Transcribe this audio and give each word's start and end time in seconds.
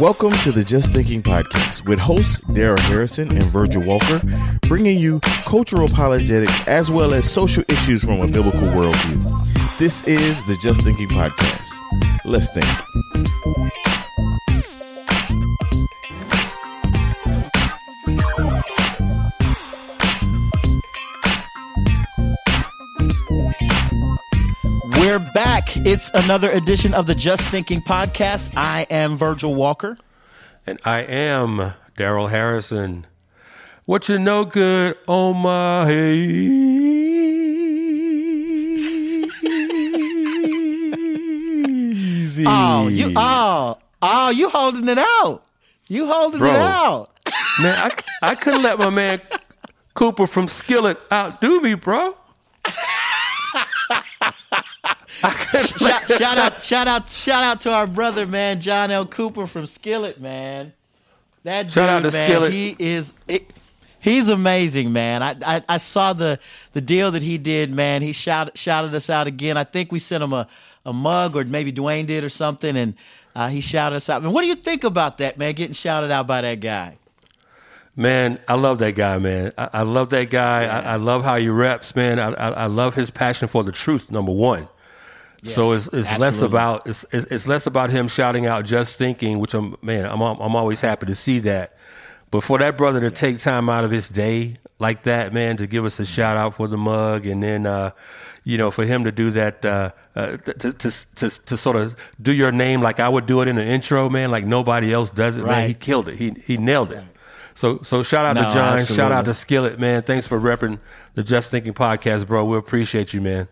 Welcome 0.00 0.32
to 0.40 0.52
the 0.52 0.62
Just 0.62 0.92
Thinking 0.92 1.22
Podcast 1.22 1.86
with 1.86 1.98
hosts 1.98 2.40
Daryl 2.40 2.78
Harrison 2.80 3.30
and 3.30 3.44
Virgil 3.44 3.82
Walker, 3.82 4.20
bringing 4.68 4.98
you 4.98 5.20
cultural 5.20 5.86
apologetics 5.86 6.68
as 6.68 6.90
well 6.90 7.14
as 7.14 7.30
social 7.30 7.64
issues 7.68 8.02
from 8.04 8.20
a 8.20 8.26
biblical 8.26 8.60
worldview. 8.60 9.78
This 9.78 10.06
is 10.06 10.36
the 10.48 10.56
Just 10.60 10.82
Thinking 10.82 11.08
Podcast. 11.08 11.70
Let's 12.26 12.52
think. 12.52 12.66
It's 25.96 26.10
another 26.12 26.50
edition 26.50 26.92
of 26.92 27.06
the 27.06 27.14
Just 27.14 27.42
Thinking 27.44 27.80
podcast. 27.80 28.54
I 28.54 28.86
am 28.90 29.16
Virgil 29.16 29.54
Walker. 29.54 29.96
And 30.66 30.78
I 30.84 30.98
am 30.98 31.72
Daryl 31.96 32.28
Harrison. 32.28 33.06
What 33.86 34.06
you 34.06 34.18
know 34.18 34.44
good 34.44 34.98
on 35.06 35.38
my 35.38 35.86
hazy. 35.86 36.84
Oh, 42.46 42.88
you 42.88 43.14
oh, 43.16 43.78
oh, 44.02 44.28
you 44.28 44.50
holding 44.50 44.90
it 44.90 44.98
out. 44.98 45.44
You 45.88 46.06
holding 46.12 46.40
Bro. 46.40 46.50
it 46.50 46.56
out. 46.56 47.10
Man, 47.62 47.74
I, 47.74 47.90
I 48.20 48.34
couldn't 48.34 48.62
let 48.62 48.78
my 48.78 48.90
man 48.90 49.22
Cooper 49.94 50.26
from 50.26 50.46
Skillet 50.46 50.98
outdo 51.10 51.62
me, 51.62 51.72
bro. 51.72 52.18
shout, 55.20 56.08
shout 56.08 56.38
out, 56.38 56.62
shout 56.62 56.88
out, 56.88 57.08
shout 57.08 57.44
out 57.44 57.60
to 57.62 57.72
our 57.72 57.86
brother, 57.86 58.26
man, 58.26 58.60
John 58.60 58.90
L. 58.90 59.06
Cooper 59.06 59.46
from 59.46 59.66
Skillet, 59.66 60.20
man. 60.20 60.72
That 61.44 61.64
dude, 61.64 61.72
Shout 61.72 61.88
out 61.88 62.02
to 62.02 62.10
man, 62.10 62.24
Skillet. 62.24 62.52
he 62.52 62.76
is. 62.78 63.12
It, 63.28 63.52
he's 64.00 64.28
amazing, 64.28 64.92
man. 64.92 65.22
I, 65.22 65.36
I 65.44 65.62
I 65.68 65.78
saw 65.78 66.12
the 66.12 66.38
the 66.72 66.80
deal 66.80 67.10
that 67.12 67.22
he 67.22 67.38
did, 67.38 67.70
man. 67.70 68.02
He 68.02 68.12
shouted 68.12 68.56
shouted 68.58 68.94
us 68.94 69.08
out 69.08 69.26
again. 69.26 69.56
I 69.56 69.64
think 69.64 69.92
we 69.92 69.98
sent 69.98 70.22
him 70.24 70.32
a 70.32 70.48
a 70.84 70.92
mug, 70.92 71.36
or 71.36 71.44
maybe 71.44 71.72
Dwayne 71.72 72.06
did, 72.06 72.24
or 72.24 72.28
something, 72.28 72.76
and 72.76 72.94
uh, 73.34 73.48
he 73.48 73.60
shouted 73.60 73.96
us 73.96 74.08
out. 74.08 74.22
Man, 74.22 74.32
what 74.32 74.42
do 74.42 74.48
you 74.48 74.54
think 74.54 74.84
about 74.84 75.18
that, 75.18 75.38
man? 75.38 75.54
Getting 75.54 75.74
shouted 75.74 76.10
out 76.10 76.26
by 76.26 76.40
that 76.40 76.60
guy. 76.60 76.98
Man, 77.98 78.38
I 78.46 78.54
love 78.54 78.78
that 78.78 78.94
guy, 78.94 79.18
man. 79.18 79.52
I, 79.56 79.70
I 79.72 79.82
love 79.82 80.10
that 80.10 80.28
guy. 80.30 80.64
I, 80.64 80.80
I 80.92 80.96
love 80.96 81.24
how 81.24 81.36
he 81.36 81.48
reps, 81.48 81.96
man. 81.96 82.18
I, 82.18 82.28
I, 82.32 82.48
I 82.50 82.66
love 82.66 82.94
his 82.94 83.10
passion 83.10 83.48
for 83.48 83.64
the 83.64 83.72
truth. 83.72 84.10
Number 84.10 84.32
one. 84.32 84.68
So 85.46 85.72
it's, 85.72 85.88
it's 85.92 86.16
less 86.18 86.42
about 86.42 86.86
it's, 86.86 87.04
it's 87.12 87.46
less 87.46 87.66
about 87.66 87.90
him 87.90 88.08
shouting 88.08 88.46
out 88.46 88.64
just 88.64 88.96
thinking, 88.96 89.38
which 89.38 89.54
I'm 89.54 89.76
man, 89.82 90.06
I'm 90.06 90.20
I'm 90.20 90.56
always 90.56 90.80
happy 90.80 91.06
to 91.06 91.14
see 91.14 91.38
that. 91.40 91.76
But 92.30 92.42
for 92.42 92.58
that 92.58 92.76
brother 92.76 93.00
to 93.00 93.10
take 93.10 93.38
time 93.38 93.70
out 93.70 93.84
of 93.84 93.90
his 93.90 94.08
day 94.08 94.56
like 94.78 95.04
that, 95.04 95.32
man, 95.32 95.56
to 95.58 95.66
give 95.66 95.84
us 95.84 96.00
a 96.00 96.04
shout 96.04 96.36
out 96.36 96.54
for 96.54 96.68
the 96.68 96.76
mug, 96.76 97.24
and 97.24 97.42
then 97.42 97.66
uh, 97.66 97.92
you 98.44 98.58
know 98.58 98.70
for 98.70 98.84
him 98.84 99.04
to 99.04 99.12
do 99.12 99.30
that 99.30 99.64
uh, 99.64 99.92
uh, 100.14 100.36
to, 100.36 100.72
to 100.72 100.90
to 101.16 101.30
to 101.30 101.56
sort 101.56 101.76
of 101.76 101.96
do 102.20 102.32
your 102.32 102.52
name 102.52 102.82
like 102.82 103.00
I 103.00 103.08
would 103.08 103.26
do 103.26 103.40
it 103.42 103.48
in 103.48 103.58
an 103.58 103.66
intro, 103.66 104.08
man, 104.08 104.30
like 104.30 104.44
nobody 104.44 104.92
else 104.92 105.08
does 105.10 105.36
it, 105.36 105.44
man. 105.44 105.68
He 105.68 105.74
killed 105.74 106.08
it. 106.08 106.16
He 106.16 106.34
he 106.44 106.56
nailed 106.56 106.92
it. 106.92 107.02
So 107.54 107.80
so 107.82 108.02
shout 108.02 108.26
out 108.26 108.34
No, 108.34 108.48
to 108.48 108.50
John, 108.52 108.84
shout 108.84 109.12
out 109.12 109.24
to 109.24 109.32
Skillet, 109.32 109.78
man. 109.78 110.02
Thanks 110.02 110.26
for 110.26 110.38
repping 110.38 110.78
the 111.14 111.22
Just 111.22 111.50
Thinking 111.50 111.72
podcast, 111.72 112.26
bro. 112.26 112.44
We 112.44 112.58
appreciate 112.58 113.14
you, 113.14 113.22
man. 113.22 113.48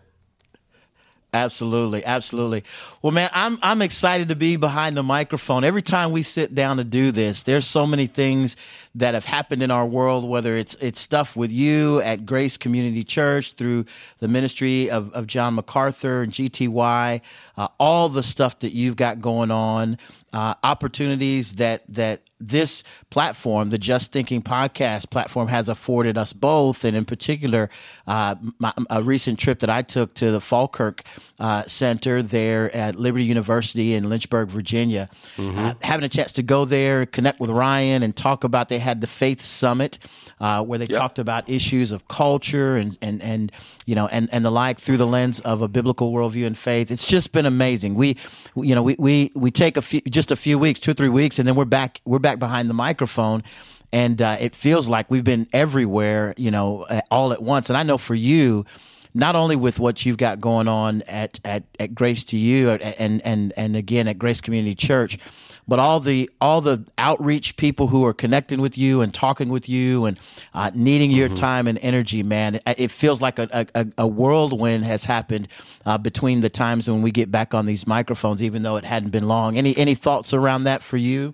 Absolutely, 1.35 2.05
absolutely. 2.05 2.63
Well, 3.01 3.11
man, 3.11 3.29
I'm 3.33 3.59
I'm 3.61 3.81
excited 3.81 4.29
to 4.29 4.37
be 4.37 4.55
behind 4.55 4.95
the 4.95 5.03
microphone. 5.03 5.65
Every 5.65 5.81
time 5.81 6.13
we 6.13 6.23
sit 6.23 6.55
down 6.55 6.77
to 6.77 6.85
do 6.85 7.11
this, 7.11 7.41
there's 7.41 7.67
so 7.67 7.85
many 7.85 8.07
things 8.07 8.55
that 8.95 9.15
have 9.15 9.25
happened 9.25 9.61
in 9.61 9.69
our 9.69 9.85
world. 9.85 10.23
Whether 10.23 10.55
it's 10.55 10.75
it's 10.75 11.01
stuff 11.01 11.35
with 11.35 11.51
you 11.51 11.99
at 11.99 12.25
Grace 12.25 12.55
Community 12.55 13.03
Church 13.03 13.51
through 13.51 13.83
the 14.19 14.29
ministry 14.29 14.89
of, 14.89 15.11
of 15.11 15.27
John 15.27 15.55
MacArthur 15.55 16.21
and 16.21 16.31
GTY, 16.31 17.19
uh, 17.57 17.67
all 17.81 18.07
the 18.07 18.23
stuff 18.23 18.59
that 18.59 18.71
you've 18.71 18.95
got 18.95 19.19
going 19.19 19.51
on, 19.51 19.97
uh, 20.31 20.53
opportunities 20.63 21.55
that 21.55 21.83
that 21.89 22.21
this 22.39 22.83
platform, 23.09 23.69
the 23.69 23.77
Just 23.77 24.11
Thinking 24.11 24.41
podcast 24.41 25.09
platform, 25.09 25.47
has 25.47 25.69
afforded 25.69 26.17
us 26.17 26.33
both, 26.33 26.83
and 26.83 26.95
in 26.95 27.05
particular, 27.05 27.69
uh, 28.07 28.35
my, 28.59 28.73
a 28.89 29.01
recent 29.01 29.39
trip 29.39 29.59
that 29.59 29.69
I 29.69 29.81
took 29.81 30.13
to 30.15 30.31
the 30.31 30.41
Falkirk 30.41 31.03
uh, 31.39 31.63
Center 31.63 32.21
there 32.21 32.73
at 32.75 32.95
Liberty 32.95 33.25
University 33.25 33.93
in 33.93 34.09
Lynchburg, 34.09 34.49
Virginia. 34.49 35.09
Uh, 35.57 35.73
having 35.81 36.03
a 36.03 36.09
chance 36.09 36.31
to 36.33 36.43
go 36.43 36.65
there, 36.65 37.05
connect 37.05 37.39
with 37.39 37.49
Ryan, 37.49 38.03
and 38.03 38.15
talk 38.15 38.43
about. 38.43 38.69
They 38.69 38.79
had 38.79 39.01
the 39.01 39.07
Faith 39.07 39.41
Summit 39.41 39.97
uh, 40.39 40.63
where 40.63 40.77
they 40.77 40.87
talked 40.87 41.19
about 41.19 41.49
issues 41.49 41.91
of 41.91 42.07
culture 42.07 42.75
and 42.75 42.97
and 43.01 43.21
and 43.21 43.51
you 43.85 43.95
know 43.95 44.07
and 44.07 44.29
and 44.31 44.43
the 44.43 44.51
like 44.51 44.79
through 44.79 44.97
the 44.97 45.07
lens 45.07 45.39
of 45.41 45.61
a 45.61 45.67
biblical 45.67 46.11
worldview 46.11 46.45
and 46.45 46.57
faith. 46.57 46.91
It's 46.91 47.07
just 47.07 47.31
been 47.31 47.45
amazing. 47.45 47.95
We 47.95 48.17
you 48.55 48.75
know 48.75 48.83
we 48.83 48.95
we 48.99 49.31
we 49.35 49.51
take 49.51 49.77
a 49.77 49.81
few 49.81 50.01
just 50.01 50.31
a 50.31 50.35
few 50.35 50.59
weeks, 50.59 50.79
two 50.79 50.91
or 50.91 50.93
three 50.93 51.09
weeks, 51.09 51.39
and 51.39 51.47
then 51.47 51.55
we're 51.55 51.65
back 51.65 52.01
we're 52.05 52.19
back 52.25 52.39
behind 52.39 52.69
the 52.69 52.73
microphone. 52.73 53.43
And 53.93 54.21
uh, 54.21 54.37
it 54.39 54.55
feels 54.55 54.89
like 54.89 55.09
we've 55.11 55.23
been 55.23 55.47
everywhere, 55.53 56.33
you 56.37 56.51
know, 56.51 56.81
uh, 56.89 57.01
all 57.11 57.31
at 57.31 57.41
once. 57.41 57.69
And 57.69 57.77
I 57.77 57.83
know 57.83 57.97
for 57.97 58.15
you, 58.15 58.65
not 59.13 59.35
only 59.35 59.55
with 59.55 59.79
what 59.79 60.05
you've 60.05 60.17
got 60.17 60.41
going 60.41 60.67
on 60.67 61.01
at 61.03 61.39
at, 61.45 61.63
at 61.79 61.95
Grace 61.95 62.23
to 62.25 62.37
You 62.37 62.71
and 62.71 63.21
and 63.25 63.53
and 63.55 63.75
again 63.75 64.07
at 64.09 64.19
Grace 64.19 64.41
Community 64.41 64.75
Church, 64.75 65.17
but 65.67 65.79
all 65.79 66.01
the 66.01 66.29
all 66.41 66.59
the 66.59 66.83
outreach 66.97 67.55
people 67.55 67.87
who 67.87 68.03
are 68.05 68.13
connecting 68.13 68.59
with 68.59 68.77
you 68.77 69.01
and 69.01 69.13
talking 69.13 69.47
with 69.49 69.69
you 69.69 70.05
and 70.05 70.19
uh, 70.53 70.71
needing 70.73 71.11
your 71.11 71.29
time 71.29 71.67
and 71.67 71.79
energy, 71.81 72.23
man. 72.23 72.55
It, 72.55 72.61
it 72.77 72.91
feels 72.91 73.21
like 73.21 73.39
a, 73.39 73.65
a, 73.73 73.87
a 73.99 74.07
whirlwind 74.07 74.83
has 74.83 75.05
happened 75.05 75.47
uh, 75.85 75.97
between 75.97 76.41
the 76.41 76.49
times 76.49 76.89
when 76.89 77.01
we 77.01 77.11
get 77.11 77.31
back 77.31 77.53
on 77.53 77.65
these 77.65 77.87
microphones, 77.87 78.43
even 78.43 78.63
though 78.63 78.75
it 78.75 78.83
hadn't 78.83 79.11
been 79.11 79.27
long. 79.27 79.57
Any 79.57 79.77
any 79.77 79.95
thoughts 79.95 80.33
around 80.33 80.65
that 80.65 80.83
for 80.83 80.97
you? 80.97 81.33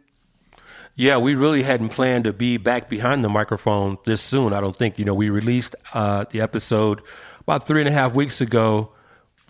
Yeah, 1.01 1.17
we 1.17 1.33
really 1.33 1.63
hadn't 1.63 1.89
planned 1.89 2.25
to 2.25 2.31
be 2.31 2.57
back 2.57 2.87
behind 2.87 3.25
the 3.25 3.29
microphone 3.29 3.97
this 4.05 4.21
soon. 4.21 4.53
I 4.53 4.61
don't 4.61 4.77
think. 4.77 4.99
You 4.99 5.05
know, 5.05 5.15
we 5.15 5.31
released 5.31 5.75
uh, 5.95 6.25
the 6.29 6.41
episode 6.41 7.01
about 7.39 7.65
three 7.65 7.81
and 7.81 7.89
a 7.89 7.91
half 7.91 8.13
weeks 8.13 8.39
ago 8.39 8.91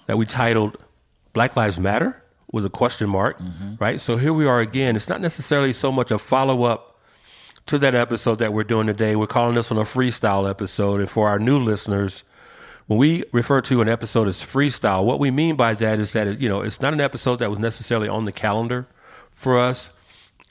that 0.06 0.18
we 0.18 0.26
titled 0.26 0.78
Black 1.34 1.58
Lives 1.58 1.78
Matter 1.78 2.24
with 2.54 2.64
a 2.64 2.70
question 2.70 3.10
mark, 3.10 3.38
right? 3.82 4.00
So 4.00 4.16
here 4.16 4.32
we 4.32 4.46
are 4.46 4.62
again. 4.62 4.96
It's 4.96 5.10
not 5.10 5.20
necessarily 5.20 5.74
so 5.74 5.92
much 5.92 6.10
a 6.10 6.18
follow 6.18 6.64
up 6.64 6.98
to 7.66 7.78
that 7.80 7.96
episode 7.96 8.40
that 8.40 8.54
we're 8.54 8.64
doing 8.64 8.88
today. 8.88 9.18
We're 9.18 9.28
calling 9.28 9.56
this 9.56 9.72
one 9.72 9.78
a 9.78 9.84
freestyle 9.84 10.50
episode. 10.50 11.02
And 11.02 11.10
for 11.10 11.28
our 11.28 11.38
new 11.38 11.60
listeners, 11.60 12.24
when 12.88 12.98
we 12.98 13.26
refer 13.34 13.60
to 13.60 13.82
an 13.82 13.90
episode 13.90 14.30
as 14.30 14.38
freestyle, 14.38 15.04
what 15.04 15.20
we 15.20 15.32
mean 15.32 15.58
by 15.58 15.74
that 15.74 16.00
is 16.00 16.14
that 16.14 16.28
it, 16.28 16.40
you 16.40 16.48
know 16.48 16.62
it's 16.62 16.80
not 16.80 16.94
an 16.94 17.02
episode 17.02 17.40
that 17.40 17.50
was 17.50 17.60
necessarily 17.60 18.08
on 18.08 18.24
the 18.24 18.32
calendar 18.32 18.88
for 19.32 19.60
us, 19.60 19.90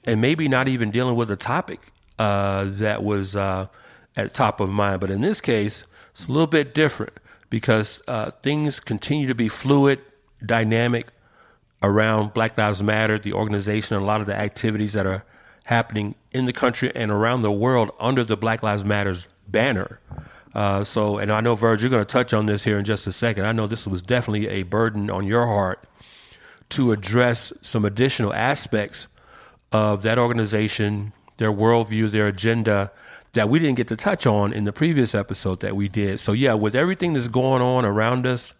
and 0.05 0.21
maybe 0.21 0.49
not 0.49 0.69
even 0.69 0.91
dealing 0.91 1.16
with 1.16 1.31
a 1.31 1.37
topic 1.37 1.81
uh, 2.19 2.65
that 2.69 3.03
was 3.03 3.37
uh, 3.37 3.66
at 4.16 4.34
top 4.34 4.61
of 4.61 4.71
mind. 4.71 5.00
But 5.00 5.11
in 5.11 5.21
this 5.21 5.41
case, 5.41 5.87
it's 6.11 6.27
a 6.27 6.33
little 6.33 6.47
bit 6.47 6.75
different 6.75 7.19
because 7.49 8.00
uh, 8.09 8.31
things 8.31 8.81
continue 8.81 9.27
to 9.27 9.34
be 9.34 9.49
fluid, 9.49 10.00
dynamic 10.44 11.09
around 11.83 12.34
Black 12.34 12.56
Lives 12.56 12.83
Matter, 12.83 13.19
the 13.19 13.33
organization, 13.33 13.97
and 13.97 14.03
a 14.03 14.06
lot 14.06 14.21
of 14.21 14.27
the 14.27 14.37
activities 14.37 14.93
that 14.93 15.06
are 15.06 15.25
happening 15.65 16.15
in 16.33 16.47
the 16.47 16.53
country 16.53 16.93
and 16.94 17.10
around 17.10 17.43
the 17.43 17.53
world 17.53 17.91
under 17.99 18.25
the 18.25 18.37
Black 18.37 18.62
Lives 18.62 18.84
Matters 18.84 19.27
banner. 19.49 20.00
Uh, 20.55 20.83
so, 20.83 21.19
and 21.19 21.30
I 21.30 21.41
know, 21.41 21.54
Verge, 21.54 21.83
you're 21.83 21.91
going 21.91 22.04
to 22.04 22.13
touch 22.13 22.34
on 22.34 22.47
this 22.47 22.65
here 22.65 22.78
in 22.78 22.84
just 22.84 23.07
a 23.07 23.13
second. 23.13 23.47
I 23.47 23.53
know 23.53 23.66
this 23.66 23.86
was 23.86 24.03
definitely 24.03 24.48
a 24.48 24.65
burden 24.65 25.10
on 25.10 25.25
your 25.25 25.47
heart 25.47 25.84
to 26.71 26.92
address 26.92 27.53
some 27.63 27.84
additional 27.84 28.33
aspects 28.33 29.09
of 29.72 30.03
that 30.03 30.19
organization, 30.19 31.13
their 31.37 31.53
worldview, 31.53 32.11
their 32.11 32.27
agenda 32.27 32.93
that 33.33 33.49
we 33.49 33.59
didn't 33.59 33.77
get 33.77 33.89
to 33.89 33.97
touch 33.97 34.27
on 34.27 34.53
in 34.53 34.65
the 34.65 34.72
previous 34.72 35.15
episode 35.15 35.61
that 35.61 35.77
we 35.77 35.89
did. 35.89 36.19
So, 36.19 36.33
yeah, 36.33 36.55
with 36.55 36.75
everything 36.75 37.13
that's 37.13 37.28
going 37.28 37.63
on 37.63 37.84
around 37.84 38.27
us, 38.27 38.55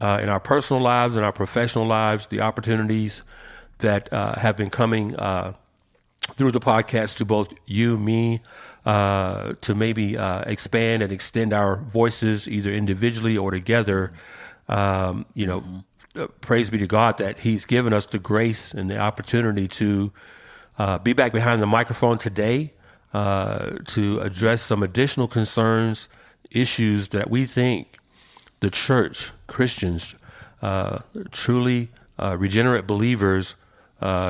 uh, 0.00 0.18
in 0.22 0.28
our 0.28 0.40
personal 0.40 0.82
lives 0.82 1.16
and 1.16 1.24
our 1.24 1.32
professional 1.32 1.86
lives, 1.86 2.26
the 2.26 2.40
opportunities 2.40 3.22
that 3.78 4.12
uh, 4.12 4.38
have 4.38 4.56
been 4.56 4.70
coming 4.70 5.14
uh, 5.16 5.52
through 6.36 6.52
the 6.52 6.60
podcast 6.60 7.16
to 7.16 7.24
both 7.24 7.52
you, 7.66 7.98
me, 7.98 8.40
uh, 8.86 9.54
to 9.60 9.74
maybe 9.74 10.16
uh, 10.16 10.40
expand 10.46 11.02
and 11.02 11.12
extend 11.12 11.52
our 11.52 11.76
voices 11.76 12.48
either 12.48 12.70
individually 12.70 13.36
or 13.36 13.50
together. 13.50 14.12
Um, 14.68 15.26
you 15.34 15.46
know, 15.46 15.62
uh, 16.16 16.26
praise 16.40 16.70
be 16.70 16.78
to 16.78 16.86
God 16.86 17.18
that 17.18 17.40
He's 17.40 17.66
given 17.66 17.92
us 17.92 18.06
the 18.06 18.18
grace 18.18 18.74
and 18.74 18.90
the 18.90 18.98
opportunity 18.98 19.68
to 19.68 20.12
uh, 20.78 20.98
be 20.98 21.12
back 21.12 21.32
behind 21.32 21.62
the 21.62 21.66
microphone 21.66 22.18
today 22.18 22.72
uh, 23.14 23.78
to 23.86 24.20
address 24.20 24.62
some 24.62 24.82
additional 24.82 25.28
concerns, 25.28 26.08
issues 26.50 27.08
that 27.08 27.30
we 27.30 27.44
think 27.44 27.98
the 28.60 28.70
church, 28.70 29.30
Christians, 29.46 30.14
uh, 30.62 30.98
truly 31.30 31.90
uh, 32.18 32.36
regenerate 32.36 32.86
believers 32.86 33.54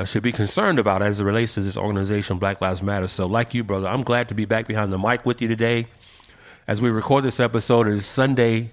should 0.04 0.22
be 0.22 0.32
concerned 0.32 0.78
about 0.78 1.00
as 1.02 1.20
it 1.20 1.24
relates 1.24 1.54
to 1.54 1.60
this 1.60 1.76
organization, 1.76 2.38
Black 2.38 2.60
Lives 2.60 2.82
Matter. 2.82 3.08
So, 3.08 3.26
like 3.26 3.54
you, 3.54 3.64
brother, 3.64 3.88
I'm 3.88 4.02
glad 4.02 4.28
to 4.28 4.34
be 4.34 4.44
back 4.44 4.66
behind 4.66 4.92
the 4.92 4.98
mic 4.98 5.24
with 5.24 5.40
you 5.40 5.48
today. 5.48 5.86
As 6.66 6.80
we 6.80 6.90
record 6.90 7.24
this 7.24 7.40
episode, 7.40 7.86
it 7.86 7.94
is 7.94 8.06
Sunday, 8.06 8.70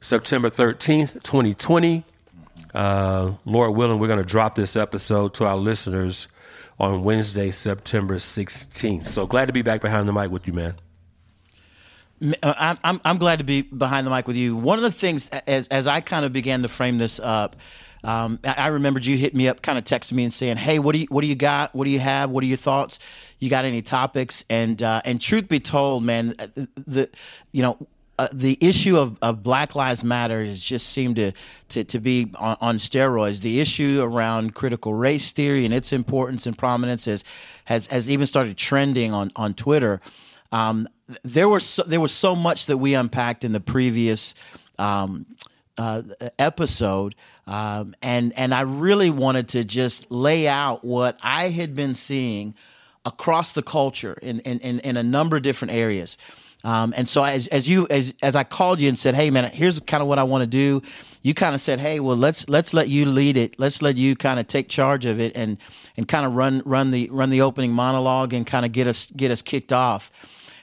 September 0.00 0.50
13th, 0.50 1.22
2020. 1.22 2.04
Uh, 2.76 3.32
Lord 3.46 3.74
willing, 3.74 3.98
we're 3.98 4.06
going 4.06 4.18
to 4.18 4.24
drop 4.24 4.54
this 4.54 4.76
episode 4.76 5.32
to 5.34 5.46
our 5.46 5.56
listeners 5.56 6.28
on 6.78 7.04
Wednesday, 7.04 7.50
September 7.50 8.16
16th. 8.16 9.06
So 9.06 9.26
glad 9.26 9.46
to 9.46 9.54
be 9.54 9.62
back 9.62 9.80
behind 9.80 10.06
the 10.06 10.12
mic 10.12 10.30
with 10.30 10.46
you, 10.46 10.52
man. 10.52 10.74
Uh, 12.42 12.76
I'm, 12.84 13.00
I'm 13.02 13.16
glad 13.16 13.38
to 13.38 13.44
be 13.44 13.62
behind 13.62 14.06
the 14.06 14.10
mic 14.10 14.26
with 14.26 14.36
you. 14.36 14.54
One 14.54 14.76
of 14.76 14.82
the 14.82 14.92
things, 14.92 15.30
as, 15.30 15.68
as 15.68 15.86
I 15.86 16.02
kind 16.02 16.26
of 16.26 16.34
began 16.34 16.60
to 16.62 16.68
frame 16.68 16.98
this 16.98 17.18
up, 17.18 17.56
um, 18.04 18.40
I 18.44 18.66
remembered 18.66 19.06
you 19.06 19.16
hit 19.16 19.34
me 19.34 19.48
up, 19.48 19.62
kind 19.62 19.78
of 19.78 19.84
texting 19.84 20.12
me 20.12 20.24
and 20.24 20.32
saying, 20.32 20.58
"Hey, 20.58 20.78
what 20.78 20.92
do 20.92 21.00
you 21.00 21.06
what 21.08 21.22
do 21.22 21.26
you 21.26 21.34
got? 21.34 21.74
What 21.74 21.86
do 21.86 21.90
you 21.90 21.98
have? 21.98 22.30
What 22.30 22.44
are 22.44 22.46
your 22.46 22.56
thoughts? 22.56 23.00
You 23.40 23.50
got 23.50 23.64
any 23.64 23.82
topics?" 23.82 24.44
And 24.48 24.80
uh, 24.80 25.00
and 25.04 25.20
truth 25.20 25.48
be 25.48 25.58
told, 25.58 26.04
man, 26.04 26.36
uh, 26.38 26.46
the 26.86 27.10
you 27.50 27.62
know 27.62 27.84
uh, 28.18 28.28
the 28.32 28.56
issue 28.60 28.96
of, 28.96 29.18
of 29.20 29.42
Black 29.42 29.74
Lives 29.74 30.02
Matter 30.02 30.44
has 30.44 30.62
just 30.62 30.88
seemed 30.88 31.16
to 31.16 31.32
to, 31.68 31.84
to 31.84 32.00
be 32.00 32.32
on, 32.38 32.56
on, 32.60 32.76
steroids. 32.76 33.40
The 33.40 33.60
issue 33.60 34.00
around 34.02 34.54
critical 34.54 34.94
race 34.94 35.32
theory 35.32 35.64
and 35.64 35.74
its 35.74 35.92
importance 35.92 36.46
and 36.46 36.56
prominence 36.56 37.04
has 37.04 37.24
has, 37.66 37.86
has 37.88 38.08
even 38.08 38.26
started 38.26 38.56
trending 38.56 39.12
on 39.12 39.32
on 39.36 39.52
Twitter. 39.52 40.00
Um, 40.50 40.88
there 41.22 41.48
was 41.48 41.64
so, 41.64 41.82
there 41.82 42.00
was 42.00 42.12
so 42.12 42.34
much 42.34 42.66
that 42.66 42.78
we 42.78 42.94
unpacked 42.94 43.44
in 43.44 43.52
the 43.52 43.60
previous 43.60 44.34
um, 44.78 45.26
uh, 45.76 46.02
episode, 46.38 47.14
um, 47.46 47.94
and 48.00 48.32
and 48.38 48.54
I 48.54 48.62
really 48.62 49.10
wanted 49.10 49.48
to 49.50 49.64
just 49.64 50.10
lay 50.10 50.48
out 50.48 50.84
what 50.84 51.18
I 51.22 51.50
had 51.50 51.74
been 51.74 51.94
seeing 51.94 52.54
across 53.04 53.52
the 53.52 53.62
culture 53.62 54.14
in 54.22 54.40
in, 54.40 54.58
in, 54.60 54.80
in 54.80 54.96
a 54.96 55.02
number 55.02 55.36
of 55.36 55.42
different 55.42 55.74
areas. 55.74 56.16
Um, 56.66 56.92
and 56.96 57.08
so 57.08 57.22
as, 57.22 57.46
as 57.46 57.68
you 57.68 57.86
as 57.90 58.12
as 58.24 58.34
I 58.34 58.42
called 58.42 58.80
you 58.80 58.88
and 58.88 58.98
said, 58.98 59.14
"Hey, 59.14 59.30
man, 59.30 59.48
here's 59.52 59.78
kind 59.78 60.02
of 60.02 60.08
what 60.08 60.18
I 60.18 60.24
want 60.24 60.42
to 60.42 60.48
do," 60.48 60.82
you 61.22 61.32
kind 61.32 61.54
of 61.54 61.60
said, 61.60 61.78
"Hey, 61.78 62.00
well, 62.00 62.16
let's 62.16 62.48
let's 62.48 62.74
let 62.74 62.88
you 62.88 63.06
lead 63.06 63.36
it. 63.36 63.54
Let's 63.56 63.82
let 63.82 63.96
you 63.96 64.16
kind 64.16 64.40
of 64.40 64.48
take 64.48 64.68
charge 64.68 65.04
of 65.04 65.20
it 65.20 65.36
and 65.36 65.58
and 65.96 66.08
kind 66.08 66.26
of 66.26 66.32
run 66.32 66.62
run 66.64 66.90
the 66.90 67.08
run 67.12 67.30
the 67.30 67.40
opening 67.40 67.72
monologue 67.72 68.32
and 68.32 68.44
kind 68.44 68.66
of 68.66 68.72
get 68.72 68.88
us 68.88 69.06
get 69.16 69.30
us 69.30 69.42
kicked 69.42 69.72
off." 69.72 70.10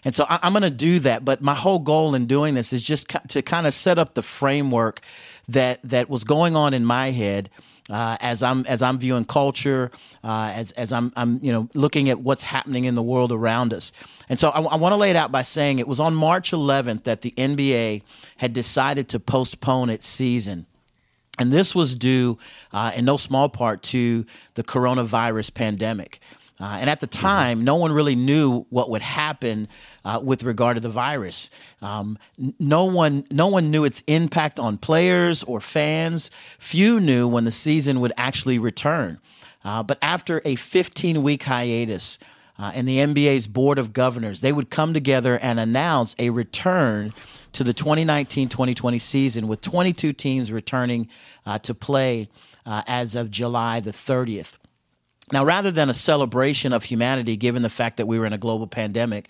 And 0.04 0.14
so 0.14 0.26
I, 0.28 0.46
am 0.46 0.52
going 0.52 0.64
to 0.64 0.70
do 0.70 1.00
that. 1.00 1.24
But 1.24 1.42
my 1.42 1.56
whole 1.56 1.80
goal 1.80 2.16
in 2.16 2.26
doing 2.26 2.54
this 2.54 2.74
is 2.74 2.84
just 2.84 3.08
to 3.30 3.42
kind 3.42 3.66
of 3.66 3.74
set 3.74 3.98
up 3.98 4.14
the 4.14 4.24
framework 4.24 5.00
that 5.48 5.80
that 5.84 6.10
was 6.10 6.26
going 6.26 6.58
on 6.58 6.74
in 6.74 6.84
my 6.84 7.12
head 7.12 7.50
uh, 7.90 8.18
as 8.22 8.42
I'm 8.44 8.66
as 8.66 8.82
I'm 8.82 8.98
viewing 8.98 9.26
culture, 9.26 9.92
uh, 10.24 10.52
as 10.54 10.72
as 10.72 10.94
I'm 10.94 11.12
I'm 11.16 11.40
you 11.42 11.52
know 11.52 11.70
looking 11.74 12.10
at 12.10 12.20
what's 12.20 12.44
happening 12.44 12.86
in 12.86 12.96
the 12.96 13.04
world 13.04 13.32
around 13.32 13.74
us. 13.74 13.92
And 14.30 14.40
so 14.40 14.50
I, 14.50 14.62
I 14.62 14.76
want 14.78 14.94
to 14.94 14.98
lay 14.98 15.10
it 15.10 15.16
out 15.16 15.32
by 15.32 15.42
saying 15.42 15.80
it 15.80 15.88
was 15.88 16.00
on 16.00 16.16
March 16.16 16.52
11th 16.52 17.04
that 17.04 17.22
the 17.22 17.32
NBA 17.32 18.04
had 18.38 18.54
decided 18.54 19.10
to 19.10 19.20
postpone 19.20 19.90
its 19.90 20.08
season. 20.08 20.66
And 21.40 21.52
this 21.52 21.74
was 21.74 21.96
due 21.96 22.38
uh, 22.72 22.92
in 22.96 23.06
no 23.06 23.18
small 23.18 23.50
part 23.50 23.82
to 23.84 24.26
the 24.54 24.64
coronavirus 24.64 25.54
pandemic. 25.54 26.22
Uh, 26.60 26.78
and 26.80 26.90
at 26.90 27.00
the 27.00 27.08
time, 27.08 27.64
no 27.64 27.76
one 27.76 27.92
really 27.92 28.16
knew 28.16 28.66
what 28.70 28.90
would 28.90 29.02
happen 29.02 29.68
uh, 30.06 30.20
with 30.24 30.44
regard 30.44 30.76
to 30.76 30.82
the 30.82 30.90
virus. 30.90 31.50
Um, 31.82 32.18
no 32.60 32.86
one, 32.86 33.26
no 33.32 33.48
one 33.48 33.72
knew 33.72 33.86
its 33.86 34.04
impact 34.06 34.60
on 34.60 34.78
players 34.78 35.44
or 35.44 35.60
fans. 35.60 36.30
Few 36.60 37.00
knew 37.00 37.28
when 37.28 37.46
the 37.46 37.52
season 37.52 38.00
would 38.02 38.14
actually 38.18 38.60
return. 38.60 39.20
Uh, 39.66 39.82
but 39.82 39.98
after 40.02 40.40
a 40.40 40.56
15-week 40.56 41.44
hiatus, 41.44 42.20
uh, 42.60 42.72
and 42.76 42.88
the 42.88 42.98
NBA's 42.98 43.48
board 43.48 43.80
of 43.80 43.94
governors, 43.94 44.42
they 44.42 44.54
would 44.54 44.70
come 44.70 44.94
together 44.94 45.40
and 45.42 45.60
announce 45.60 46.16
a 46.20 46.30
return 46.30 47.14
to 47.54 47.64
the 47.64 47.74
2019-2020 47.74 49.02
season, 49.02 49.48
with 49.48 49.62
22 49.62 50.14
teams 50.14 50.52
returning 50.52 51.08
uh, 51.46 51.58
to 51.60 51.74
play 51.74 52.30
uh, 52.66 52.84
as 52.88 53.16
of 53.16 53.32
July 53.32 53.80
the 53.80 53.92
30th. 53.92 54.54
Now, 55.34 55.44
rather 55.44 55.72
than 55.72 55.90
a 55.90 55.94
celebration 55.96 56.74
of 56.74 56.84
humanity, 56.84 57.36
given 57.36 57.64
the 57.64 57.70
fact 57.70 57.98
that 57.98 58.06
we 58.06 58.20
were 58.20 58.26
in 58.28 58.34
a 58.34 58.38
global 58.38 58.68
pandemic, 58.68 59.30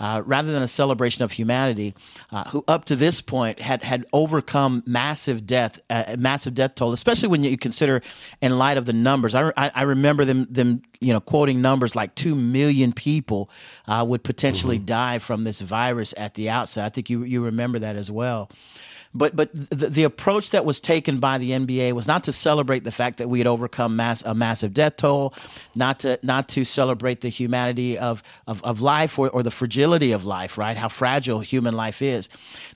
uh, 0.00 0.20
rather 0.26 0.52
than 0.52 0.62
a 0.62 0.68
celebration 0.68 1.22
of 1.22 1.30
humanity, 1.30 1.94
uh, 2.32 2.42
who 2.48 2.64
up 2.66 2.86
to 2.86 2.96
this 2.96 3.20
point 3.20 3.60
had 3.60 3.84
had 3.84 4.04
overcome 4.12 4.82
massive 4.84 5.46
death, 5.46 5.80
uh, 5.88 6.16
massive 6.18 6.54
death 6.54 6.74
toll, 6.74 6.92
especially 6.92 7.28
when 7.28 7.44
you 7.44 7.56
consider 7.56 8.02
in 8.40 8.58
light 8.58 8.76
of 8.76 8.86
the 8.86 8.92
numbers. 8.92 9.36
I, 9.36 9.52
I, 9.56 9.70
I 9.72 9.82
remember 9.82 10.24
them 10.24 10.48
them 10.50 10.82
you 10.98 11.12
know 11.12 11.20
quoting 11.20 11.62
numbers 11.62 11.94
like 11.94 12.16
two 12.16 12.34
million 12.34 12.92
people 12.92 13.48
uh, 13.86 14.04
would 14.06 14.24
potentially 14.24 14.78
mm-hmm. 14.78 14.86
die 14.86 15.18
from 15.20 15.44
this 15.44 15.60
virus 15.60 16.12
at 16.16 16.34
the 16.34 16.50
outset. 16.50 16.84
I 16.84 16.88
think 16.88 17.08
you 17.08 17.22
you 17.22 17.44
remember 17.44 17.78
that 17.78 17.94
as 17.94 18.10
well. 18.10 18.50
But 19.14 19.36
but 19.36 19.50
the, 19.52 19.88
the, 19.88 20.02
approach 20.02 20.50
that 20.50 20.64
was 20.64 20.80
taken 20.80 21.20
by 21.20 21.38
the 21.38 21.52
NBA 21.52 21.92
was 21.92 22.08
not 22.08 22.24
to 22.24 22.32
celebrate 22.32 22.82
the 22.82 22.90
fact 22.90 23.18
that 23.18 23.28
we 23.28 23.38
had 23.38 23.46
overcome 23.46 23.94
mass 23.94 24.22
a 24.22 24.34
massive 24.34 24.74
death 24.74 24.96
toll, 24.96 25.32
not 25.76 26.00
to 26.00 26.18
not 26.24 26.48
to 26.50 26.64
celebrate 26.64 27.20
the 27.20 27.28
humanity 27.28 27.96
of 27.96 28.24
of, 28.48 28.62
of 28.64 28.80
life 28.80 29.16
or, 29.16 29.30
or 29.30 29.44
the 29.44 29.52
fragility 29.52 30.10
of 30.10 30.24
life, 30.24 30.58
right? 30.58 30.76
How 30.76 30.88
fragile 30.88 31.38
human 31.40 31.74
life 31.74 32.02
is. 32.02 32.28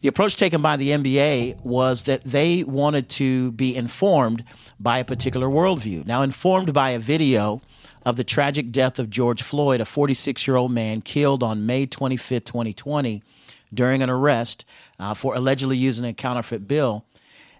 The 0.02 0.08
approach 0.08 0.36
taken 0.36 0.62
by 0.62 0.76
the 0.76 0.90
NBA 0.90 1.64
was 1.64 2.04
that 2.04 2.22
they 2.22 2.62
wanted 2.62 3.08
to 3.10 3.50
be 3.52 3.74
informed 3.74 4.44
by 4.78 5.00
a 5.00 5.04
particular 5.04 5.48
worldview. 5.48 6.06
Now, 6.06 6.22
informed 6.22 6.72
by 6.72 6.90
a 6.90 7.00
video 7.00 7.60
of 8.06 8.16
the 8.16 8.24
tragic 8.24 8.70
death 8.70 9.00
of 9.00 9.10
George 9.10 9.42
Floyd, 9.42 9.80
a 9.80 9.84
46 9.84 10.46
year 10.46 10.56
old 10.56 10.70
man 10.70 11.02
killed 11.02 11.42
on 11.42 11.66
May 11.66 11.84
25, 11.84 12.44
2020 12.44 13.24
during 13.72 14.02
an 14.02 14.10
arrest 14.10 14.64
uh, 14.98 15.14
for 15.14 15.34
allegedly 15.34 15.76
using 15.76 16.04
a 16.04 16.12
counterfeit 16.12 16.66
bill, 16.66 17.04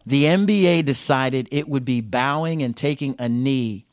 the 0.06 0.24
NBA 0.24 0.84
decided 0.84 1.48
it 1.50 1.68
would 1.68 1.84
be 1.84 2.00
bowing 2.00 2.62
and 2.62 2.76
taking 2.76 3.14
a 3.18 3.28
knee, 3.28 3.84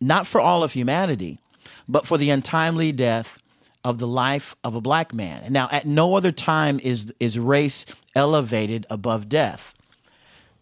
not 0.00 0.26
for 0.26 0.40
all 0.40 0.62
of 0.62 0.72
humanity, 0.72 1.40
but 1.88 2.06
for 2.06 2.16
the 2.16 2.30
untimely 2.30 2.92
death 2.92 3.38
of 3.84 3.98
the 3.98 4.06
life 4.06 4.56
of 4.64 4.74
a 4.74 4.80
black 4.80 5.12
man. 5.12 5.42
And 5.44 5.52
now, 5.52 5.68
at 5.70 5.86
no 5.86 6.16
other 6.16 6.30
time 6.30 6.80
is, 6.80 7.12
is 7.20 7.38
race 7.38 7.84
elevated 8.14 8.86
above 8.88 9.28
death. 9.28 9.74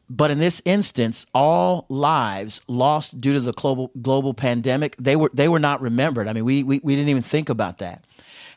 But 0.08 0.32
in 0.32 0.40
this 0.40 0.60
instance, 0.64 1.24
all 1.32 1.86
lives 1.88 2.60
lost 2.66 3.20
due 3.20 3.32
to 3.34 3.40
the 3.40 3.52
global 3.52 3.92
global 4.02 4.34
pandemic, 4.34 4.96
they 4.96 5.14
were 5.14 5.30
they 5.32 5.48
were 5.48 5.60
not 5.60 5.80
remembered. 5.80 6.26
I 6.26 6.32
mean, 6.32 6.44
we, 6.44 6.64
we, 6.64 6.80
we 6.82 6.96
didn't 6.96 7.10
even 7.10 7.22
think 7.22 7.48
about 7.48 7.78
that. 7.78 8.04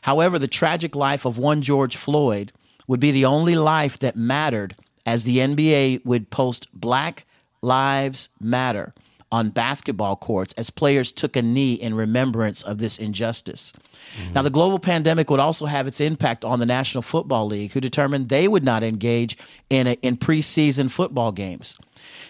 However, 0.00 0.40
the 0.40 0.48
tragic 0.48 0.96
life 0.96 1.24
of 1.24 1.38
one 1.38 1.62
George 1.62 1.96
Floyd 1.96 2.52
would 2.86 3.00
be 3.00 3.10
the 3.10 3.24
only 3.24 3.54
life 3.54 3.98
that 4.00 4.16
mattered 4.16 4.76
as 5.06 5.24
the 5.24 5.38
NBA 5.38 6.04
would 6.04 6.30
post 6.30 6.68
Black 6.72 7.26
Lives 7.62 8.28
Matter 8.40 8.94
on 9.34 9.50
basketball 9.50 10.14
courts 10.14 10.54
as 10.56 10.70
players 10.70 11.10
took 11.10 11.34
a 11.34 11.42
knee 11.42 11.74
in 11.74 11.92
remembrance 11.92 12.62
of 12.62 12.78
this 12.78 13.00
injustice. 13.00 13.72
Mm-hmm. 14.16 14.32
Now, 14.34 14.42
the 14.42 14.50
global 14.50 14.78
pandemic 14.78 15.28
would 15.28 15.40
also 15.40 15.66
have 15.66 15.88
its 15.88 16.00
impact 16.00 16.44
on 16.44 16.60
the 16.60 16.66
National 16.66 17.02
Football 17.02 17.46
League, 17.48 17.72
who 17.72 17.80
determined 17.80 18.28
they 18.28 18.46
would 18.46 18.62
not 18.62 18.84
engage 18.84 19.36
in, 19.68 19.88
a, 19.88 19.92
in 20.02 20.16
preseason 20.16 20.88
football 20.88 21.32
games. 21.32 21.76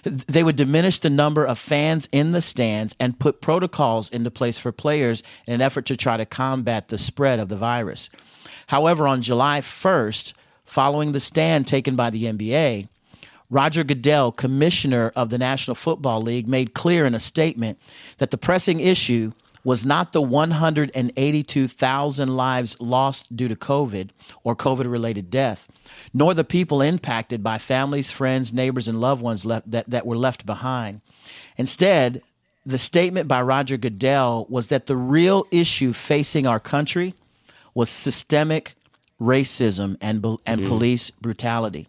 They 0.02 0.42
would 0.42 0.56
diminish 0.56 0.98
the 1.00 1.10
number 1.10 1.44
of 1.44 1.58
fans 1.58 2.08
in 2.10 2.32
the 2.32 2.40
stands 2.40 2.96
and 2.98 3.18
put 3.18 3.42
protocols 3.42 4.08
into 4.08 4.30
place 4.30 4.56
for 4.56 4.72
players 4.72 5.22
in 5.46 5.52
an 5.52 5.60
effort 5.60 5.84
to 5.86 5.98
try 5.98 6.16
to 6.16 6.24
combat 6.24 6.88
the 6.88 6.96
spread 6.96 7.38
of 7.38 7.50
the 7.50 7.56
virus. 7.56 8.08
However, 8.68 9.06
on 9.06 9.20
July 9.20 9.60
1st, 9.60 10.32
following 10.64 11.12
the 11.12 11.20
stand 11.20 11.66
taken 11.66 11.96
by 11.96 12.10
the 12.10 12.24
NBA, 12.24 12.88
Roger 13.50 13.84
Goodell, 13.84 14.32
commissioner 14.32 15.12
of 15.14 15.28
the 15.30 15.38
National 15.38 15.74
Football 15.74 16.22
League, 16.22 16.48
made 16.48 16.74
clear 16.74 17.06
in 17.06 17.14
a 17.14 17.20
statement 17.20 17.78
that 18.18 18.30
the 18.30 18.38
pressing 18.38 18.80
issue 18.80 19.32
was 19.62 19.84
not 19.84 20.12
the 20.12 20.20
182,000 20.20 22.36
lives 22.36 22.76
lost 22.80 23.34
due 23.34 23.48
to 23.48 23.56
COVID 23.56 24.10
or 24.42 24.54
COVID 24.54 24.90
related 24.90 25.30
death, 25.30 25.70
nor 26.12 26.34
the 26.34 26.44
people 26.44 26.82
impacted 26.82 27.42
by 27.42 27.56
families, 27.58 28.10
friends, 28.10 28.52
neighbors, 28.52 28.86
and 28.86 29.00
loved 29.00 29.22
ones 29.22 29.46
left, 29.46 29.70
that, 29.70 29.88
that 29.88 30.06
were 30.06 30.16
left 30.16 30.44
behind. 30.44 31.00
Instead, 31.56 32.20
the 32.66 32.78
statement 32.78 33.28
by 33.28 33.42
Roger 33.42 33.76
Goodell 33.76 34.46
was 34.48 34.68
that 34.68 34.86
the 34.86 34.96
real 34.96 35.46
issue 35.50 35.92
facing 35.92 36.46
our 36.46 36.60
country 36.60 37.14
was 37.74 37.90
systemic 37.90 38.74
racism 39.24 39.96
and, 40.00 40.24
and 40.46 40.60
mm-hmm. 40.60 40.64
police 40.64 41.10
brutality. 41.10 41.88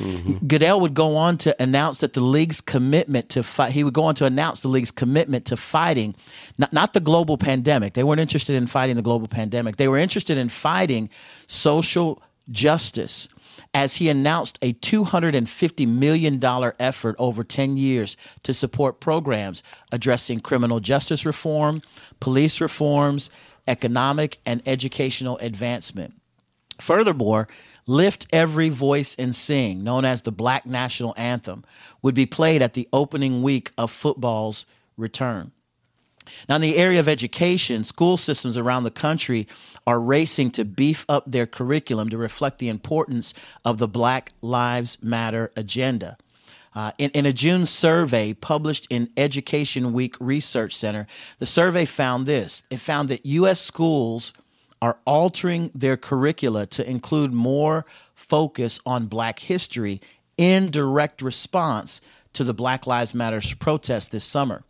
Mm-hmm. 0.00 0.46
Goodell 0.46 0.80
would 0.80 0.94
go 0.94 1.16
on 1.16 1.36
to 1.38 1.62
announce 1.62 2.00
that 2.00 2.14
the 2.14 2.22
league's 2.22 2.60
commitment 2.60 3.28
to 3.30 3.42
fight, 3.42 3.72
he 3.72 3.84
would 3.84 3.92
go 3.92 4.04
on 4.04 4.14
to 4.16 4.24
announce 4.24 4.60
the 4.60 4.68
league's 4.68 4.90
commitment 4.90 5.44
to 5.46 5.56
fighting, 5.56 6.14
not, 6.56 6.72
not 6.72 6.94
the 6.94 7.00
global 7.00 7.36
pandemic. 7.36 7.92
They 7.92 8.02
weren't 8.02 8.20
interested 8.20 8.56
in 8.56 8.66
fighting 8.66 8.96
the 8.96 9.02
global 9.02 9.28
pandemic. 9.28 9.76
They 9.76 9.88
were 9.88 9.98
interested 9.98 10.38
in 10.38 10.48
fighting 10.48 11.10
social 11.46 12.22
justice. 12.50 13.28
as 13.72 13.96
he 13.96 14.08
announced 14.08 14.58
a 14.62 14.72
$250 14.72 15.86
million 15.86 16.42
effort 16.80 17.14
over 17.18 17.44
10 17.44 17.76
years 17.76 18.16
to 18.42 18.52
support 18.52 18.98
programs 18.98 19.62
addressing 19.92 20.40
criminal 20.40 20.80
justice 20.80 21.24
reform, 21.24 21.82
police 22.18 22.60
reforms, 22.60 23.30
economic 23.68 24.38
and 24.44 24.62
educational 24.66 25.38
advancement. 25.38 26.19
Furthermore, 26.82 27.48
Lift 27.86 28.26
Every 28.32 28.68
Voice 28.68 29.14
and 29.16 29.34
Sing, 29.34 29.82
known 29.82 30.04
as 30.04 30.22
the 30.22 30.32
Black 30.32 30.66
National 30.66 31.14
Anthem, 31.16 31.64
would 32.02 32.14
be 32.14 32.26
played 32.26 32.62
at 32.62 32.74
the 32.74 32.88
opening 32.92 33.42
week 33.42 33.72
of 33.76 33.90
football's 33.90 34.66
return. 34.96 35.52
Now, 36.48 36.56
in 36.56 36.62
the 36.62 36.76
area 36.76 37.00
of 37.00 37.08
education, 37.08 37.84
school 37.84 38.16
systems 38.16 38.56
around 38.56 38.84
the 38.84 38.90
country 38.90 39.48
are 39.86 40.00
racing 40.00 40.50
to 40.52 40.64
beef 40.64 41.04
up 41.08 41.24
their 41.26 41.46
curriculum 41.46 42.08
to 42.10 42.18
reflect 42.18 42.58
the 42.58 42.68
importance 42.68 43.34
of 43.64 43.78
the 43.78 43.88
Black 43.88 44.32
Lives 44.40 44.98
Matter 45.02 45.50
agenda. 45.56 46.16
Uh, 46.72 46.92
in, 46.98 47.10
in, 47.10 47.26
a 47.26 47.32
June 47.32 47.66
survey 47.66 48.32
published 48.32 48.86
in 48.90 49.10
Education 49.16 49.92
Week 49.92 50.14
Research 50.20 50.76
Center, 50.76 51.08
the 51.40 51.46
survey 51.46 51.84
found 51.84 52.26
this. 52.26 52.62
It 52.70 52.78
found 52.78 53.08
that 53.08 53.26
U.S. 53.26 53.60
schools 53.60 54.32
are 54.82 54.98
altering 55.04 55.70
their 55.74 55.96
curricula 55.96 56.66
to 56.66 56.88
include 56.88 57.32
more 57.32 57.84
focus 58.14 58.80
on 58.86 59.06
Black 59.06 59.38
history 59.38 60.00
in 60.36 60.70
direct 60.70 61.20
response 61.22 62.00
to 62.32 62.44
the 62.44 62.54
Black 62.54 62.86
Lives 62.86 63.14
Matter 63.14 63.40
protest 63.58 64.10
this 64.10 64.24
summer. 64.24 64.64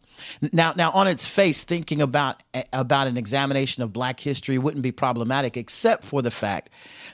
Now, 0.53 0.75
now 0.77 0.91
on 0.91 1.09
its 1.09 1.27
face, 1.27 1.63
thinking 1.63 2.03
about 2.03 2.43
about 2.73 3.07
an 3.07 3.17
examination 3.17 3.83
of 3.83 3.93
Black 3.93 4.21
history 4.21 4.59
wouldn't 4.59 4.83
be 4.83 4.93
problematic, 4.93 5.57
except 5.57 6.05
for 6.05 6.21
the 6.23 6.31
fact 6.31 6.71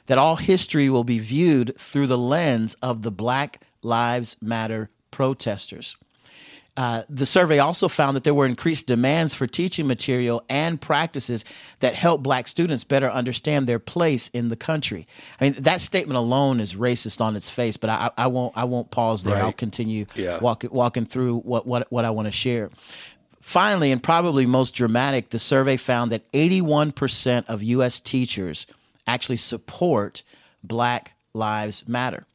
that 0.07 0.19
all 0.19 0.37
history 0.37 0.89
will 0.89 1.05
be 1.05 1.19
viewed 1.19 1.77
through 1.79 2.09
the 2.09 2.19
lens 2.19 2.75
of 2.83 3.03
the 3.03 3.13
Black 3.13 3.63
Lives 3.83 4.37
Matter 4.41 4.91
protesters. 5.11 5.97
Uh, 6.77 7.03
the 7.09 7.25
survey 7.25 7.59
also 7.59 7.89
found 7.89 8.17
that 8.17 8.25
there 8.25 8.35
were 8.35 8.45
increased 8.45 8.87
demands 8.87 9.35
for 9.35 9.47
teaching 9.47 9.87
material 9.87 10.45
and 10.51 10.81
practices 10.81 11.45
that 11.81 11.95
help 11.95 12.23
black 12.23 12.47
students 12.47 12.85
better 12.85 13.11
understand 13.11 13.67
their 13.67 13.79
place 13.79 14.29
in 14.29 14.51
the 14.51 14.57
country. 14.57 15.07
I 15.41 15.45
mean, 15.45 15.55
that 15.61 15.81
statement 15.81 16.19
alone 16.19 16.61
is 16.61 16.75
racist 16.75 17.21
on 17.21 17.35
its 17.35 17.49
face, 17.49 17.77
but 17.77 17.89
I, 17.89 18.11
I 18.19 18.27
won't 18.27 18.53
I 18.57 18.65
won't 18.65 18.91
pause 18.91 19.23
there. 19.23 19.37
Right. 19.37 19.45
I'll 19.45 19.53
continue 19.53 20.07
yeah. 20.15 20.39
walk, 20.39 20.65
walking 20.71 21.07
through 21.07 21.39
what, 21.41 21.67
what, 21.67 21.91
what 21.91 22.05
I 22.05 22.11
want 22.11 22.27
to 22.27 22.33
share. 22.33 22.71
Finally, 23.41 23.93
and 23.93 24.03
probably 24.03 24.45
most 24.45 24.75
dramatic, 24.75 25.31
the 25.31 25.39
survey 25.39 25.77
found 25.77 26.11
that 26.11 26.31
81% 26.33 27.47
of 27.49 27.63
U.S. 27.63 28.01
teachers 28.01 28.67
actually 29.07 29.37
support 29.37 30.25
Black 30.65 31.13
Lives 31.33 31.87
Matter. 31.87 32.27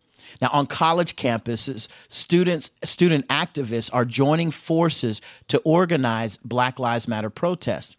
Now, 0.42 0.50
on 0.54 0.68
college 0.68 1.16
campuses, 1.16 1.88
students, 2.08 2.70
student 2.84 3.28
activists 3.28 3.90
are 3.94 4.06
joining 4.06 4.52
forces 4.52 5.22
to 5.48 5.60
organize 5.60 6.38
Black 6.38 6.80
Lives 6.80 7.08
Matter 7.08 7.30
protests. 7.30 7.98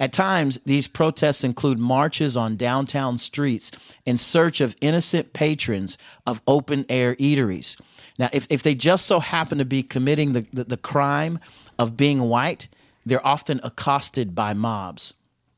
At 0.00 0.14
times, 0.14 0.58
these 0.64 0.88
protests 0.88 1.44
include 1.44 1.78
marches 1.78 2.34
on 2.34 2.56
downtown 2.56 3.18
streets 3.18 3.70
in 4.06 4.16
search 4.16 4.62
of 4.62 4.74
innocent 4.80 5.34
patrons 5.34 5.98
of 6.26 6.40
open 6.46 6.86
air 6.88 7.16
eateries. 7.16 7.78
Now, 8.18 8.30
if, 8.32 8.46
if 8.48 8.62
they 8.62 8.74
just 8.74 9.04
so 9.04 9.20
happen 9.20 9.58
to 9.58 9.66
be 9.66 9.82
committing 9.82 10.32
the, 10.32 10.46
the, 10.54 10.64
the 10.64 10.76
crime 10.78 11.38
of 11.78 11.98
being 11.98 12.20
white, 12.20 12.66
they're 13.04 13.26
often 13.26 13.60
accosted 13.62 14.34
by 14.34 14.54
mobs. 14.54 15.12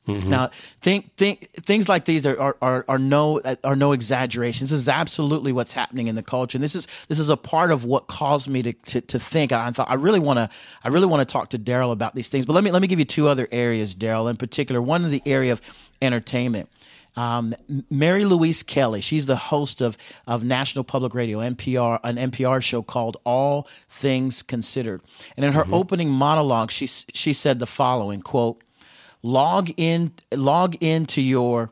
Mm-hmm. 0.08 0.30
Now, 0.30 0.50
think, 0.80 1.14
think, 1.16 1.50
things 1.52 1.88
like 1.88 2.06
these 2.06 2.26
are, 2.26 2.38
are, 2.40 2.56
are, 2.60 2.84
are, 2.88 2.98
no 2.98 3.40
are 3.62 3.76
no 3.76 3.92
exaggerations. 3.92 4.70
This 4.70 4.80
is 4.80 4.88
absolutely 4.88 5.52
what's 5.52 5.72
happening 5.72 6.08
in 6.08 6.16
the 6.16 6.24
culture, 6.24 6.56
and 6.56 6.64
this 6.64 6.74
is 6.74 6.88
this 7.06 7.20
is 7.20 7.28
a 7.28 7.36
part 7.36 7.70
of 7.70 7.84
what 7.84 8.08
caused 8.08 8.48
me 8.48 8.62
to 8.64 8.72
to, 8.72 9.00
to 9.00 9.20
think. 9.20 9.52
I 9.52 9.70
thought 9.70 9.88
I 9.88 9.94
really 9.94 10.18
want 10.18 10.38
to 10.38 10.50
I 10.82 10.88
really 10.88 11.06
want 11.06 11.20
to 11.20 11.32
talk 11.32 11.50
to 11.50 11.58
Daryl 11.58 11.92
about 11.92 12.16
these 12.16 12.28
things. 12.28 12.46
But 12.46 12.54
let 12.54 12.64
me 12.64 12.72
let 12.72 12.82
me 12.82 12.88
give 12.88 12.98
you 12.98 13.04
two 13.04 13.28
other 13.28 13.46
areas, 13.52 13.94
Daryl, 13.94 14.28
in 14.28 14.36
particular. 14.36 14.82
One 14.82 15.04
in 15.04 15.10
the 15.12 15.22
area 15.24 15.52
of 15.52 15.60
entertainment. 16.00 16.68
Um, 17.14 17.54
Mary 17.90 18.24
Louise 18.24 18.62
Kelly, 18.62 19.02
she's 19.02 19.26
the 19.26 19.36
host 19.36 19.80
of 19.80 19.96
of 20.26 20.42
National 20.42 20.82
Public 20.82 21.14
Radio 21.14 21.38
NPR, 21.38 22.00
an 22.02 22.16
NPR 22.16 22.60
show 22.60 22.82
called 22.82 23.18
All 23.22 23.68
Things 23.88 24.42
Considered, 24.42 25.00
and 25.36 25.44
in 25.44 25.52
her 25.52 25.62
mm-hmm. 25.62 25.74
opening 25.74 26.10
monologue, 26.10 26.72
she 26.72 26.86
she 26.88 27.32
said 27.32 27.60
the 27.60 27.66
following 27.66 28.20
quote 28.20 28.62
log 29.22 29.70
in 29.76 30.12
log 30.32 30.76
into 30.82 31.20
your 31.20 31.70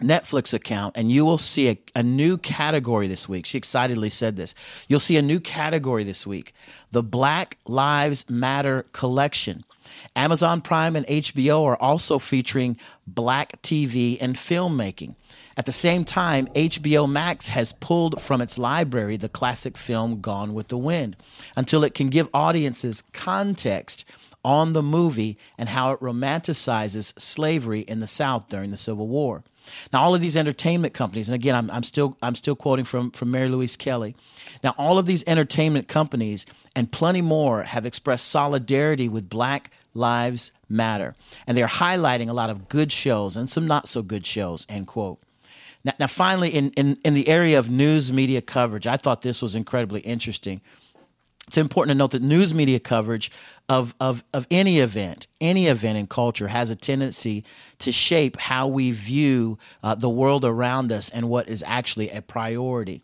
Netflix 0.00 0.52
account 0.52 0.96
and 0.96 1.10
you 1.10 1.24
will 1.24 1.38
see 1.38 1.70
a, 1.70 1.78
a, 1.94 2.02
new 2.02 2.36
category 2.36 3.06
this 3.06 3.28
week. 3.28 3.46
She 3.46 3.56
excitedly 3.56 4.10
said 4.10 4.36
this. 4.36 4.54
You'll 4.88 5.00
see 5.00 5.16
a 5.16 5.22
new 5.22 5.40
category 5.40 6.04
this 6.04 6.26
week 6.26 6.52
the 6.92 7.02
Black 7.02 7.58
Lives 7.66 8.28
Matter 8.28 8.84
collection. 8.92 9.64
Amazon 10.14 10.60
Prime 10.60 10.96
and 10.96 11.06
HBO 11.06 11.64
are 11.64 11.76
also 11.76 12.18
featuring 12.18 12.78
black 13.06 13.60
TV 13.62 14.18
and 14.20 14.36
filmmaking. 14.36 15.14
At 15.56 15.64
the 15.64 15.72
same 15.72 16.04
time, 16.04 16.48
HBO 16.48 17.08
Max 17.08 17.48
has 17.48 17.72
pulled 17.72 18.20
from 18.20 18.40
its 18.42 18.58
library 18.58 19.16
the 19.16 19.28
classic 19.28 19.78
film 19.78 20.20
Gone 20.20 20.52
with 20.52 20.68
the 20.68 20.76
Wind 20.76 21.16
until 21.56 21.84
it 21.84 21.94
can 21.94 22.08
give 22.10 22.28
audiences 22.34 23.02
context 23.12 24.04
on 24.46 24.74
the 24.74 24.82
movie 24.82 25.36
and 25.58 25.68
how 25.68 25.90
it 25.90 25.98
romanticizes 25.98 27.20
slavery 27.20 27.80
in 27.80 27.98
the 27.98 28.06
South 28.06 28.48
during 28.48 28.70
the 28.70 28.76
Civil 28.78 29.08
War. 29.08 29.42
Now, 29.92 30.02
all 30.02 30.14
of 30.14 30.20
these 30.20 30.36
entertainment 30.36 30.94
companies, 30.94 31.26
and 31.26 31.34
again, 31.34 31.56
I'm, 31.56 31.68
I'm 31.72 31.82
still 31.82 32.16
I'm 32.22 32.36
still 32.36 32.54
quoting 32.54 32.84
from 32.84 33.10
from 33.10 33.32
Mary 33.32 33.48
Louise 33.48 33.76
Kelly. 33.76 34.14
Now, 34.62 34.76
all 34.78 34.98
of 34.98 35.06
these 35.06 35.24
entertainment 35.26 35.88
companies 35.88 36.46
and 36.76 36.92
plenty 36.92 37.20
more 37.20 37.64
have 37.64 37.84
expressed 37.84 38.28
solidarity 38.28 39.08
with 39.08 39.28
Black 39.28 39.72
Lives 39.92 40.52
Matter, 40.68 41.16
and 41.48 41.58
they're 41.58 41.66
highlighting 41.66 42.28
a 42.28 42.32
lot 42.32 42.48
of 42.48 42.68
good 42.68 42.92
shows 42.92 43.36
and 43.36 43.50
some 43.50 43.66
not 43.66 43.88
so 43.88 44.00
good 44.00 44.24
shows. 44.24 44.64
End 44.68 44.86
quote. 44.86 45.18
Now, 45.84 45.94
now 45.98 46.06
finally, 46.06 46.50
in, 46.50 46.70
in 46.76 46.98
in 47.04 47.14
the 47.14 47.26
area 47.26 47.58
of 47.58 47.68
news 47.68 48.12
media 48.12 48.42
coverage, 48.42 48.86
I 48.86 48.96
thought 48.96 49.22
this 49.22 49.42
was 49.42 49.56
incredibly 49.56 50.02
interesting 50.02 50.60
it's 51.46 51.56
important 51.56 51.94
to 51.94 51.98
note 51.98 52.10
that 52.10 52.22
news 52.22 52.52
media 52.52 52.80
coverage 52.80 53.30
of, 53.68 53.94
of, 54.00 54.24
of 54.34 54.46
any 54.50 54.80
event, 54.80 55.28
any 55.40 55.68
event 55.68 55.96
in 55.96 56.06
culture, 56.08 56.48
has 56.48 56.70
a 56.70 56.76
tendency 56.76 57.44
to 57.78 57.92
shape 57.92 58.36
how 58.36 58.66
we 58.66 58.90
view 58.90 59.58
uh, 59.82 59.94
the 59.94 60.10
world 60.10 60.44
around 60.44 60.90
us 60.90 61.08
and 61.08 61.28
what 61.28 61.48
is 61.48 61.62
actually 61.66 62.10
a 62.10 62.20
priority. 62.20 63.00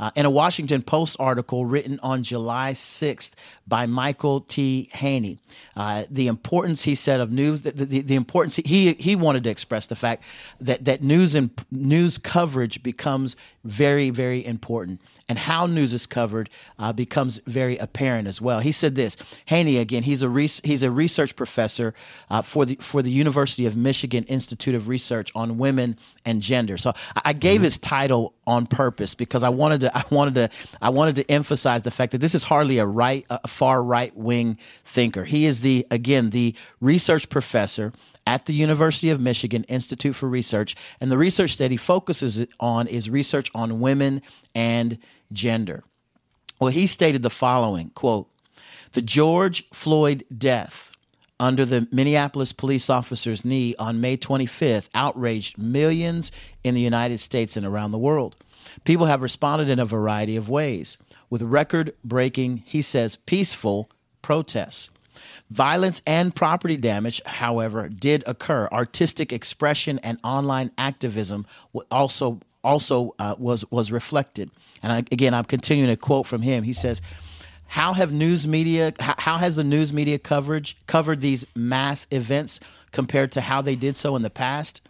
Uh, 0.00 0.10
in 0.16 0.26
a 0.26 0.30
Washington 0.30 0.82
Post 0.82 1.16
article 1.20 1.66
written 1.66 2.00
on 2.02 2.22
July 2.22 2.72
6th 2.72 3.32
by 3.68 3.86
Michael 3.86 4.40
T. 4.40 4.88
Heaney, 4.94 5.38
uh, 5.76 6.04
the 6.10 6.26
importance, 6.26 6.82
he 6.82 6.94
said, 6.94 7.20
of 7.20 7.30
news, 7.30 7.62
the, 7.62 7.70
the, 7.70 8.00
the, 8.00 8.14
importance, 8.16 8.56
he, 8.56 8.94
he 8.94 9.14
wanted 9.14 9.44
to 9.44 9.50
express 9.50 9.86
the 9.86 9.94
fact 9.94 10.24
that, 10.60 10.86
that 10.86 11.02
news 11.02 11.34
and 11.34 11.50
news 11.70 12.18
coverage 12.18 12.82
becomes 12.82 13.36
very, 13.64 14.10
very 14.10 14.44
important 14.44 15.00
and 15.28 15.38
how 15.38 15.66
news 15.66 15.92
is 15.92 16.06
covered 16.06 16.50
uh, 16.78 16.92
becomes 16.92 17.40
very 17.46 17.76
apparent 17.78 18.28
as 18.28 18.40
well. 18.40 18.60
He 18.60 18.72
said 18.72 18.94
this. 18.94 19.16
Heaney 19.48 19.80
again. 19.80 20.02
He's 20.02 20.22
a 20.22 20.30
he's 20.64 20.82
a 20.82 20.90
research 20.90 21.36
professor 21.36 21.94
uh, 22.30 22.42
for 22.42 22.64
the 22.64 22.76
for 22.76 23.02
the 23.02 23.10
University 23.10 23.66
of 23.66 23.76
Michigan 23.76 24.24
Institute 24.24 24.74
of 24.74 24.88
Research 24.88 25.30
on 25.34 25.58
Women 25.58 25.96
and 26.24 26.40
Gender. 26.40 26.76
So 26.76 26.92
I 27.24 27.32
gave 27.32 27.56
mm-hmm. 27.56 27.64
his 27.64 27.78
title 27.78 28.34
on 28.46 28.66
purpose 28.66 29.14
because 29.14 29.42
I 29.42 29.48
wanted 29.48 29.82
to 29.82 29.96
I 29.96 30.04
wanted 30.10 30.34
to 30.34 30.50
I 30.80 30.90
wanted 30.90 31.16
to 31.16 31.30
emphasize 31.30 31.82
the 31.82 31.90
fact 31.90 32.12
that 32.12 32.18
this 32.18 32.34
is 32.34 32.44
hardly 32.44 32.78
a 32.78 32.86
right 32.86 33.24
a 33.30 33.48
far 33.48 33.82
right 33.82 34.14
wing 34.16 34.58
thinker. 34.84 35.24
He 35.24 35.46
is 35.46 35.60
the 35.60 35.86
again 35.90 36.30
the 36.30 36.54
research 36.80 37.28
professor 37.28 37.92
at 38.26 38.46
the 38.46 38.52
University 38.52 39.10
of 39.10 39.20
Michigan 39.20 39.64
Institute 39.64 40.14
for 40.14 40.28
Research. 40.28 40.76
And 41.00 41.10
the 41.10 41.18
research 41.18 41.58
that 41.58 41.70
he 41.70 41.76
focuses 41.76 42.44
on 42.60 42.86
is 42.86 43.10
research 43.10 43.50
on 43.54 43.80
women 43.80 44.22
and 44.54 44.98
gender. 45.32 45.84
Well, 46.60 46.70
he 46.70 46.86
stated 46.86 47.22
the 47.22 47.30
following 47.30 47.90
quote, 47.90 48.28
the 48.92 49.02
George 49.02 49.68
Floyd 49.72 50.24
death 50.36 50.92
under 51.40 51.64
the 51.64 51.88
Minneapolis 51.90 52.52
police 52.52 52.88
officer's 52.88 53.44
knee 53.44 53.74
on 53.78 54.00
May 54.00 54.16
25th 54.16 54.88
outraged 54.94 55.58
millions 55.58 56.30
in 56.62 56.74
the 56.74 56.80
United 56.80 57.18
States 57.18 57.56
and 57.56 57.66
around 57.66 57.90
the 57.90 57.98
world. 57.98 58.36
People 58.84 59.06
have 59.06 59.22
responded 59.22 59.68
in 59.68 59.80
a 59.80 59.84
variety 59.84 60.36
of 60.36 60.48
ways 60.48 60.98
with 61.30 61.42
record 61.42 61.94
breaking, 62.04 62.62
he 62.66 62.80
says, 62.80 63.16
peaceful 63.16 63.90
protests. 64.20 64.88
Violence 65.50 66.02
and 66.06 66.34
property 66.34 66.76
damage, 66.76 67.20
however, 67.24 67.88
did 67.88 68.24
occur. 68.26 68.68
Artistic 68.72 69.32
expression 69.32 69.98
and 70.00 70.18
online 70.24 70.70
activism 70.78 71.46
also 71.90 72.40
also 72.64 73.14
uh, 73.18 73.34
was 73.38 73.64
was 73.70 73.90
reflected. 73.90 74.50
And 74.82 74.92
I, 74.92 74.98
again, 74.98 75.34
I'm 75.34 75.44
continuing 75.44 75.90
to 75.90 75.96
quote 75.96 76.26
from 76.26 76.42
him. 76.42 76.62
He 76.62 76.72
says, 76.72 77.02
"How 77.66 77.92
have 77.92 78.12
news 78.12 78.46
media? 78.46 78.92
How, 79.00 79.14
how 79.18 79.38
has 79.38 79.56
the 79.56 79.64
news 79.64 79.92
media 79.92 80.18
coverage 80.18 80.76
covered 80.86 81.20
these 81.20 81.44
mass 81.54 82.06
events 82.10 82.60
compared 82.92 83.32
to 83.32 83.40
how 83.40 83.62
they 83.62 83.76
did 83.76 83.96
so 83.96 84.16
in 84.16 84.22
the 84.22 84.30
past?" 84.30 84.80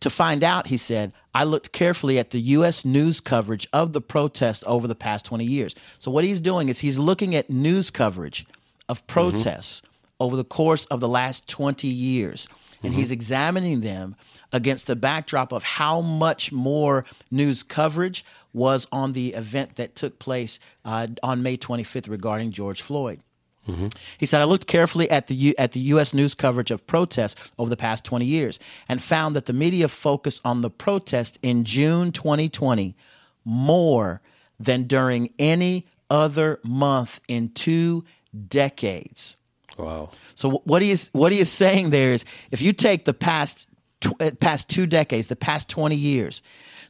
To 0.00 0.08
find 0.08 0.42
out, 0.42 0.68
he 0.68 0.78
said, 0.78 1.12
I 1.34 1.44
looked 1.44 1.72
carefully 1.72 2.18
at 2.18 2.30
the 2.30 2.40
U.S. 2.40 2.86
news 2.86 3.20
coverage 3.20 3.68
of 3.72 3.92
the 3.92 4.00
protest 4.00 4.64
over 4.64 4.88
the 4.88 4.94
past 4.94 5.26
20 5.26 5.44
years. 5.44 5.74
So, 5.98 6.10
what 6.10 6.24
he's 6.24 6.40
doing 6.40 6.68
is 6.68 6.80
he's 6.80 6.98
looking 6.98 7.34
at 7.34 7.50
news 7.50 7.90
coverage 7.90 8.46
of 8.90 9.06
protests 9.06 9.80
mm-hmm. 9.80 10.24
over 10.24 10.36
the 10.36 10.44
course 10.44 10.84
of 10.86 10.98
the 10.98 11.08
last 11.08 11.48
20 11.48 11.86
years, 11.86 12.48
and 12.82 12.90
mm-hmm. 12.90 12.98
he's 12.98 13.12
examining 13.12 13.82
them 13.82 14.16
against 14.52 14.88
the 14.88 14.96
backdrop 14.96 15.52
of 15.52 15.62
how 15.62 16.00
much 16.00 16.50
more 16.50 17.04
news 17.30 17.62
coverage 17.62 18.24
was 18.52 18.88
on 18.90 19.12
the 19.12 19.28
event 19.34 19.76
that 19.76 19.94
took 19.94 20.18
place 20.18 20.58
uh, 20.84 21.06
on 21.22 21.40
May 21.42 21.56
25th 21.56 22.10
regarding 22.10 22.50
George 22.50 22.82
Floyd. 22.82 23.20
Mm-hmm. 23.68 23.88
He 24.18 24.26
said, 24.26 24.40
I 24.40 24.44
looked 24.44 24.66
carefully 24.66 25.08
at 25.08 25.28
the, 25.28 25.34
U- 25.36 25.54
at 25.56 25.70
the 25.72 25.80
U.S. 25.80 26.12
news 26.12 26.34
coverage 26.34 26.72
of 26.72 26.84
protests 26.88 27.36
over 27.58 27.70
the 27.70 27.76
past 27.76 28.04
20 28.04 28.24
years 28.24 28.58
and 28.88 29.00
found 29.00 29.36
that 29.36 29.46
the 29.46 29.52
media 29.52 29.86
focused 29.86 30.40
on 30.44 30.62
the 30.62 30.70
protest 30.70 31.38
in 31.42 31.62
June 31.62 32.10
2020 32.10 32.96
more 33.44 34.20
than 34.58 34.84
during 34.84 35.32
any 35.38 35.86
other 36.10 36.58
month 36.64 37.20
in 37.28 37.50
two 37.50 38.04
decades. 38.48 39.36
Wow. 39.76 40.10
So 40.34 40.62
what 40.64 40.82
he 40.82 40.90
is 40.90 41.10
what 41.12 41.32
he 41.32 41.38
is 41.38 41.50
saying 41.50 41.90
there 41.90 42.12
is 42.12 42.24
if 42.50 42.60
you 42.60 42.72
take 42.72 43.04
the 43.04 43.14
past 43.14 43.68
tw- 44.00 44.20
uh, 44.20 44.30
past 44.40 44.68
two 44.68 44.86
decades, 44.86 45.28
the 45.28 45.36
past 45.36 45.68
20 45.68 45.96
years, 45.96 46.42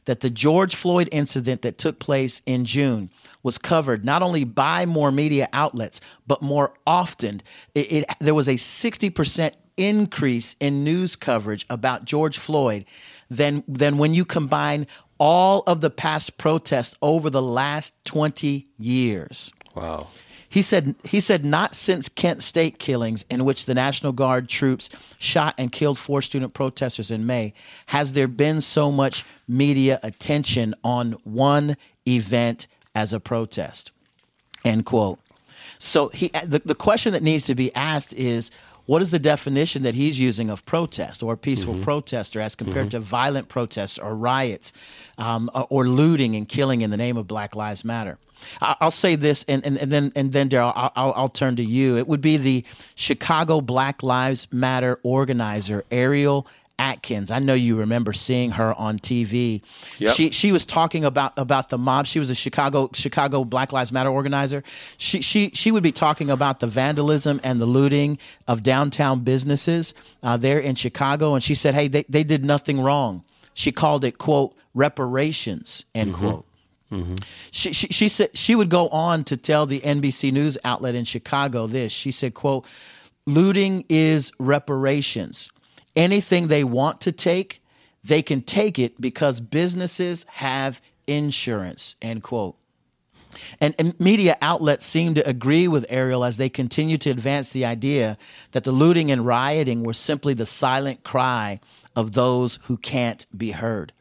that 0.05 0.21
the 0.21 0.29
George 0.29 0.75
Floyd 0.75 1.07
incident 1.11 1.61
that 1.61 1.77
took 1.77 1.99
place 1.99 2.41
in 2.45 2.65
June 2.65 3.09
was 3.43 3.57
covered 3.57 4.03
not 4.03 4.21
only 4.21 4.43
by 4.43 4.85
more 4.85 5.11
media 5.11 5.47
outlets, 5.53 6.01
but 6.27 6.41
more 6.41 6.73
often. 6.85 7.41
It, 7.75 7.91
it, 7.91 8.05
there 8.19 8.33
was 8.35 8.47
a 8.47 8.55
60% 8.55 9.51
increase 9.77 10.55
in 10.59 10.83
news 10.83 11.15
coverage 11.15 11.65
about 11.69 12.05
George 12.05 12.37
Floyd 12.37 12.85
than, 13.29 13.63
than 13.67 13.97
when 13.97 14.13
you 14.13 14.25
combine 14.25 14.87
all 15.17 15.63
of 15.67 15.81
the 15.81 15.89
past 15.89 16.37
protests 16.37 16.97
over 17.01 17.29
the 17.29 17.41
last 17.41 17.93
20 18.05 18.67
years. 18.77 19.51
Wow. 19.75 20.07
He 20.51 20.61
said, 20.61 20.95
he 21.05 21.21
said, 21.21 21.45
not 21.45 21.73
since 21.73 22.09
Kent 22.09 22.43
State 22.43 22.77
killings, 22.77 23.25
in 23.29 23.45
which 23.45 23.65
the 23.65 23.73
National 23.73 24.11
Guard 24.11 24.49
troops 24.49 24.89
shot 25.17 25.55
and 25.57 25.71
killed 25.71 25.97
four 25.97 26.21
student 26.21 26.53
protesters 26.53 27.09
in 27.09 27.25
May, 27.25 27.53
has 27.85 28.11
there 28.11 28.27
been 28.27 28.59
so 28.59 28.91
much 28.91 29.23
media 29.47 29.97
attention 30.03 30.75
on 30.83 31.13
one 31.23 31.77
event 32.05 32.67
as 32.93 33.13
a 33.13 33.19
protest. 33.21 33.91
End 34.65 34.85
quote. 34.85 35.19
So 35.79 36.09
he, 36.09 36.27
the, 36.45 36.61
the 36.65 36.75
question 36.75 37.13
that 37.13 37.23
needs 37.23 37.45
to 37.45 37.55
be 37.55 37.73
asked 37.73 38.13
is, 38.13 38.51
what 38.87 39.01
is 39.01 39.09
the 39.09 39.19
definition 39.19 39.83
that 39.83 39.95
he's 39.95 40.19
using 40.19 40.49
of 40.49 40.65
protest 40.65 41.23
or 41.23 41.37
peaceful 41.37 41.75
mm-hmm. 41.75 41.83
protester 41.83 42.41
as 42.41 42.55
compared 42.55 42.87
mm-hmm. 42.87 42.99
to 42.99 42.99
violent 42.99 43.47
protests 43.47 43.97
or 43.97 44.15
riots 44.15 44.73
um, 45.17 45.49
or 45.69 45.87
looting 45.87 46.35
and 46.35 46.49
killing 46.49 46.81
in 46.81 46.89
the 46.89 46.97
name 46.97 47.15
of 47.15 47.25
Black 47.25 47.55
Lives 47.55 47.85
Matter? 47.85 48.17
I'll 48.61 48.91
say 48.91 49.15
this, 49.15 49.45
and, 49.47 49.65
and, 49.65 49.77
and 49.77 49.91
then 49.91 50.11
and 50.15 50.31
then 50.31 50.49
Daryl, 50.49 50.73
I'll, 50.75 51.13
I'll 51.15 51.29
turn 51.29 51.55
to 51.57 51.63
you. 51.63 51.97
It 51.97 52.07
would 52.07 52.21
be 52.21 52.37
the 52.37 52.65
Chicago 52.95 53.61
Black 53.61 54.03
Lives 54.03 54.47
Matter 54.51 54.99
organizer 55.03 55.83
Ariel 55.91 56.47
Atkins. 56.81 57.29
I 57.29 57.37
know 57.37 57.53
you 57.53 57.77
remember 57.77 58.11
seeing 58.11 58.51
her 58.51 58.73
on 58.73 58.97
TV. 58.97 59.61
Yep. 59.99 60.15
She 60.15 60.31
she 60.31 60.51
was 60.51 60.65
talking 60.65 61.05
about 61.05 61.37
about 61.37 61.69
the 61.69 61.77
mob. 61.77 62.07
She 62.07 62.17
was 62.17 62.31
a 62.31 62.35
Chicago 62.35 62.89
Chicago 62.93 63.45
Black 63.45 63.71
Lives 63.71 63.91
Matter 63.91 64.09
organizer. 64.09 64.63
She 64.97 65.21
she 65.21 65.51
she 65.53 65.71
would 65.71 65.83
be 65.83 65.91
talking 65.91 66.31
about 66.31 66.59
the 66.59 66.65
vandalism 66.67 67.39
and 67.43 67.61
the 67.61 67.67
looting 67.67 68.17
of 68.47 68.63
downtown 68.63 69.19
businesses 69.19 69.93
uh, 70.23 70.37
there 70.37 70.57
in 70.57 70.73
Chicago. 70.73 71.35
And 71.35 71.43
she 71.43 71.53
said, 71.53 71.75
"Hey, 71.75 71.87
they 71.87 72.03
they 72.09 72.23
did 72.23 72.43
nothing 72.43 72.81
wrong." 72.81 73.23
She 73.53 73.71
called 73.71 74.03
it 74.03 74.17
quote 74.17 74.55
reparations 74.73 75.85
end 75.93 76.13
mm-hmm. 76.13 76.29
quote. 76.29 76.45
Mm-hmm. 76.91 77.15
She, 77.51 77.73
she, 77.73 77.87
she 77.87 78.07
said 78.07 78.37
she 78.37 78.55
would 78.55 78.69
go 78.69 78.89
on 78.89 79.23
to 79.25 79.37
tell 79.37 79.65
the 79.65 79.79
NBC 79.79 80.31
News 80.31 80.57
outlet 80.63 80.93
in 80.93 81.05
Chicago 81.05 81.67
this. 81.67 81.91
She 81.91 82.11
said, 82.11 82.33
"quote 82.33 82.65
Looting 83.25 83.85
is 83.87 84.31
reparations. 84.39 85.49
Anything 85.95 86.47
they 86.47 86.63
want 86.63 87.01
to 87.01 87.11
take, 87.11 87.61
they 88.03 88.21
can 88.21 88.41
take 88.41 88.77
it 88.77 88.99
because 88.99 89.39
businesses 89.39 90.25
have 90.29 90.81
insurance." 91.07 91.95
End 92.01 92.23
quote. 92.23 92.57
And, 93.61 93.73
and, 93.79 93.97
media 93.99 94.37
outlets 94.41 94.85
seem 94.85 95.13
to 95.13 95.27
agree 95.27 95.67
with 95.67 95.85
Ariel 95.89 96.25
as 96.25 96.35
they 96.35 96.49
continue 96.49 96.97
to 96.97 97.09
advance 97.09 97.51
the 97.51 97.63
idea 97.63 98.17
that 98.51 98.65
the 98.65 98.73
looting 98.73 99.09
and 99.09 99.25
rioting 99.25 99.83
were 99.83 99.93
simply 99.93 100.33
the 100.33 100.45
silent 100.45 101.03
cry 101.03 101.61
of 101.95 102.11
those 102.13 102.59
who 102.63 102.75
can't 102.77 103.25
be 103.35 103.51
heard. 103.51 103.93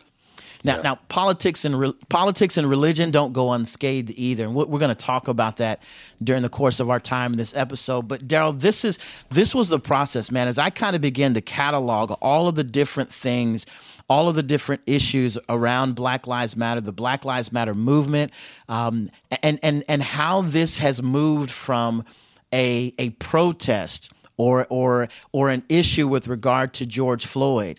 Now, 0.63 0.77
yeah. 0.77 0.83
now 0.83 0.95
politics 1.09 1.65
and 1.65 1.79
re- 1.79 1.95
politics 2.09 2.57
and 2.57 2.69
religion 2.69 3.11
don't 3.11 3.33
go 3.33 3.53
unscathed 3.53 4.13
either, 4.17 4.45
and 4.45 4.55
we're, 4.55 4.67
we're 4.67 4.79
going 4.79 4.95
to 4.95 5.05
talk 5.05 5.29
about 5.29 5.57
that 5.57 5.83
during 6.23 6.43
the 6.43 6.49
course 6.49 6.81
of 6.81 6.91
our 6.91 7.01
time 7.01 7.33
in 7.33 7.39
this 7.39 7.57
episode. 7.57 8.09
But 8.09 8.29
Daryl, 8.29 8.59
this 8.59 8.85
is 8.85 8.99
this 9.31 9.55
was 9.55 9.69
the 9.69 9.79
process, 9.79 10.31
man. 10.31 10.49
As 10.49 10.59
I 10.59 10.71
kind 10.71 10.95
of 10.95 11.03
began 11.03 11.35
to 11.35 11.41
catalog 11.41 12.13
all 12.21 12.49
of 12.49 12.57
the 12.57 12.65
different 12.65 13.13
things 13.13 13.67
all 14.11 14.29
of 14.29 14.35
the 14.35 14.43
different 14.43 14.83
issues 14.87 15.39
around 15.49 15.95
Black 15.95 16.27
Lives 16.27 16.57
Matter, 16.57 16.81
the 16.81 16.93
Black 16.93 17.25
Lives 17.25 17.53
Matter 17.53 17.75
movement, 17.75 18.33
um, 18.69 19.09
and 19.41 19.61
and 19.63 19.85
and 19.89 20.03
how 20.03 20.43
this 20.43 20.79
has 20.79 21.01
moved 21.01 21.51
from 21.51 22.05
a 22.53 22.93
a 22.99 23.11
protest 23.11 24.13
or 24.37 24.67
or 24.69 25.09
or 25.31 25.49
an 25.49 25.63
issue 25.69 26.09
with 26.09 26.27
regard 26.27 26.75
to 26.75 26.87
George 26.87 27.25
Floyd 27.25 27.79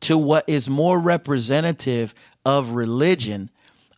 to 0.00 0.16
what 0.16 0.48
is 0.48 0.68
more 0.68 0.98
representative 0.98 2.14
of 2.44 2.72
religion, 2.72 3.50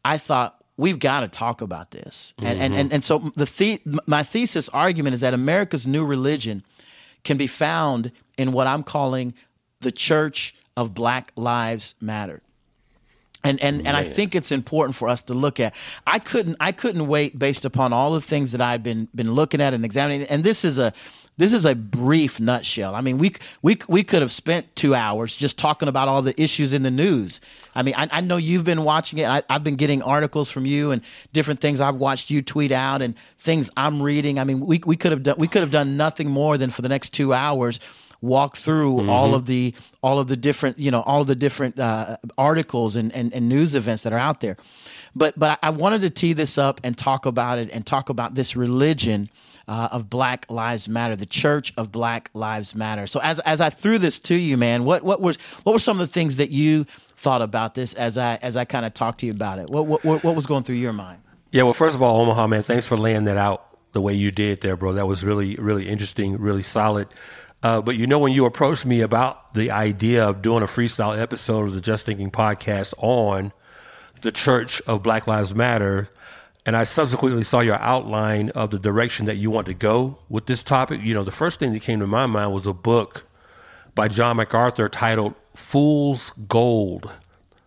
I 0.04 0.18
thought 0.18 0.60
we've 0.76 0.98
got 0.98 1.20
to 1.20 1.28
talk 1.28 1.60
about 1.60 1.90
this. 1.90 2.34
And, 2.38 2.46
mm-hmm. 2.46 2.60
and, 2.62 2.74
and, 2.74 2.92
and 2.94 3.04
so 3.04 3.18
the, 3.18 3.44
the 3.84 4.00
my 4.06 4.22
thesis 4.22 4.68
argument 4.70 5.14
is 5.14 5.20
that 5.20 5.34
America's 5.34 5.86
new 5.86 6.04
religion 6.04 6.64
can 7.22 7.36
be 7.36 7.46
found 7.46 8.12
in 8.38 8.52
what 8.52 8.66
I'm 8.66 8.82
calling 8.82 9.34
the 9.80 9.92
church 9.92 10.54
of 10.76 10.94
Black 10.94 11.32
Lives 11.36 11.94
Matter. 12.00 12.40
And 13.42 13.58
and 13.62 13.86
and 13.86 13.96
I 13.96 14.04
think 14.04 14.34
it's 14.34 14.52
important 14.52 14.96
for 14.96 15.08
us 15.08 15.22
to 15.24 15.34
look 15.34 15.60
at. 15.60 15.74
I 16.06 16.18
couldn't 16.18 16.56
I 16.60 16.72
couldn't 16.72 17.06
wait 17.06 17.38
based 17.38 17.64
upon 17.64 17.92
all 17.92 18.12
the 18.12 18.20
things 18.20 18.52
that 18.52 18.60
I've 18.60 18.82
been 18.82 19.08
been 19.14 19.32
looking 19.32 19.62
at 19.62 19.72
and 19.72 19.82
examining. 19.82 20.26
And 20.28 20.44
this 20.44 20.62
is 20.62 20.78
a 20.78 20.92
this 21.40 21.54
is 21.54 21.64
a 21.64 21.74
brief 21.74 22.38
nutshell. 22.38 22.94
I 22.94 23.00
mean, 23.00 23.16
we 23.16 23.34
we 23.62 23.78
we 23.88 24.04
could 24.04 24.20
have 24.20 24.30
spent 24.30 24.76
two 24.76 24.94
hours 24.94 25.34
just 25.34 25.56
talking 25.56 25.88
about 25.88 26.06
all 26.06 26.20
the 26.20 26.38
issues 26.40 26.74
in 26.74 26.82
the 26.82 26.90
news. 26.90 27.40
I 27.74 27.82
mean, 27.82 27.94
I, 27.96 28.08
I 28.12 28.20
know 28.20 28.36
you've 28.36 28.64
been 28.64 28.84
watching 28.84 29.18
it. 29.20 29.26
I, 29.26 29.42
have 29.48 29.64
been 29.64 29.76
getting 29.76 30.02
articles 30.02 30.50
from 30.50 30.66
you 30.66 30.90
and 30.90 31.00
different 31.32 31.60
things 31.60 31.80
I've 31.80 31.94
watched 31.94 32.30
you 32.30 32.42
tweet 32.42 32.72
out 32.72 33.00
and 33.00 33.14
things 33.38 33.70
I'm 33.74 34.02
reading. 34.02 34.38
I 34.38 34.44
mean, 34.44 34.60
we 34.60 34.82
we 34.84 34.96
could 34.96 35.12
have 35.12 35.22
done 35.22 35.36
we 35.38 35.48
could 35.48 35.62
have 35.62 35.70
done 35.70 35.96
nothing 35.96 36.28
more 36.28 36.58
than 36.58 36.68
for 36.68 36.82
the 36.82 36.90
next 36.90 37.14
two 37.14 37.32
hours 37.32 37.80
walk 38.20 38.54
through 38.54 38.96
mm-hmm. 38.96 39.08
all 39.08 39.34
of 39.34 39.46
the 39.46 39.72
all 40.02 40.18
of 40.18 40.28
the 40.28 40.36
different 40.36 40.78
you 40.78 40.90
know 40.90 41.00
all 41.00 41.22
of 41.22 41.26
the 41.26 41.34
different 41.34 41.78
uh, 41.78 42.18
articles 42.36 42.96
and, 42.96 43.10
and 43.14 43.32
and 43.32 43.48
news 43.48 43.74
events 43.74 44.02
that 44.02 44.12
are 44.12 44.18
out 44.18 44.40
there. 44.40 44.58
But 45.16 45.38
but 45.38 45.58
I 45.62 45.70
wanted 45.70 46.02
to 46.02 46.10
tee 46.10 46.34
this 46.34 46.58
up 46.58 46.82
and 46.84 46.98
talk 46.98 47.24
about 47.24 47.58
it 47.58 47.70
and 47.72 47.86
talk 47.86 48.10
about 48.10 48.34
this 48.34 48.56
religion 48.56 49.30
uh, 49.68 49.88
of 49.92 50.10
Black 50.10 50.46
Lives 50.50 50.88
Matter, 50.88 51.16
the 51.16 51.26
Church 51.26 51.72
of 51.76 51.92
Black 51.92 52.30
Lives 52.34 52.74
Matter. 52.74 53.06
So 53.06 53.20
as 53.20 53.40
as 53.40 53.60
I 53.60 53.70
threw 53.70 53.98
this 53.98 54.18
to 54.20 54.34
you, 54.34 54.56
man, 54.56 54.84
what 54.84 55.02
what 55.02 55.20
was 55.20 55.36
what 55.62 55.72
were 55.72 55.78
some 55.78 56.00
of 56.00 56.06
the 56.06 56.12
things 56.12 56.36
that 56.36 56.50
you 56.50 56.86
thought 57.16 57.42
about 57.42 57.74
this 57.74 57.94
as 57.94 58.18
I 58.18 58.36
as 58.36 58.56
I 58.56 58.64
kind 58.64 58.86
of 58.86 58.94
talked 58.94 59.20
to 59.20 59.26
you 59.26 59.32
about 59.32 59.58
it? 59.58 59.70
What, 59.70 60.04
what 60.04 60.24
what 60.24 60.34
was 60.34 60.46
going 60.46 60.62
through 60.62 60.76
your 60.76 60.92
mind? 60.92 61.20
Yeah, 61.52 61.64
well, 61.64 61.74
first 61.74 61.96
of 61.96 62.02
all, 62.02 62.20
Omaha 62.20 62.46
man, 62.46 62.62
thanks 62.62 62.86
for 62.86 62.96
laying 62.96 63.24
that 63.24 63.36
out 63.36 63.66
the 63.92 64.00
way 64.00 64.14
you 64.14 64.30
did 64.30 64.60
there, 64.60 64.76
bro. 64.76 64.92
That 64.92 65.06
was 65.06 65.24
really 65.24 65.56
really 65.56 65.88
interesting, 65.88 66.38
really 66.38 66.62
solid. 66.62 67.08
Uh, 67.62 67.82
but 67.82 67.96
you 67.96 68.06
know, 68.06 68.18
when 68.18 68.32
you 68.32 68.46
approached 68.46 68.86
me 68.86 69.02
about 69.02 69.54
the 69.54 69.70
idea 69.70 70.26
of 70.26 70.40
doing 70.42 70.62
a 70.62 70.66
freestyle 70.66 71.18
episode 71.18 71.68
of 71.68 71.74
the 71.74 71.80
Just 71.80 72.06
Thinking 72.06 72.30
podcast 72.30 72.94
on 72.96 73.52
the 74.22 74.32
Church 74.32 74.80
of 74.82 75.02
Black 75.02 75.26
Lives 75.26 75.54
Matter, 75.54 76.08
and 76.66 76.76
I 76.76 76.84
subsequently 76.84 77.44
saw 77.44 77.60
your 77.60 77.78
outline 77.80 78.50
of 78.50 78.70
the 78.70 78.78
direction 78.78 79.26
that 79.26 79.36
you 79.36 79.50
want 79.50 79.66
to 79.66 79.74
go 79.74 80.18
with 80.28 80.46
this 80.46 80.62
topic. 80.62 81.00
You 81.02 81.14
know, 81.14 81.24
the 81.24 81.32
first 81.32 81.58
thing 81.58 81.72
that 81.72 81.82
came 81.82 82.00
to 82.00 82.06
my 82.06 82.26
mind 82.26 82.52
was 82.52 82.66
a 82.66 82.74
book 82.74 83.24
by 83.94 84.08
John 84.08 84.36
MacArthur 84.36 84.88
titled 84.88 85.34
Fool's 85.54 86.30
Gold. 86.48 87.10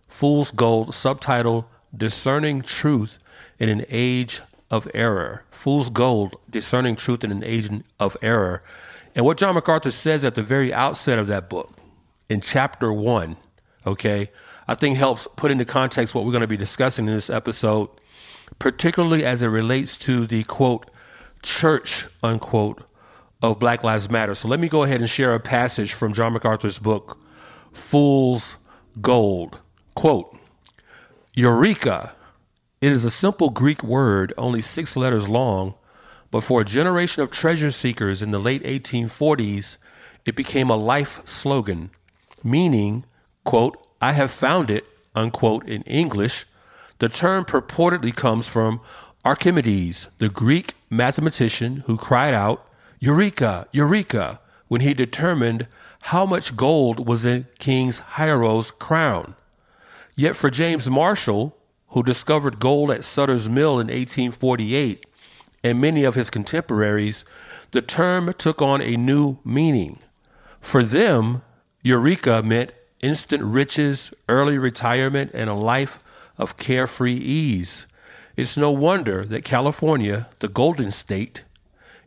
Fool's 0.08 0.52
Gold, 0.52 0.94
subtitle 0.94 1.68
Discerning 1.96 2.62
Truth 2.62 3.18
in 3.60 3.70
an 3.70 3.86
Age 3.90 4.42
of 4.70 4.88
Error. 4.94 5.44
Fool's 5.52 5.90
Gold, 5.90 6.36
Discerning 6.50 6.96
Truth 6.96 7.24
in 7.24 7.32
an 7.32 7.44
Age 7.44 7.70
of 8.00 8.16
Error. 8.22 8.64
And 9.16 9.26
what 9.26 9.38
John 9.38 9.56
MacArthur 9.56 9.92
says 9.92 10.24
at 10.24 10.36
the 10.36 10.44
very 10.44 10.74
outset 10.74 11.20
of 11.20 11.28
that 11.28 11.50
book, 11.50 11.72
in 12.30 12.42
chapter 12.42 12.92
one, 12.92 13.38
okay, 13.86 14.30
I 14.68 14.76
think 14.76 14.98
helps 14.98 15.28
put 15.36 15.52
into 15.52 15.66
context 15.66 16.16
what 16.16 16.26
we're 16.26 16.32
going 16.32 16.42
to 16.42 16.48
be 16.48 16.58
discussing 16.58 17.08
in 17.08 17.14
this 17.14 17.30
episode 17.30 17.90
particularly 18.60 19.26
as 19.26 19.42
it 19.42 19.48
relates 19.48 19.98
to 19.98 20.26
the 20.26 20.44
quote, 20.44 20.90
church, 21.42 22.08
unquote, 22.22 22.84
of 23.42 23.60
Black 23.60 23.84
Lives 23.84 24.10
Matter. 24.10 24.36
So 24.36 24.48
let 24.48 24.60
me 24.60 24.70
go 24.70 24.84
ahead 24.84 25.02
and 25.02 25.10
share 25.10 25.34
a 25.34 25.40
passage 25.40 25.94
from 25.94 26.14
John 26.14 26.34
MacArthur's 26.34 26.80
book, 26.80 27.18
Fool's 27.74 28.56
gold. 29.02 29.60
Quote, 29.96 30.36
Eureka. 31.34 32.14
It 32.82 32.92
is 32.92 33.06
a 33.06 33.12
simple 33.12 33.50
Greek 33.50 33.84
word, 33.84 34.34
only 34.38 34.62
six 34.62 34.96
letters 34.98 35.28
long, 35.30 35.76
but 36.32 36.42
for 36.42 36.62
a 36.62 36.66
generation 36.66 37.24
of 37.24 37.32
treasure 37.32 37.72
seekers 37.72 38.22
in 38.22 38.32
the 38.32 38.40
late 38.40 38.64
1840s, 38.64 39.78
it 40.26 40.36
became 40.36 40.70
a 40.70 40.76
life 40.76 41.26
slogan, 41.26 41.92
meaning, 42.44 43.06
quote, 43.44 43.78
I 44.02 44.14
have 44.14 44.32
found 44.32 44.70
it, 44.70 44.86
unquote, 45.16 45.68
in 45.68 45.82
English. 45.84 46.46
The 47.00 47.10
term 47.10 47.46
purportedly 47.46 48.16
comes 48.16 48.48
from 48.48 48.82
Archimedes, 49.26 50.10
the 50.20 50.30
Greek 50.30 50.76
mathematician 50.90 51.84
who 51.86 51.98
cried 51.98 52.34
out, 52.34 52.68
Eureka, 53.00 53.68
Eureka, 53.72 54.40
when 54.68 54.82
he 54.82 54.94
determined 54.94 55.68
how 56.02 56.26
much 56.26 56.56
gold 56.56 57.08
was 57.08 57.26
in 57.26 57.48
King 57.60 57.92
Hiero's 57.92 58.72
crown. 58.72 59.36
Yet 60.16 60.36
for 60.36 60.50
James 60.50 60.90
Marshall, 60.90 61.58
who 61.90 62.04
discovered 62.04 62.60
gold 62.60 62.92
at 62.92 63.04
Sutter's 63.04 63.48
Mill 63.48 63.74
in 63.74 63.88
1848, 63.88 65.06
and 65.64 65.80
many 65.80 66.04
of 66.04 66.16
his 66.16 66.30
contemporaries, 66.30 67.24
the 67.72 67.82
term 67.82 68.34
took 68.38 68.62
on 68.62 68.82
a 68.82 68.98
new 68.98 69.38
meaning. 69.46 70.00
For 70.60 70.84
them, 70.84 71.42
Eureka 71.82 72.44
meant 72.44 72.72
instant 73.02 73.44
riches, 73.44 74.14
early 74.28 74.58
retirement, 74.58 75.32
and 75.34 75.50
a 75.50 75.54
life 75.54 76.00
of 76.38 76.58
carefree 76.58 77.14
ease. 77.14 77.86
It's 78.36 78.58
no 78.58 78.72
wonder 78.72 79.24
that 79.26 79.44
California, 79.44 80.28
the 80.40 80.48
Golden 80.48 80.92
State, 80.92 81.44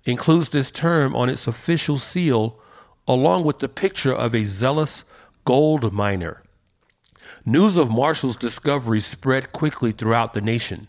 includes 0.04 0.48
this 0.48 0.70
term 0.70 1.14
on 1.14 1.28
its 1.28 1.46
official 1.46 1.98
seal 1.98 2.58
along 3.08 3.44
with 3.44 3.60
the 3.60 3.68
picture 3.68 4.14
of 4.14 4.34
a 4.34 4.44
zealous 4.44 5.04
gold 5.44 5.92
miner. 5.92 6.42
News 7.44 7.76
of 7.76 7.90
Marshall's 7.90 8.36
discovery 8.36 9.00
spread 9.00 9.52
quickly 9.52 9.92
throughout 9.92 10.34
the 10.34 10.40
nation. 10.40 10.86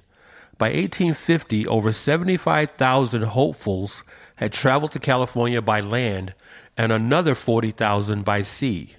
By 0.57 0.69
1850, 0.69 1.67
over 1.67 1.91
75,000 1.91 3.21
hopefuls 3.21 4.03
had 4.37 4.51
traveled 4.51 4.91
to 4.93 4.99
California 4.99 5.61
by 5.61 5.81
land 5.81 6.33
and 6.75 6.91
another 6.91 7.35
40,000 7.35 8.25
by 8.25 8.41
sea. 8.41 8.95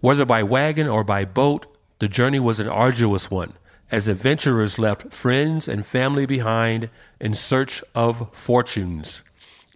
Whether 0.00 0.24
by 0.24 0.44
wagon 0.44 0.86
or 0.86 1.02
by 1.02 1.24
boat, 1.24 1.66
the 1.98 2.08
journey 2.08 2.40
was 2.40 2.60
an 2.60 2.68
arduous 2.68 3.30
one, 3.30 3.54
as 3.90 4.08
adventurers 4.08 4.78
left 4.78 5.12
friends 5.12 5.66
and 5.66 5.86
family 5.86 6.26
behind 6.26 6.90
in 7.20 7.34
search 7.34 7.82
of 7.94 8.28
fortunes. 8.32 9.22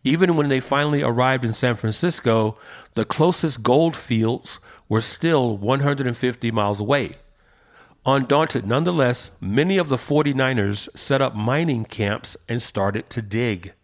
Even 0.04 0.36
when 0.36 0.48
they 0.48 0.60
finally 0.60 1.02
arrived 1.02 1.44
in 1.44 1.52
San 1.52 1.76
Francisco, 1.76 2.56
the 2.94 3.04
closest 3.04 3.62
gold 3.62 3.96
fields 3.96 4.58
were 4.88 5.00
still 5.00 5.56
150 5.56 6.50
miles 6.50 6.80
away. 6.80 7.12
Undaunted 8.04 8.66
nonetheless, 8.66 9.30
many 9.40 9.78
of 9.78 9.88
the 9.88 9.96
49ers 9.96 10.88
set 10.96 11.22
up 11.22 11.36
mining 11.36 11.84
camps 11.84 12.36
and 12.48 12.60
started 12.60 13.08
to 13.10 13.22
dig. 13.22 13.74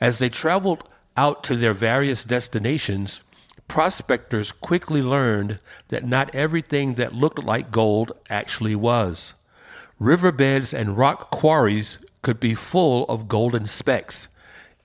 As 0.00 0.18
they 0.18 0.28
traveled 0.28 0.88
out 1.16 1.42
to 1.44 1.56
their 1.56 1.74
various 1.74 2.22
destinations, 2.22 3.20
prospectors 3.70 4.50
quickly 4.50 5.00
learned 5.00 5.60
that 5.90 6.04
not 6.04 6.34
everything 6.34 6.94
that 6.94 7.14
looked 7.14 7.38
like 7.38 7.70
gold 7.70 8.10
actually 8.28 8.74
was. 8.74 9.34
Riverbeds 10.00 10.74
and 10.74 10.98
rock 10.98 11.30
quarries 11.30 11.98
could 12.20 12.40
be 12.40 12.52
full 12.52 13.04
of 13.04 13.28
golden 13.28 13.66
specks 13.66 14.26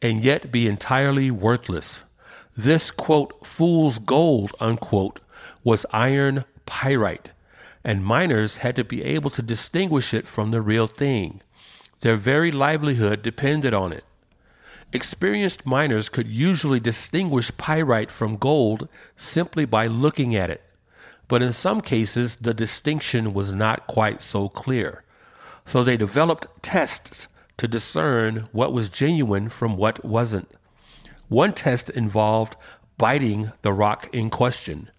and 0.03 0.23
yet 0.23 0.51
be 0.51 0.67
entirely 0.67 1.31
worthless. 1.31 2.03
This, 2.55 2.91
quote, 2.91 3.43
fool's 3.43 3.97
gold, 3.97 4.53
unquote, 4.59 5.19
was 5.63 5.87
iron 5.89 6.45
pyrite, 6.67 7.31
and 7.83 8.05
miners 8.05 8.57
had 8.57 8.75
to 8.75 8.83
be 8.83 9.03
able 9.03 9.31
to 9.31 9.41
distinguish 9.41 10.13
it 10.13 10.27
from 10.27 10.51
the 10.51 10.61
real 10.61 10.85
thing. 10.85 11.41
Their 12.01 12.17
very 12.17 12.51
livelihood 12.51 13.23
depended 13.23 13.73
on 13.73 13.91
it. 13.91 14.03
Experienced 14.95 15.65
miners 15.65 16.07
could 16.07 16.29
usually 16.29 16.79
distinguish 16.79 17.51
pyrite 17.57 18.09
from 18.09 18.37
gold 18.37 18.87
simply 19.17 19.65
by 19.65 19.87
looking 19.87 20.37
at 20.37 20.49
it, 20.49 20.63
but 21.27 21.41
in 21.41 21.51
some 21.51 21.81
cases 21.81 22.37
the 22.37 22.53
distinction 22.53 23.33
was 23.33 23.51
not 23.51 23.87
quite 23.87 24.21
so 24.21 24.47
clear. 24.47 25.03
So 25.65 25.83
they 25.83 25.97
developed 25.97 26.47
tests 26.63 27.27
to 27.57 27.67
discern 27.67 28.47
what 28.53 28.71
was 28.71 28.87
genuine 28.87 29.49
from 29.49 29.75
what 29.75 30.05
wasn't. 30.05 30.49
One 31.27 31.51
test 31.51 31.89
involved 31.89 32.55
biting 32.97 33.51
the 33.63 33.73
rock 33.73 34.07
in 34.13 34.29
question. 34.29 34.91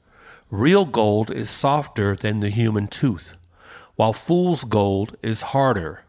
Real 0.51 0.85
gold 0.85 1.31
is 1.31 1.49
softer 1.49 2.15
than 2.15 2.41
the 2.41 2.51
human 2.51 2.87
tooth, 2.87 3.35
while 3.95 4.13
fool's 4.13 4.65
gold 4.65 5.17
is 5.23 5.57
harder. 5.57 6.03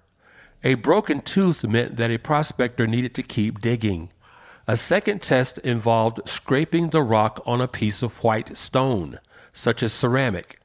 A 0.68 0.74
broken 0.74 1.22
tooth 1.22 1.64
meant 1.64 1.96
that 1.96 2.12
a 2.12 2.18
prospector 2.18 2.88
needed 2.88 3.16
to 3.16 3.24
keep 3.24 3.62
digging. 3.62 4.10
A 4.68 4.76
second 4.76 5.22
test 5.22 5.60
involved 5.60 6.28
scraping 6.28 6.90
the 6.90 7.02
rock 7.02 7.42
on 7.46 7.62
a 7.62 7.70
piece 7.70 8.02
of 8.02 8.22
white 8.22 8.58
stone, 8.58 9.20
such 9.54 9.82
as 9.82 9.94
ceramic. 9.94 10.60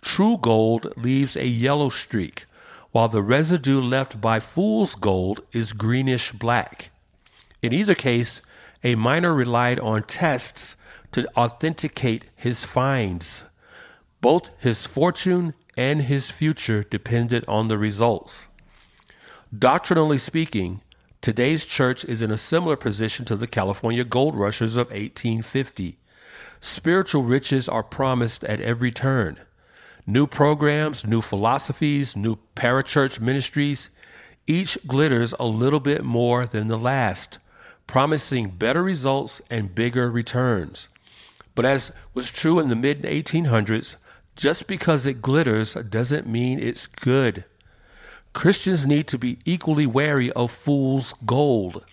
True 0.00 0.38
gold 0.38 0.94
leaves 0.96 1.36
a 1.36 1.46
yellow 1.46 1.90
streak, 1.90 2.46
while 2.92 3.08
the 3.08 3.20
residue 3.20 3.82
left 3.82 4.22
by 4.22 4.40
fool's 4.40 4.94
gold 4.94 5.42
is 5.52 5.74
greenish 5.74 6.32
black. 6.32 6.88
In 7.60 7.74
either 7.74 7.94
case, 7.94 8.40
a 8.82 8.94
miner 8.94 9.34
relied 9.34 9.78
on 9.80 10.04
tests 10.04 10.76
to 11.10 11.28
authenticate 11.36 12.24
his 12.34 12.64
finds. 12.64 13.44
Both 14.22 14.48
his 14.58 14.86
fortune 14.86 15.52
and 15.76 16.00
his 16.00 16.30
future 16.30 16.82
depended 16.82 17.44
on 17.46 17.68
the 17.68 17.76
results. 17.76 18.48
Doctrinally 19.56 20.16
speaking, 20.16 20.80
today's 21.20 21.66
church 21.66 22.06
is 22.06 22.22
in 22.22 22.30
a 22.30 22.38
similar 22.38 22.74
position 22.74 23.26
to 23.26 23.36
the 23.36 23.46
California 23.46 24.02
gold 24.02 24.34
rushers 24.34 24.76
of 24.76 24.86
1850. 24.86 25.98
Spiritual 26.62 27.22
riches 27.22 27.68
are 27.68 27.82
promised 27.82 28.44
at 28.44 28.62
every 28.62 28.90
turn 28.90 29.38
new 30.06 30.26
programs, 30.26 31.06
new 31.06 31.20
philosophies, 31.20 32.16
new 32.16 32.38
parachurch 32.56 33.20
ministries. 33.20 33.90
Each 34.46 34.78
glitters 34.86 35.34
a 35.38 35.44
little 35.44 35.80
bit 35.80 36.02
more 36.02 36.46
than 36.46 36.68
the 36.68 36.78
last, 36.78 37.38
promising 37.86 38.48
better 38.52 38.82
results 38.82 39.42
and 39.50 39.74
bigger 39.74 40.10
returns. 40.10 40.88
But 41.54 41.66
as 41.66 41.92
was 42.14 42.30
true 42.30 42.58
in 42.58 42.70
the 42.70 42.74
mid 42.74 43.02
1800s, 43.02 43.96
just 44.34 44.66
because 44.66 45.04
it 45.04 45.20
glitters 45.20 45.74
doesn't 45.74 46.26
mean 46.26 46.58
it's 46.58 46.86
good. 46.86 47.44
Christians 48.32 48.86
need 48.86 49.06
to 49.08 49.18
be 49.18 49.38
equally 49.44 49.86
wary 49.86 50.32
of 50.32 50.50
fool's 50.50 51.14
gold. 51.26 51.84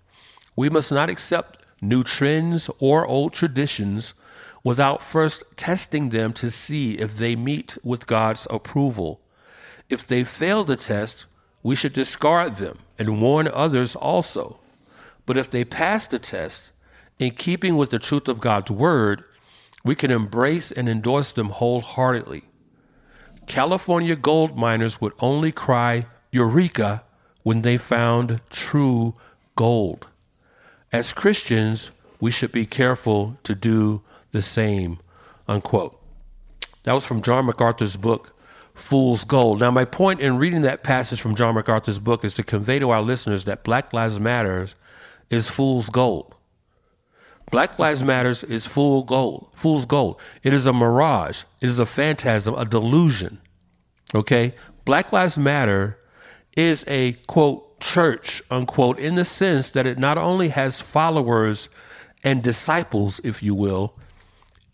We 0.56 0.69
must 0.69 0.91
not 0.91 1.10
accept 1.10 1.63
new 1.82 2.04
trends 2.04 2.69
or 2.80 3.06
old 3.06 3.34
traditions 3.34 4.13
without 4.63 5.02
first 5.02 5.43
testing 5.56 6.10
them 6.10 6.34
to 6.34 6.49
see 6.49 6.97
if 6.97 7.17
they 7.17 7.36
meet 7.36 7.78
with 7.84 8.08
God's 8.08 8.47
approval. 8.49 9.21
If 9.89 10.06
they 10.06 10.23
fail 10.23 10.63
the 10.63 10.75
test, 10.75 11.25
we 11.63 11.75
should 11.75 11.93
discard 11.93 12.58
them 12.58 12.80
and 12.97 13.21
warn 13.21 13.47
others 13.47 13.95
also. 13.95 14.60
But 15.25 15.38
if 15.38 15.49
they 15.49 15.65
pass 15.65 16.08
the 16.08 16.19
test, 16.19 16.71
in 17.19 17.32
keeping 17.32 17.75
with 17.75 17.89
the 17.89 17.99
truth 17.99 18.30
of 18.30 18.39
God's 18.39 18.71
word, 18.71 19.25
we 19.84 19.93
can 19.93 20.10
embrace 20.10 20.71
and 20.71 20.88
endorse 20.88 21.34
them 21.34 21.49
wholeheartedly. 21.49 22.43
California 23.45 24.15
gold 24.15 24.58
miners 24.58 25.02
would 25.02 25.13
only 25.19 25.52
cry 25.52 26.06
Eureka 26.32 27.04
when 27.44 27.62
they 27.62 27.78
found 27.78 28.42
true 28.50 29.13
gold. 29.56 30.08
As 30.92 31.13
Christians, 31.13 31.92
we 32.20 32.32
should 32.32 32.52
be 32.52 32.65
careful 32.65 33.38
to 33.44 33.56
do 33.56 34.02
the 34.32 34.42
same, 34.42 35.00
unquote. 35.48 36.00
That 36.84 36.94
was 36.94 37.06
from 37.06 37.22
John 37.22 37.46
MacArthur's 37.46 37.98
book, 37.98 38.36
Fool's 38.74 39.24
Gold. 39.24 39.60
Now, 39.60 39.72
my 39.72 39.86
point 39.86 40.22
in 40.22 40.38
reading 40.38 40.62
that 40.62 40.84
passage 40.84 41.22
from 41.22 41.36
John 41.36 41.56
MacArthur's 41.56 42.00
book 42.00 42.24
is 42.24 42.34
to 42.36 42.44
convey 42.44 42.80
to 42.80 42.89
our 42.89 43.02
listeners 43.02 43.44
that 43.44 43.63
Black 43.63 43.94
Lives 43.94 44.20
Matters 44.20 44.76
is 45.30 45.50
fool's 45.50 45.89
gold. 45.89 46.34
Black 47.52 47.78
Lives 47.78 48.04
Matters 48.04 48.44
is 48.44 48.65
fool 48.65 49.04
gold, 49.04 49.50
fool's 49.54 49.86
gold. 49.86 50.20
It 50.44 50.54
is 50.54 50.65
a 50.65 50.74
mirage. 50.74 51.44
It 51.62 51.68
is 51.68 51.80
a 51.80 51.86
phantasm, 51.86 52.56
a 52.56 52.65
delusion. 52.65 53.42
Okay? 54.15 54.56
Black 54.86 55.12
Lives 55.12 55.38
Matter 55.38 55.99
is 56.60 56.84
a 56.88 57.13
quote 57.26 57.80
church, 57.80 58.41
unquote, 58.52 59.00
in 59.00 59.15
the 59.15 59.24
sense 59.24 59.69
that 59.72 59.86
it 59.86 59.98
not 59.98 60.17
only 60.17 60.50
has 60.50 60.82
followers 60.82 61.69
and 62.22 62.43
disciples, 62.43 63.22
if 63.24 63.41
you 63.41 63.56
will, 63.56 63.95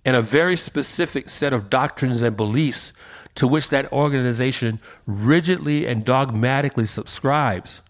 and 0.03 0.15
a 0.15 0.21
very 0.21 0.57
specific 0.57 1.29
set 1.29 1.53
of 1.53 1.69
doctrines 1.69 2.23
and 2.23 2.35
beliefs 2.35 2.91
to 3.35 3.47
which 3.47 3.69
that 3.69 3.91
organization 3.91 4.79
rigidly 5.05 5.85
and 5.85 6.03
dogmatically 6.03 6.85
subscribes. 6.85 7.83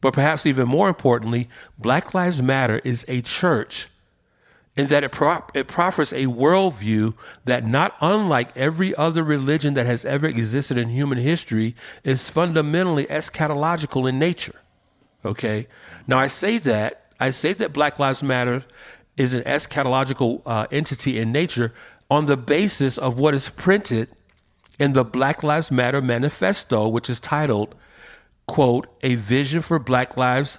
But 0.00 0.14
perhaps 0.14 0.44
even 0.44 0.66
more 0.66 0.88
importantly, 0.88 1.48
Black 1.78 2.14
Lives 2.14 2.42
Matter 2.42 2.80
is 2.84 3.04
a 3.06 3.20
church, 3.20 3.88
in 4.78 4.86
that 4.86 5.02
it, 5.02 5.10
pro- 5.10 5.44
it 5.54 5.66
proffers 5.66 6.12
a 6.12 6.26
worldview 6.26 7.12
that, 7.44 7.66
not 7.66 7.96
unlike 8.00 8.56
every 8.56 8.94
other 8.94 9.24
religion 9.24 9.74
that 9.74 9.86
has 9.86 10.04
ever 10.04 10.26
existed 10.26 10.78
in 10.78 10.88
human 10.88 11.18
history, 11.18 11.74
is 12.04 12.30
fundamentally 12.30 13.04
eschatological 13.06 14.08
in 14.08 14.20
nature. 14.20 14.54
Okay? 15.24 15.66
Now, 16.06 16.18
I 16.18 16.28
say 16.28 16.58
that, 16.58 17.10
I 17.18 17.30
say 17.30 17.54
that 17.54 17.72
Black 17.72 17.98
Lives 17.98 18.22
Matter 18.22 18.64
is 19.16 19.34
an 19.34 19.42
eschatological 19.42 20.42
uh, 20.46 20.68
entity 20.70 21.18
in 21.18 21.32
nature 21.32 21.74
on 22.08 22.26
the 22.26 22.36
basis 22.36 22.96
of 22.96 23.18
what 23.18 23.34
is 23.34 23.48
printed 23.48 24.08
in 24.78 24.92
the 24.92 25.04
Black 25.04 25.42
Lives 25.42 25.72
Matter 25.72 26.00
manifesto, 26.00 26.86
which 26.86 27.10
is 27.10 27.18
titled, 27.18 27.74
quote, 28.46 28.86
A 29.02 29.16
Vision 29.16 29.60
for 29.60 29.80
Black 29.80 30.16
Lives 30.16 30.58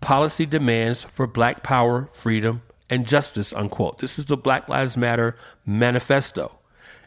Policy 0.00 0.46
Demands 0.46 1.02
for 1.02 1.26
Black 1.26 1.64
Power, 1.64 2.06
Freedom, 2.06 2.62
and 2.88 3.06
justice, 3.06 3.52
unquote. 3.52 3.98
This 3.98 4.18
is 4.18 4.26
the 4.26 4.36
Black 4.36 4.68
Lives 4.68 4.96
Matter 4.96 5.36
manifesto, 5.64 6.58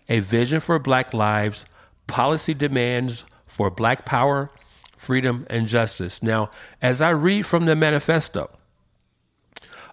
a 0.07 0.19
vision 0.19 0.59
for 0.59 0.79
black 0.79 1.13
lives, 1.13 1.65
policy 2.07 2.53
demands 2.53 3.23
for 3.45 3.69
black 3.69 4.05
power, 4.05 4.49
freedom, 4.95 5.45
and 5.49 5.67
justice. 5.67 6.21
Now, 6.21 6.51
as 6.81 7.01
I 7.01 7.11
read 7.11 7.45
from 7.45 7.65
the 7.65 7.75
manifesto, 7.75 8.49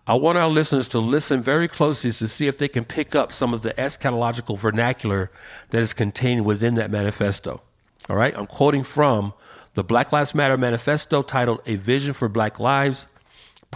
I 0.09 0.15
want 0.15 0.39
our 0.39 0.49
listeners 0.49 0.87
to 0.89 1.01
listen 1.01 1.43
very 1.43 1.67
closely 1.67 2.13
to 2.13 2.29
see 2.29 2.47
if 2.47 2.59
they 2.59 2.69
can 2.69 2.85
pick 2.85 3.17
up 3.17 3.33
some 3.33 3.53
of 3.53 3.63
the 3.63 3.73
eschatological 3.75 4.57
vernacular 4.57 5.33
that 5.71 5.83
is 5.83 5.93
contained 5.93 6.45
within 6.45 6.75
that 6.75 6.93
manifesto. 6.93 7.61
All 8.09 8.15
right, 8.15 8.37
I'm 8.37 8.47
quoting 8.47 8.85
from 8.85 9.35
the 9.75 9.83
Black 9.83 10.13
Lives 10.13 10.33
Matter 10.33 10.57
manifesto 10.57 11.23
titled 11.23 11.61
A 11.67 11.75
Vision 11.75 12.15
for 12.15 12.29
Black 12.29 12.61
Lives, 12.61 13.09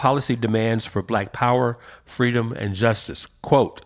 policy 0.01 0.35
demands 0.35 0.87
for 0.87 1.03
black 1.03 1.31
power, 1.31 1.79
freedom, 2.07 2.53
and 2.53 2.75
justice. 2.75 3.27
Quote, 3.43 3.83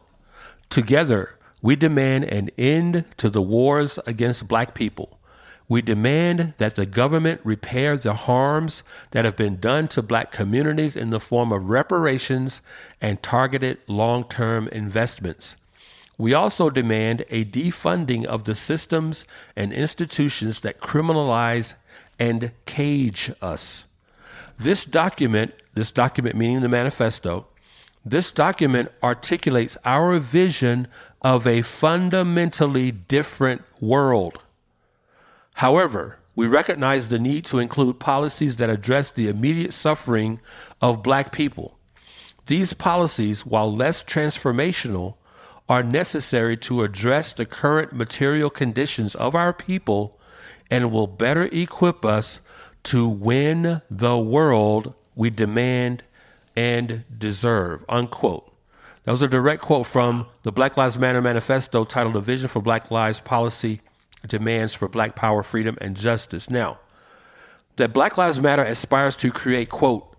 Together, 0.71 1.37
we 1.61 1.75
demand 1.75 2.27
an 2.27 2.51
end 2.57 3.05
to 3.17 3.29
the 3.29 3.43
wars 3.43 3.99
against 4.07 4.47
black 4.47 4.77
people. 4.77 5.19
We 5.69 5.83
demand 5.83 6.55
that 6.59 6.77
the 6.77 6.87
government 6.87 7.41
repair 7.43 7.97
the 7.97 8.15
harms 8.15 8.85
that 9.11 9.25
have 9.25 9.35
been 9.35 9.59
done 9.59 9.89
to 9.89 10.03
black 10.03 10.31
communities 10.31 10.95
in 10.95 11.11
the 11.11 11.19
form 11.19 11.51
of 11.51 11.69
reparations 11.69 12.63
and 13.01 13.21
targeted 13.21 13.79
long 13.89 14.23
term 14.23 14.69
investments. 14.69 15.57
We 16.17 16.33
also 16.33 16.71
demand 16.71 17.25
a 17.29 17.45
defunding 17.45 18.25
of 18.25 18.45
the 18.45 18.55
systems 18.55 19.25
and 19.57 19.73
institutions 19.73 20.61
that 20.61 20.79
criminalize 20.79 21.75
and 22.21 22.53
cage 22.67 23.33
us. 23.43 23.87
This 24.59 24.85
document 24.85 25.55
this 25.75 25.91
document 25.91 26.37
meaning 26.37 26.61
the 26.61 26.69
manifesto, 26.69 27.47
this 28.05 28.31
document 28.31 28.91
articulates 29.03 29.77
our 29.85 30.19
vision 30.19 30.87
of 31.23 31.47
a 31.47 31.63
fundamentally 31.63 32.93
different 32.93 33.63
world. 33.81 34.39
However, 35.55 36.19
we 36.37 36.47
recognize 36.47 37.09
the 37.09 37.19
need 37.19 37.45
to 37.47 37.59
include 37.59 38.01
policies 38.01 38.57
that 38.57 38.71
address 38.71 39.11
the 39.11 39.29
immediate 39.29 39.73
suffering 39.73 40.41
of 40.81 41.03
black 41.03 41.33
people. 41.33 41.79
These 42.47 42.73
policies, 42.75 43.47
while 43.47 43.75
less 43.75 44.03
transformational, 44.03 45.15
are 45.69 45.83
necessary 45.83 46.57
to 46.59 46.83
address 46.83 47.33
the 47.33 47.47
current 47.47 47.93
material 47.93 48.51
conditions 48.51 49.15
of 49.15 49.35
our 49.35 49.53
people 49.53 50.19
and 50.71 50.93
will 50.93 51.07
better 51.07 51.49
equip 51.53 52.05
us 52.05 52.41
to 52.85 53.09
win 53.09 53.83
the 53.91 54.19
world 54.19 54.95
we 55.15 55.31
demand 55.31 56.05
and 56.57 57.05
deserve. 57.17 57.85
Unquote. 57.89 58.51
That 59.05 59.13
was 59.13 59.23
a 59.23 59.29
direct 59.29 59.61
quote 59.63 59.87
from 59.87 60.27
the 60.45 60.53
Black 60.53 60.77
Lives 60.77 60.99
Matter 60.99 61.21
manifesto 61.21 61.85
titled 61.85 62.17
A 62.17 62.21
Vision 62.21 62.49
for 62.49 62.63
Black 62.63 62.91
Lives 62.91 63.21
Policy 63.21 63.81
Demands 64.27 64.75
for 64.75 64.89
Black 64.89 65.15
Power, 65.15 65.43
Freedom, 65.43 65.77
and 65.81 65.97
Justice. 65.97 66.49
Now, 66.49 66.79
that 67.77 67.93
Black 67.93 68.17
Lives 68.17 68.41
Matter 68.41 68.63
aspires 68.63 69.17
to 69.17 69.31
create, 69.31 69.69
quote, 69.69 70.11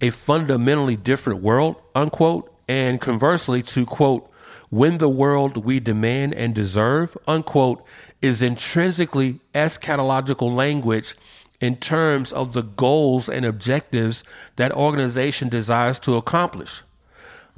a 0.00 0.10
fundamentally 0.10 0.96
different 0.96 1.42
world, 1.42 1.76
unquote, 1.94 2.54
and 2.68 3.00
conversely 3.00 3.62
to, 3.64 3.84
quote, 3.84 4.30
win 4.70 4.98
the 4.98 5.08
world 5.08 5.56
we 5.56 5.80
demand 5.80 6.34
and 6.34 6.54
deserve, 6.54 7.16
unquote, 7.26 7.84
is 8.22 8.42
intrinsically 8.42 9.40
eschatological 9.54 10.54
language 10.54 11.16
in 11.60 11.76
terms 11.76 12.32
of 12.32 12.52
the 12.52 12.62
goals 12.62 13.28
and 13.28 13.44
objectives 13.44 14.24
that 14.56 14.72
organization 14.72 15.48
desires 15.48 15.98
to 16.00 16.16
accomplish. 16.16 16.82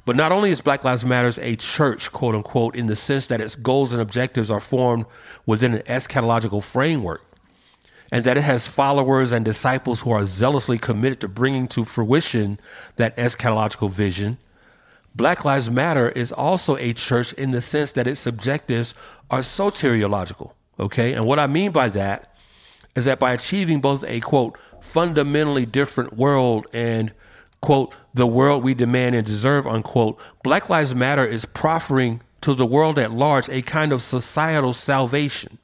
But 0.05 0.17
not 0.17 0.33
only 0.33 0.51
is 0.51 0.59
Black 0.59 0.83
Lives 0.83 1.05
Matter 1.05 1.39
a 1.41 1.55
church, 1.55 2.11
quote 2.11 2.35
unquote, 2.35 2.75
in 2.75 2.87
the 2.87 2.95
sense 2.95 3.27
that 3.27 3.39
its 3.39 3.55
goals 3.55 3.93
and 3.93 4.01
objectives 4.01 4.51
are 4.51 4.59
formed 4.59 5.05
within 5.45 5.73
an 5.73 5.83
eschatological 5.83 6.61
framework, 6.61 7.21
and 8.11 8.25
that 8.25 8.37
it 8.37 8.43
has 8.43 8.67
followers 8.67 9.31
and 9.31 9.45
disciples 9.45 10.01
who 10.01 10.11
are 10.11 10.25
zealously 10.25 10.77
committed 10.77 11.21
to 11.21 11.29
bringing 11.29 11.69
to 11.69 11.85
fruition 11.85 12.59
that 12.97 13.15
eschatological 13.15 13.89
vision. 13.89 14.37
Black 15.15 15.45
Lives 15.45 15.71
Matter 15.71 16.09
is 16.09 16.31
also 16.31 16.75
a 16.77 16.91
church 16.91 17.31
in 17.33 17.51
the 17.51 17.61
sense 17.61 17.93
that 17.93 18.07
its 18.07 18.25
objectives 18.25 18.93
are 19.29 19.39
soteriological. 19.39 20.51
Okay. 20.79 21.13
And 21.13 21.25
what 21.25 21.39
I 21.39 21.47
mean 21.47 21.71
by 21.71 21.87
that 21.89 22.32
is 22.95 23.05
that 23.05 23.19
by 23.19 23.33
achieving 23.33 23.81
both 23.81 24.03
a 24.05 24.19
quote, 24.19 24.57
fundamentally 24.79 25.65
different 25.65 26.13
world 26.13 26.67
and 26.73 27.13
quote, 27.61 27.95
the 28.13 28.27
world 28.27 28.63
we 28.63 28.73
demand 28.73 29.15
and 29.15 29.25
deserve, 29.25 29.65
unquote, 29.65 30.19
Black 30.43 30.69
Lives 30.69 30.93
Matter 30.93 31.25
is 31.25 31.45
proffering 31.45 32.21
to 32.41 32.53
the 32.53 32.65
world 32.65 32.99
at 32.99 33.11
large 33.11 33.49
a 33.49 33.61
kind 33.61 33.91
of 33.91 34.01
societal 34.01 34.73
salvation, 34.73 35.57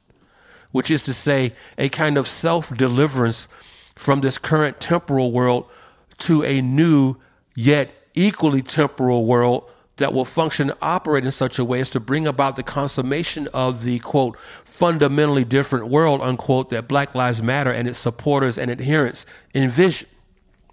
which 0.72 0.90
is 0.90 1.02
to 1.02 1.12
say, 1.12 1.54
a 1.78 1.88
kind 1.90 2.16
of 2.16 2.26
self 2.26 2.74
deliverance 2.76 3.46
from 3.94 4.22
this 4.22 4.38
current 4.38 4.80
temporal 4.80 5.30
world 5.30 5.68
to 6.18 6.42
a 6.42 6.60
new 6.62 7.16
yet 7.54 7.90
equally 8.14 8.62
temporal 8.62 9.26
world 9.26 9.70
that 10.00 10.12
will 10.12 10.24
function 10.24 10.72
operate 10.82 11.24
in 11.24 11.30
such 11.30 11.58
a 11.58 11.64
way 11.64 11.80
as 11.80 11.88
to 11.90 12.00
bring 12.00 12.26
about 12.26 12.56
the 12.56 12.62
consummation 12.62 13.48
of 13.54 13.84
the 13.84 14.00
quote 14.00 14.38
fundamentally 14.38 15.44
different 15.44 15.88
world 15.88 16.20
unquote 16.20 16.70
that 16.70 16.88
Black 16.88 17.14
Lives 17.14 17.42
Matter 17.42 17.70
and 17.70 17.86
its 17.86 17.98
supporters 17.98 18.58
and 18.58 18.70
adherents 18.70 19.24
envision. 19.54 20.08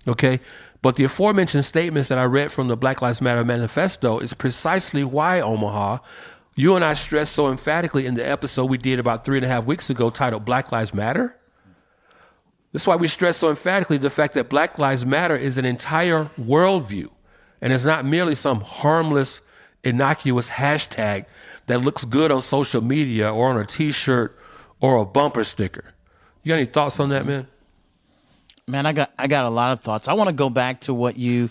Okay. 0.07 0.39
But 0.81 0.95
the 0.95 1.03
aforementioned 1.03 1.65
statements 1.65 2.09
that 2.09 2.17
I 2.17 2.23
read 2.25 2.51
from 2.51 2.67
the 2.67 2.77
Black 2.77 3.01
Lives 3.01 3.21
Matter 3.21 3.43
manifesto 3.43 4.19
is 4.19 4.33
precisely 4.33 5.03
why 5.03 5.41
Omaha, 5.41 5.99
you 6.55 6.75
and 6.75 6.85
I 6.85 6.93
stressed 6.93 7.33
so 7.33 7.49
emphatically 7.49 8.05
in 8.05 8.13
the 8.13 8.27
episode 8.27 8.65
we 8.65 8.77
did 8.77 8.99
about 8.99 9.25
three 9.25 9.37
and 9.37 9.45
a 9.45 9.49
half 9.49 9.65
weeks 9.65 9.89
ago 9.89 10.09
titled 10.09 10.45
Black 10.45 10.71
Lives 10.71 10.93
Matter. 10.93 11.35
That's 12.71 12.85
why 12.85 12.95
we 12.95 13.07
stress 13.07 13.37
so 13.37 13.49
emphatically 13.49 13.97
the 13.97 14.09
fact 14.09 14.33
that 14.35 14.49
Black 14.49 14.77
Lives 14.77 15.05
Matter 15.05 15.35
is 15.35 15.57
an 15.57 15.65
entire 15.65 16.25
worldview 16.39 17.09
and 17.61 17.73
it's 17.73 17.85
not 17.85 18.05
merely 18.05 18.35
some 18.35 18.61
harmless, 18.61 19.41
innocuous 19.83 20.49
hashtag 20.49 21.25
that 21.67 21.79
looks 21.79 22.05
good 22.05 22.31
on 22.31 22.41
social 22.41 22.81
media 22.81 23.31
or 23.31 23.49
on 23.49 23.57
a 23.57 23.65
t 23.65 23.91
shirt 23.91 24.37
or 24.79 24.97
a 24.97 25.05
bumper 25.05 25.43
sticker. 25.43 25.93
You 26.43 26.49
got 26.49 26.55
any 26.55 26.65
thoughts 26.65 26.99
on 26.99 27.09
that, 27.09 27.25
man? 27.25 27.47
Man, 28.67 28.85
I 28.85 28.93
got 28.93 29.11
I 29.17 29.27
got 29.27 29.45
a 29.45 29.49
lot 29.49 29.73
of 29.73 29.81
thoughts. 29.81 30.07
I 30.07 30.13
want 30.13 30.29
to 30.29 30.35
go 30.35 30.49
back 30.49 30.81
to 30.81 30.93
what 30.93 31.17
you 31.17 31.49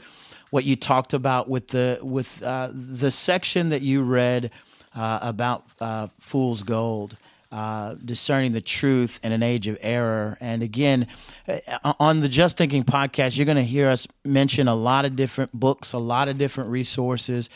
what 0.51 0.65
you 0.65 0.77
talked 0.77 1.13
about 1.15 1.49
with 1.49 1.69
the 1.69 1.99
with 2.03 2.43
uh, 2.43 2.71
the 2.73 3.11
section 3.11 3.71
that 3.71 3.83
you 3.83 4.03
read 4.03 4.51
uh, 4.95 5.19
about 5.23 5.65
uh, 5.81 6.09
fool's 6.19 6.63
gold 6.63 7.17
uh, 7.53 7.95
discerning 8.05 8.53
the 8.53 8.61
truth 8.61 9.21
in 9.23 9.33
an 9.33 9.43
age 9.43 9.67
of 9.67 9.79
error. 9.81 10.37
And 10.41 10.63
again, 10.63 11.07
uh, 11.49 11.93
on 12.01 12.21
the 12.21 12.29
Just 12.29 12.57
Thinking 12.57 12.85
podcast, 12.85 13.37
you're 13.37 13.47
going 13.47 13.57
to 13.57 13.63
hear 13.63 13.89
us 13.89 14.07
mention 14.25 14.69
a 14.69 14.75
lot 14.75 15.05
of 15.05 15.17
different 15.17 15.53
books, 15.53 15.93
a 15.93 15.99
lot 15.99 16.29
of 16.29 16.39
different 16.39 16.71
resources. 16.71 17.49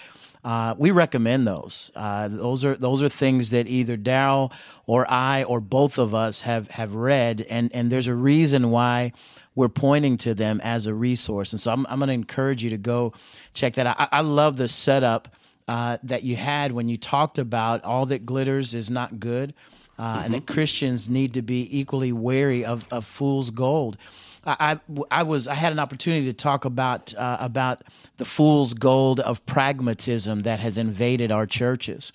Uh, 0.42 0.74
we 0.78 0.90
recommend 0.90 1.46
those. 1.46 1.90
Uh, 1.94 2.28
those 2.28 2.64
are 2.64 2.74
those 2.74 3.02
are 3.02 3.08
things 3.08 3.50
that 3.50 3.66
either 3.66 3.96
Daryl 3.96 4.52
or 4.86 5.04
I 5.10 5.42
or 5.42 5.60
both 5.60 5.98
of 5.98 6.14
us 6.14 6.42
have 6.42 6.70
have 6.70 6.94
read, 6.94 7.44
and 7.50 7.70
and 7.74 7.92
there's 7.92 8.06
a 8.06 8.14
reason 8.14 8.70
why 8.70 9.12
we're 9.54 9.68
pointing 9.68 10.16
to 10.16 10.34
them 10.34 10.60
as 10.62 10.86
a 10.86 10.94
resource. 10.94 11.52
And 11.52 11.60
so 11.60 11.72
I'm, 11.72 11.84
I'm 11.90 11.98
going 11.98 12.08
to 12.08 12.14
encourage 12.14 12.62
you 12.62 12.70
to 12.70 12.78
go 12.78 13.12
check 13.52 13.74
that 13.74 13.86
out. 13.86 13.96
I, 13.98 14.08
I 14.12 14.20
love 14.20 14.56
the 14.56 14.68
setup 14.68 15.36
uh, 15.68 15.98
that 16.04 16.22
you 16.22 16.36
had 16.36 16.72
when 16.72 16.88
you 16.88 16.96
talked 16.96 17.38
about 17.38 17.84
all 17.84 18.06
that 18.06 18.24
glitters 18.24 18.72
is 18.72 18.90
not 18.90 19.20
good 19.20 19.52
uh, 20.00 20.02
mm-hmm. 20.02 20.24
and 20.24 20.34
that 20.34 20.46
Christians 20.46 21.10
need 21.10 21.34
to 21.34 21.42
be 21.42 21.68
equally 21.78 22.10
wary 22.10 22.64
of, 22.64 22.88
of 22.90 23.04
fool's 23.04 23.50
gold. 23.50 23.98
I, 24.46 24.80
I, 24.90 25.20
I, 25.20 25.22
was 25.24 25.46
I 25.46 25.54
had 25.54 25.72
an 25.72 25.78
opportunity 25.78 26.24
to 26.24 26.32
talk 26.32 26.64
about 26.64 27.12
uh, 27.14 27.36
about 27.38 27.84
the 28.16 28.24
fool's 28.24 28.72
gold 28.72 29.20
of 29.20 29.44
pragmatism 29.44 30.42
that 30.42 30.58
has 30.60 30.78
invaded 30.78 31.30
our 31.30 31.44
churches. 31.44 32.12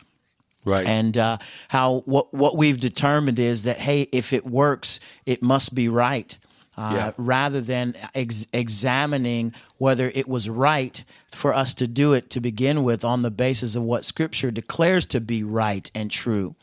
Right. 0.65 0.87
And 0.87 1.15
uh, 1.15 1.37
how 1.67 1.99
what 2.05 2.33
what 2.33 2.57
we've 2.57 2.81
determined 2.81 3.37
is 3.37 3.63
that 3.63 3.77
hey, 3.77 4.07
if 4.11 4.33
it 4.33 4.47
works, 4.47 4.99
it 5.27 5.43
must 5.43 5.75
be 5.75 5.87
right. 5.87 6.35
Uh, 6.77 6.91
Yeah. 6.93 7.11
rather 7.17 7.61
than 7.61 7.95
ex- 8.13 8.45
examining 8.53 9.53
whether 9.77 10.11
it 10.13 10.27
was 10.27 10.49
right 10.49 11.03
for 11.31 11.53
us 11.53 11.73
to 11.73 11.87
do 11.87 12.13
it 12.13 12.29
to 12.29 12.39
begin 12.39 12.83
with 12.83 13.03
on 13.03 13.21
the 13.21 13.31
basis 13.31 13.75
of 13.75 13.83
what 13.83 14.05
Scripture 14.05 14.51
declares 14.51 15.05
to 15.05 15.19
be 15.19 15.43
right 15.43 15.91
and 15.93 16.09
true. 16.09 16.55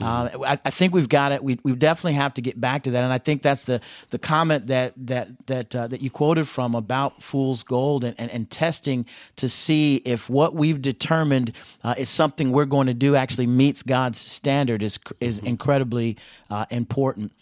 Uh, 0.00 0.28
I, 0.46 0.58
I 0.64 0.70
think 0.70 0.94
we've 0.94 1.08
got 1.08 1.32
it. 1.32 1.42
We, 1.42 1.58
we 1.64 1.72
definitely 1.74 2.12
have 2.12 2.34
to 2.34 2.40
get 2.42 2.60
back 2.60 2.84
to 2.84 2.90
that, 2.92 3.02
and 3.04 3.12
I 3.12 3.18
think 3.18 3.42
that's 3.42 3.64
the 3.64 3.80
the 4.10 4.18
comment 4.18 4.68
that 4.68 4.92
that 5.06 5.28
that 5.46 5.74
uh, 5.74 5.86
that 5.88 6.00
you 6.02 6.10
quoted 6.10 6.46
from 6.46 6.74
about 6.74 7.20
fool's 7.22 7.62
gold 7.64 8.04
and, 8.04 8.14
and, 8.18 8.30
and 8.30 8.48
testing 8.50 9.06
to 9.36 9.48
see 9.48 9.96
if 10.04 10.30
what 10.30 10.54
we've 10.54 10.80
determined 10.80 11.52
uh, 11.82 11.94
is 11.98 12.08
something 12.08 12.52
we're 12.52 12.64
going 12.66 12.86
to 12.86 12.94
do 12.94 13.16
actually 13.16 13.46
meets 13.48 13.82
God's 13.82 14.18
standard 14.18 14.82
is 14.82 14.98
is 15.20 15.38
incredibly 15.40 16.16
uh, 16.48 16.66
important 16.70 17.32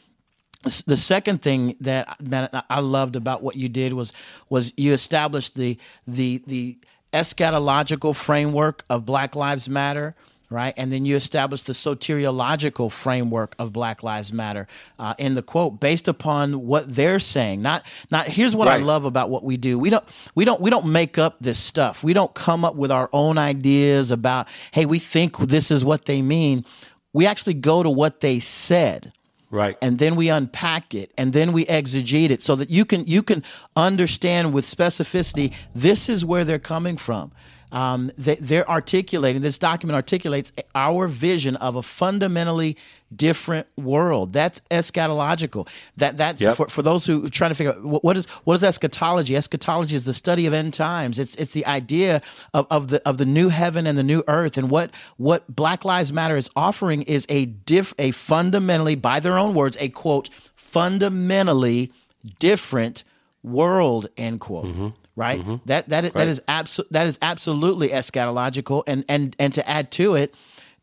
the 0.63 0.97
second 0.97 1.43
thing 1.43 1.77
that 1.81 2.17
that 2.21 2.65
I 2.69 2.81
loved 2.81 3.17
about 3.17 3.43
what 3.43 3.57
you 3.57 3.69
did 3.69 3.93
was 3.93 4.13
was 4.49 4.73
you 4.77 4.93
established 4.93 5.55
the 5.55 5.79
the 6.07 6.43
the 6.47 6.79
eschatological 7.13 8.15
framework 8.15 8.85
of 8.91 9.07
Black 9.07 9.37
Lives 9.37 9.69
Matter, 9.69 10.15
right? 10.51 10.75
And 10.77 10.93
then 10.93 11.05
you 11.05 11.17
established 11.17 11.67
the 11.67 11.73
soteriological 11.73 12.91
framework 12.93 13.55
of 13.59 13.73
Black 13.73 14.03
Lives 14.03 14.33
Matter 14.33 14.67
uh, 14.99 15.15
in 15.19 15.35
the 15.35 15.43
quote 15.43 15.81
based 15.81 16.09
upon 16.09 16.67
what 16.67 16.95
they're 16.95 17.19
saying. 17.19 17.63
Not 17.63 17.85
not 18.11 18.27
here's 18.27 18.55
what 18.55 18.69
I 18.69 18.79
love 18.79 19.05
about 19.05 19.31
what 19.31 19.45
we 19.45 19.57
do. 19.57 19.79
We 19.79 19.91
don't 19.91 20.05
we 20.35 20.45
don't 20.45 20.61
we 20.61 20.71
don't 20.71 20.87
make 20.87 21.19
up 21.19 21.37
this 21.41 21.59
stuff. 21.59 22.03
We 22.03 22.13
don't 22.13 22.35
come 22.35 22.65
up 22.65 22.75
with 22.77 22.91
our 22.91 23.09
own 23.13 23.39
ideas 23.39 24.11
about 24.11 24.49
hey 24.73 24.87
we 24.87 24.99
think 24.99 25.39
this 25.39 25.71
is 25.71 25.85
what 25.85 26.07
they 26.07 26.23
mean. 26.23 26.65
We 27.13 27.27
actually 27.27 27.55
go 27.55 27.83
to 27.83 27.91
what 27.91 28.21
they 28.21 28.41
said 28.41 29.13
Right. 29.51 29.77
and 29.81 29.99
then 29.99 30.17
we 30.17 30.29
unpack 30.29 30.95
it 30.95 31.13
and 31.17 31.33
then 31.33 31.53
we 31.53 31.65
exegete 31.67 32.31
it 32.31 32.43
so 32.43 32.57
that 32.57 32.69
you 32.69 32.85
can 32.85 33.07
you 33.07 33.23
can 33.23 33.45
understand 33.77 34.53
with 34.53 34.67
specificity 34.67 35.55
this 35.75 36.09
is 36.09 36.25
where 36.25 36.45
they're 36.45 36.59
coming 36.59 36.97
from 36.97 37.33
um, 37.73 38.11
they, 38.17 38.37
they're 38.37 38.69
articulating 38.69 39.43
this 39.43 39.59
document 39.59 39.95
articulates 39.95 40.53
our 40.75 41.09
vision 41.09 41.57
of 41.57 41.77
a 41.77 41.83
fundamentally 41.83 42.77
different 43.15 43.67
world. 43.77 44.33
That's 44.33 44.61
eschatological. 44.71 45.69
That 45.97 46.17
that's 46.17 46.43
Yep. 46.43 46.57
for, 46.57 46.69
for 46.69 46.83
those 46.83 47.07
who 47.07 47.25
are 47.25 47.29
trying 47.29 47.51
to 47.51 47.55
figure 47.55 47.73
out 47.73 47.85
what, 47.85 48.05
what 48.05 48.17
is 48.17 48.27
what 48.45 48.55
is 48.55 48.65
eschatology? 48.65 49.37
Eschatology 49.37 49.95
is 49.95 50.05
the 50.05 50.15
study 50.15 50.47
of 50.47 50.53
end 50.53 50.75
times. 50.75 51.19
It's 51.19 51.35
it's 51.37 51.53
the 51.53 51.67
idea 51.67 52.21
of, 52.53 52.67
of 52.71 52.89
the 52.89 53.07
of 53.09 53.19
the 53.19 53.27
new 53.27 53.49
heaven 53.49 53.87
and 53.87 53.97
the 53.97 54.03
new 54.03 54.23
earth. 54.29 54.59
And 54.59 54.71
what 54.71 54.91
what 55.17 55.55
black 55.55 55.85
lives 55.85 56.13
matter 56.13 56.37
is 56.37 56.51
offering 56.57 57.03
is 57.03 57.27
a 57.29 57.47
diff 57.47 57.95
a 57.99 58.11
fundamentally 58.11 58.95
by 58.95 59.21
their 59.21 59.39
own 59.39 59.55
words 59.55 59.77
a 59.81 59.89
quote 59.89 60.29
fundamentally 60.55 61.93
different 62.41 63.05
world 63.43 64.09
end 64.17 64.41
quote. 64.41 64.67
Mm-hmm. 64.67 64.89
Right? 65.15 65.41
Mm-hmm. 65.41 65.57
That 65.67 65.89
that 65.89 66.05
is, 66.05 66.13
that 66.13 66.29
is 66.29 66.41
abso- 66.49 66.89
that 66.91 67.07
is 67.07 67.19
absolutely 67.23 67.89
eschatological. 67.91 68.83
And 68.87 69.05
and 69.09 69.35
and 69.39 69.55
to 69.55 69.67
add 69.69 69.91
to 69.93 70.15
it 70.15 70.35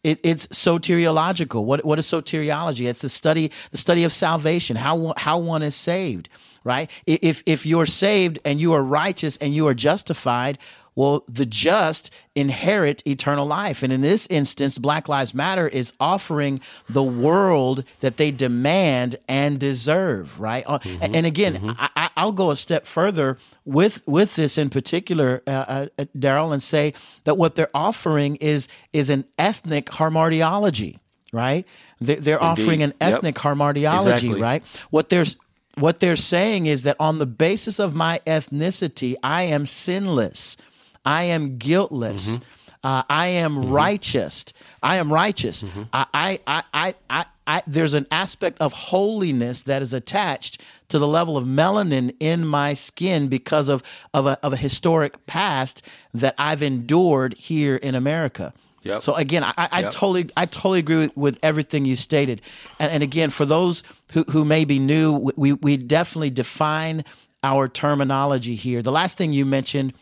it, 0.03 0.19
it's 0.23 0.47
soteriological. 0.47 1.63
What 1.63 1.85
what 1.85 1.99
is 1.99 2.05
soteriology? 2.05 2.87
It's 2.87 3.01
the 3.01 3.09
study 3.09 3.51
the 3.71 3.77
study 3.77 4.03
of 4.03 4.13
salvation. 4.13 4.75
How 4.75 5.13
how 5.17 5.37
one 5.39 5.63
is 5.63 5.75
saved, 5.75 6.29
right? 6.63 6.89
If 7.05 7.41
if 7.45 7.65
you're 7.65 7.85
saved 7.85 8.39
and 8.43 8.59
you 8.59 8.73
are 8.73 8.83
righteous 8.83 9.37
and 9.37 9.55
you 9.55 9.67
are 9.67 9.73
justified, 9.73 10.57
well, 10.95 11.23
the 11.27 11.45
just 11.45 12.12
inherit 12.36 13.01
eternal 13.08 13.45
life. 13.45 13.84
And 13.84 13.91
in 13.93 14.01
this 14.01 14.27
instance, 14.29 14.77
Black 14.77 15.08
Lives 15.10 15.34
Matter 15.34 15.67
is 15.67 15.93
offering 15.99 16.60
the 16.89 17.03
world 17.03 17.84
that 18.01 18.17
they 18.17 18.32
demand 18.32 19.15
and 19.27 19.60
deserve, 19.60 20.39
right? 20.39 20.63
Uh, 20.67 20.79
And 21.01 21.25
again, 21.25 21.75
I, 21.79 21.89
I- 21.95 22.10
I'll 22.17 22.32
go 22.32 22.51
a 22.51 22.56
step 22.56 22.86
further 22.86 23.38
with 23.65 24.01
with 24.08 24.36
this 24.36 24.58
in 24.58 24.69
particular, 24.69 25.41
uh, 25.47 25.49
uh, 25.51 25.86
uh, 25.97 26.06
Darrell, 26.17 26.51
and 26.53 26.62
say 26.62 26.93
that 27.23 27.38
what 27.38 27.56
they're 27.56 27.71
offering 27.73 28.36
is 28.38 28.67
is 28.91 29.10
an 29.10 29.25
ethnic 29.38 29.86
hamartiology, 29.88 30.99
right? 31.32 31.65
They're, 31.99 32.17
they're 32.17 32.43
offering 32.43 32.84
an 32.84 32.93
Yep. 33.01 33.13
ethnic 33.13 33.36
hamartiology, 33.36 33.95
Exactly. 34.13 34.41
right? 34.41 34.63
What 34.91 35.10
there's 35.10 35.36
what 35.79 35.99
they're 36.01 36.15
saying 36.15 36.67
is 36.67 36.84
that 36.84 36.95
on 36.99 37.17
the 37.17 37.25
basis 37.25 37.79
of 37.79 37.95
my 37.95 38.19
ethnicity, 38.27 39.15
I 39.23 39.43
am 39.43 39.65
sinless, 39.65 40.56
I 41.05 41.23
am 41.25 41.57
guiltless, 41.57 42.37
mm-hmm. 42.37 42.43
uh, 42.83 43.03
I 43.09 43.27
am 43.27 43.55
mm-hmm. 43.55 43.71
righteous, 43.71 44.45
I 44.81 44.97
am 44.97 45.11
righteous. 45.11 45.63
Mm-hmm. 45.63 45.83
I, 45.91 46.05
I, 46.13 46.39
I, 46.47 46.63
I, 46.73 46.95
I, 47.09 47.25
I, 47.45 47.63
there's 47.67 47.93
an 47.93 48.07
aspect 48.09 48.61
of 48.61 48.71
holiness 48.71 49.63
that 49.63 49.81
is 49.81 49.93
attached 49.93 50.61
to 50.89 50.99
the 50.99 51.07
level 51.07 51.35
of 51.35 51.45
melanin 51.45 52.15
in 52.19 52.45
my 52.47 52.73
skin 52.73 53.27
because 53.27 53.67
of 53.67 53.83
of 54.13 54.25
a, 54.27 54.37
of 54.43 54.53
a 54.53 54.57
historic 54.57 55.25
past 55.25 55.81
that 56.13 56.35
I've 56.37 56.63
endured 56.63 57.33
here 57.33 57.75
in 57.75 57.95
America. 57.95 58.53
Yep. 58.83 59.01
So 59.01 59.15
again, 59.15 59.43
I, 59.43 59.53
I 59.57 59.81
Yep. 59.81 59.91
totally, 59.91 60.29
I 60.35 60.45
totally 60.45 60.79
agree 60.79 60.97
with, 60.97 61.17
with 61.17 61.39
everything 61.41 61.85
you 61.85 61.95
stated. 61.95 62.41
And, 62.79 62.91
and 62.91 63.03
again, 63.03 63.29
for 63.29 63.45
those 63.45 63.83
who, 64.11 64.23
who 64.29 64.45
may 64.45 64.65
be 64.65 64.77
new, 64.77 65.31
we, 65.35 65.53
we 65.53 65.77
definitely 65.77 66.31
define 66.31 67.05
our 67.43 67.67
terminology 67.67 68.55
here. 68.55 68.81
The 68.81 68.91
last 68.91 69.17
thing 69.17 69.33
you 69.33 69.45
mentioned 69.45 69.93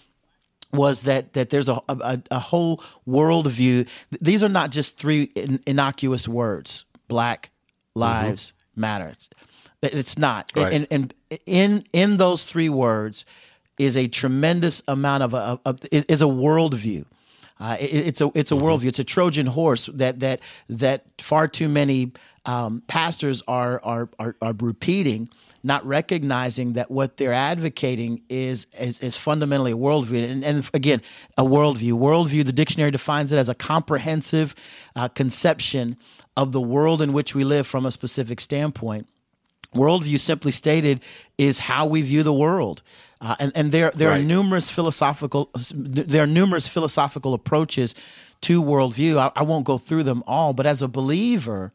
was 0.73 1.01
that 1.01 1.33
that 1.33 1.49
there's 1.49 1.69
a 1.69 1.81
a, 1.87 2.21
a 2.31 2.39
whole 2.39 2.83
worldview. 3.07 3.87
These 4.19 4.43
are 4.43 4.49
not 4.49 4.71
just 4.71 4.97
three 4.97 5.23
in, 5.35 5.61
innocuous 5.65 6.27
words. 6.27 6.85
Black 7.07 7.51
lives 7.95 8.53
matter. 8.75 9.13
It's, 9.81 10.17
not. 10.17 10.51
Right. 10.55 10.73
And, 10.73 10.87
and 10.91 11.13
in 11.45 11.85
in 11.91 12.17
those 12.17 12.45
three 12.45 12.69
words 12.69 13.25
is 13.77 13.97
a 13.97 14.07
tremendous 14.07 14.81
amount 14.87 15.23
of 15.23 15.33
a 15.33 15.59
of, 15.65 15.79
is 15.91 16.05
is 16.05 16.21
a 16.21 16.25
worldview. 16.25 17.05
Uh, 17.59 17.77
it, 17.79 18.07
it's 18.07 18.21
a 18.21 18.31
it's 18.35 18.51
a 18.51 18.55
worldview. 18.55 18.87
It's 18.87 18.99
a 18.99 19.03
Trojan 19.03 19.47
horse 19.47 19.87
that 19.93 20.19
that 20.19 20.39
that 20.69 21.05
far 21.19 21.47
too 21.47 21.67
many 21.67 22.11
um, 22.45 22.83
pastors 22.87 23.43
are, 23.47 23.81
are 23.83 24.09
are 24.19 24.35
are 24.41 24.53
repeating, 24.59 25.27
not 25.63 25.85
recognizing 25.85 26.73
that 26.73 26.89
what 26.89 27.17
they're 27.17 27.33
advocating 27.33 28.21
is 28.29 28.67
is, 28.79 28.99
is 29.01 29.15
fundamentally 29.15 29.71
a 29.71 29.77
worldview. 29.77 30.29
And, 30.29 30.43
and 30.43 30.69
again, 30.73 31.01
a 31.37 31.43
worldview. 31.43 31.93
Worldview. 31.93 32.45
The 32.45 32.53
dictionary 32.53 32.91
defines 32.91 33.31
it 33.31 33.37
as 33.37 33.49
a 33.49 33.55
comprehensive 33.55 34.55
uh, 34.95 35.07
conception 35.09 35.97
of 36.37 36.51
the 36.51 36.61
world 36.61 37.01
in 37.01 37.13
which 37.13 37.35
we 37.35 37.43
live 37.43 37.67
from 37.67 37.85
a 37.85 37.91
specific 37.91 38.39
standpoint. 38.39 39.07
Worldview, 39.75 40.19
simply 40.19 40.51
stated, 40.51 40.99
is 41.37 41.59
how 41.59 41.85
we 41.85 42.01
view 42.01 42.23
the 42.23 42.33
world, 42.33 42.81
uh, 43.21 43.35
and 43.39 43.51
and 43.55 43.71
there 43.71 43.91
there 43.91 44.09
are 44.11 44.19
numerous 44.19 44.69
philosophical 44.69 45.49
there 45.73 46.23
are 46.23 46.27
numerous 46.27 46.67
philosophical 46.67 47.33
approaches 47.33 47.95
to 48.41 48.61
worldview. 48.61 49.17
I, 49.17 49.31
I 49.33 49.43
won't 49.43 49.65
go 49.65 49.77
through 49.77 50.03
them 50.03 50.23
all, 50.27 50.51
but 50.51 50.65
as 50.65 50.81
a 50.81 50.89
believer, 50.89 51.71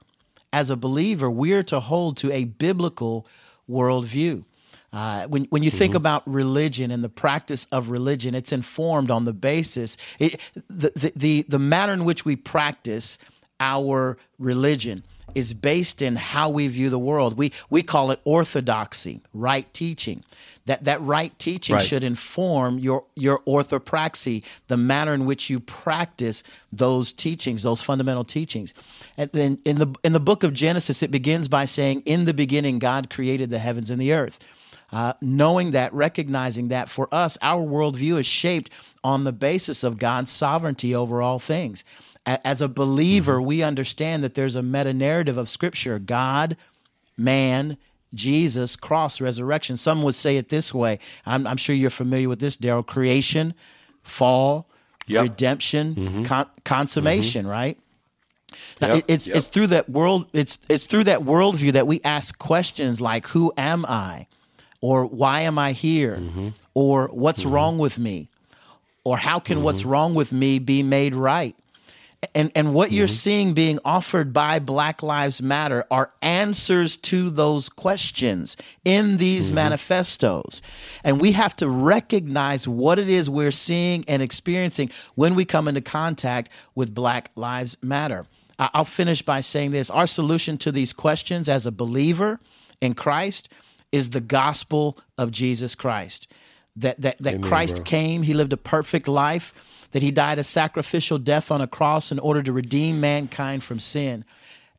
as 0.52 0.68
a 0.68 0.76
believer, 0.76 1.30
we're 1.30 1.62
to 1.62 1.80
hold 1.80 2.18
to 2.18 2.30
a 2.32 2.44
biblical 2.44 3.26
worldview. 3.68 4.44
Uh, 4.92 5.26
when 5.26 5.44
when 5.50 5.62
you 5.62 5.70
think 5.70 5.94
about 5.94 6.26
religion 6.26 6.90
and 6.90 7.04
the 7.04 7.08
practice 7.08 7.66
of 7.72 7.90
religion, 7.90 8.34
it's 8.34 8.52
informed 8.52 9.10
on 9.10 9.24
the 9.24 9.32
basis 9.32 9.96
it, 10.18 10.40
the, 10.68 10.90
the 10.94 11.12
the 11.16 11.42
the 11.48 11.58
manner 11.58 11.92
in 11.92 12.04
which 12.04 12.24
we 12.24 12.36
practice 12.36 13.18
our 13.60 14.16
religion 14.38 15.04
is 15.34 15.52
based 15.52 16.00
in 16.00 16.16
how 16.16 16.48
we 16.48 16.68
view 16.68 16.88
the 16.88 16.98
world. 16.98 17.36
We 17.36 17.52
we 17.68 17.82
call 17.82 18.10
it 18.10 18.20
orthodoxy, 18.24 19.20
right 19.34 19.70
teaching. 19.74 20.24
That 20.66 20.84
that 20.84 21.00
right 21.00 21.36
teaching 21.38 21.76
Right. 21.76 21.84
should 21.84 22.04
inform 22.04 22.78
your 22.78 23.04
your 23.14 23.38
orthopraxy, 23.46 24.42
the 24.68 24.76
manner 24.76 25.14
in 25.14 25.24
which 25.24 25.48
you 25.48 25.60
practice 25.60 26.42
those 26.72 27.12
teachings, 27.12 27.62
those 27.62 27.80
fundamental 27.82 28.24
teachings. 28.24 28.74
And 29.16 29.30
then 29.32 29.58
in 29.64 29.78
the 29.78 29.94
in 30.04 30.12
the 30.12 30.20
book 30.20 30.42
of 30.42 30.52
Genesis, 30.52 31.02
it 31.02 31.10
begins 31.10 31.48
by 31.48 31.64
saying, 31.66 32.02
"In 32.04 32.24
the 32.24 32.34
beginning, 32.34 32.78
God 32.78 33.08
created 33.10 33.48
the 33.50 33.58
heavens 33.60 33.90
and 33.90 34.00
the 34.00 34.12
earth." 34.12 34.38
Uh, 34.92 35.12
knowing 35.20 35.72
that, 35.72 35.92
recognizing 35.92 36.68
that 36.68 36.88
for 36.88 37.08
us, 37.12 37.36
our 37.42 37.64
worldview 37.66 38.20
is 38.20 38.26
shaped 38.26 38.70
on 39.02 39.24
the 39.24 39.32
basis 39.32 39.82
of 39.82 39.98
God's 39.98 40.30
sovereignty 40.30 40.94
over 40.94 41.20
all 41.20 41.40
things. 41.40 41.82
A- 42.24 42.44
As 42.46 42.60
a 42.60 42.68
believer, 42.68 43.42
we 43.42 43.62
understand 43.64 44.22
that 44.22 44.34
there's 44.34 44.54
a 44.54 44.62
meta 44.62 44.94
narrative 44.94 45.36
of 45.38 45.48
Scripture 45.48 45.98
God, 45.98 46.56
man, 47.16 47.76
Jesus, 48.14 48.76
cross, 48.76 49.20
resurrection. 49.20 49.76
Some 49.76 50.02
would 50.02 50.14
say 50.14 50.36
it 50.36 50.48
this 50.48 50.72
way. 50.72 50.98
I'm, 51.26 51.46
I'm 51.46 51.56
sure 51.56 51.74
you're 51.74 51.90
familiar 51.90 52.28
with 52.28 52.38
this, 52.40 52.56
Darrell 52.56 52.82
creation, 52.82 53.54
fall, 54.02 54.66
Yep. 55.08 55.22
redemption, 55.22 56.24
con- 56.24 56.50
consummation, 56.64 57.46
right? 57.46 57.78
Now, 58.80 58.94
Yep, 58.94 59.04
it's 59.08 59.26
yep. 59.28 59.36
it's 59.36 59.46
through 59.46 59.68
that 59.68 59.88
world 59.88 60.26
it's 60.32 60.58
it's 60.68 60.86
through 60.86 61.04
that 61.04 61.20
worldview 61.20 61.72
that 61.72 61.86
we 61.86 62.00
ask 62.04 62.36
questions 62.38 63.00
like 63.00 63.26
who 63.28 63.52
am 63.56 63.84
I, 63.88 64.26
or 64.80 65.04
why 65.06 65.42
am 65.42 65.58
I 65.58 65.72
here, 65.72 66.16
Mm-hmm. 66.16 66.48
or 66.74 67.06
what's 67.12 67.44
wrong 67.44 67.78
with 67.78 67.98
me, 67.98 68.28
or 69.04 69.16
how 69.16 69.38
can 69.38 69.62
what's 69.62 69.82
Mm-hmm. 69.82 69.90
wrong 69.90 70.14
with 70.14 70.32
me 70.32 70.58
be 70.58 70.82
made 70.82 71.14
right. 71.14 71.54
And, 72.34 72.50
and 72.54 72.74
what 72.74 72.92
you're 72.92 73.06
mm-hmm. 73.06 73.14
seeing 73.14 73.52
being 73.54 73.78
offered 73.84 74.32
by 74.32 74.58
Black 74.58 75.02
Lives 75.02 75.42
Matter 75.42 75.84
are 75.90 76.12
answers 76.22 76.96
to 76.96 77.30
those 77.30 77.68
questions 77.68 78.56
in 78.84 79.18
these 79.18 79.46
mm-hmm. 79.46 79.56
manifestos. 79.56 80.62
And 81.04 81.20
we 81.20 81.32
have 81.32 81.54
to 81.56 81.68
recognize 81.68 82.66
what 82.66 82.98
it 82.98 83.08
is 83.08 83.28
we're 83.28 83.50
seeing 83.50 84.04
and 84.08 84.22
experiencing 84.22 84.90
when 85.14 85.34
we 85.34 85.44
come 85.44 85.68
into 85.68 85.82
contact 85.82 86.50
with 86.74 86.94
Black 86.94 87.30
Lives 87.36 87.76
Matter. 87.82 88.26
I'll 88.58 88.84
finish 88.86 89.22
by 89.22 89.42
saying 89.42 89.72
this 89.72 89.90
our 89.90 90.06
solution 90.06 90.56
to 90.58 90.72
these 90.72 90.92
questions 90.92 91.48
as 91.48 91.66
a 91.66 91.72
believer 91.72 92.40
in 92.80 92.94
Christ 92.94 93.50
is 93.92 94.10
the 94.10 94.20
gospel 94.20 94.98
of 95.18 95.30
Jesus 95.30 95.74
Christ. 95.74 96.30
That, 96.76 97.00
that, 97.00 97.18
that 97.18 97.42
Christ 97.42 97.84
came, 97.86 98.22
he 98.22 98.34
lived 98.34 98.52
a 98.52 98.58
perfect 98.58 99.08
life, 99.08 99.54
that 99.96 100.02
he 100.02 100.10
died 100.10 100.38
a 100.38 100.44
sacrificial 100.44 101.16
death 101.16 101.50
on 101.50 101.62
a 101.62 101.66
cross 101.66 102.12
in 102.12 102.18
order 102.18 102.42
to 102.42 102.52
redeem 102.52 103.00
mankind 103.00 103.64
from 103.64 103.78
sin, 103.78 104.26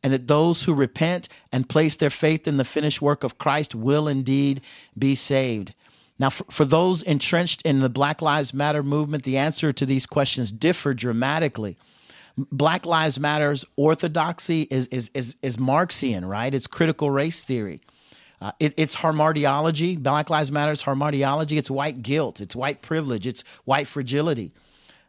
and 0.04 0.14
that 0.14 0.28
those 0.28 0.66
who 0.66 0.76
repent 0.76 1.28
and 1.52 1.68
place 1.68 1.96
their 1.96 2.12
faith 2.12 2.48
in 2.48 2.58
the 2.58 2.64
finished 2.64 3.02
work 3.02 3.24
of 3.24 3.40
Christ 3.40 3.74
will 3.74 4.08
indeed 4.08 4.62
be 4.96 5.16
saved. 5.16 5.74
Now, 6.20 6.30
for, 6.30 6.44
for 6.52 6.66
those 6.66 7.02
entrenched 7.02 7.64
in 7.64 7.80
the 7.80 7.90
Black 7.90 8.22
Lives 8.22 8.54
Matter 8.54 8.84
movement, 8.84 9.24
the 9.24 9.40
answer 9.40 9.74
to 9.74 9.88
these 9.88 10.06
questions 10.06 10.52
differ 10.52 10.94
dramatically. 10.94 11.78
Black 12.38 12.86
Lives 12.86 13.20
Matter's 13.20 13.66
orthodoxy 13.76 14.68
is, 14.70 14.86
is, 14.92 15.10
is, 15.16 15.36
is 15.42 15.58
Marxian, 15.58 16.26
right? 16.26 16.54
It's 16.54 16.68
critical 16.68 17.10
race 17.10 17.42
theory. 17.42 17.82
Uh, 18.40 18.52
it, 18.60 18.76
it's 18.78 18.98
hamartiology. 18.98 19.98
Black 19.98 20.30
Lives 20.30 20.52
Matter's 20.52 20.84
hamartiology. 20.84 21.58
It's 21.58 21.72
white 21.72 22.04
guilt. 22.04 22.40
It's 22.40 22.56
white 22.56 22.84
privilege. 22.84 23.26
It's 23.26 23.44
white 23.66 23.88
fragility. 23.88 24.52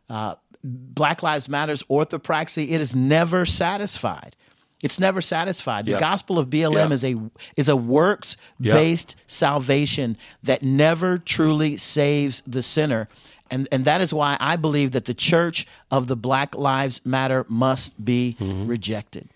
Uh, 0.08 0.34
Black 0.64 1.22
Lives 1.22 1.48
Matter's 1.48 1.82
orthopraxy. 1.84 2.64
It 2.70 2.80
is 2.80 2.94
never 2.96 3.44
satisfied. 3.46 4.34
It's 4.82 4.98
never 5.00 5.20
satisfied. 5.20 5.86
The 5.86 5.92
Yep. 5.92 6.00
gospel 6.00 6.38
of 6.38 6.48
BLM 6.50 6.90
Yep. 6.90 6.90
is 6.92 7.04
a 7.04 7.16
is 7.56 7.68
a 7.68 7.76
works 7.76 8.36
based 8.60 9.16
salvation 9.26 10.16
that 10.42 10.62
never 10.62 11.18
truly 11.18 11.76
saves 11.76 12.42
the 12.46 12.62
sinner. 12.62 13.08
And, 13.50 13.66
and 13.72 13.84
that 13.86 14.00
is 14.02 14.12
why 14.12 14.36
I 14.40 14.56
believe 14.56 14.90
that 14.92 15.06
the 15.06 15.14
church 15.14 15.66
of 15.90 16.06
the 16.06 16.16
Black 16.16 16.54
Lives 16.54 17.00
Matter 17.04 17.46
must 17.48 18.04
be 18.04 18.36
rejected. 18.40 19.30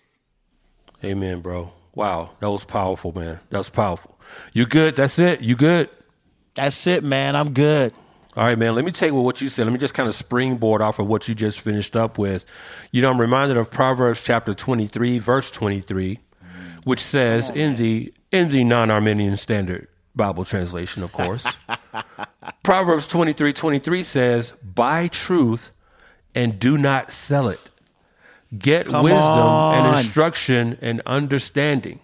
Amen, 1.03 1.41
bro. 1.41 1.71
Wow, 1.95 2.31
that 2.39 2.49
was 2.49 2.63
powerful, 2.63 3.11
man. 3.13 3.39
That 3.49 3.57
was 3.57 3.69
powerful. 3.69 4.17
You 4.53 4.65
good? 4.65 4.95
That's 4.95 5.19
it. 5.19 5.41
You 5.41 5.55
good? 5.55 5.89
That's 6.53 6.85
it, 6.87 7.03
man. 7.03 7.35
I'm 7.35 7.53
good. 7.53 7.93
All 8.35 8.45
right, 8.45 8.57
man. 8.57 8.73
Let 8.73 8.83
me 8.83 8.91
take 8.91 9.13
what 9.13 9.41
you 9.41 9.49
said. 9.49 9.65
Let 9.65 9.73
me 9.73 9.79
just 9.79 9.93
kind 9.93 10.09
of 10.09 10.15
springboard 10.15 10.81
off 10.81 10.97
of 10.97 11.07
what 11.07 11.27
you 11.27 11.35
just 11.35 11.61
finished 11.61 11.95
up 11.95 12.17
with. 12.17 12.45
You 12.91 13.03
know, 13.03 13.11
I'm 13.11 13.21
reminded 13.21 13.57
of 13.57 13.69
Proverbs 13.69 14.23
chapter 14.23 14.55
23, 14.55 15.19
verse 15.19 15.51
23, 15.51 16.19
which 16.83 16.99
says 16.99 17.51
oh, 17.51 17.53
in 17.53 17.75
the 17.75 18.11
in 18.31 18.49
the 18.49 18.63
non-Arminian 18.63 19.37
Standard 19.37 19.87
Bible 20.15 20.45
translation, 20.45 21.03
of 21.03 21.11
course. 21.11 21.45
Proverbs 22.63 23.05
23, 23.05 23.53
23 23.53 24.03
says, 24.03 24.53
"Buy 24.63 25.07
truth 25.09 25.69
and 26.33 26.59
do 26.59 26.75
not 26.75 27.11
sell 27.11 27.47
it. 27.49 27.59
Get 28.57 28.87
Come 28.87 29.03
wisdom 29.03 29.47
and 29.75 29.95
instruction 29.95 30.79
and 30.81 31.01
understanding." 31.05 31.99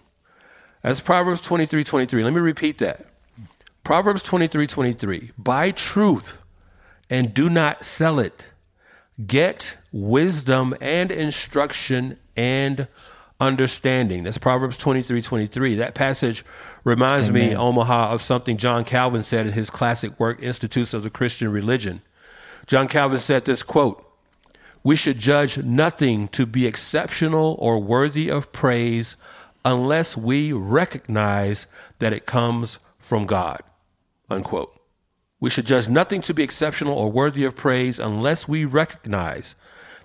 That's 0.82 1.00
Proverbs 1.00 1.40
23, 1.40 1.82
23. 1.82 2.22
Let 2.22 2.32
me 2.32 2.40
repeat 2.40 2.78
that. 2.78 3.09
Proverbs 3.84 4.22
23 4.22 4.66
23. 4.66 5.32
Buy 5.38 5.70
truth 5.70 6.38
and 7.08 7.34
do 7.34 7.50
not 7.50 7.84
sell 7.84 8.18
it. 8.18 8.46
Get 9.26 9.76
wisdom 9.92 10.74
and 10.80 11.10
instruction 11.10 12.18
and 12.36 12.88
understanding. 13.40 14.24
That's 14.24 14.38
Proverbs 14.38 14.76
23 14.76 15.22
23. 15.22 15.74
That 15.76 15.94
passage 15.94 16.44
reminds 16.84 17.30
me, 17.30 17.54
Omaha, 17.54 18.12
of 18.12 18.22
something 18.22 18.56
John 18.56 18.84
Calvin 18.84 19.24
said 19.24 19.46
in 19.46 19.52
his 19.52 19.70
classic 19.70 20.18
work, 20.18 20.42
Institutes 20.42 20.94
of 20.94 21.02
the 21.02 21.10
Christian 21.10 21.50
Religion. 21.50 22.02
John 22.66 22.88
Calvin 22.88 23.18
said 23.18 23.44
this 23.44 23.62
quote, 23.62 24.06
we 24.82 24.96
should 24.96 25.18
judge 25.18 25.58
nothing 25.58 26.28
to 26.28 26.46
be 26.46 26.66
exceptional 26.66 27.56
or 27.58 27.78
worthy 27.78 28.30
of 28.30 28.50
praise 28.52 29.16
unless 29.64 30.16
we 30.16 30.52
recognize 30.52 31.66
that 31.98 32.14
it 32.14 32.24
comes 32.24 32.78
from 32.98 33.26
God. 33.26 33.60
Unquote. 34.30 34.74
We 35.40 35.50
should 35.50 35.66
judge 35.66 35.88
nothing 35.88 36.20
to 36.22 36.34
be 36.34 36.42
exceptional 36.42 36.96
or 36.96 37.10
worthy 37.10 37.44
of 37.44 37.56
praise 37.56 37.98
unless 37.98 38.46
we 38.46 38.64
recognize 38.64 39.54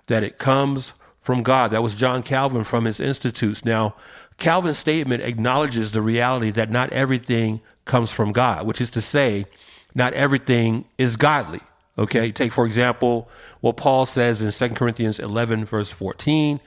that 0.07 0.23
it 0.23 0.37
comes 0.37 0.93
from 1.17 1.43
God. 1.43 1.71
That 1.71 1.83
was 1.83 1.95
John 1.95 2.23
Calvin 2.23 2.63
from 2.63 2.85
his 2.85 2.99
Institutes. 2.99 3.65
Now, 3.65 3.95
Calvin's 4.37 4.77
statement 4.77 5.23
acknowledges 5.23 5.91
the 5.91 6.01
reality 6.01 6.51
that 6.51 6.69
not 6.69 6.91
everything 6.93 7.61
comes 7.85 8.11
from 8.11 8.31
God, 8.31 8.65
which 8.65 8.81
is 8.81 8.89
to 8.91 9.01
say, 9.01 9.45
not 9.93 10.13
everything 10.13 10.85
is 10.97 11.15
godly. 11.15 11.61
Okay, 11.97 12.31
take 12.31 12.51
for 12.51 12.65
example 12.65 13.29
what 13.61 13.77
Paul 13.77 14.05
says 14.05 14.41
in 14.41 14.51
2 14.51 14.75
Corinthians 14.75 15.19
11, 15.19 15.65
verse 15.65 15.89
14, 15.89 16.59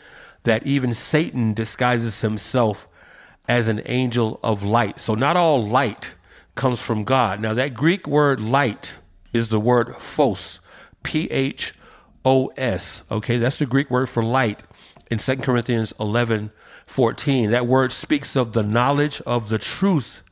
that 0.45 0.67
even 0.67 0.95
Satan 0.95 1.53
disguises 1.53 2.23
himself 2.23 2.89
as 3.47 3.69
an 3.69 3.83
angel 3.87 4.41
of 4.43 4.63
light. 4.63 4.99
So, 5.01 5.15
not 5.15 5.37
all 5.37 5.67
light 5.67 6.15
comes 6.59 6.81
from 6.81 7.05
God. 7.05 7.41
Now, 7.41 7.55
that 7.55 7.73
Greek 7.73 8.07
word 8.07 8.41
light 8.41 8.99
is 9.33 9.49
the 9.49 9.61
word 9.61 9.95
phos, 9.97 10.61
P 11.03 11.31
H 11.31 11.73
O 12.25 12.49
S. 12.59 13.03
Okay, 13.11 13.39
that's 13.39 13.57
the 13.57 13.65
Greek 13.65 13.91
word 13.91 14.11
for 14.11 14.23
light 14.23 14.65
in 15.11 15.19
2 15.19 15.37
Corinthians 15.37 15.95
11, 15.99 16.51
14. 16.87 17.51
That 17.51 17.67
word 17.67 17.93
speaks 17.93 18.37
of 18.37 18.53
the 18.53 18.63
knowledge 18.63 19.23
of 19.23 19.49
the 19.49 19.59
truth 19.59 20.23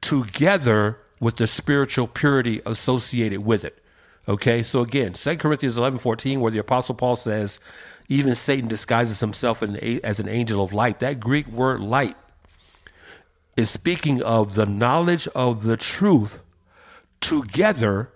together 0.00 0.98
with 1.18 1.36
the 1.36 1.46
spiritual 1.46 2.06
purity 2.06 2.60
associated 2.64 3.44
with 3.44 3.64
it. 3.64 3.82
Okay, 4.28 4.62
so 4.62 4.82
again, 4.82 5.14
2 5.14 5.36
Corinthians 5.38 5.78
11, 5.78 5.98
14, 5.98 6.40
where 6.40 6.52
the 6.52 6.58
Apostle 6.58 6.94
Paul 6.94 7.16
says, 7.16 7.58
even 8.08 8.34
Satan 8.34 8.68
disguises 8.68 9.20
himself 9.20 9.62
in 9.62 9.76
as 10.04 10.20
an 10.20 10.28
angel 10.28 10.62
of 10.62 10.72
light. 10.72 11.00
That 11.00 11.20
Greek 11.20 11.46
word 11.48 11.80
light 11.80 12.16
is 13.56 13.70
speaking 13.70 14.22
of 14.22 14.54
the 14.54 14.66
knowledge 14.66 15.28
of 15.28 15.64
the 15.64 15.76
truth 15.76 16.40
together 17.20 18.10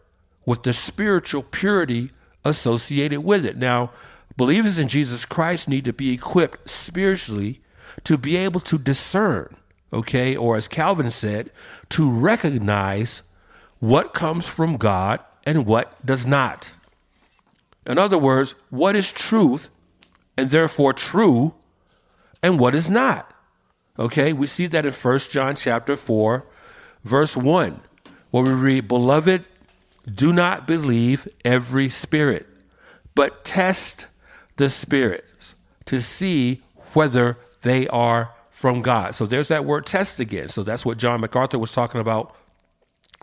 with 0.46 0.62
the 0.62 0.72
spiritual 0.72 1.42
purity 1.42 2.10
associated 2.44 3.22
with 3.24 3.44
it. 3.44 3.56
Now, 3.56 3.90
believers 4.36 4.78
in 4.78 4.88
Jesus 4.88 5.24
Christ 5.24 5.68
need 5.68 5.84
to 5.84 5.92
be 5.92 6.12
equipped 6.12 6.68
spiritually 6.68 7.60
to 8.04 8.18
be 8.18 8.36
able 8.36 8.60
to 8.60 8.78
discern, 8.78 9.56
okay, 9.92 10.36
or 10.36 10.56
as 10.56 10.68
Calvin 10.68 11.10
said, 11.10 11.50
to 11.90 12.10
recognize 12.10 13.22
what 13.78 14.14
comes 14.14 14.46
from 14.46 14.76
God 14.76 15.20
and 15.44 15.66
what 15.66 16.04
does 16.04 16.26
not. 16.26 16.74
In 17.86 17.98
other 17.98 18.18
words, 18.18 18.54
what 18.70 18.96
is 18.96 19.12
truth 19.12 19.68
and 20.36 20.50
therefore 20.50 20.92
true 20.92 21.54
and 22.42 22.58
what 22.58 22.74
is 22.74 22.90
not. 22.90 23.33
Okay, 23.98 24.32
we 24.32 24.46
see 24.46 24.66
that 24.66 24.84
in 24.84 24.92
1 24.92 25.18
John 25.30 25.54
chapter 25.54 25.94
4, 25.94 26.44
verse 27.04 27.36
1, 27.36 27.80
where 28.30 28.42
we 28.44 28.50
read, 28.50 28.88
Beloved, 28.88 29.44
do 30.12 30.32
not 30.32 30.66
believe 30.66 31.28
every 31.44 31.88
spirit, 31.88 32.46
but 33.14 33.44
test 33.44 34.06
the 34.56 34.68
spirits 34.68 35.54
to 35.86 36.00
see 36.00 36.62
whether 36.92 37.38
they 37.62 37.86
are 37.88 38.32
from 38.50 38.82
God. 38.82 39.14
So 39.14 39.26
there's 39.26 39.48
that 39.48 39.64
word 39.64 39.86
test 39.86 40.18
again. 40.18 40.48
So 40.48 40.62
that's 40.62 40.84
what 40.84 40.98
John 40.98 41.20
MacArthur 41.20 41.58
was 41.58 41.72
talking 41.72 42.00
about 42.00 42.34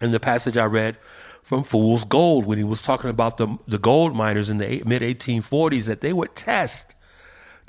in 0.01 0.11
the 0.11 0.19
passage 0.19 0.57
I 0.57 0.65
read 0.65 0.97
from 1.41 1.63
Fool's 1.63 2.05
Gold 2.05 2.45
when 2.45 2.57
he 2.57 2.63
was 2.63 2.81
talking 2.81 3.09
about 3.09 3.37
the, 3.37 3.57
the 3.67 3.77
gold 3.77 4.15
miners 4.15 4.49
in 4.49 4.57
the 4.57 4.83
mid 4.85 5.01
1840s 5.01 5.87
that 5.87 6.01
they 6.01 6.13
would 6.13 6.35
test 6.35 6.95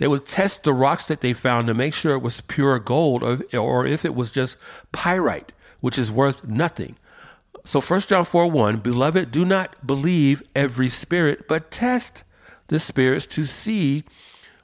they 0.03 0.09
would 0.09 0.27
test 0.27 0.65
the 0.65 0.75
rocks 0.75 1.05
that 1.05 1.21
they 1.21 1.33
found 1.33 1.69
to 1.69 1.75
make 1.75 1.95
sure 1.95 2.17
it 2.17 2.23
was 2.23 2.41
pure 2.41 2.81
gold 2.81 3.23
or, 3.23 3.39
or 3.57 3.87
if 3.87 4.05
it 4.05 4.17
was 4.17 4.33
just 4.33 4.57
pyrite, 4.91 5.53
which 5.79 5.97
is 5.97 6.11
worth 6.11 6.43
nothing. 6.43 6.97
So 7.65 7.81
1 7.81 8.01
John 8.01 8.25
4 8.25 8.49
1, 8.49 8.79
Beloved, 8.79 9.31
do 9.31 9.45
not 9.45 9.87
believe 9.87 10.43
every 10.57 10.89
spirit, 10.89 11.47
but 11.47 11.71
test 11.71 12.25
the 12.67 12.81
spirits 12.81 13.27
to 13.27 13.45
see 13.45 14.03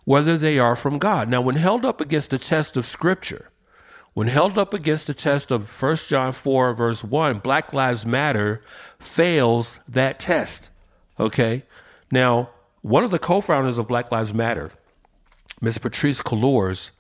whether 0.05 0.37
they 0.37 0.59
are 0.59 0.75
from 0.75 0.99
God. 0.99 1.29
Now, 1.29 1.41
when 1.41 1.55
held 1.55 1.85
up 1.85 2.01
against 2.01 2.31
the 2.31 2.39
test 2.39 2.77
of 2.77 2.85
Scripture, 2.85 3.49
when 4.15 4.27
held 4.27 4.59
up 4.59 4.75
against 4.75 5.07
the 5.07 5.15
test 5.15 5.53
of 5.53 5.71
1 5.81 5.97
John 6.09 6.33
4, 6.33 6.75
verse 6.75 7.05
1, 7.05 7.39
Black 7.39 7.73
Lives 7.73 8.05
Matter 8.05 8.61
fails 8.99 9.79
that 9.87 10.19
test. 10.19 10.71
Okay? 11.21 11.63
Now, 12.11 12.51
one 12.83 13.05
of 13.05 13.13
the 13.13 13.21
co 13.21 13.41
founders 13.41 13.79
of 13.79 13.87
Black 13.87 14.11
Lives 14.11 14.35
Matter, 14.35 14.73
Ms. 15.61 15.79
Patrisse 15.79 16.23
Cullors, 16.23 16.91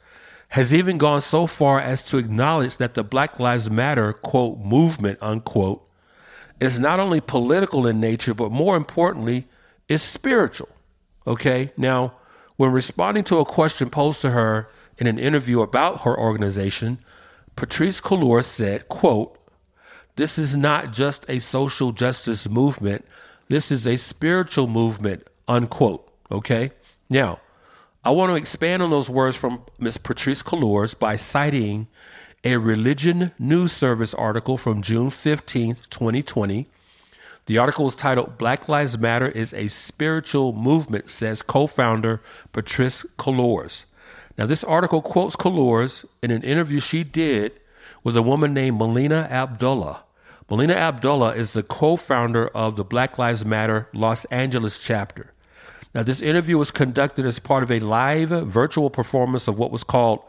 has 0.51 0.73
even 0.73 0.97
gone 0.97 1.21
so 1.21 1.47
far 1.47 1.79
as 1.79 2.03
to 2.03 2.17
acknowledge 2.17 2.79
that 2.79 2.95
the 2.95 3.05
Black 3.05 3.39
Lives 3.39 3.71
Matter, 3.71 4.13
quote, 4.13 4.59
movement, 4.59 5.19
unquote, 5.21 5.87
is 6.59 6.79
not 6.79 6.99
only 6.99 7.21
political 7.21 7.87
in 7.87 8.01
nature, 8.01 8.35
but 8.35 8.51
more 8.51 8.77
importantly, 8.77 9.47
is 9.89 10.03
spiritual. 10.03 10.69
Okay? 11.27 11.73
Now, 11.77 12.15
When 12.59 12.73
responding 12.73 13.23
to 13.25 13.39
a 13.39 13.45
question 13.45 13.89
posed 13.89 14.21
to 14.23 14.31
her 14.31 14.69
in 14.99 15.07
an 15.07 15.17
interview 15.17 15.63
about 15.63 16.01
her 16.01 16.19
organization, 16.19 16.99
Patrisse 17.55 18.01
Cullors 18.03 18.47
said, 18.47 18.89
quote, 18.89 19.39
This 20.17 20.39
is 20.39 20.57
not 20.57 20.93
just 20.93 21.25
a 21.29 21.39
social 21.39 21.93
justice 21.93 22.49
movement. 22.49 23.07
This 23.47 23.71
is 23.71 23.87
a 23.87 23.97
spiritual 23.97 24.67
movement, 24.67 25.25
unquote. 25.47 26.13
Okay? 26.33 26.73
Now, 27.09 27.39
I 28.05 28.11
want 28.11 28.31
to 28.31 28.37
expand 28.37 28.81
on 28.81 28.91
those 28.91 29.11
words 29.11 29.37
from 29.37 29.63
Ms. 29.79 29.99
Patrisse 29.99 30.45
Cullors 30.45 30.97
by 30.97 31.17
citing 31.17 31.89
a 32.45 32.57
Religion 32.57 33.33
News 33.41 33.73
Service 33.73 34.15
article 34.15 34.57
from 34.57 34.83
June 34.83 35.11
15, 35.11 35.75
2020. 35.91 36.69
The 37.47 37.59
article 37.59 37.87
was 37.87 37.97
titled 37.97 38.39
Black 38.39 38.69
Lives 38.69 38.97
Matter 38.97 39.27
is 39.27 39.53
a 39.53 39.67
Spiritual 39.67 40.53
Movement, 40.53 41.11
says 41.11 41.43
co 41.43 41.67
founder 41.67 42.23
Patrisse 42.53 43.05
Cullors. 43.19 43.85
Now, 44.39 44.47
this 44.47 44.63
article 44.63 45.03
quotes 45.03 45.35
Cullors 45.35 46.05
in 46.23 46.31
an 46.31 46.45
interview 46.45 46.79
she 46.79 47.03
did 47.03 47.59
with 48.05 48.17
a 48.17 48.23
woman 48.23 48.55
named 48.55 48.79
Melina 48.79 49.27
Abdullah. 49.29 50.05
Melina 50.49 50.75
Abdullah 50.75 51.35
is 51.35 51.51
the 51.51 51.65
co 51.65 51.97
founder 51.97 52.47
of 52.49 52.77
the 52.77 52.85
Black 52.85 53.19
Lives 53.19 53.45
Matter 53.45 53.89
Los 53.93 54.25
Angeles 54.27 54.79
chapter. 54.79 55.33
Now, 55.95 56.03
this 56.03 56.21
interview 56.21 56.59
was 56.59 56.71
conducted 56.71 57.25
as 57.25 57.39
part 57.39 57.63
of 57.63 57.71
a 57.71 57.81
live 57.81 58.29
virtual 58.29 58.91
performance 58.91 59.49
of 59.49 59.59
what 59.59 59.71
was 59.71 59.85
called 59.85 60.21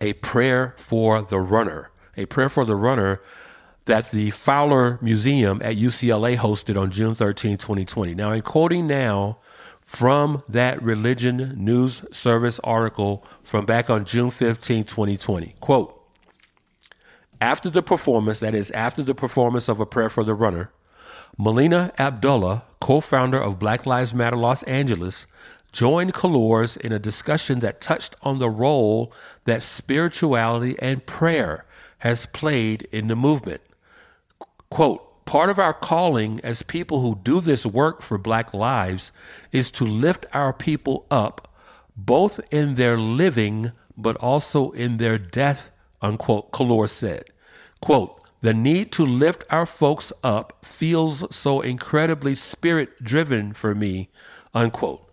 a 0.00 0.12
prayer 0.14 0.74
for 0.76 1.22
the 1.22 1.40
runner, 1.40 1.90
a 2.16 2.26
prayer 2.26 2.48
for 2.48 2.64
the 2.64 2.76
runner 2.76 3.20
that 3.86 4.10
the 4.10 4.30
Fowler 4.30 4.98
Museum 5.00 5.60
at 5.62 5.76
UCLA 5.76 6.36
hosted 6.36 6.80
on 6.80 6.90
June 6.90 7.14
13, 7.14 7.56
2020. 7.56 8.14
Now, 8.14 8.30
I'm 8.30 8.42
quoting 8.42 8.86
now 8.86 9.38
from 9.80 10.42
that 10.48 10.82
Religion 10.82 11.54
News 11.56 12.04
Service 12.12 12.58
article 12.64 13.24
from 13.42 13.64
back 13.64 13.88
on 13.88 14.04
June 14.04 14.30
15, 14.30 14.84
2020. 14.84 15.54
Quote, 15.60 15.92
after 17.40 17.70
the 17.70 17.82
performance, 17.82 18.40
that 18.40 18.54
is, 18.54 18.70
after 18.72 19.02
the 19.02 19.14
performance 19.14 19.68
of 19.68 19.78
A 19.78 19.86
Prayer 19.86 20.08
for 20.08 20.24
the 20.24 20.34
Runner, 20.34 20.70
Melina 21.38 21.92
Abdullah, 21.98 22.64
co 22.86 23.00
founder 23.00 23.40
of 23.40 23.58
Black 23.58 23.84
Lives 23.84 24.14
Matter 24.14 24.36
Los 24.36 24.62
Angeles, 24.62 25.26
joined 25.72 26.14
Cullors 26.14 26.76
in 26.76 26.92
a 26.92 27.00
discussion 27.00 27.58
that 27.58 27.80
touched 27.80 28.14
on 28.22 28.38
the 28.38 28.48
role 28.48 29.12
that 29.42 29.64
spirituality 29.64 30.76
and 30.78 31.04
prayer 31.04 31.64
has 31.98 32.26
played 32.26 32.86
in 32.92 33.08
the 33.08 33.16
movement. 33.16 33.60
Quote, 34.70 35.24
part 35.24 35.50
of 35.50 35.58
our 35.58 35.74
calling 35.74 36.38
as 36.44 36.62
people 36.62 37.00
who 37.00 37.18
do 37.24 37.40
this 37.40 37.66
work 37.66 38.02
for 38.02 38.18
Black 38.18 38.54
lives 38.54 39.10
is 39.50 39.72
to 39.72 39.84
lift 39.84 40.24
our 40.32 40.52
people 40.52 41.06
up, 41.10 41.52
both 41.96 42.38
in 42.52 42.76
their 42.76 42.96
living 42.96 43.72
but 43.96 44.16
also 44.18 44.70
in 44.70 44.98
their 44.98 45.18
death, 45.18 45.72
unquote, 46.00 46.52
Cullors 46.52 46.90
said. 46.90 47.24
Quote, 47.80 48.15
the 48.46 48.54
need 48.54 48.92
to 48.92 49.04
lift 49.04 49.42
our 49.50 49.66
folks 49.66 50.12
up 50.22 50.64
feels 50.64 51.24
so 51.34 51.60
incredibly 51.60 52.36
spirit 52.36 53.02
driven 53.02 53.52
for 53.52 53.74
me, 53.74 54.08
unquote. 54.54 55.04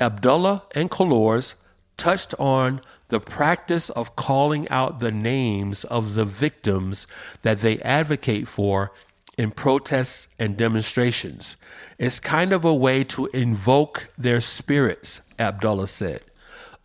Abdullah 0.00 0.64
and 0.74 0.90
Cullors 0.90 1.54
touched 1.96 2.34
on 2.36 2.80
the 3.06 3.20
practice 3.20 3.90
of 3.90 4.16
calling 4.16 4.68
out 4.70 4.98
the 4.98 5.12
names 5.12 5.84
of 5.84 6.14
the 6.14 6.24
victims 6.24 7.06
that 7.42 7.60
they 7.60 7.78
advocate 7.82 8.48
for 8.48 8.90
in 9.38 9.52
protests 9.52 10.26
and 10.36 10.56
demonstrations. 10.56 11.56
It's 11.96 12.18
kind 12.18 12.52
of 12.52 12.64
a 12.64 12.74
way 12.74 13.04
to 13.04 13.26
invoke 13.26 14.10
their 14.18 14.40
spirits, 14.40 15.20
Abdullah 15.38 15.86
said. 15.86 16.22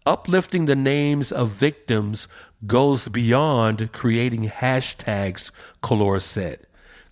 Uplifting 0.05 0.65
the 0.65 0.75
names 0.75 1.31
of 1.31 1.49
victims 1.49 2.27
goes 2.67 3.07
beyond 3.07 3.91
creating 3.91 4.49
hashtags, 4.49 5.51
Cullors 5.81 6.21
said. 6.21 6.59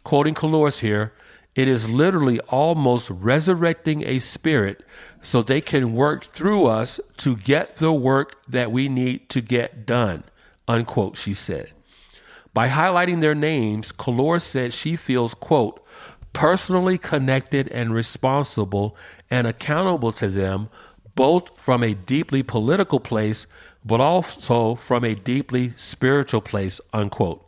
Quoting 0.04 0.34
Cullors 0.34 0.80
here, 0.80 1.14
it 1.56 1.68
is 1.68 1.89
literally 1.89 2.39
almost 2.41 3.10
resurrecting 3.10 4.06
a 4.08 4.20
spirit 4.20 4.84
so 5.22 5.41
they 5.41 5.62
can 5.62 5.93
work 5.93 6.26
through 6.26 6.66
us 6.66 6.99
to 7.18 7.38
get 7.38 7.76
the 7.76 7.93
work 7.93 8.43
that 8.45 8.72
we 8.72 8.89
need 8.89 9.30
to 9.30 9.41
get 9.41 9.86
done, 9.86 10.24
unquote, 10.68 11.18
she 11.18 11.34
said. 11.34 11.72
By 12.54 12.70
highlighting 12.70 13.22
their 13.22 13.36
names, 13.36 13.91
Cullors 13.91 14.41
said 14.41 14.74
she 14.74 14.95
feels, 14.95 15.34
quote, 15.34 15.84
personally 16.34 16.97
connected 16.97 17.68
and 17.70 17.93
responsible 17.93 18.97
and 19.30 19.47
accountable 19.47 20.12
to 20.14 20.28
them, 20.28 20.70
both 21.16 21.51
from 21.56 21.84
a 21.84 21.93
deeply 21.93 22.43
political 22.43 22.99
place, 22.99 23.45
but 23.86 23.99
also 23.99 24.75
from 24.75 25.03
a 25.03 25.15
deeply 25.15 25.73
spiritual 25.75 26.41
place, 26.41 26.79
unquote. 26.93 27.45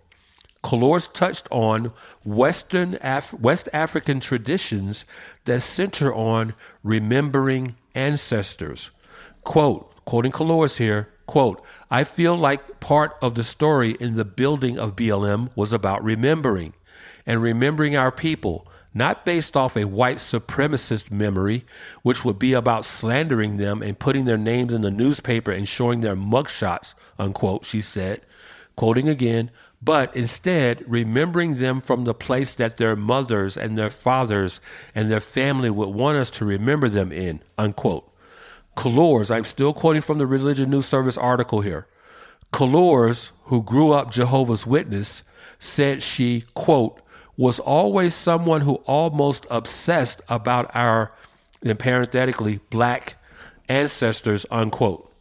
Cullors 0.63 1.11
touched 1.11 1.47
on 1.51 1.91
Western 2.23 2.97
Af- 3.01 3.33
West 3.33 3.69
African 3.71 4.19
traditions 4.19 5.05
that 5.45 5.61
center 5.61 6.11
on 6.13 6.55
remembering 6.83 7.75
ancestors. 7.93 8.89
Quote, 9.43 9.93
quoting 10.05 10.31
Cullors 10.31 10.77
here, 10.77 11.09
quote, 11.27 11.63
I 11.91 12.03
feel 12.03 12.35
like 12.35 12.79
part 12.79 13.15
of 13.21 13.35
the 13.35 13.43
story 13.43 13.91
in 13.99 14.15
the 14.15 14.25
building 14.25 14.79
of 14.79 14.95
BLM 14.95 15.51
was 15.55 15.71
about 15.71 16.03
remembering 16.03 16.73
and 17.27 17.43
remembering 17.43 17.95
our 17.95 18.11
people, 18.11 18.67
not 18.95 19.25
based 19.25 19.57
off 19.57 19.75
a 19.75 19.83
white 19.83 20.17
supremacist 20.17 21.11
memory, 21.11 21.65
which 22.01 22.23
would 22.23 22.39
be 22.39 22.53
about 22.53 22.85
slandering 22.85 23.57
them 23.57 23.83
and 23.83 23.99
putting 23.99 24.23
their 24.23 24.37
names 24.37 24.73
in 24.73 24.81
the 24.81 24.89
newspaper 24.89 25.51
and 25.51 25.67
showing 25.67 25.99
their 25.99 26.15
mugshots, 26.15 26.95
unquote, 27.19 27.65
she 27.65 27.81
said. 27.81 28.21
Quoting 28.77 29.09
again, 29.09 29.51
but 29.81 30.15
instead 30.15 30.83
remembering 30.87 31.57
them 31.57 31.81
from 31.81 32.05
the 32.05 32.13
place 32.13 32.53
that 32.53 32.77
their 32.77 32.95
mothers 32.95 33.57
and 33.57 33.77
their 33.77 33.89
fathers 33.89 34.61
and 34.95 35.11
their 35.11 35.19
family 35.19 35.69
would 35.69 35.89
want 35.89 36.17
us 36.17 36.29
to 36.31 36.45
remember 36.45 36.87
them 36.87 37.11
in, 37.11 37.41
unquote. 37.57 38.09
Cullors, 38.77 39.29
I'm 39.29 39.45
still 39.45 39.73
quoting 39.73 40.01
from 40.01 40.17
the 40.17 40.25
Religion 40.25 40.69
News 40.69 40.85
Service 40.85 41.17
article 41.17 41.61
here. 41.61 41.87
Cullors, 42.51 43.31
who 43.43 43.61
grew 43.61 43.91
up 43.91 44.11
Jehovah's 44.11 44.65
Witness, 44.65 45.23
said 45.59 46.01
she, 46.01 46.45
quote, 46.53 47.01
was 47.37 47.59
always 47.59 48.15
someone 48.15 48.61
who 48.61 48.75
almost 48.85 49.45
obsessed 49.49 50.21
about 50.29 50.73
our, 50.75 51.11
and 51.61 51.77
parenthetically, 51.77 52.59
black 52.69 53.15
ancestors, 53.67 54.45
unquote. 54.51 55.11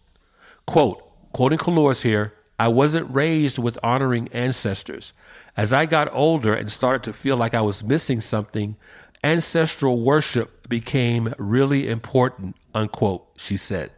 Quote, 0.67 1.03
quoting 1.33 1.59
Cullors 1.59 2.03
here, 2.03 2.35
I 2.59 2.69
wasn't 2.69 3.13
raised 3.13 3.59
with 3.59 3.79
honoring 3.83 4.29
ancestors. 4.33 5.13
As 5.57 5.73
I 5.73 5.87
got 5.87 6.13
older 6.13 6.55
and 6.55 6.71
started 6.71 7.03
to 7.05 7.13
feel 7.13 7.37
like 7.37 7.55
I 7.55 7.61
was 7.61 7.83
missing 7.83 8.21
something, 8.21 8.77
ancestral 9.23 10.01
worship 10.01 10.69
became 10.69 11.35
really 11.39 11.89
important, 11.89 12.57
unquote, 12.75 13.27
she 13.37 13.57
said. 13.57 13.91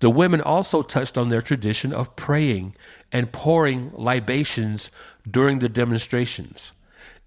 The 0.00 0.10
women 0.10 0.40
also 0.40 0.82
touched 0.82 1.16
on 1.16 1.30
their 1.30 1.42
tradition 1.42 1.92
of 1.92 2.16
praying 2.16 2.74
and 3.12 3.32
pouring 3.32 3.90
libations 3.94 4.90
during 5.28 5.58
the 5.58 5.68
demonstrations. 5.68 6.72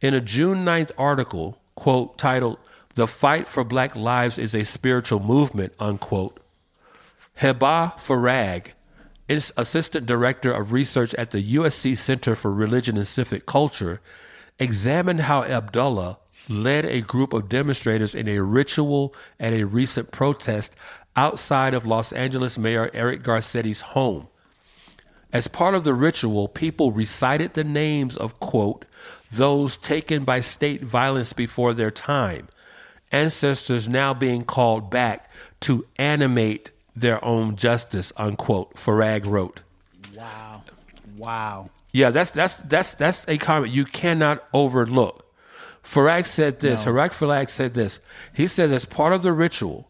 In 0.01 0.13
a 0.13 0.21
June 0.21 0.63
9th 0.63 0.91
article, 0.97 1.57
quote, 1.75 2.17
titled, 2.17 2.57
The 2.95 3.05
Fight 3.05 3.49
for 3.49 3.65
Black 3.65 3.97
Lives 3.97 4.37
is 4.37 4.55
a 4.55 4.63
Spiritual 4.63 5.19
Movement, 5.19 5.73
unquote, 5.77 6.39
Hebah 7.39 7.95
Farrag, 7.97 8.67
assistant 9.27 10.05
director 10.05 10.51
of 10.51 10.71
research 10.71 11.13
at 11.15 11.31
the 11.31 11.55
USC 11.55 11.97
Center 11.97 12.35
for 12.37 12.49
Religion 12.51 12.95
and 12.95 13.07
Civic 13.07 13.45
Culture, 13.45 13.99
examined 14.57 15.21
how 15.21 15.43
Abdullah 15.43 16.17
led 16.47 16.85
a 16.85 17.01
group 17.01 17.33
of 17.33 17.49
demonstrators 17.49 18.15
in 18.15 18.29
a 18.29 18.39
ritual 18.39 19.13
at 19.37 19.51
a 19.51 19.65
recent 19.65 20.11
protest 20.11 20.75
outside 21.17 21.73
of 21.73 21.85
Los 21.85 22.13
Angeles 22.13 22.57
Mayor 22.57 22.89
Eric 22.93 23.21
Garcetti's 23.21 23.81
home. 23.81 24.27
As 25.33 25.49
part 25.49 25.75
of 25.75 25.83
the 25.83 25.93
ritual, 25.93 26.47
people 26.47 26.93
recited 26.93 27.53
the 27.53 27.65
names 27.65 28.15
of, 28.15 28.39
quote, 28.39 28.85
those 29.31 29.77
taken 29.77 30.23
by 30.23 30.41
state 30.41 30.83
violence 30.83 31.33
before 31.33 31.73
their 31.73 31.91
time, 31.91 32.47
ancestors 33.11 33.87
now 33.87 34.13
being 34.13 34.43
called 34.43 34.89
back 34.89 35.29
to 35.61 35.85
animate 35.97 36.71
their 36.95 37.23
own 37.23 37.55
justice, 37.55 38.11
unquote, 38.17 38.75
Farrag 38.75 39.25
wrote. 39.25 39.61
Wow. 40.15 40.63
Wow. 41.17 41.69
Yeah, 41.91 42.11
that's 42.11 42.29
that's 42.29 42.53
that's 42.53 42.93
that's 42.93 43.25
a 43.27 43.37
comment 43.37 43.73
you 43.73 43.85
cannot 43.85 44.43
overlook. 44.53 45.25
Farrag 45.83 46.27
said 46.27 46.59
this. 46.59 46.85
No. 46.85 46.93
Harag 46.93 47.09
Farrag 47.09 47.49
said 47.49 47.73
this. 47.73 47.99
He 48.33 48.47
said 48.47 48.71
as 48.71 48.85
part 48.85 49.13
of 49.13 49.23
the 49.23 49.33
ritual, 49.33 49.89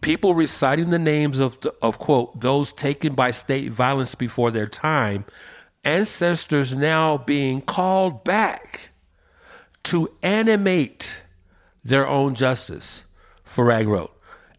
people 0.00 0.34
reciting 0.34 0.90
the 0.90 0.98
names 0.98 1.38
of 1.38 1.60
the, 1.60 1.74
of 1.80 1.98
quote 1.98 2.40
those 2.40 2.72
taken 2.72 3.14
by 3.14 3.30
state 3.30 3.70
violence 3.70 4.14
before 4.14 4.50
their 4.50 4.66
time, 4.66 5.24
ancestors 5.86 6.74
now 6.74 7.16
being 7.16 7.62
called 7.62 8.24
back 8.24 8.90
to 9.84 10.10
animate 10.20 11.22
their 11.84 12.06
own 12.06 12.34
justice. 12.34 13.04
Farrag 13.46 13.86
wrote. 13.86 14.12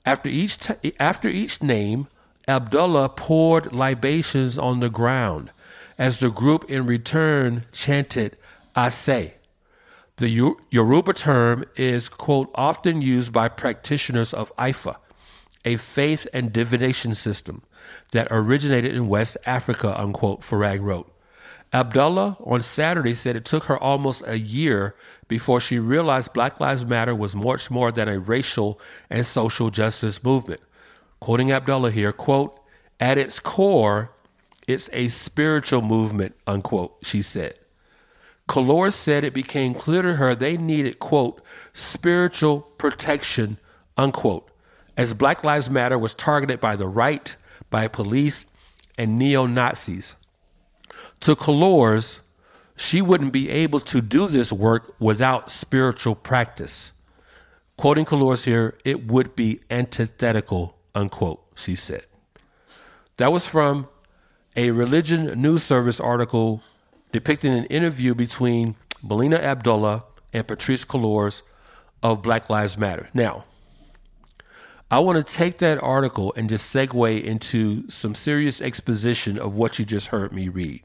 After 0.05 0.29
each, 0.29 0.57
t- 0.57 0.93
after 0.99 1.27
each 1.27 1.61
name, 1.61 2.07
Abdullah 2.47 3.09
poured 3.09 3.73
libations 3.73 4.57
on 4.57 4.79
the 4.79 4.89
ground 4.89 5.51
as 5.97 6.19
the 6.19 6.29
group 6.31 6.63
in 6.69 6.85
return 6.85 7.65
chanted, 7.73 8.37
Asay. 8.73 9.33
The 10.15 10.55
Yoruba 10.71 11.13
term 11.13 11.65
is, 11.75 12.07
quote, 12.07 12.49
often 12.55 13.01
used 13.01 13.33
by 13.33 13.49
practitioners 13.49 14.33
of 14.33 14.55
Ifa, 14.55 14.95
a 15.65 15.75
faith 15.75 16.25
and 16.33 16.53
divination 16.53 17.13
system 17.13 17.63
that 18.13 18.29
originated 18.31 18.95
in 18.95 19.09
West 19.09 19.35
Africa, 19.45 19.99
unquote, 19.99 20.39
Farrag 20.39 20.81
wrote. 20.81 21.11
Abdullah 21.73 22.37
on 22.43 22.61
Saturday 22.61 23.13
said 23.13 23.35
it 23.35 23.45
took 23.45 23.65
her 23.65 23.77
almost 23.77 24.23
a 24.25 24.39
year 24.39 24.95
before 25.27 25.59
she 25.59 25.79
realized 25.79 26.33
Black 26.33 26.59
Lives 26.59 26.85
Matter 26.85 27.13
was 27.13 27.35
much 27.35 27.69
more 27.69 27.91
than 27.91 28.07
a 28.07 28.19
racial 28.19 28.79
and 29.09 29.25
social 29.25 29.69
justice 29.69 30.23
movement. 30.23 30.61
Quoting 31.19 31.51
Abdullah 31.51 31.91
here, 31.91 32.13
quote, 32.13 32.57
at 32.99 33.17
its 33.17 33.39
core, 33.39 34.11
it's 34.67 34.89
a 34.93 35.09
spiritual 35.09 35.81
movement, 35.81 36.35
unquote, 36.45 36.97
she 37.03 37.21
said. 37.21 37.55
Cullors 38.47 38.93
said 38.93 39.23
it 39.23 39.33
became 39.33 39.73
clear 39.73 40.01
to 40.01 40.15
her 40.15 40.33
they 40.33 40.55
needed, 40.55 40.99
quote, 40.99 41.41
spiritual 41.73 42.61
protection, 42.77 43.57
unquote, 43.97 44.49
as 44.95 45.13
Black 45.13 45.43
Lives 45.43 45.69
Matter 45.69 45.97
was 45.97 46.13
targeted 46.13 46.61
by 46.61 46.77
the 46.77 46.87
right, 46.87 47.35
by 47.69 47.87
police, 47.87 48.45
and 48.97 49.19
neo 49.19 49.45
Nazis. 49.45 50.15
To 51.21 51.35
Cullors, 51.35 52.19
she 52.75 53.01
wouldn't 53.01 53.33
be 53.33 53.49
able 53.49 53.79
to 53.81 54.01
do 54.01 54.27
this 54.27 54.51
work 54.51 54.95
without 54.99 55.51
spiritual 55.51 56.15
practice. 56.15 56.91
Quoting 57.75 58.05
Cullors 58.05 58.45
here, 58.45 58.77
it 58.85 59.07
would 59.07 59.35
be 59.35 59.59
antithetical, 59.69 60.77
unquote, 60.95 61.43
she 61.55 61.75
said. 61.75 62.05
That 63.17 63.31
was 63.31 63.47
from 63.47 63.87
a 64.55 64.71
religion 64.71 65.39
news 65.41 65.63
service 65.63 65.99
article 65.99 66.63
depicting 67.11 67.53
an 67.53 67.65
interview 67.65 68.13
between 68.13 68.75
Melina 69.03 69.37
Abdullah 69.37 70.03
and 70.33 70.47
Patrisse 70.47 70.85
Cullors 70.85 71.41
of 72.03 72.21
Black 72.21 72.49
Lives 72.49 72.77
Matter. 72.77 73.09
Now, 73.13 73.45
I 74.89 74.99
want 74.99 75.17
to 75.17 75.35
take 75.35 75.57
that 75.57 75.81
article 75.81 76.33
and 76.35 76.49
just 76.49 76.73
segue 76.73 77.23
into 77.23 77.89
some 77.89 78.15
serious 78.15 78.61
exposition 78.61 79.37
of 79.37 79.55
what 79.55 79.79
you 79.79 79.85
just 79.85 80.07
heard 80.07 80.31
me 80.31 80.47
read 80.47 80.83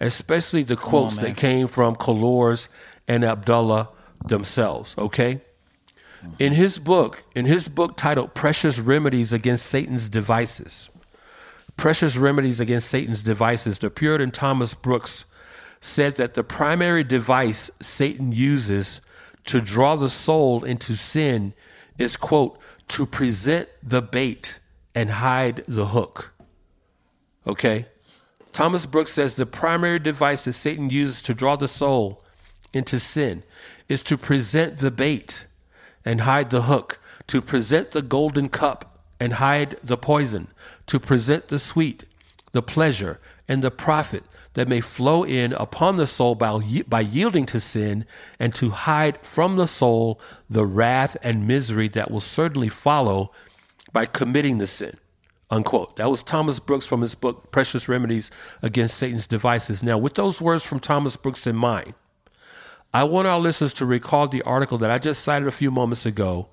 especially 0.00 0.62
the 0.62 0.76
quotes 0.76 1.18
on, 1.18 1.24
that 1.24 1.36
came 1.36 1.68
from 1.68 1.96
Cullors 1.96 2.68
and 3.06 3.24
Abdullah 3.24 3.90
themselves. 4.26 4.94
Okay. 4.98 5.40
In 6.38 6.54
his 6.54 6.78
book, 6.78 7.22
in 7.34 7.44
his 7.44 7.68
book 7.68 7.96
titled 7.96 8.34
Precious 8.34 8.78
Remedies 8.78 9.32
Against 9.32 9.66
Satan's 9.66 10.08
Devices, 10.08 10.88
Precious 11.76 12.16
Remedies 12.16 12.60
Against 12.60 12.88
Satan's 12.88 13.22
Devices, 13.22 13.78
the 13.78 13.90
Puritan 13.90 14.30
Thomas 14.30 14.74
Brooks 14.74 15.26
said 15.80 16.16
that 16.16 16.32
the 16.32 16.42
primary 16.42 17.04
device 17.04 17.70
Satan 17.80 18.32
uses 18.32 19.02
to 19.44 19.60
draw 19.60 19.96
the 19.96 20.08
soul 20.08 20.64
into 20.64 20.96
sin 20.96 21.52
is, 21.98 22.16
quote, 22.16 22.58
to 22.88 23.04
present 23.04 23.68
the 23.82 24.00
bait 24.00 24.58
and 24.94 25.10
hide 25.10 25.62
the 25.68 25.86
hook. 25.86 26.32
Okay? 27.46 27.86
Thomas 28.54 28.86
Brooks 28.86 29.12
says 29.12 29.34
the 29.34 29.46
primary 29.46 29.98
device 29.98 30.44
that 30.44 30.52
Satan 30.52 30.88
uses 30.88 31.20
to 31.22 31.34
draw 31.34 31.56
the 31.56 31.66
soul 31.66 32.22
into 32.72 33.00
sin 33.00 33.42
is 33.88 34.00
to 34.02 34.16
present 34.16 34.78
the 34.78 34.92
bait 34.92 35.46
and 36.04 36.20
hide 36.20 36.50
the 36.50 36.62
hook, 36.62 37.00
to 37.26 37.42
present 37.42 37.90
the 37.90 38.00
golden 38.00 38.48
cup 38.48 39.00
and 39.18 39.34
hide 39.34 39.76
the 39.82 39.96
poison, 39.96 40.48
to 40.86 41.00
present 41.00 41.48
the 41.48 41.58
sweet, 41.58 42.04
the 42.52 42.62
pleasure, 42.62 43.18
and 43.48 43.60
the 43.60 43.72
profit 43.72 44.22
that 44.52 44.68
may 44.68 44.80
flow 44.80 45.24
in 45.24 45.52
upon 45.54 45.96
the 45.96 46.06
soul 46.06 46.36
by, 46.36 46.60
by 46.86 47.00
yielding 47.00 47.46
to 47.46 47.58
sin, 47.58 48.06
and 48.38 48.54
to 48.54 48.70
hide 48.70 49.18
from 49.26 49.56
the 49.56 49.66
soul 49.66 50.20
the 50.48 50.64
wrath 50.64 51.16
and 51.24 51.48
misery 51.48 51.88
that 51.88 52.08
will 52.08 52.20
certainly 52.20 52.68
follow 52.68 53.32
by 53.92 54.06
committing 54.06 54.58
the 54.58 54.66
sin. 54.68 54.96
Unquote. 55.54 55.94
That 55.96 56.10
was 56.10 56.24
Thomas 56.24 56.58
Brooks 56.58 56.84
from 56.84 57.00
his 57.00 57.14
book, 57.14 57.52
Precious 57.52 57.88
Remedies 57.88 58.28
Against 58.60 58.96
Satan's 58.96 59.28
Devices. 59.28 59.84
Now, 59.84 59.96
with 59.96 60.14
those 60.14 60.40
words 60.40 60.64
from 60.64 60.80
Thomas 60.80 61.16
Brooks 61.16 61.46
in 61.46 61.54
mind, 61.54 61.94
I 62.92 63.04
want 63.04 63.28
our 63.28 63.38
listeners 63.38 63.72
to 63.74 63.86
recall 63.86 64.26
the 64.26 64.42
article 64.42 64.78
that 64.78 64.90
I 64.90 64.98
just 64.98 65.22
cited 65.22 65.46
a 65.46 65.52
few 65.52 65.70
moments 65.70 66.04
ago, 66.04 66.48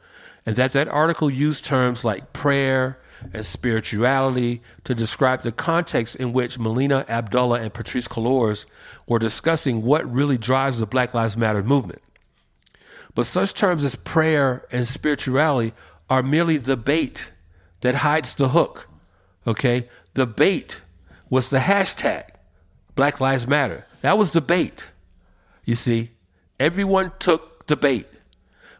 and 0.45 0.56
that 0.56 0.74
that 0.74 0.88
article 0.88 1.32
used 1.32 1.66
terms 1.66 2.06
like 2.06 2.32
prayer 2.32 2.99
and 3.34 3.43
spirituality 3.43 4.62
to 4.84 4.93
describe 4.93 5.41
the 5.41 5.52
context 5.52 6.16
in 6.18 6.32
which 6.32 6.60
Melina 6.60 7.04
Abdullah 7.10 7.62
and 7.62 7.74
Patrisse 7.74 8.08
Cullors 8.08 8.68
were 9.08 9.18
discussing 9.18 9.82
what 9.82 10.12
really 10.12 10.38
drives 10.38 10.78
the 10.78 10.86
Black 10.86 11.16
Lives 11.16 11.36
Matter 11.36 11.64
movement. 11.64 12.04
But 13.16 13.26
such 13.26 13.56
terms 13.56 13.84
as 13.84 13.95
prayer 13.95 14.68
and 14.72 14.88
spirituality 14.88 15.74
are 16.08 16.22
merely 16.22 16.58
the 16.58 16.78
bait 16.78 17.32
that 17.82 17.95
hides 17.95 18.36
the 18.36 18.49
hook. 18.49 18.88
Okay? 19.46 19.89
The 20.14 20.26
bait 20.26 20.82
was 21.30 21.48
the 21.48 21.60
hashtag 21.60 22.26
Black 22.96 23.20
Lives 23.20 23.48
Matter. 23.48 23.88
That 24.02 24.18
was 24.18 24.32
the 24.32 24.42
bait. 24.42 24.92
You 25.66 25.76
see, 25.76 26.12
everyone 26.60 27.12
took 27.20 27.68
the 27.68 27.78
bait, 27.78 28.08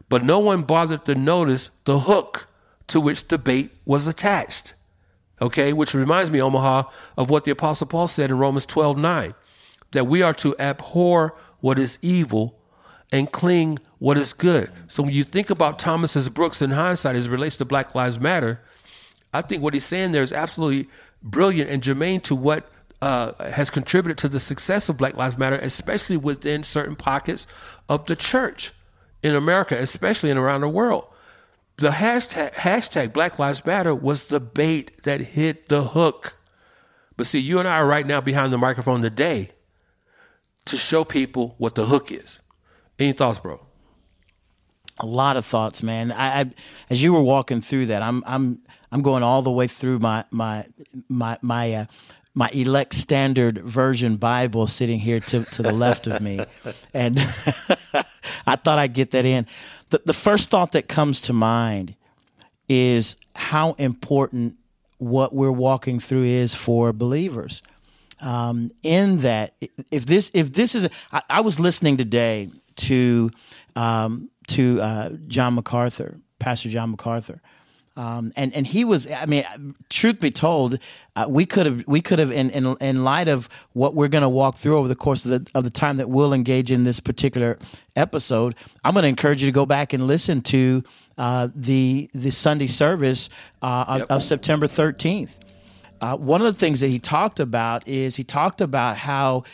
but 0.08 0.24
no 0.24 0.38
one 0.38 0.62
bothered 0.62 1.04
to 1.06 1.14
notice 1.14 1.70
the 1.84 2.00
hook 2.00 2.48
to 2.88 3.00
which 3.00 3.28
the 3.28 3.38
bait 3.38 3.70
was 3.84 4.06
attached. 4.06 4.74
Okay, 5.40 5.72
which 5.72 5.94
reminds 5.94 6.30
me, 6.30 6.40
Omaha, 6.40 6.84
of 7.16 7.30
what 7.30 7.44
the 7.44 7.50
Apostle 7.50 7.86
Paul 7.86 8.06
said 8.06 8.30
in 8.30 8.38
Romans 8.38 8.66
12 8.66 8.96
9, 8.98 9.34
that 9.92 10.06
we 10.06 10.22
are 10.22 10.34
to 10.34 10.54
abhor 10.58 11.36
what 11.60 11.78
is 11.78 11.98
evil 12.02 12.58
and 13.10 13.30
cling 13.30 13.78
what 13.98 14.16
is 14.16 14.32
good. 14.32 14.70
So 14.88 15.02
when 15.02 15.12
you 15.12 15.24
think 15.24 15.50
about 15.50 15.78
Thomas 15.78 16.16
S. 16.16 16.28
Brooks 16.28 16.62
in 16.62 16.70
hindsight 16.70 17.16
as 17.16 17.26
it 17.26 17.30
relates 17.30 17.56
to 17.56 17.64
Black 17.64 17.94
Lives 17.94 18.20
Matter, 18.20 18.60
I 19.32 19.42
think 19.42 19.62
what 19.62 19.74
he's 19.74 19.84
saying 19.84 20.12
there 20.12 20.22
is 20.22 20.32
absolutely 20.32 20.88
brilliant 21.22 21.70
and 21.70 21.82
germane 21.82 22.20
to 22.22 22.34
what 22.34 22.70
uh, 23.00 23.50
has 23.50 23.70
contributed 23.70 24.18
to 24.18 24.28
the 24.28 24.38
success 24.38 24.88
of 24.88 24.96
Black 24.96 25.16
Lives 25.16 25.36
Matter, 25.36 25.56
especially 25.56 26.16
within 26.16 26.62
certain 26.62 26.94
pockets 26.94 27.46
of 27.88 28.06
the 28.06 28.14
church 28.14 28.72
in 29.22 29.34
America, 29.34 29.76
especially 29.76 30.30
and 30.30 30.38
around 30.38 30.60
the 30.60 30.68
world. 30.68 31.06
The 31.76 31.90
hashtag, 31.90 32.54
hashtag 32.54 33.12
Black 33.12 33.38
Lives 33.38 33.64
Matter 33.64 33.94
was 33.94 34.24
the 34.24 34.38
bait 34.38 35.02
that 35.02 35.20
hit 35.20 35.68
the 35.68 35.82
hook. 35.82 36.36
But 37.16 37.26
see, 37.26 37.40
you 37.40 37.58
and 37.58 37.66
I 37.66 37.78
are 37.78 37.86
right 37.86 38.06
now 38.06 38.20
behind 38.20 38.52
the 38.52 38.58
microphone 38.58 39.02
today 39.02 39.50
to 40.66 40.76
show 40.76 41.02
people 41.02 41.56
what 41.58 41.74
the 41.74 41.86
hook 41.86 42.12
is. 42.12 42.40
Any 42.98 43.12
thoughts, 43.12 43.40
bro? 43.40 43.60
A 45.00 45.06
lot 45.06 45.36
of 45.36 45.44
thoughts, 45.44 45.82
man. 45.82 46.12
I, 46.12 46.40
I 46.40 46.50
as 46.88 47.02
you 47.02 47.12
were 47.12 47.22
walking 47.22 47.60
through 47.60 47.86
that, 47.86 48.02
I'm 48.02 48.22
I'm 48.26 48.60
I'm 48.92 49.02
going 49.02 49.22
all 49.22 49.42
the 49.42 49.50
way 49.50 49.66
through 49.66 49.98
my 49.98 50.24
my 50.30 50.66
my 51.08 51.38
my 51.40 51.72
uh, 51.72 51.84
my 52.34 52.48
elect 52.52 52.94
standard 52.94 53.58
version 53.58 54.16
Bible 54.16 54.66
sitting 54.66 55.00
here 55.00 55.20
to, 55.20 55.44
to 55.44 55.62
the 55.62 55.72
left 55.72 56.06
of 56.06 56.20
me. 56.20 56.44
And 56.94 57.18
I 58.46 58.56
thought 58.56 58.78
I'd 58.78 58.92
get 58.92 59.10
that 59.12 59.24
in. 59.24 59.46
The, 59.90 60.02
the 60.04 60.12
first 60.12 60.50
thought 60.50 60.72
that 60.72 60.88
comes 60.88 61.22
to 61.22 61.32
mind 61.32 61.94
is 62.68 63.16
how 63.34 63.72
important 63.72 64.56
what 64.98 65.34
we're 65.34 65.50
walking 65.50 66.00
through 66.00 66.24
is 66.24 66.54
for 66.54 66.92
believers. 66.92 67.62
Um, 68.20 68.70
in 68.82 69.18
that, 69.20 69.54
if 69.90 70.06
this 70.06 70.30
if 70.34 70.52
this 70.52 70.74
is, 70.74 70.84
a, 70.84 70.90
I, 71.12 71.22
I 71.28 71.40
was 71.40 71.58
listening 71.58 71.96
today 71.96 72.50
to 72.76 73.30
um, 73.74 74.30
to 74.48 74.80
uh, 74.80 75.10
John 75.26 75.54
MacArthur, 75.54 76.20
Pastor 76.38 76.68
John 76.68 76.90
MacArthur, 76.90 77.40
um, 77.96 78.32
and 78.36 78.54
and 78.54 78.66
he 78.66 78.84
was, 78.84 79.10
I 79.10 79.26
mean, 79.26 79.44
truth 79.90 80.18
be 80.18 80.30
told, 80.30 80.78
uh, 81.14 81.26
we 81.28 81.44
could 81.44 81.66
have 81.66 81.84
we 81.86 82.00
could 82.00 82.18
have 82.18 82.32
in, 82.32 82.48
in 82.50 82.76
in 82.80 83.04
light 83.04 83.28
of 83.28 83.50
what 83.74 83.94
we're 83.94 84.08
going 84.08 84.22
to 84.22 84.30
walk 84.30 84.56
through 84.56 84.78
over 84.78 84.88
the 84.88 84.96
course 84.96 85.26
of 85.26 85.30
the 85.30 85.50
of 85.54 85.64
the 85.64 85.70
time 85.70 85.98
that 85.98 86.08
we'll 86.08 86.32
engage 86.32 86.70
in 86.70 86.84
this 86.84 87.00
particular 87.00 87.58
episode. 87.94 88.54
I'm 88.82 88.94
going 88.94 89.02
to 89.02 89.08
encourage 89.08 89.42
you 89.42 89.48
to 89.48 89.52
go 89.52 89.66
back 89.66 89.92
and 89.92 90.06
listen 90.06 90.40
to 90.42 90.82
uh, 91.18 91.48
the 91.54 92.08
the 92.14 92.30
Sunday 92.30 92.66
service 92.66 93.28
uh, 93.60 93.98
yep. 93.98 94.10
of, 94.10 94.18
of, 94.18 94.24
September 94.24 94.66
13th. 94.66 95.32
Uh, 96.00 96.16
one 96.16 96.40
of 96.40 96.46
the 96.46 96.58
things 96.58 96.80
that 96.80 96.88
he 96.88 96.98
talked 96.98 97.40
about 97.40 97.86
is 97.86 98.16
he 98.16 98.24
talked 98.24 98.62
about 98.62 98.96
how 98.96 99.44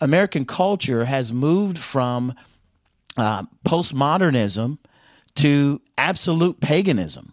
American 0.00 0.44
culture 0.44 1.04
has 1.04 1.32
moved 1.32 1.78
from 1.78 2.34
uh, 3.16 3.44
postmodernism 3.64 4.78
to 5.36 5.80
absolute 5.96 6.60
paganism 6.60 7.32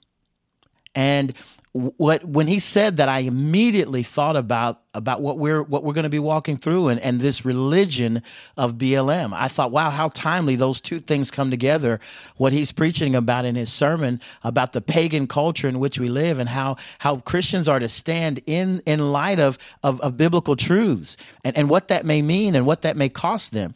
and 0.97 1.31
what 1.73 2.25
when 2.25 2.47
he 2.47 2.57
said 2.57 2.97
that, 2.97 3.07
I 3.07 3.19
immediately 3.19 4.01
thought 4.01 4.35
about 4.35 4.81
about 4.95 5.21
what 5.21 5.37
we're 5.37 5.61
what 5.61 5.83
we're 5.83 5.93
going 5.93 6.05
to 6.05 6.09
be 6.09 6.17
walking 6.17 6.57
through 6.57 6.87
and, 6.87 6.99
and 7.01 7.21
this 7.21 7.45
religion 7.45 8.23
of 8.57 8.79
BLM. 8.79 9.31
I 9.31 9.47
thought, 9.47 9.69
wow, 9.69 9.91
how 9.91 10.09
timely 10.09 10.55
those 10.55 10.81
two 10.81 10.99
things 10.99 11.29
come 11.29 11.51
together. 11.51 11.99
What 12.37 12.51
he's 12.51 12.71
preaching 12.71 13.13
about 13.13 13.45
in 13.45 13.53
his 13.53 13.71
sermon 13.71 14.19
about 14.43 14.73
the 14.73 14.81
pagan 14.81 15.27
culture 15.27 15.67
in 15.67 15.77
which 15.77 15.99
we 15.99 16.09
live 16.09 16.39
and 16.39 16.49
how 16.49 16.77
how 16.97 17.17
Christians 17.17 17.67
are 17.67 17.79
to 17.79 17.89
stand 17.89 18.41
in 18.47 18.81
in 18.87 19.11
light 19.11 19.39
of 19.39 19.59
of, 19.83 20.01
of 20.01 20.17
biblical 20.17 20.55
truths 20.55 21.15
and, 21.43 21.55
and 21.55 21.69
what 21.69 21.89
that 21.89 22.07
may 22.07 22.23
mean 22.23 22.55
and 22.55 22.65
what 22.65 22.81
that 22.81 22.97
may 22.97 23.09
cost 23.09 23.51
them. 23.51 23.75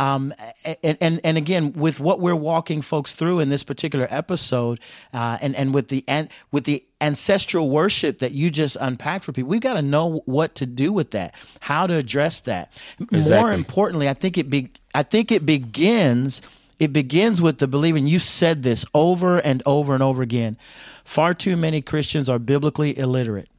Um, 0.00 0.32
and, 0.82 0.96
and 1.02 1.20
and 1.22 1.36
again, 1.36 1.74
with 1.74 2.00
what 2.00 2.20
we're 2.20 2.34
walking 2.34 2.80
folks 2.80 3.14
through 3.14 3.40
in 3.40 3.50
this 3.50 3.62
particular 3.62 4.06
episode, 4.08 4.80
uh, 5.12 5.36
and 5.42 5.54
and 5.54 5.74
with 5.74 5.88
the 5.88 6.04
and 6.08 6.30
with 6.50 6.64
the 6.64 6.82
ancestral 7.02 7.68
worship 7.68 8.18
that 8.18 8.32
you 8.32 8.50
just 8.50 8.78
unpacked 8.80 9.26
for 9.26 9.32
people, 9.32 9.50
we've 9.50 9.60
got 9.60 9.74
to 9.74 9.82
know 9.82 10.22
what 10.24 10.54
to 10.54 10.64
do 10.64 10.90
with 10.90 11.10
that, 11.10 11.34
how 11.60 11.86
to 11.86 11.96
address 11.96 12.40
that. 12.40 12.72
Exactly. 12.98 13.30
More 13.30 13.52
importantly, 13.52 14.08
I 14.08 14.14
think 14.14 14.38
it 14.38 14.48
be 14.48 14.70
I 14.94 15.02
think 15.02 15.30
it 15.30 15.44
begins 15.44 16.40
it 16.78 16.94
begins 16.94 17.42
with 17.42 17.58
the 17.58 17.68
believing. 17.68 18.06
You 18.06 18.20
said 18.20 18.62
this 18.62 18.86
over 18.94 19.36
and 19.36 19.62
over 19.66 19.92
and 19.92 20.02
over 20.02 20.22
again. 20.22 20.56
Far 21.04 21.34
too 21.34 21.58
many 21.58 21.82
Christians 21.82 22.30
are 22.30 22.38
biblically 22.38 22.96
illiterate. 22.98 23.50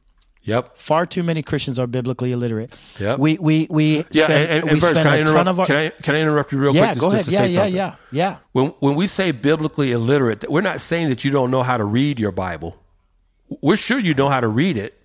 Yep. 0.44 0.76
Far 0.76 1.06
too 1.06 1.22
many 1.22 1.42
Christians 1.42 1.78
are 1.78 1.86
biblically 1.86 2.32
illiterate. 2.32 2.74
Yep. 2.98 3.18
We 3.20 3.38
we 3.38 3.68
we 3.70 4.04
yeah. 4.10 4.24
Spend, 4.24 4.50
and, 4.50 4.64
and, 4.64 4.72
we 4.72 4.80
spend 4.80 4.96
can 4.96 5.06
I 5.06 5.20
interrupt? 5.20 5.58
Our, 5.58 5.66
can 5.66 5.76
I 5.76 5.88
can 5.90 6.14
I 6.16 6.20
interrupt 6.20 6.52
you 6.52 6.58
real 6.58 6.74
yeah, 6.74 6.86
quick? 6.88 6.98
Go 6.98 7.10
just, 7.12 7.28
ahead. 7.28 7.50
Just 7.50 7.58
yeah, 7.58 7.66
yeah, 7.66 7.94
yeah, 8.10 8.30
yeah. 8.32 8.38
When 8.50 8.68
when 8.80 8.96
we 8.96 9.06
say 9.06 9.30
biblically 9.30 9.92
illiterate, 9.92 10.50
we're 10.50 10.60
not 10.60 10.80
saying 10.80 11.10
that 11.10 11.24
you 11.24 11.30
don't 11.30 11.50
know 11.52 11.62
how 11.62 11.76
to 11.76 11.84
read 11.84 12.18
your 12.18 12.32
Bible. 12.32 12.76
We're 13.60 13.76
sure 13.76 14.00
you 14.00 14.14
know 14.14 14.28
how 14.28 14.40
to 14.40 14.48
read 14.48 14.76
it, 14.76 14.98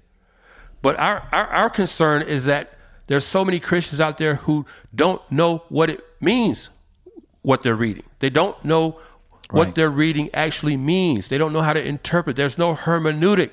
but 0.82 0.98
our 0.98 1.28
our, 1.32 1.48
our 1.48 1.70
concern 1.70 2.24
is 2.24 2.46
that 2.46 2.74
there's 3.06 3.26
so 3.26 3.46
many 3.46 3.60
Christians 3.60 4.02
out 4.02 4.18
there 4.18 4.36
who 4.36 4.66
don't 4.94 5.22
know 5.32 5.64
what 5.70 5.92
it 5.92 6.04
means, 6.20 6.72
what 7.44 7.62
they're 7.62 7.76
reading. 7.76 8.04
They 8.20 8.32
don't 8.32 8.64
know 8.66 9.00
what 9.52 9.66
right. 9.66 9.76
they're 9.76 9.90
reading 9.90 10.30
actually 10.34 10.78
means. 10.78 11.28
They 11.28 11.38
don't 11.38 11.54
know 11.54 11.62
how 11.62 11.74
to 11.74 11.84
interpret. 11.84 12.36
There's 12.36 12.58
no 12.58 12.76
hermeneutic 12.76 13.52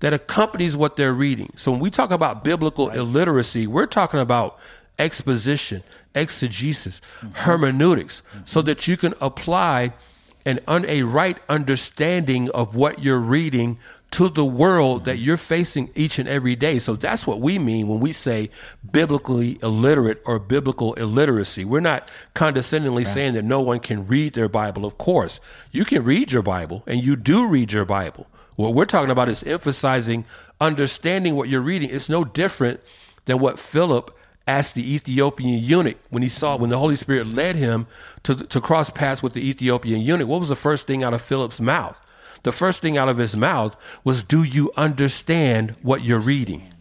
that 0.00 0.12
accompanies 0.12 0.76
what 0.76 0.96
they're 0.96 1.14
reading. 1.14 1.52
So 1.56 1.70
when 1.70 1.80
we 1.80 1.90
talk 1.90 2.10
about 2.10 2.42
biblical 2.42 2.88
right. 2.88 2.96
illiteracy, 2.96 3.66
we're 3.66 3.86
talking 3.86 4.20
about 4.20 4.58
exposition, 4.98 5.82
exegesis, 6.14 7.00
mm-hmm. 7.20 7.34
hermeneutics, 7.34 8.20
mm-hmm. 8.20 8.40
so 8.44 8.62
that 8.62 8.88
you 8.88 8.96
can 8.96 9.14
apply 9.20 9.92
an 10.44 10.60
un, 10.66 10.84
a 10.88 11.02
right 11.02 11.38
understanding 11.48 12.50
of 12.50 12.74
what 12.74 13.02
you're 13.02 13.18
reading 13.18 13.78
to 14.10 14.28
the 14.28 14.44
world 14.44 15.04
that 15.04 15.18
you're 15.18 15.36
facing 15.36 15.88
each 15.94 16.18
and 16.18 16.28
every 16.28 16.56
day. 16.56 16.78
So 16.80 16.96
that's 16.96 17.26
what 17.26 17.40
we 17.40 17.58
mean 17.58 17.86
when 17.86 18.00
we 18.00 18.12
say 18.12 18.50
biblically 18.90 19.58
illiterate 19.62 20.20
or 20.24 20.38
biblical 20.40 20.94
illiteracy. 20.94 21.64
We're 21.64 21.80
not 21.80 22.08
condescendingly 22.34 23.04
right. 23.04 23.12
saying 23.12 23.34
that 23.34 23.44
no 23.44 23.60
one 23.60 23.78
can 23.78 24.06
read 24.06 24.32
their 24.32 24.48
Bible. 24.48 24.84
Of 24.84 24.98
course, 24.98 25.38
you 25.70 25.84
can 25.84 26.02
read 26.02 26.32
your 26.32 26.42
Bible 26.42 26.82
and 26.86 27.04
you 27.04 27.14
do 27.14 27.46
read 27.46 27.72
your 27.72 27.84
Bible. 27.84 28.26
What 28.56 28.74
we're 28.74 28.84
talking 28.84 29.10
about 29.10 29.28
is 29.28 29.42
emphasizing 29.44 30.24
understanding 30.60 31.34
what 31.36 31.48
you're 31.48 31.60
reading. 31.60 31.90
It's 31.90 32.08
no 32.08 32.24
different 32.24 32.80
than 33.24 33.38
what 33.38 33.58
Philip 33.58 34.16
asked 34.46 34.74
the 34.74 34.94
Ethiopian 34.94 35.62
eunuch 35.62 35.98
when 36.10 36.22
he 36.22 36.28
saw 36.28 36.56
when 36.56 36.70
the 36.70 36.78
Holy 36.78 36.96
Spirit 36.96 37.26
led 37.26 37.56
him 37.56 37.86
to 38.24 38.34
to 38.34 38.60
cross 38.60 38.90
paths 38.90 39.22
with 39.22 39.34
the 39.34 39.48
Ethiopian 39.48 40.00
eunuch. 40.00 40.28
What 40.28 40.40
was 40.40 40.48
the 40.48 40.56
first 40.56 40.86
thing 40.86 41.02
out 41.02 41.14
of 41.14 41.22
Philip's 41.22 41.60
mouth? 41.60 42.00
The 42.42 42.52
first 42.52 42.80
thing 42.80 42.96
out 42.96 43.08
of 43.08 43.18
his 43.18 43.36
mouth 43.36 43.76
was, 44.02 44.22
"Do 44.22 44.42
you 44.42 44.72
understand 44.76 45.76
what 45.82 46.02
you're 46.02 46.18
reading?" 46.18 46.72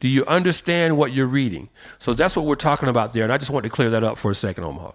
Do 0.00 0.06
you 0.06 0.24
understand 0.26 0.96
what 0.96 1.12
you're 1.12 1.26
reading? 1.26 1.70
So 1.98 2.14
that's 2.14 2.36
what 2.36 2.44
we're 2.44 2.54
talking 2.54 2.88
about 2.88 3.14
there. 3.14 3.24
And 3.24 3.32
I 3.32 3.38
just 3.38 3.50
want 3.50 3.64
to 3.64 3.70
clear 3.70 3.90
that 3.90 4.04
up 4.04 4.16
for 4.16 4.30
a 4.30 4.34
second, 4.34 4.62
Omaha. 4.62 4.92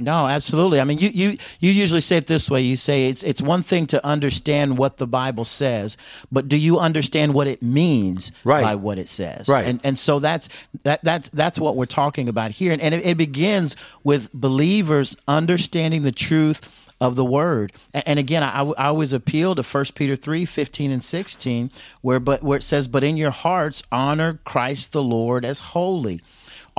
No, 0.00 0.26
absolutely. 0.26 0.80
I 0.80 0.84
mean, 0.84 0.98
you, 0.98 1.10
you 1.10 1.38
you 1.60 1.72
usually 1.72 2.00
say 2.00 2.16
it 2.16 2.26
this 2.26 2.50
way. 2.50 2.62
You 2.62 2.76
say 2.76 3.08
it's 3.08 3.22
it's 3.22 3.42
one 3.42 3.62
thing 3.62 3.86
to 3.88 4.04
understand 4.04 4.78
what 4.78 4.96
the 4.96 5.06
Bible 5.06 5.44
says, 5.44 5.96
but 6.32 6.48
do 6.48 6.56
you 6.56 6.78
understand 6.78 7.34
what 7.34 7.46
it 7.46 7.62
means 7.62 8.32
right. 8.44 8.62
by 8.62 8.74
what 8.74 8.98
it 8.98 9.08
says? 9.08 9.48
Right. 9.48 9.66
And 9.66 9.80
and 9.84 9.98
so 9.98 10.18
that's 10.18 10.48
that 10.82 11.02
that's 11.04 11.28
that's 11.28 11.58
what 11.58 11.76
we're 11.76 11.86
talking 11.86 12.28
about 12.28 12.52
here. 12.52 12.72
And, 12.72 12.80
and 12.80 12.94
it, 12.94 13.06
it 13.06 13.16
begins 13.16 13.76
with 14.02 14.32
believers 14.32 15.16
understanding 15.28 16.02
the 16.02 16.12
truth 16.12 16.68
of 17.00 17.16
the 17.16 17.24
word. 17.24 17.72
And 17.94 18.18
again, 18.18 18.42
I, 18.42 18.62
I 18.62 18.86
always 18.88 19.12
appeal 19.12 19.54
to 19.54 19.62
1 19.62 19.84
Peter 19.94 20.16
3 20.16 20.44
15 20.44 20.90
and 20.90 21.02
16, 21.02 21.70
where, 22.02 22.20
but, 22.20 22.42
where 22.42 22.58
it 22.58 22.62
says, 22.62 22.88
But 22.88 23.02
in 23.02 23.16
your 23.16 23.30
hearts 23.30 23.82
honor 23.90 24.40
Christ 24.44 24.92
the 24.92 25.02
Lord 25.02 25.44
as 25.44 25.60
holy 25.60 26.20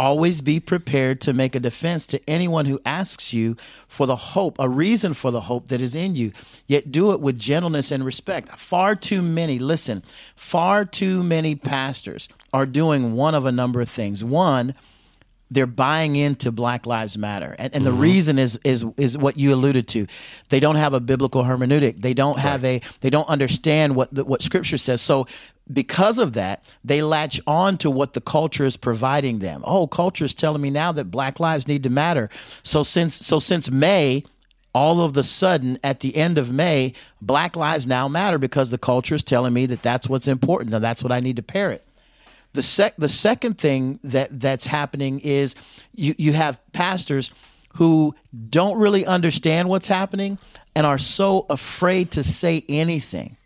Always 0.02 0.42
be 0.42 0.60
prepared 0.60 1.22
to 1.22 1.32
make 1.32 1.54
a 1.54 1.60
defense 1.60 2.08
to 2.08 2.20
anyone 2.28 2.66
who 2.66 2.82
asks 2.88 3.34
you 3.34 3.56
for 3.88 4.08
the 4.08 4.16
hope, 4.16 4.56
a 4.58 4.68
reason 4.68 5.14
for 5.14 5.30
the 5.30 5.42
hope 5.42 5.68
that 5.68 5.80
is 5.80 5.94
in 5.94 6.16
you. 6.16 6.32
Yet 6.66 6.92
do 6.92 7.12
it 7.12 7.22
with 7.22 7.38
gentleness 7.38 7.92
and 7.92 8.04
respect. 8.04 8.50
Far 8.58 8.96
too 8.96 9.22
many, 9.22 9.60
listen, 9.60 10.02
far 10.36 10.86
too 10.86 11.22
many 11.22 11.54
pastors 11.54 12.28
are 12.52 12.66
doing 12.66 13.14
one 13.14 13.36
of 13.36 13.46
a 13.46 13.52
number 13.52 13.80
of 13.80 13.90
things. 13.90 14.24
One, 14.24 14.74
they're 15.52 15.68
buying 15.68 16.16
into 16.16 16.52
Black 16.52 16.88
Lives 16.88 17.16
Matter, 17.16 17.56
and, 17.60 17.76
and 17.76 17.84
mm-hmm. 17.84 17.84
the 17.84 17.94
reason 17.94 18.40
is 18.40 18.58
is 18.64 18.84
is 18.98 19.18
what 19.18 19.38
you 19.38 19.54
alluded 19.54 19.88
to. 19.90 20.08
They 20.50 20.60
don't 20.62 20.78
have 20.78 20.96
a 20.96 21.00
biblical 21.00 21.44
hermeneutic. 21.44 22.02
They 22.02 22.16
don't 22.16 22.40
have 22.40 22.64
right. 22.64 22.84
a. 22.84 22.88
They 23.02 23.12
don't 23.12 23.30
understand 23.30 23.96
what 23.96 24.12
the, 24.12 24.24
what 24.24 24.42
Scripture 24.42 24.78
says. 24.78 25.02
So 25.02 25.28
because 25.74 26.18
of 26.18 26.34
that, 26.34 26.66
they 26.84 27.02
latch 27.02 27.40
on 27.48 27.78
to 27.80 27.90
what 27.90 28.14
the 28.14 28.22
culture 28.22 28.66
is 28.66 28.78
providing 28.78 29.40
them. 29.40 29.64
Oh, 29.66 29.88
culture 29.88 30.26
is 30.26 30.34
telling 30.34 30.62
me 30.62 30.70
now 30.70 30.92
that 30.92 31.06
black 31.06 31.40
lives 31.40 31.68
need 31.68 31.84
to 31.84 31.90
matter. 31.90 32.30
So 32.64 32.84
since 32.84 33.16
so 33.16 33.40
since 33.40 33.70
May, 33.70 34.24
all 34.74 35.02
of 35.02 35.14
the 35.14 35.24
sudden 35.24 35.80
at 35.84 36.00
the 36.00 36.16
end 36.16 36.38
of 36.38 36.52
May, 36.52 36.94
black 37.22 37.56
lives 37.56 37.88
now 37.88 38.08
matter 38.08 38.38
because 38.38 38.72
the 38.72 38.78
culture 38.78 39.16
is 39.16 39.24
telling 39.24 39.54
me 39.54 39.66
that 39.68 39.84
that's 39.84 40.08
what's 40.10 40.28
important. 40.28 40.72
Now 40.72 40.80
that's 40.80 41.04
what 41.04 41.12
I 41.12 41.20
need 41.20 41.36
to 41.38 41.44
parrot. 41.44 41.86
The 42.54 42.64
sec 42.64 42.96
the 42.98 43.10
second 43.10 43.58
thing 43.58 44.00
that 44.04 44.40
that's 44.40 44.66
happening 44.66 45.20
is 45.22 45.56
you 45.96 46.16
you 46.18 46.34
have 46.34 46.60
pastors 46.74 47.34
who 47.76 48.14
don't 48.50 48.78
really 48.78 49.06
understand 49.06 49.70
what's 49.70 49.88
happening 49.88 50.38
and 50.76 50.86
are 50.86 50.98
so 50.98 51.46
afraid 51.50 52.12
to 52.12 52.24
say 52.24 52.66
anything 52.68 53.38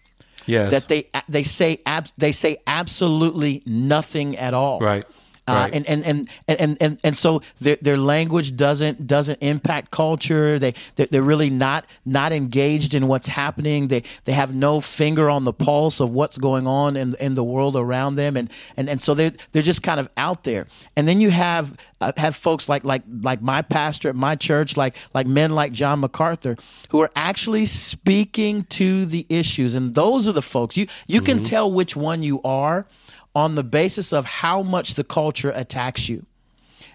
Yes. 0.46 0.72
That 0.72 0.88
they 0.88 1.10
they 1.28 1.44
say 1.44 1.82
ab- 1.86 2.08
they 2.18 2.32
say 2.32 2.58
absolutely 2.68 3.64
nothing 3.66 4.38
at 4.38 4.54
all. 4.54 4.80
Right. 4.80 5.06
Uh, 5.48 5.70
and, 5.74 5.86
and, 5.88 6.04
and, 6.04 6.30
and, 6.48 6.78
and, 6.82 7.00
and 7.04 7.16
so 7.16 7.42
their, 7.62 7.76
their 7.80 7.98
language 7.98 8.56
doesn't 8.56 9.06
doesn't 9.06 9.44
impact 9.44 9.92
culture. 9.92 10.58
They 10.58 10.74
they're 10.96 11.22
really 11.22 11.52
not 11.52 11.86
not 12.04 12.34
engaged 12.34 12.96
in 12.96 13.08
what's 13.08 13.28
happening. 13.28 13.90
They 13.90 14.02
they 14.24 14.32
have 14.34 14.56
no 14.56 14.82
finger 14.82 15.30
on 15.30 15.46
the 15.46 15.54
pulse 15.54 16.00
of 16.00 16.10
what's 16.10 16.40
going 16.40 16.66
on 16.66 16.98
in 16.98 17.16
in 17.20 17.36
the 17.36 17.44
world 17.44 17.76
around 17.76 18.16
them, 18.16 18.36
and 18.36 18.50
and, 18.76 18.90
and 18.90 19.00
so 19.00 19.14
they're 19.14 19.34
they're 19.52 19.62
just 19.62 19.84
kind 19.84 20.00
of 20.00 20.10
out 20.18 20.46
there. 20.46 20.66
And 20.96 21.08
then 21.08 21.22
you 21.22 21.30
have 21.30 21.78
uh, 22.02 22.12
have 22.18 22.36
folks 22.36 22.68
like 22.68 22.84
like 22.84 23.04
like 23.22 23.42
my 23.42 23.62
pastor 23.62 24.10
at 24.10 24.16
my 24.16 24.36
church, 24.36 24.76
like 24.76 24.96
like 25.14 25.28
men 25.28 25.54
like 25.54 25.72
John 25.74 26.00
MacArthur, 26.00 26.58
who 26.90 27.02
are 27.02 27.12
actually 27.16 27.68
speaking 27.68 28.64
to 28.64 29.06
the 29.06 29.28
issues. 29.30 29.76
And 29.76 29.94
those 29.94 30.28
are 30.28 30.34
the 30.34 30.42
folks 30.42 30.76
you 30.76 30.88
you 31.06 31.22
mm-hmm. 31.22 31.26
can 31.26 31.44
tell 31.44 31.72
which 31.72 31.96
one 31.96 32.24
you 32.24 32.42
are 32.44 32.88
on 33.36 33.56
the 33.56 33.64
basis 33.64 34.14
of 34.14 34.26
how 34.26 34.64
much 34.64 34.96
the 34.96 35.04
culture 35.04 35.52
attacks 35.54 36.10
you. 36.10 36.26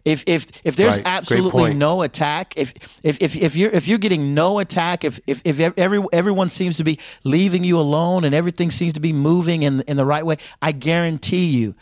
If 0.04 0.24
if 0.26 0.46
if 0.64 0.76
there's 0.76 0.96
right. 0.96 1.06
absolutely 1.06 1.74
no 1.74 2.00
attack, 2.02 2.54
if, 2.56 2.72
if 3.02 3.20
if 3.20 3.36
if 3.36 3.54
you're 3.54 3.70
if 3.70 3.86
you're 3.86 3.98
getting 3.98 4.34
no 4.34 4.58
attack, 4.58 5.04
if 5.04 5.20
if 5.26 5.42
if 5.44 5.60
every 5.76 6.02
everyone 6.12 6.48
seems 6.48 6.78
to 6.78 6.84
be 6.84 6.98
leaving 7.22 7.64
you 7.64 7.78
alone 7.78 8.24
and 8.24 8.34
everything 8.34 8.70
seems 8.70 8.94
to 8.94 9.00
be 9.00 9.12
moving 9.12 9.62
in 9.62 9.82
in 9.82 9.98
the 9.98 10.06
right 10.06 10.24
way, 10.24 10.36
I 10.62 10.72
guarantee 10.72 11.46
you 11.46 11.74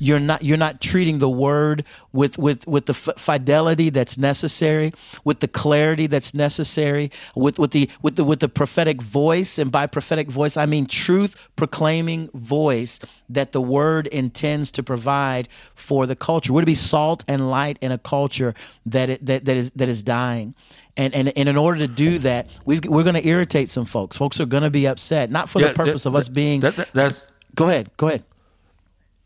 you're 0.00 0.18
not 0.18 0.42
you're 0.42 0.56
not 0.56 0.80
treating 0.80 1.18
the 1.18 1.28
word 1.28 1.84
with 2.12 2.38
with 2.38 2.66
with 2.66 2.86
the 2.86 2.94
f- 2.94 3.18
fidelity 3.18 3.90
that's 3.90 4.16
necessary, 4.16 4.92
with 5.24 5.40
the 5.40 5.46
clarity 5.46 6.06
that's 6.06 6.32
necessary, 6.34 7.12
with 7.36 7.58
with 7.58 7.72
the 7.72 7.88
with 8.00 8.16
the 8.16 8.24
with 8.24 8.40
the 8.40 8.48
prophetic 8.48 9.02
voice, 9.02 9.58
and 9.58 9.70
by 9.70 9.86
prophetic 9.86 10.28
voice 10.28 10.56
I 10.56 10.64
mean 10.64 10.86
truth 10.86 11.36
proclaiming 11.54 12.30
voice 12.32 12.98
that 13.28 13.52
the 13.52 13.60
word 13.60 14.06
intends 14.08 14.70
to 14.72 14.82
provide 14.82 15.48
for 15.74 16.06
the 16.06 16.16
culture. 16.16 16.52
We're 16.52 16.62
to 16.62 16.66
be 16.66 16.74
salt 16.74 17.22
and 17.28 17.50
light 17.50 17.78
in 17.82 17.92
a 17.92 17.98
culture 17.98 18.54
that 18.86 19.10
it, 19.10 19.26
that 19.26 19.44
that 19.44 19.56
is 19.56 19.70
that 19.72 19.88
is 19.88 20.02
dying. 20.02 20.54
And, 20.96 21.14
and, 21.14 21.32
and 21.34 21.48
in 21.48 21.56
order 21.56 21.78
to 21.78 21.88
do 21.88 22.18
that, 22.18 22.46
we 22.66 22.76
are 22.76 22.80
going 22.80 23.14
to 23.14 23.26
irritate 23.26 23.70
some 23.70 23.84
folks. 23.86 24.16
Folks 24.16 24.40
are 24.40 24.44
going 24.44 24.64
to 24.64 24.70
be 24.70 24.86
upset, 24.86 25.30
not 25.30 25.48
for 25.48 25.60
yeah, 25.60 25.68
the 25.68 25.74
purpose 25.74 26.02
that, 26.02 26.10
of 26.10 26.16
us 26.16 26.28
being. 26.28 26.60
That, 26.60 26.92
that's, 26.92 27.22
go 27.54 27.68
ahead. 27.68 27.90
Go 27.96 28.08
ahead 28.08 28.24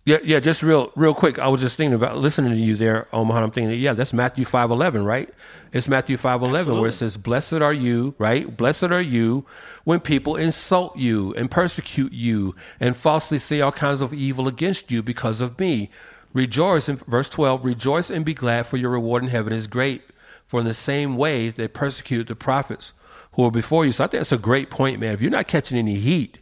Yeah, 0.07 0.19
yeah. 0.23 0.39
Just 0.39 0.63
real, 0.63 0.93
real 0.97 1.15
quick. 1.15 1.39
I 1.39 1.49
was 1.49 1.63
just 1.63 1.79
thinking 1.79 1.95
about 1.95 2.19
listening 2.19 2.51
to 2.53 2.59
you 2.59 2.75
there, 2.77 3.09
Omaha. 3.11 3.43
I'm 3.43 3.51
thinking, 3.51 3.79
yeah, 3.81 3.95
that's 3.95 4.13
Matthew 4.13 4.45
five 4.45 4.71
eleven, 4.71 5.03
right? 5.03 5.33
It's 5.73 5.89
Matthew 5.89 6.19
five 6.19 6.43
eleven 6.43 6.79
where 6.79 6.91
it 6.91 6.93
says, 6.93 7.17
"Blessed 7.17 7.55
are 7.55 7.73
you, 7.73 8.15
right? 8.19 8.55
Blessed 8.55 8.85
are 8.85 9.01
you 9.01 9.47
when 9.85 10.01
people 10.01 10.37
insult 10.37 10.99
you 10.99 11.33
and 11.35 11.51
persecute 11.51 12.13
you 12.13 12.55
and 12.81 12.95
falsely 12.95 13.39
say 13.39 13.63
all 13.63 13.73
kinds 13.73 14.03
of 14.03 14.13
evil 14.13 14.47
against 14.47 14.91
you 14.91 15.03
because 15.03 15.41
of 15.41 15.59
me. 15.59 15.91
Rejoice." 16.35 16.87
In 16.87 16.97
verse 16.97 17.31
twelve, 17.31 17.65
rejoice 17.65 18.11
and 18.11 18.27
be 18.27 18.35
glad, 18.35 18.67
for 18.67 18.77
your 18.77 18.91
reward 18.91 19.23
in 19.23 19.31
heaven 19.31 19.55
is 19.55 19.67
great. 19.67 20.03
For 20.47 20.61
in 20.61 20.67
the 20.67 20.75
same 20.75 21.17
way 21.17 21.49
they 21.49 21.67
persecuted 21.67 22.27
the 22.27 22.37
prophets 22.37 22.93
who 23.33 23.43
were 23.45 23.51
before 23.51 23.87
you. 23.87 23.93
So 23.93 24.05
I 24.05 24.07
think 24.09 24.21
that's 24.21 24.33
a 24.33 24.39
great 24.39 24.69
point, 24.69 25.01
man. 25.01 25.15
If 25.15 25.23
you're 25.23 25.31
not 25.31 25.49
catching 25.49 25.79
any 25.79 25.95
heat 25.95 26.41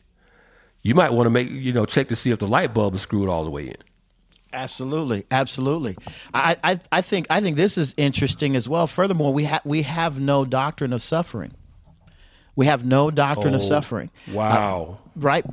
you 0.82 0.94
might 0.94 1.12
want 1.12 1.26
to 1.26 1.30
make 1.30 1.48
you 1.50 1.72
know 1.72 1.86
check 1.86 2.08
to 2.08 2.16
see 2.16 2.30
if 2.30 2.38
the 2.38 2.46
light 2.48 2.74
bulb 2.74 2.94
is 2.94 3.00
screwed 3.02 3.28
all 3.28 3.44
the 3.44 3.50
way 3.50 3.68
in. 3.68 3.76
Absolutely, 4.52 5.24
absolutely. 5.30 5.96
I, 6.34 6.56
I, 6.62 6.78
I 6.90 7.00
think 7.00 7.26
I 7.30 7.40
think 7.40 7.56
this 7.56 7.78
is 7.78 7.94
interesting 7.96 8.54
as 8.54 8.68
well. 8.68 8.86
Furthermore, 8.86 9.32
we 9.32 9.44
have 9.44 9.62
we 9.64 9.82
have 9.82 10.20
no 10.20 10.44
doctrine 10.44 10.92
of 10.92 11.02
suffering. 11.02 11.52
We 12.54 12.66
have 12.66 12.84
no 12.84 13.10
doctrine 13.10 13.54
oh, 13.54 13.56
of 13.56 13.62
suffering. 13.62 14.10
Wow. 14.30 14.98
Uh, 15.00 15.08
right 15.16 15.44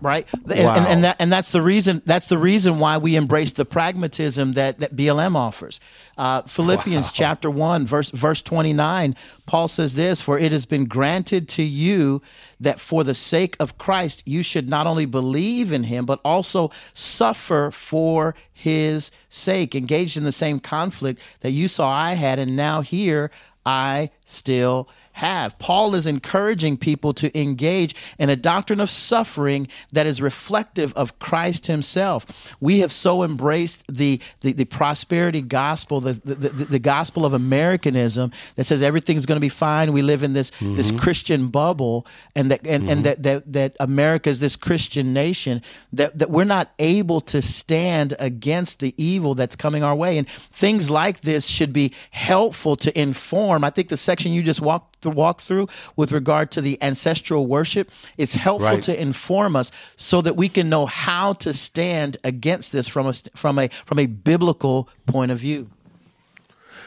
right? 0.00 0.26
Wow. 0.32 0.74
And, 0.74 0.86
and, 0.86 1.04
that, 1.04 1.16
and 1.18 1.32
that's 1.32 1.50
the 1.50 1.62
reason 1.62 2.02
that's 2.04 2.26
the 2.26 2.38
reason 2.38 2.78
why 2.78 2.98
we 2.98 3.16
embrace 3.16 3.52
the 3.52 3.64
pragmatism 3.64 4.52
that, 4.54 4.78
that 4.80 4.96
BLM 4.96 5.36
offers. 5.36 5.80
Uh, 6.16 6.42
Philippians 6.42 7.06
wow. 7.06 7.10
chapter 7.12 7.50
one 7.50 7.86
verse 7.86 8.10
verse 8.10 8.42
twenty 8.42 8.72
nine, 8.72 9.16
Paul 9.46 9.68
says 9.68 9.94
this: 9.94 10.20
"For 10.20 10.38
it 10.38 10.52
has 10.52 10.66
been 10.66 10.84
granted 10.84 11.48
to 11.50 11.62
you 11.62 12.22
that 12.60 12.80
for 12.80 13.04
the 13.04 13.14
sake 13.14 13.56
of 13.58 13.78
Christ 13.78 14.22
you 14.24 14.42
should 14.42 14.68
not 14.68 14.86
only 14.86 15.06
believe 15.06 15.72
in 15.72 15.84
Him 15.84 16.06
but 16.06 16.20
also 16.24 16.70
suffer 16.92 17.70
for 17.70 18.34
His 18.52 19.10
sake." 19.28 19.74
Engaged 19.74 20.16
in 20.16 20.24
the 20.24 20.32
same 20.32 20.60
conflict 20.60 21.20
that 21.40 21.50
you 21.50 21.68
saw 21.68 21.90
I 21.90 22.14
had, 22.14 22.38
and 22.38 22.56
now 22.56 22.80
here 22.80 23.30
I 23.66 24.10
still 24.24 24.88
have. 25.14 25.56
Paul 25.58 25.94
is 25.94 26.06
encouraging 26.06 26.76
people 26.76 27.14
to 27.14 27.40
engage 27.40 27.94
in 28.18 28.30
a 28.30 28.36
doctrine 28.36 28.80
of 28.80 28.90
suffering 28.90 29.68
that 29.92 30.06
is 30.06 30.20
reflective 30.20 30.92
of 30.94 31.20
Christ 31.20 31.68
himself. 31.68 32.56
We 32.60 32.80
have 32.80 32.90
so 32.90 33.22
embraced 33.22 33.84
the, 33.86 34.20
the, 34.40 34.52
the 34.52 34.64
prosperity 34.64 35.40
gospel, 35.40 36.00
the, 36.00 36.14
the, 36.14 36.34
the, 36.34 36.64
the, 36.64 36.78
gospel 36.80 37.24
of 37.24 37.32
Americanism 37.32 38.32
that 38.56 38.64
says 38.64 38.82
everything's 38.82 39.24
going 39.24 39.36
to 39.36 39.40
be 39.40 39.48
fine. 39.48 39.92
We 39.92 40.02
live 40.02 40.24
in 40.24 40.32
this, 40.32 40.50
mm-hmm. 40.50 40.74
this 40.74 40.90
Christian 40.90 41.46
bubble 41.46 42.06
and 42.34 42.50
that, 42.50 42.66
and, 42.66 42.82
mm-hmm. 42.82 42.92
and 42.92 43.06
that, 43.06 43.22
that, 43.22 43.52
that 43.52 43.76
America 43.78 44.28
is 44.28 44.40
this 44.40 44.56
Christian 44.56 45.14
nation 45.14 45.62
that, 45.92 46.18
that 46.18 46.30
we're 46.30 46.42
not 46.42 46.72
able 46.80 47.20
to 47.20 47.40
stand 47.40 48.14
against 48.18 48.80
the 48.80 48.92
evil 48.96 49.36
that's 49.36 49.54
coming 49.54 49.84
our 49.84 49.94
way. 49.94 50.18
And 50.18 50.28
things 50.28 50.90
like 50.90 51.20
this 51.20 51.46
should 51.46 51.72
be 51.72 51.92
helpful 52.10 52.74
to 52.76 53.00
inform. 53.00 53.62
I 53.62 53.70
think 53.70 53.90
the 53.90 53.96
section 54.14 54.32
you 54.32 54.44
just 54.44 54.60
walked 54.60 55.02
to 55.02 55.10
walk 55.10 55.40
through 55.40 55.66
with 55.96 56.12
regard 56.12 56.52
to 56.52 56.60
the 56.60 56.80
ancestral 56.80 57.48
worship 57.48 57.90
is 58.16 58.34
helpful 58.34 58.68
right. 58.68 58.82
to 58.82 58.92
inform 59.00 59.56
us 59.56 59.72
so 59.96 60.20
that 60.20 60.36
we 60.36 60.48
can 60.48 60.68
know 60.68 60.86
how 60.86 61.32
to 61.32 61.52
stand 61.52 62.16
against 62.22 62.70
this 62.70 62.86
from 62.86 63.06
a 63.08 63.12
from 63.34 63.58
a 63.58 63.66
from 63.86 63.98
a 63.98 64.06
biblical 64.06 64.88
point 65.06 65.32
of 65.32 65.38
view. 65.38 65.68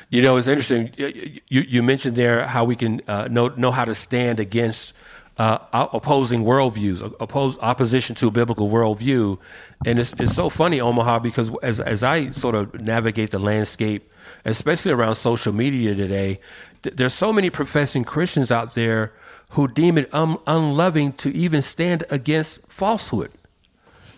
You 0.09 0.21
know, 0.21 0.37
it's 0.37 0.47
interesting. 0.47 0.89
You, 0.97 1.61
you 1.67 1.83
mentioned 1.83 2.15
there 2.15 2.47
how 2.47 2.63
we 2.63 2.77
can 2.77 3.01
uh, 3.09 3.27
know 3.29 3.49
know 3.57 3.71
how 3.71 3.83
to 3.83 3.93
stand 3.93 4.39
against 4.39 4.93
uh, 5.37 5.57
opposing 5.73 6.45
worldviews, 6.45 7.03
oppose 7.19 7.57
opposition 7.59 8.15
to 8.15 8.27
a 8.27 8.31
biblical 8.31 8.69
worldview, 8.69 9.37
and 9.85 9.99
it's 9.99 10.13
it's 10.17 10.33
so 10.33 10.49
funny, 10.49 10.79
Omaha, 10.79 11.19
because 11.19 11.51
as 11.61 11.81
as 11.81 12.03
I 12.03 12.31
sort 12.31 12.55
of 12.55 12.79
navigate 12.79 13.31
the 13.31 13.39
landscape 13.39 14.09
especially 14.47 14.91
around 14.91 15.15
social 15.15 15.53
media 15.53 15.93
today, 15.93 16.39
th- 16.81 16.95
there's 16.95 17.13
so 17.13 17.33
many 17.33 17.49
professing 17.49 18.03
Christians 18.03 18.51
out 18.51 18.73
there 18.73 19.13
who 19.51 19.67
deem 19.67 19.97
it 19.97 20.13
un- 20.13 20.37
unloving 20.47 21.13
to 21.13 21.29
even 21.33 21.61
stand 21.61 22.03
against 22.09 22.59
falsehood. 22.67 23.31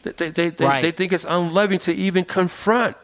They, 0.03 0.29
they, 0.29 0.49
they, 0.49 0.65
right. 0.65 0.81
they 0.81 0.91
think 0.91 1.11
it's 1.11 1.25
unloving 1.27 1.79
to 1.79 1.93
even 1.93 2.25
confront 2.25 2.95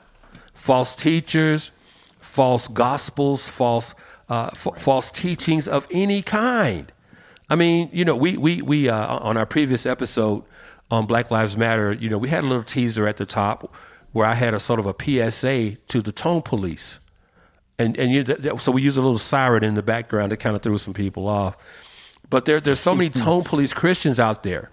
false 0.54 0.96
teachers, 0.96 1.72
false 2.20 2.68
gospels, 2.68 3.50
false 3.50 3.94
uh, 4.30 4.50
f- 4.54 4.66
right. 4.66 4.82
false 4.82 5.12
teachings 5.12 5.68
of 5.68 5.88
any 5.92 6.22
kind. 6.22 6.92
I 7.50 7.56
mean, 7.56 7.90
you 7.92 8.06
know, 8.06 8.16
we 8.16 8.38
we 8.38 8.62
we 8.62 8.90
uh, 8.90 9.18
on 9.18 9.38
our 9.38 9.46
previous 9.46 9.86
episode 9.86 10.44
on 10.90 11.06
Black 11.06 11.30
Lives 11.30 11.58
Matter, 11.58 11.94
you 11.94 12.10
know, 12.10 12.18
we 12.18 12.30
had 12.30 12.44
a 12.44 12.48
little 12.48 12.64
teaser 12.64 13.08
at 13.08 13.18
the 13.18 13.26
top 13.26 13.76
where 14.14 14.26
I 14.26 14.34
had 14.36 14.54
a 14.54 14.60
sort 14.60 14.80
of 14.80 14.86
a 14.86 14.96
PSA 15.00 15.76
to 15.76 16.02
the 16.02 16.12
tone 16.12 16.42
police 16.42 17.00
and 17.78 17.98
and 17.98 18.12
you, 18.12 18.58
so 18.58 18.72
we 18.72 18.82
use 18.82 18.98
a 18.98 19.02
little 19.02 19.20
siren 19.20 19.64
in 19.64 19.76
the 19.76 19.84
background 19.84 20.30
to 20.30 20.38
kind 20.38 20.56
of 20.56 20.62
throw 20.62 20.78
some 20.78 20.94
people 20.94 21.28
off. 21.28 21.58
But 22.30 22.46
there 22.46 22.60
there's 22.60 22.80
so 22.80 22.96
many 22.96 23.10
mm-hmm. 23.10 23.24
tone 23.24 23.44
police 23.44 23.74
Christians 23.74 24.20
out 24.20 24.44
there 24.44 24.70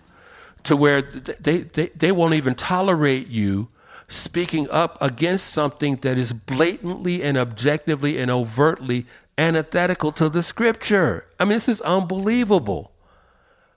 to 0.65 0.77
where 0.77 1.03
they, 1.03 1.59
they, 1.59 1.89
they 1.89 2.13
won't 2.13 2.35
even 2.35 2.55
tolerate 2.55 3.29
you 3.29 3.69
speaking 4.09 4.69
up 4.71 5.01
against 5.01 5.49
something 5.49 5.97
that 5.97 6.19
is 6.19 6.33
blatantly 6.33 7.23
and 7.23 7.37
objectively 7.37 8.19
and 8.19 8.31
overtly 8.31 9.07
antithetical 9.39 10.13
to 10.13 10.29
the 10.29 10.43
scripture. 10.43 11.27
I 11.41 11.45
mean, 11.45 11.55
this 11.55 11.69
is 11.69 11.81
unbelievable. 11.81 12.93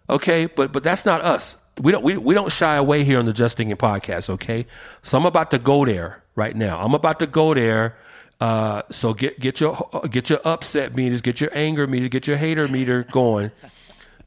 Okay, 0.09 0.45
but 0.45 0.71
but 0.71 0.83
that's 0.83 1.05
not 1.05 1.21
us. 1.21 1.57
We 1.81 1.91
don't 1.91 2.03
we, 2.03 2.17
we 2.17 2.33
don't 2.33 2.51
shy 2.51 2.75
away 2.75 3.03
here 3.03 3.19
on 3.19 3.25
the 3.25 3.33
Just 3.33 3.57
Thinking 3.57 3.75
podcast, 3.75 4.29
okay? 4.29 4.65
So 5.01 5.17
I'm 5.17 5.25
about 5.25 5.51
to 5.51 5.59
go 5.59 5.85
there 5.85 6.23
right 6.35 6.55
now. 6.55 6.79
I'm 6.79 6.93
about 6.93 7.19
to 7.19 7.27
go 7.27 7.53
there 7.53 7.97
uh, 8.41 8.81
so 8.91 9.13
get 9.13 9.39
get 9.39 9.59
your 9.59 9.89
get 10.09 10.29
your 10.29 10.39
upset 10.43 10.95
meters, 10.95 11.21
get 11.21 11.39
your 11.39 11.51
anger 11.53 11.87
meter, 11.87 12.07
get 12.07 12.27
your 12.27 12.37
hater 12.37 12.67
meter 12.67 13.03
going, 13.11 13.51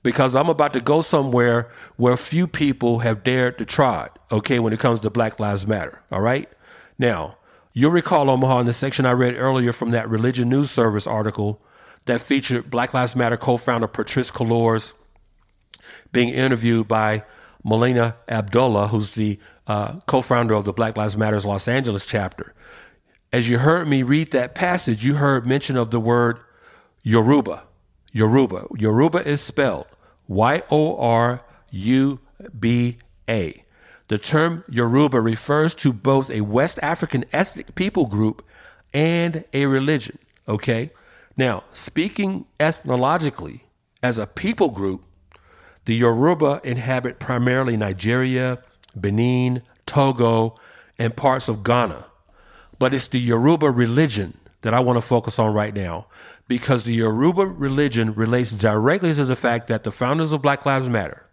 because 0.02 0.34
I'm 0.34 0.48
about 0.48 0.72
to 0.72 0.80
go 0.80 1.02
somewhere 1.02 1.70
where 1.96 2.16
few 2.16 2.46
people 2.46 3.00
have 3.00 3.22
dared 3.22 3.58
to 3.58 3.64
trod. 3.64 4.10
Okay, 4.32 4.58
when 4.58 4.72
it 4.72 4.80
comes 4.80 5.00
to 5.00 5.10
Black 5.10 5.38
Lives 5.38 5.66
Matter. 5.66 6.00
All 6.10 6.20
right. 6.20 6.48
Now 6.98 7.36
you'll 7.74 7.90
recall 7.90 8.30
Omaha 8.30 8.60
in 8.60 8.66
the 8.66 8.72
section 8.72 9.06
I 9.06 9.12
read 9.12 9.34
earlier 9.36 9.72
from 9.72 9.90
that 9.90 10.08
Religion 10.08 10.48
News 10.48 10.70
Service 10.70 11.06
article 11.06 11.60
that 12.06 12.22
featured 12.22 12.70
Black 12.70 12.94
Lives 12.94 13.14
Matter 13.14 13.36
co-founder 13.36 13.88
Patrisse 13.88 14.32
Cullors 14.32 14.94
being 16.10 16.30
interviewed 16.30 16.88
by 16.88 17.24
Melina 17.62 18.16
Abdullah, 18.28 18.88
who's 18.88 19.12
the 19.12 19.38
uh, 19.66 19.98
co-founder 20.06 20.54
of 20.54 20.64
the 20.64 20.72
Black 20.72 20.96
Lives 20.96 21.16
Matters 21.16 21.44
Los 21.44 21.68
Angeles 21.68 22.06
chapter 22.06 22.54
as 23.32 23.48
you 23.48 23.58
heard 23.58 23.86
me 23.88 24.02
read 24.02 24.30
that 24.32 24.54
passage, 24.54 25.04
you 25.04 25.14
heard 25.14 25.46
mention 25.46 25.76
of 25.76 25.90
the 25.90 26.00
word 26.00 26.38
Yoruba. 27.02 27.64
Yoruba. 28.12 28.66
Yoruba 28.76 29.26
is 29.28 29.40
spelled 29.40 29.86
Y 30.26 30.62
O 30.70 30.96
R 30.96 31.42
U 31.70 32.20
B 32.58 32.98
A. 33.28 33.64
The 34.08 34.18
term 34.18 34.64
Yoruba 34.68 35.20
refers 35.20 35.74
to 35.76 35.92
both 35.92 36.30
a 36.30 36.40
West 36.40 36.78
African 36.82 37.24
ethnic 37.32 37.74
people 37.74 38.06
group 38.06 38.42
and 38.94 39.44
a 39.52 39.66
religion. 39.66 40.18
Okay? 40.48 40.90
Now, 41.36 41.64
speaking 41.72 42.46
ethnologically, 42.58 43.64
as 44.02 44.18
a 44.18 44.26
people 44.26 44.70
group, 44.70 45.04
the 45.84 45.94
Yoruba 45.94 46.60
inhabit 46.64 47.18
primarily 47.18 47.76
Nigeria, 47.76 48.62
Benin, 48.98 49.62
Togo, 49.86 50.56
and 50.98 51.14
parts 51.14 51.48
of 51.48 51.62
Ghana. 51.62 52.06
But 52.78 52.94
it's 52.94 53.08
the 53.08 53.18
Yoruba 53.18 53.70
religion 53.70 54.38
that 54.62 54.74
I 54.74 54.80
want 54.80 54.96
to 54.96 55.00
focus 55.00 55.38
on 55.38 55.52
right 55.52 55.74
now 55.74 56.06
because 56.46 56.84
the 56.84 56.94
Yoruba 56.94 57.46
religion 57.46 58.14
relates 58.14 58.50
directly 58.50 59.14
to 59.14 59.24
the 59.24 59.36
fact 59.36 59.68
that 59.68 59.84
the 59.84 59.92
founders 59.92 60.32
of 60.32 60.42
Black 60.42 60.64
Lives 60.64 60.88
Matter, 60.88 61.24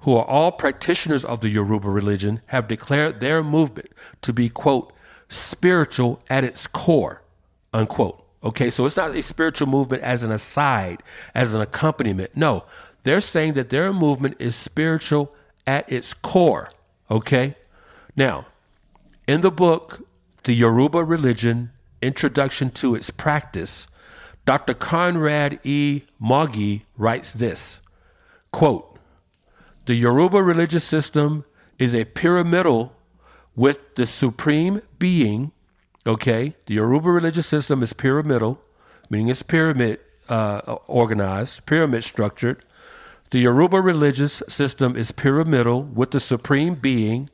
who 0.00 0.16
are 0.16 0.24
all 0.24 0.50
practitioners 0.50 1.24
of 1.24 1.40
the 1.40 1.48
Yoruba 1.48 1.88
religion, 1.88 2.40
have 2.46 2.66
declared 2.66 3.20
their 3.20 3.42
movement 3.42 3.88
to 4.22 4.32
be, 4.32 4.48
quote, 4.48 4.92
spiritual 5.28 6.20
at 6.28 6.44
its 6.44 6.66
core, 6.66 7.22
unquote. 7.72 8.18
Okay, 8.44 8.70
so 8.70 8.84
it's 8.86 8.96
not 8.96 9.14
a 9.14 9.22
spiritual 9.22 9.68
movement 9.68 10.02
as 10.02 10.24
an 10.24 10.32
aside, 10.32 11.02
as 11.34 11.54
an 11.54 11.60
accompaniment. 11.60 12.32
No, 12.36 12.64
they're 13.04 13.20
saying 13.20 13.52
that 13.54 13.70
their 13.70 13.92
movement 13.92 14.36
is 14.40 14.56
spiritual 14.56 15.32
at 15.66 15.90
its 15.92 16.12
core. 16.12 16.70
Okay, 17.08 17.54
now, 18.16 18.46
in 19.28 19.42
the 19.42 19.52
book 19.52 20.04
the 20.44 20.54
Yoruba 20.54 21.04
Religion 21.04 21.70
Introduction 22.00 22.70
to 22.72 22.94
Its 22.94 23.10
Practice, 23.10 23.86
Dr. 24.44 24.74
Conrad 24.74 25.60
E. 25.62 26.02
Mauge 26.18 26.80
writes 26.96 27.32
this 27.32 27.80
quote, 28.50 28.98
The 29.86 29.94
Yoruba 29.94 30.42
religious 30.42 30.84
system 30.84 31.44
is 31.78 31.94
a 31.94 32.04
pyramidal 32.04 32.92
with 33.54 33.94
the 33.94 34.06
supreme 34.06 34.82
being. 34.98 35.52
Okay, 36.06 36.56
the 36.66 36.74
Yoruba 36.74 37.10
religious 37.10 37.46
system 37.46 37.82
is 37.82 37.92
pyramidal, 37.92 38.60
meaning 39.08 39.28
it's 39.28 39.42
pyramid 39.42 40.00
uh, 40.28 40.76
organized, 40.88 41.64
pyramid 41.66 42.02
structured. 42.02 42.64
The 43.30 43.38
Yoruba 43.38 43.80
religious 43.80 44.42
system 44.48 44.96
is 44.96 45.12
pyramidal 45.12 45.82
with 45.84 46.10
the 46.10 46.20
supreme 46.20 46.74
being 46.74 47.28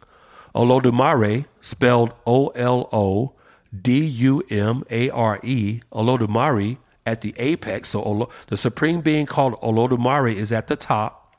Olodumare, 0.55 1.47
spelled 1.61 2.13
O 2.27 2.49
L 2.49 2.89
O 2.93 3.33
D 3.81 4.05
U 4.05 4.43
M 4.51 4.85
A 4.91 5.11
R 5.11 5.41
E, 5.43 5.81
Olodumare, 5.93 6.79
at 7.07 7.21
the 7.21 7.35
apex. 7.39 7.91
So 7.91 8.31
the 8.49 8.57
supreme 8.57 9.01
being 9.01 9.27
called 9.27 9.61
Olodumare 9.61 10.35
is 10.35 10.53
at 10.53 10.67
the 10.67 10.77
top. 10.77 11.35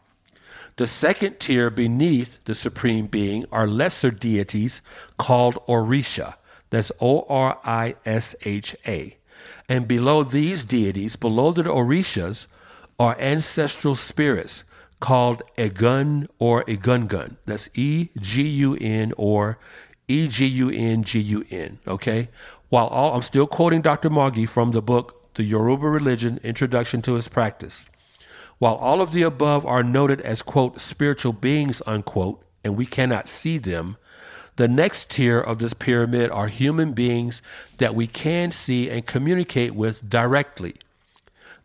The 0.78 0.88
second 0.88 1.40
tier 1.40 1.70
beneath 1.70 2.44
the 2.46 2.56
supreme 2.56 3.08
being 3.08 3.46
are 3.52 3.68
lesser 3.68 4.12
deities 4.12 4.82
called 5.18 5.56
Orisha. 5.68 6.36
That's 6.70 6.92
O 7.02 7.26
R 7.28 7.60
I 7.64 7.96
S 8.06 8.36
H 8.44 8.76
A. 8.88 9.18
And 9.68 9.88
below 9.88 10.24
these 10.24 10.64
deities, 10.64 11.16
below 11.16 11.52
the 11.52 11.64
Orishas, 11.64 12.48
are 13.00 13.20
ancestral 13.20 13.96
spirits 13.96 14.64
called 15.00 15.42
Egun 15.58 16.28
or 16.40 16.64
Egungun. 16.66 17.38
That's 17.46 17.70
E 17.74 18.10
G 18.18 18.48
U 18.48 18.78
N 18.80 19.14
or 19.18 19.58
E 20.08 20.28
G 20.28 20.46
U 20.46 20.70
N 20.70 21.04
G 21.04 21.20
U 21.20 21.46
N. 21.50 21.80
Okay? 21.88 22.30
While 22.70 22.88
all, 22.88 23.16
I'm 23.16 23.22
still 23.22 23.48
quoting 23.48 23.82
Dr. 23.82 24.10
Mauge 24.10 24.48
from 24.48 24.72
the 24.72 24.82
book, 24.82 25.34
The 25.36 25.44
Yoruba 25.44 25.90
Religion 25.90 26.40
Introduction 26.44 27.02
to 27.04 27.16
Its 27.16 27.28
Practice. 27.28 27.86
While 28.60 28.76
all 28.76 29.02
of 29.02 29.12
the 29.12 29.24
above 29.24 29.66
are 29.66 29.84
noted 29.84 30.22
as, 30.22 30.42
quote, 30.42 30.80
spiritual 30.82 31.34
beings, 31.34 31.82
unquote, 31.88 32.44
and 32.64 32.76
we 32.76 32.86
cannot 32.86 33.30
see 33.30 33.58
them, 33.58 33.98
the 34.58 34.68
next 34.68 35.10
tier 35.10 35.40
of 35.40 35.60
this 35.60 35.74
pyramid 35.74 36.30
are 36.32 36.50
human 36.50 36.92
beings 36.92 37.42
that 37.78 37.96
we 37.96 38.06
can 38.06 38.52
see 38.52 38.90
and 38.90 39.06
communicate 39.06 39.74
with 39.74 40.08
directly. 40.10 40.76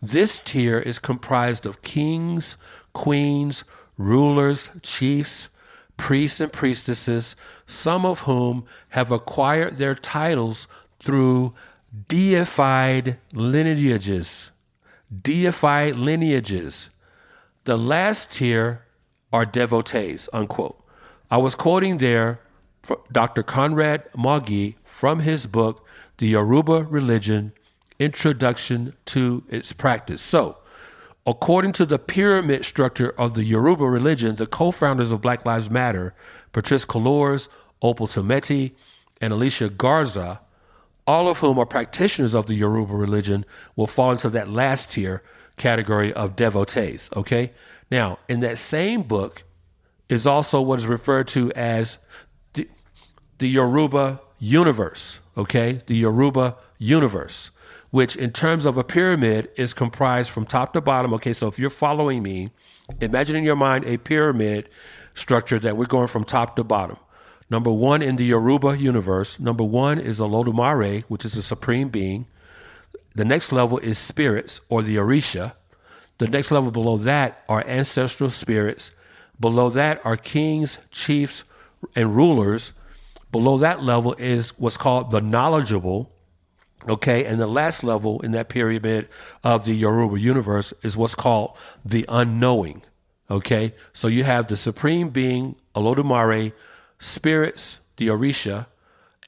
This 0.01 0.39
tier 0.39 0.79
is 0.79 1.01
comprised 1.01 1.67
of 1.67 1.83
kings, 1.83 2.57
queens, 2.95 3.65
rulers, 3.99 4.71
chiefs, 4.83 5.51
priests, 5.99 6.41
and 6.41 6.53
priestesses, 6.53 7.37
some 7.67 8.07
of 8.07 8.21
whom 8.21 8.65
have 8.91 9.11
acquired 9.11 9.77
their 9.77 9.95
titles 9.95 10.67
through 10.99 11.55
deified 12.09 13.19
lineages. 13.33 14.51
Deified 15.23 15.97
lineages. 15.97 16.91
The 17.65 17.77
last 17.77 18.33
tier 18.33 18.85
are 19.33 19.45
devotees, 19.45 20.29
unquote. 20.33 20.83
I 21.31 21.37
was 21.37 21.55
quoting 21.55 21.99
there 21.99 22.41
Dr. 23.11 23.43
Conrad 23.43 24.09
Mauge 24.17 24.75
from 24.85 25.21
his 25.21 25.47
book, 25.47 25.87
The 26.19 26.29
Yoruba 26.29 26.85
Religion 26.85 27.53
Introduction 27.99 28.95
to 29.07 29.45
Its 29.49 29.73
Practice. 29.73 30.21
So, 30.21 30.59
according 31.27 31.73
to 31.73 31.87
the 31.87 31.99
pyramid 31.99 32.65
structure 32.65 33.11
of 33.19 33.35
the 33.35 33.45
Yoruba 33.45 33.85
religion, 33.85 34.35
the 34.35 34.47
co 34.47 34.71
founders 34.71 35.11
of 35.11 35.21
Black 35.21 35.45
Lives 35.45 35.71
Matter, 35.71 36.15
Patrisse 36.53 36.87
Cullors, 36.87 37.49
Opal 37.83 38.07
Tometi, 38.07 38.73
and 39.21 39.33
Alicia 39.33 39.69
Garza, 39.71 40.41
all 41.07 41.29
of 41.29 41.39
whom 41.39 41.59
are 41.59 41.67
practitioners 41.67 42.35
of 42.35 42.47
the 42.47 42.55
Yoruba 42.55 42.95
religion, 42.95 43.45
will 43.77 43.87
fall 43.87 44.13
into 44.13 44.29
that 44.31 44.49
last 44.51 44.93
tier 44.93 45.23
category 45.57 46.13
of 46.13 46.37
devotees. 46.37 47.11
Okay? 47.15 47.53
Now, 47.91 48.19
in 48.29 48.41
that 48.41 48.59
same 48.59 49.03
book 49.03 49.45
is 50.09 50.27
also 50.27 50.61
what 50.61 50.79
is 50.79 50.87
referred 50.87 51.29
to 51.29 51.53
as 51.53 51.99
the 53.39 53.49
Yoruba 53.49 54.21
universe, 54.39 55.21
okay? 55.37 55.81
The 55.87 55.97
Yoruba 55.97 56.57
universe, 56.79 57.51
which 57.95 58.17
in 58.17 58.33
terms 58.33 58.67
of 58.67 58.77
a 58.77 58.83
pyramid 58.83 59.49
is 59.55 59.73
comprised 59.73 60.29
from 60.33 60.45
top 60.45 60.73
to 60.73 60.81
bottom. 60.81 61.15
Okay, 61.15 61.33
so 61.33 61.47
if 61.47 61.61
you're 61.61 61.71
following 61.71 62.25
me, 62.25 62.51
imagine 63.01 63.37
in 63.37 63.45
your 63.45 63.55
mind 63.55 63.85
a 63.85 63.97
pyramid 63.99 64.69
structure 65.15 65.61
that 65.61 65.77
we're 65.77 65.87
going 65.87 66.09
from 66.09 66.25
top 66.25 66.57
to 66.57 66.65
bottom. 66.65 66.97
Number 67.49 67.71
one 67.71 68.03
in 68.03 68.17
the 68.17 68.25
Yoruba 68.25 68.77
universe, 68.77 69.39
number 69.39 69.63
one 69.63 70.01
is 70.01 70.19
Olodumare, 70.19 71.05
which 71.05 71.25
is 71.25 71.35
the 71.35 71.41
supreme 71.43 71.89
being. 71.89 72.27
The 73.15 73.25
next 73.25 73.53
level 73.53 73.79
is 73.79 73.97
spirits 73.97 74.61
or 74.69 74.83
the 74.83 74.97
Orisha. 74.97 75.53
The 76.19 76.27
next 76.27 76.51
level 76.51 76.73
below 76.73 76.97
that 76.97 77.45
are 77.49 77.63
ancestral 77.65 78.31
spirits. 78.31 78.91
Below 79.39 79.71
that 79.71 80.05
are 80.05 80.17
kings, 80.17 80.79
chiefs, 80.91 81.45
and 81.95 82.17
rulers. 82.17 82.73
Below 83.31 83.59
that 83.59 83.85
level 83.85 84.15
is 84.15 84.51
what's 84.59 84.77
called 84.77 85.13
the 85.13 85.21
knowledgeable. 85.21 86.11
Okay, 86.89 87.25
and 87.25 87.41
the 87.41 87.47
last 87.47 87.83
level 87.83 88.21
in 88.21 88.33
that 88.33 88.49
pyramid 88.49 89.09
of 89.43 89.65
the 89.65 89.73
Yoruba 89.75 90.21
universe 90.21 90.75
is 90.83 90.97
what's 90.97 91.15
called 91.15 91.57
the 91.85 92.05
unknowing. 92.09 92.83
Okay, 93.31 93.75
so 93.95 94.07
you 94.07 94.25
have 94.25 94.49
the 94.49 94.57
supreme 94.57 95.09
being, 95.09 95.57
Olodumare, 95.75 96.53
spirits, 96.99 97.79
the 97.97 98.09
Orisha, 98.09 98.67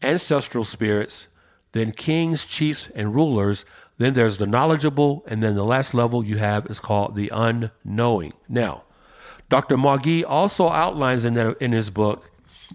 ancestral 0.02 0.64
spirits, 0.64 1.28
then 1.72 1.92
kings, 1.92 2.44
chiefs, 2.44 2.90
and 2.94 3.14
rulers. 3.14 3.64
Then 3.96 4.12
there's 4.12 4.36
the 4.36 4.46
knowledgeable, 4.46 5.24
and 5.26 5.42
then 5.42 5.54
the 5.54 5.64
last 5.64 5.94
level 5.94 6.22
you 6.22 6.36
have 6.36 6.66
is 6.66 6.78
called 6.78 7.16
the 7.16 7.30
unknowing. 7.32 8.34
Now, 8.48 8.82
Dr. 9.48 9.76
Mauge 9.78 10.24
also 10.24 10.68
outlines 10.68 11.24
in, 11.24 11.34
that, 11.34 11.56
in 11.60 11.72
his 11.72 11.88
book 11.88 12.30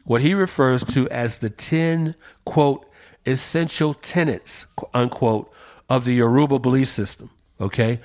what 0.05 0.21
he 0.21 0.33
refers 0.33 0.83
to 0.85 1.07
as 1.09 1.37
the 1.37 1.49
10, 1.49 2.15
quote, 2.45 2.85
essential 3.25 3.93
tenets, 3.93 4.65
unquote, 4.93 5.51
of 5.89 6.05
the 6.05 6.13
Yoruba 6.13 6.59
belief 6.59 6.87
system. 6.87 7.29
Okay? 7.59 7.99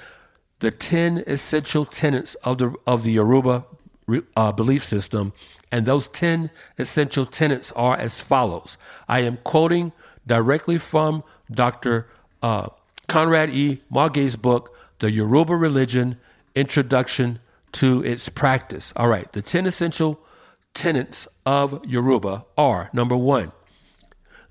The 0.61 0.71
10 0.71 1.25
essential 1.27 1.85
tenets 1.85 2.35
of 2.37 2.59
the, 2.59 2.75
of 2.87 3.03
the 3.05 3.13
Yoruba 3.13 3.65
uh, 4.37 4.53
belief 4.53 4.85
system. 4.85 5.33
And 5.71 5.87
those 5.87 6.09
10 6.09 6.51
essential 6.79 7.27
tenets 7.27 7.73
are 7.73 7.97
as 7.97 8.21
follows. 8.21 8.79
I 9.09 9.21
am 9.21 9.39
quoting 9.45 9.93
directly 10.27 10.79
from 10.79 11.23
Dr. 11.51 12.09
Uh, 12.43 12.69
Conrad 13.09 13.51
E. 13.51 13.83
Mauge's 13.91 14.37
book, 14.37 14.75
The 14.99 15.11
Yoruba 15.11 15.55
Religion 15.57 16.19
Introduction 16.55 17.39
to 17.73 18.03
Its 18.05 18.29
Practice. 18.29 18.93
All 18.97 19.09
right, 19.09 19.31
the 19.33 19.43
10 19.43 19.67
essential 19.67 20.21
tenets 20.75 21.27
of 21.45 21.85
Yoruba 21.85 22.45
are 22.57 22.91
number 22.93 23.17
one, 23.17 23.53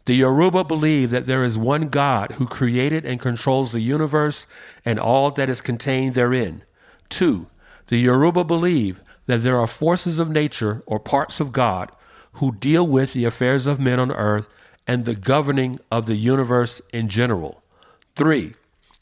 the 0.06 0.16
Yoruba 0.16 0.64
believe 0.64 1.10
that 1.10 1.26
there 1.26 1.43
is 1.43 1.58
one 1.58 1.89
God 1.89 2.34
who 2.34 2.45
created 2.45 3.06
and 3.06 3.20
controls 3.20 3.72
the 3.72 3.82
universe 3.82 4.45
and 4.86 4.99
all 4.99 5.32
that 5.32 5.49
is 5.49 5.62
contained 5.62 6.14
therein. 6.14 6.64
Two, 7.10 7.47
the 7.88 7.97
Yoruba 7.97 8.43
believe 8.43 9.01
that 9.26 9.41
there 9.41 9.60
are 9.60 9.68
forces 9.68 10.20
of 10.20 10.30
nature 10.30 10.84
or 10.86 10.99
parts 10.99 11.39
of 11.39 11.51
God 11.51 11.91
who 12.34 12.51
deal 12.51 12.86
with 12.86 13.14
the 13.14 13.26
affairs 13.26 13.66
of 13.66 13.80
men 13.80 13.99
on 13.99 14.12
earth 14.12 14.47
and 14.86 15.06
the 15.06 15.16
governing 15.16 15.80
of 15.91 16.06
the 16.06 16.16
universe 16.16 16.82
in 16.93 17.10
general. 17.10 17.64
Three, 18.16 18.53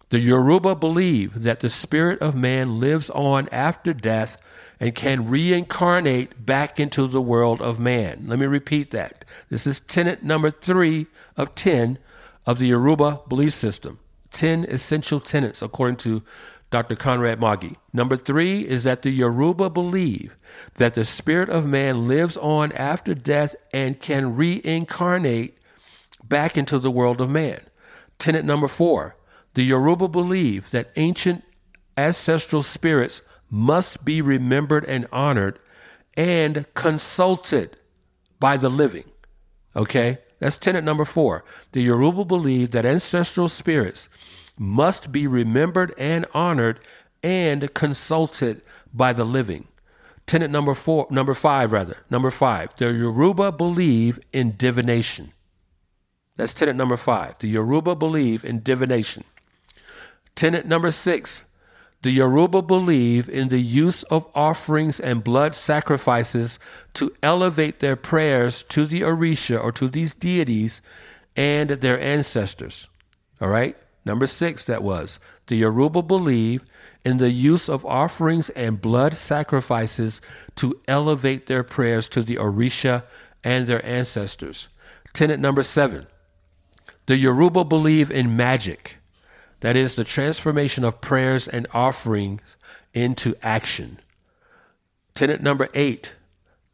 the 0.10 0.20
Yoruba 0.20 0.76
believe 0.76 1.44
that 1.44 1.60
the 1.60 1.70
spirit 1.70 2.22
of 2.22 2.36
man 2.36 2.78
lives 2.78 3.10
on 3.10 3.50
after 3.52 3.94
death 3.94 4.38
and 4.84 4.94
can 4.94 5.30
reincarnate 5.30 6.46
back 6.46 6.78
into 6.78 7.08
the 7.08 7.22
world 7.22 7.62
of 7.62 7.80
man. 7.80 8.26
Let 8.28 8.38
me 8.38 8.46
repeat 8.46 8.92
that. 8.92 9.24
This 9.48 9.66
is 9.66 9.80
tenet 9.80 10.24
number 10.24 10.52
three 10.52 11.08
of 11.38 11.56
10 11.56 11.98
of 12.46 12.60
the 12.60 12.68
Yoruba 12.68 13.22
belief 13.30 13.54
system. 13.54 14.00
10 14.32 14.66
essential 14.66 15.22
tenets, 15.22 15.62
according 15.62 15.96
to 15.96 16.22
Dr. 16.70 16.98
Conrad 16.98 17.40
Mauge. 17.40 17.76
Number 17.94 18.18
three 18.18 18.68
is 18.68 18.84
that 18.84 19.04
the 19.04 19.12
Yoruba 19.12 19.70
believe 19.70 20.36
that 20.74 20.96
the 20.96 21.06
spirit 21.06 21.48
of 21.50 21.66
man 21.66 22.06
lives 22.10 22.36
on 22.36 22.74
after 22.74 23.16
death 23.16 23.56
and 23.72 24.02
can 24.02 24.36
reincarnate 24.36 25.58
back 26.26 26.58
into 26.58 26.78
the 26.78 26.92
world 26.92 27.22
of 27.22 27.30
man. 27.30 27.62
Tenet 28.20 28.44
number 28.44 28.68
four 28.68 29.16
the 29.54 29.64
Yoruba 29.64 30.10
believe 30.10 30.72
that 30.72 30.92
ancient 30.98 31.46
ancestral 31.96 32.64
spirits 32.64 33.22
must 33.54 34.04
be 34.04 34.20
remembered 34.20 34.84
and 34.86 35.06
honored 35.12 35.60
and 36.18 36.66
consulted 36.74 37.78
by 38.40 38.58
the 38.58 38.68
living. 38.68 39.04
Okay? 39.76 40.18
That's 40.40 40.58
tenet 40.58 40.84
number 40.84 41.06
four. 41.06 41.46
The 41.72 41.84
Yoruba 41.84 42.26
believe 42.26 42.72
that 42.72 42.84
ancestral 42.84 43.48
spirits 43.48 44.10
must 44.58 45.12
be 45.12 45.28
remembered 45.28 45.94
and 46.00 46.26
honored 46.34 46.80
and 47.22 47.72
consulted 47.76 48.64
by 48.92 49.14
the 49.14 49.24
living. 49.24 49.68
Tenet 50.26 50.50
number 50.50 50.74
four, 50.74 51.06
number 51.12 51.36
five, 51.36 51.72
rather, 51.72 51.98
number 52.10 52.32
five. 52.32 52.76
The 52.78 52.92
Yoruba 52.92 53.52
believe 53.52 54.20
in 54.34 54.56
divination. 54.58 55.32
That's 56.38 56.56
tenet 56.56 56.76
number 56.76 56.98
five. 56.98 57.38
The 57.38 57.50
Yoruba 57.50 57.94
believe 57.96 58.44
in 58.44 58.64
divination. 58.64 59.26
Tenet 60.34 60.66
number 60.66 60.90
six. 60.90 61.44
The 62.04 62.12
Yoruba 62.12 62.62
believe 62.62 63.30
in 63.30 63.48
the 63.48 63.62
use 63.62 64.04
of 64.04 64.28
offerings 64.36 65.00
and 65.00 65.24
blood 65.24 65.56
sacrifices 65.56 66.60
to 66.96 67.16
elevate 67.24 67.80
their 67.80 67.96
prayers 67.96 68.62
to 68.64 68.86
the 68.86 69.02
Orisha 69.02 69.64
or 69.64 69.72
to 69.72 69.88
these 69.88 70.14
deities 70.14 70.82
and 71.38 71.70
their 71.70 71.98
ancestors. 72.02 72.90
All 73.40 73.48
right? 73.48 73.78
Number 74.04 74.28
six, 74.28 74.66
that 74.66 74.84
was. 74.84 75.18
The 75.48 75.56
Yoruba 75.56 76.02
believe 76.04 76.66
in 77.06 77.18
the 77.20 77.30
use 77.30 77.70
of 77.70 77.86
offerings 77.86 78.50
and 78.50 78.82
blood 78.82 79.14
sacrifices 79.14 80.20
to 80.56 80.78
elevate 80.90 81.48
their 81.48 81.64
prayers 81.64 82.10
to 82.10 82.22
the 82.22 82.36
Orisha 82.36 83.04
and 83.46 83.66
their 83.66 83.84
ancestors. 83.86 84.68
Tenet 85.14 85.40
number 85.40 85.64
seven 85.64 86.08
the 87.06 87.16
Yoruba 87.18 87.64
believe 87.64 88.12
in 88.12 88.36
magic, 88.36 88.98
that 89.64 89.78
is, 89.78 89.96
the 89.96 90.04
transformation 90.04 90.84
of 90.84 91.00
prayers 91.00 91.48
and 91.48 91.66
offerings 91.74 92.58
into 92.94 93.34
action. 93.42 93.98
Tenet 95.16 95.42
number 95.42 95.70
eight 95.74 96.16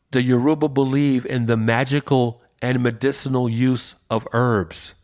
the 0.09 0.23
Yoruba 0.23 0.67
believe 0.67 1.23
in 1.27 1.45
the 1.45 1.55
magical 1.55 2.41
and 2.63 2.81
medicinal 2.81 3.47
use 3.47 3.93
of 4.09 4.27
herbs. 4.33 4.95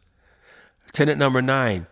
Tenet 0.93 1.19
number 1.19 1.43
nine 1.43 1.85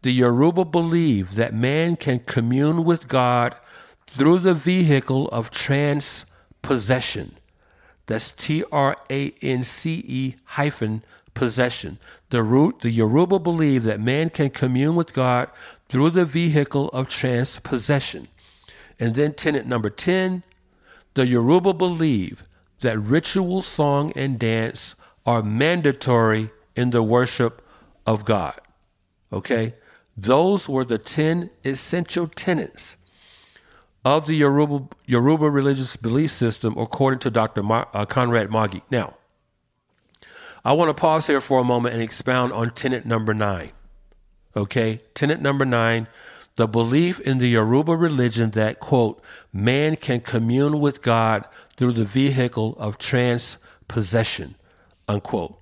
the 0.00 0.10
Yoruba 0.10 0.64
believe 0.64 1.34
that 1.34 1.52
man 1.52 1.96
can 1.96 2.20
commune 2.20 2.82
with 2.82 3.06
God 3.06 3.54
through 4.06 4.38
the 4.38 4.54
vehicle 4.54 5.28
of 5.28 5.50
trance-possession. 5.50 7.36
That's 8.06 8.30
T 8.30 8.64
R 8.72 8.96
A 9.10 9.34
N 9.42 9.64
C 9.64 10.02
E 10.06 10.36
hyphen 10.44 11.04
possession. 11.36 11.98
The 12.30 12.42
root, 12.42 12.80
the 12.80 12.90
Yoruba 12.90 13.38
believe 13.38 13.84
that 13.84 14.00
man 14.00 14.30
can 14.30 14.50
commune 14.50 14.96
with 14.96 15.12
God 15.14 15.48
through 15.88 16.10
the 16.10 16.24
vehicle 16.24 16.88
of 16.88 17.08
trance-possession. 17.08 18.26
And 18.98 19.14
then 19.14 19.34
tenet 19.34 19.66
number 19.66 19.90
10, 19.90 20.42
the 21.14 21.26
Yoruba 21.26 21.72
believe 21.74 22.42
that 22.80 22.98
ritual 22.98 23.62
song 23.62 24.12
and 24.16 24.38
dance 24.38 24.96
are 25.24 25.42
mandatory 25.42 26.50
in 26.74 26.90
the 26.90 27.02
worship 27.02 27.62
of 28.06 28.24
God. 28.24 28.58
Okay? 29.32 29.74
Those 30.16 30.68
were 30.68 30.84
the 30.84 30.98
10 30.98 31.50
essential 31.64 32.26
tenets 32.28 32.96
of 34.04 34.26
the 34.26 34.34
Yoruba, 34.36 34.88
Yoruba 35.04 35.50
religious 35.50 35.96
belief 35.96 36.30
system, 36.30 36.76
according 36.78 37.18
to 37.20 37.30
Dr. 37.30 37.62
Uh, 37.70 38.04
Conrad 38.06 38.50
Mauge. 38.50 38.80
Now, 38.90 39.14
I 40.66 40.72
want 40.72 40.88
to 40.88 41.00
pause 41.00 41.28
here 41.28 41.40
for 41.40 41.60
a 41.60 41.64
moment 41.64 41.94
and 41.94 42.02
expound 42.02 42.52
on 42.52 42.70
tenet 42.70 43.06
number 43.06 43.32
nine. 43.32 43.70
Okay? 44.56 45.00
Tenet 45.14 45.40
number 45.40 45.64
nine 45.64 46.08
the 46.56 46.66
belief 46.66 47.20
in 47.20 47.38
the 47.38 47.46
Yoruba 47.50 47.94
religion 47.94 48.50
that, 48.52 48.80
quote, 48.80 49.22
man 49.52 49.94
can 49.94 50.18
commune 50.20 50.80
with 50.80 51.02
God 51.02 51.44
through 51.76 51.92
the 51.92 52.04
vehicle 52.04 52.74
of 52.80 52.98
trance-possession, 52.98 54.56
unquote. 55.06 55.56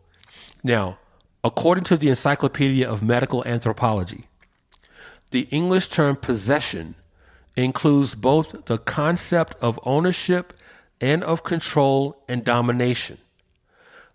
Now, 0.63 0.97
according 1.43 1.85
to 1.85 1.99
the 1.99 2.09
Encyclopedia 2.09 2.89
of 2.89 3.03
Medical 3.03 3.45
Anthropology, 3.47 4.29
the 5.33 5.49
English 5.51 5.89
term 5.89 6.17
possession 6.17 6.95
includes 7.57 8.15
both 8.15 8.65
the 8.65 8.79
concept 8.79 9.55
of 9.61 9.79
ownership 9.83 10.55
and 10.99 11.23
of 11.23 11.45
control 11.45 12.23
and 12.27 12.43
domination. 12.43 13.19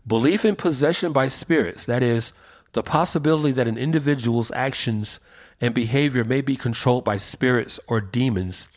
Belief 0.10 0.44
in 0.44 0.56
possession 0.56 1.14
by 1.14 1.28
spirits, 1.28 1.86
that 1.86 2.02
is, 2.02 2.34
the 2.74 2.82
possibility 2.82 3.52
that 3.52 3.68
an 3.68 3.78
individual's 3.78 4.50
actions 4.56 5.20
and 5.62 5.72
behavior 5.72 6.24
may 6.24 6.42
be 6.42 6.56
controlled 6.56 7.06
by 7.06 7.18
spirits 7.18 7.80
or 7.86 8.02
demons, 8.02 8.68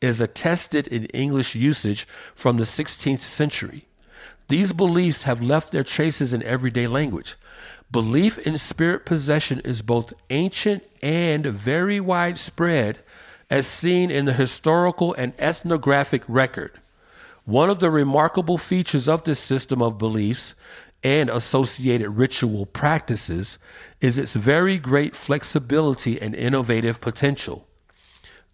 is 0.00 0.20
attested 0.20 0.88
in 0.88 1.04
English 1.06 1.54
usage 1.54 2.08
from 2.34 2.56
the 2.56 2.64
16th 2.64 3.20
century. 3.20 3.86
These 4.48 4.72
beliefs 4.72 5.22
have 5.22 5.40
left 5.40 5.70
their 5.70 5.84
traces 5.84 6.32
in 6.32 6.42
everyday 6.42 6.88
language. 6.88 7.36
Belief 7.92 8.36
in 8.38 8.56
spirit 8.56 9.06
possession 9.06 9.60
is 9.60 9.82
both 9.82 10.12
ancient 10.28 10.82
and 11.04 11.46
very 11.46 12.00
widespread, 12.00 12.98
as 13.48 13.68
seen 13.68 14.10
in 14.10 14.24
the 14.24 14.32
historical 14.32 15.14
and 15.14 15.34
ethnographic 15.38 16.24
record. 16.26 16.79
One 17.44 17.70
of 17.70 17.80
the 17.80 17.90
remarkable 17.90 18.58
features 18.58 19.08
of 19.08 19.24
this 19.24 19.40
system 19.40 19.82
of 19.82 19.98
beliefs 19.98 20.54
and 21.02 21.30
associated 21.30 22.10
ritual 22.10 22.66
practices 22.66 23.58
is 24.00 24.18
its 24.18 24.34
very 24.34 24.78
great 24.78 25.16
flexibility 25.16 26.20
and 26.20 26.34
innovative 26.34 27.00
potential. 27.00 27.66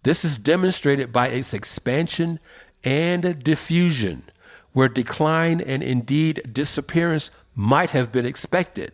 This 0.03 0.23
is 0.23 0.37
demonstrated 0.37 1.11
by 1.11 1.27
its 1.27 1.53
expansion 1.53 2.39
and 2.83 3.43
diffusion, 3.43 4.23
where 4.71 4.87
decline 4.87 5.59
and 5.59 5.83
indeed 5.83 6.49
disappearance 6.53 7.29
might 7.55 7.89
have 7.89 8.11
been 8.11 8.25
expected. 8.25 8.93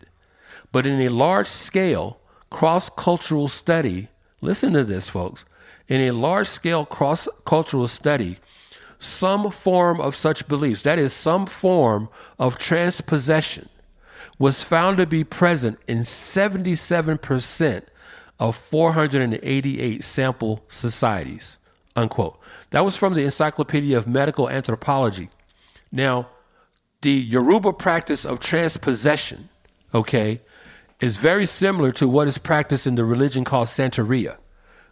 But 0.72 0.88
in 0.88 1.00
a 1.02 1.10
large 1.10 1.48
scale, 1.48 2.20
cross 2.50 2.90
cultural 2.90 3.48
study, 3.48 4.08
listen 4.42 4.74
to 4.74 4.84
this, 4.84 5.10
folks. 5.10 5.46
In 5.88 6.02
a 6.02 6.12
large 6.12 6.48
scale 6.48 6.86
cross 6.86 7.28
cultural 7.46 7.88
study, 7.88 8.40
some 9.04 9.52
form 9.52 10.00
of 10.00 10.16
such 10.16 10.48
beliefs, 10.48 10.82
that 10.84 10.98
is, 10.98 11.14
some 11.14 11.46
form 11.46 12.10
of 12.40 12.58
trance-possession, 12.58 13.68
was 14.40 14.64
found 14.64 14.98
to 14.98 15.06
be 15.06 15.24
present 15.24 15.78
in 15.88 16.00
77% 16.00 17.84
of 18.40 18.56
488 18.56 20.04
sample 20.04 20.64
societies. 20.68 21.58
Unquote. 21.96 22.40
That 22.72 22.84
was 22.86 22.96
from 22.96 23.14
the 23.14 23.24
Encyclopedia 23.24 23.98
of 23.98 24.08
Medical 24.08 24.50
Anthropology. 24.50 25.30
Now, 25.92 26.30
the 27.02 27.12
Yoruba 27.12 27.74
practice 27.74 28.26
of 28.26 28.40
trance-possession, 28.40 29.50
okay, 29.94 30.42
is 31.00 31.18
very 31.18 31.46
similar 31.46 31.92
to 31.92 32.08
what 32.08 32.28
is 32.28 32.38
practiced 32.38 32.88
in 32.88 32.96
the 32.96 33.04
religion 33.06 33.44
called 33.44 33.68
Santeria, 33.68 34.38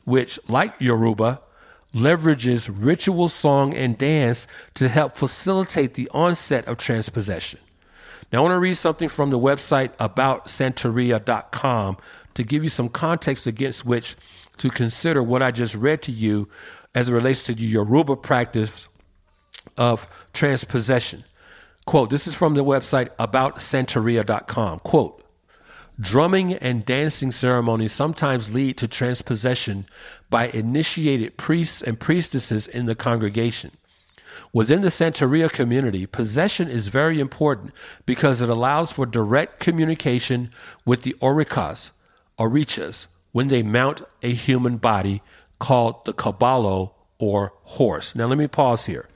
which, 0.03 0.37
like 0.47 0.75
Yoruba, 0.79 1.41
leverages 1.93 2.69
ritual 2.73 3.29
song 3.29 3.73
and 3.73 3.97
dance 3.97 4.47
to 4.75 4.87
help 4.87 5.15
facilitate 5.15 5.93
the 5.95 6.09
onset 6.13 6.67
of 6.67 6.77
trance-possession. 6.77 7.59
Now, 8.31 8.39
I 8.39 8.41
want 8.43 8.53
to 8.53 8.59
read 8.59 8.75
something 8.75 9.09
from 9.09 9.29
the 9.29 9.39
website 9.39 9.91
about 9.99 10.45
aboutsanteria.com 10.45 11.97
to 12.33 12.43
give 12.43 12.63
you 12.63 12.69
some 12.69 12.87
context 12.87 13.45
against 13.45 13.85
which 13.85 14.15
to 14.57 14.69
consider 14.69 15.21
what 15.21 15.43
I 15.43 15.51
just 15.51 15.75
read 15.75 16.01
to 16.03 16.11
you 16.11 16.47
as 16.95 17.09
it 17.09 17.13
relates 17.13 17.43
to 17.43 17.53
the 17.53 17.63
Yoruba 17.63 18.15
practice 18.15 18.87
of 19.77 20.07
trance-possession. 20.33 21.25
Quote, 21.85 22.09
this 22.09 22.27
is 22.27 22.35
from 22.35 22.53
the 22.53 22.63
website 22.63 23.09
about 23.19 23.55
aboutsanteria.com. 23.57 24.79
Quote, 24.79 25.20
Drumming 26.01 26.53
and 26.55 26.83
dancing 26.83 27.31
ceremonies 27.31 27.91
sometimes 27.91 28.51
lead 28.51 28.75
to 28.77 28.87
trance-possession 28.87 29.85
by 30.31 30.47
initiated 30.47 31.37
priests 31.37 31.83
and 31.83 31.99
priestesses 31.99 32.67
in 32.67 32.87
the 32.87 32.95
congregation. 32.95 33.71
Within 34.51 34.81
the 34.81 34.87
Santeria 34.87 35.51
community, 35.51 36.07
possession 36.07 36.69
is 36.69 36.87
very 36.87 37.19
important 37.19 37.71
because 38.07 38.41
it 38.41 38.49
allows 38.49 38.91
for 38.91 39.05
direct 39.05 39.59
communication 39.59 40.49
with 40.85 41.03
the 41.03 41.15
oricas, 41.21 41.91
orichas, 42.39 43.05
when 43.31 43.49
they 43.49 43.61
mount 43.61 44.01
a 44.23 44.33
human 44.33 44.77
body 44.77 45.21
called 45.59 46.03
the 46.05 46.13
caballo 46.13 46.95
or 47.19 47.53
horse. 47.63 48.15
Now, 48.15 48.25
let 48.25 48.39
me 48.39 48.47
pause 48.47 48.87
here. 48.87 49.07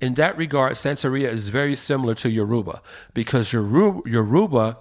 In 0.00 0.14
that 0.14 0.38
regard, 0.38 0.72
Santeria 0.72 1.28
is 1.30 1.50
very 1.50 1.76
similar 1.76 2.14
to 2.14 2.30
Yoruba 2.30 2.80
because 3.12 3.52
Yoruba, 3.52 4.08
Yoruba 4.08 4.78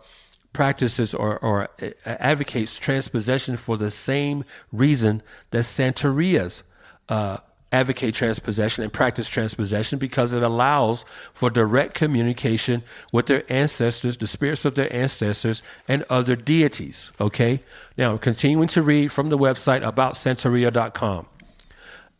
practices 0.53 1.13
or, 1.13 1.37
or 1.39 1.69
advocates 2.05 2.77
trance-possession 2.77 3.57
for 3.57 3.77
the 3.77 3.91
same 3.91 4.43
reason 4.71 5.21
that 5.51 5.59
Santerias 5.59 6.63
uh, 7.07 7.37
advocate 7.71 8.15
trance-possession 8.15 8.83
and 8.83 8.91
practice 8.91 9.29
trance-possession 9.29 9.99
because 9.99 10.33
it 10.33 10.41
allows 10.41 11.05
for 11.33 11.49
direct 11.49 11.93
communication 11.93 12.83
with 13.13 13.27
their 13.27 13.43
ancestors, 13.51 14.17
the 14.17 14.27
spirits 14.27 14.65
of 14.65 14.75
their 14.75 14.91
ancestors, 14.93 15.61
and 15.87 16.03
other 16.09 16.35
deities. 16.35 17.11
Okay? 17.21 17.63
Now, 17.97 18.17
continuing 18.17 18.67
to 18.69 18.81
read 18.81 19.11
from 19.11 19.29
the 19.29 19.37
website 19.37 19.85
about 19.85 20.15
Santeria.com. 20.15 21.27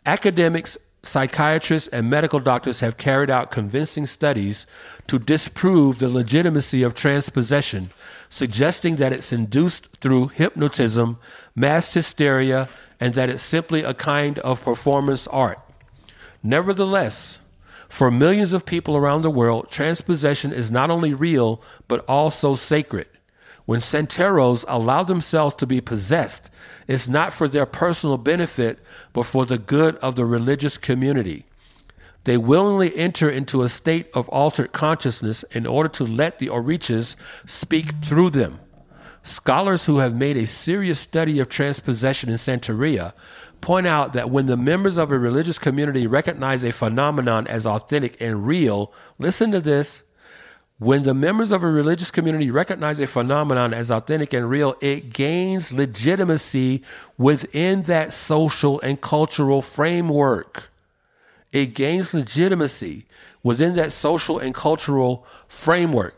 Academics 0.05 0.77
psychiatrists 1.01 1.87
and 1.89 2.09
medical 2.09 2.39
doctors 2.39 2.81
have 2.81 2.97
carried 2.97 3.29
out 3.29 3.51
convincing 3.51 4.05
studies 4.05 4.65
to 5.07 5.17
disprove 5.17 5.99
the 5.99 6.09
legitimacy 6.09 6.83
of 6.83 6.93
trance-possession, 6.93 7.91
suggesting 8.29 8.97
that 8.97 9.11
it's 9.11 9.33
induced 9.33 9.87
through 10.01 10.27
hypnotism, 10.27 11.17
mass 11.55 11.93
hysteria, 11.93 12.69
and 12.99 13.13
that 13.15 13.29
it's 13.29 13.43
simply 13.43 13.83
a 13.83 13.93
kind 13.93 14.39
of 14.39 14.63
performance 14.63 15.27
art. 15.27 15.59
Nevertheless, 16.43 17.39
for 17.89 18.11
millions 18.11 18.53
of 18.53 18.65
people 18.65 18.95
around 18.95 19.23
the 19.23 19.31
world, 19.31 19.71
trance-possession 19.71 20.53
is 20.53 20.69
not 20.69 20.91
only 20.91 21.13
real, 21.13 21.61
but 21.87 22.05
also 22.07 22.55
sacred. 22.55 23.07
When 23.65 23.79
Santeros 23.79 24.63
allow 24.67 25.03
themselves 25.03 25.55
to 25.55 25.67
be 25.67 25.81
possessed, 25.81 26.49
it's 26.87 27.07
not 27.07 27.33
for 27.33 27.47
their 27.47 27.65
personal 27.65 28.17
benefit, 28.17 28.79
but 29.11 29.23
for 29.23 29.45
the 29.45 29.57
good 29.57 29.95
of 29.97 30.15
the 30.15 30.25
religious 30.25 30.77
community. 30.77 31.45
They 32.29 32.37
willingly 32.37 32.95
enter 32.95 33.27
into 33.27 33.63
a 33.63 33.69
state 33.69 34.07
of 34.13 34.29
altered 34.29 34.71
consciousness 34.71 35.41
in 35.49 35.65
order 35.65 35.89
to 35.89 36.03
let 36.03 36.37
the 36.37 36.45
orichas 36.45 37.15
speak 37.47 38.05
through 38.05 38.29
them. 38.29 38.59
Scholars 39.23 39.85
who 39.85 39.97
have 39.97 40.13
made 40.13 40.37
a 40.37 40.45
serious 40.45 40.99
study 40.99 41.39
of 41.39 41.49
trance-possession 41.49 42.29
in 42.29 42.35
Santeria 42.35 43.13
point 43.61 43.87
out 43.87 44.13
that 44.13 44.29
when 44.29 44.45
the 44.45 44.57
members 44.57 44.99
of 44.99 45.11
a 45.11 45.17
religious 45.17 45.57
community 45.57 46.05
recognize 46.05 46.63
a 46.63 46.71
phenomenon 46.71 47.47
as 47.47 47.65
authentic 47.65 48.15
and 48.21 48.45
real, 48.45 48.93
listen 49.17 49.51
to 49.51 49.59
this, 49.59 50.03
When 50.79 51.03
the 51.03 51.13
members 51.13 51.51
of 51.51 51.61
a 51.61 51.67
religious 51.67 52.09
community 52.09 52.49
recognize 52.49 53.01
a 53.01 53.07
phenomenon 53.07 53.73
as 53.73 53.91
authentic 53.91 54.31
and 54.31 54.49
real, 54.49 54.75
it 54.79 55.11
gains 55.11 55.73
legitimacy 55.73 56.83
within 57.17 57.81
that 57.83 58.13
social 58.13 58.79
and 58.79 59.01
cultural 59.01 59.61
framework. 59.61 60.71
It 61.51 61.73
gains 61.73 62.13
legitimacy 62.13 63.05
within 63.43 63.75
that 63.75 63.91
social 63.91 64.39
and 64.39 64.53
cultural 64.53 65.25
framework, 65.47 66.15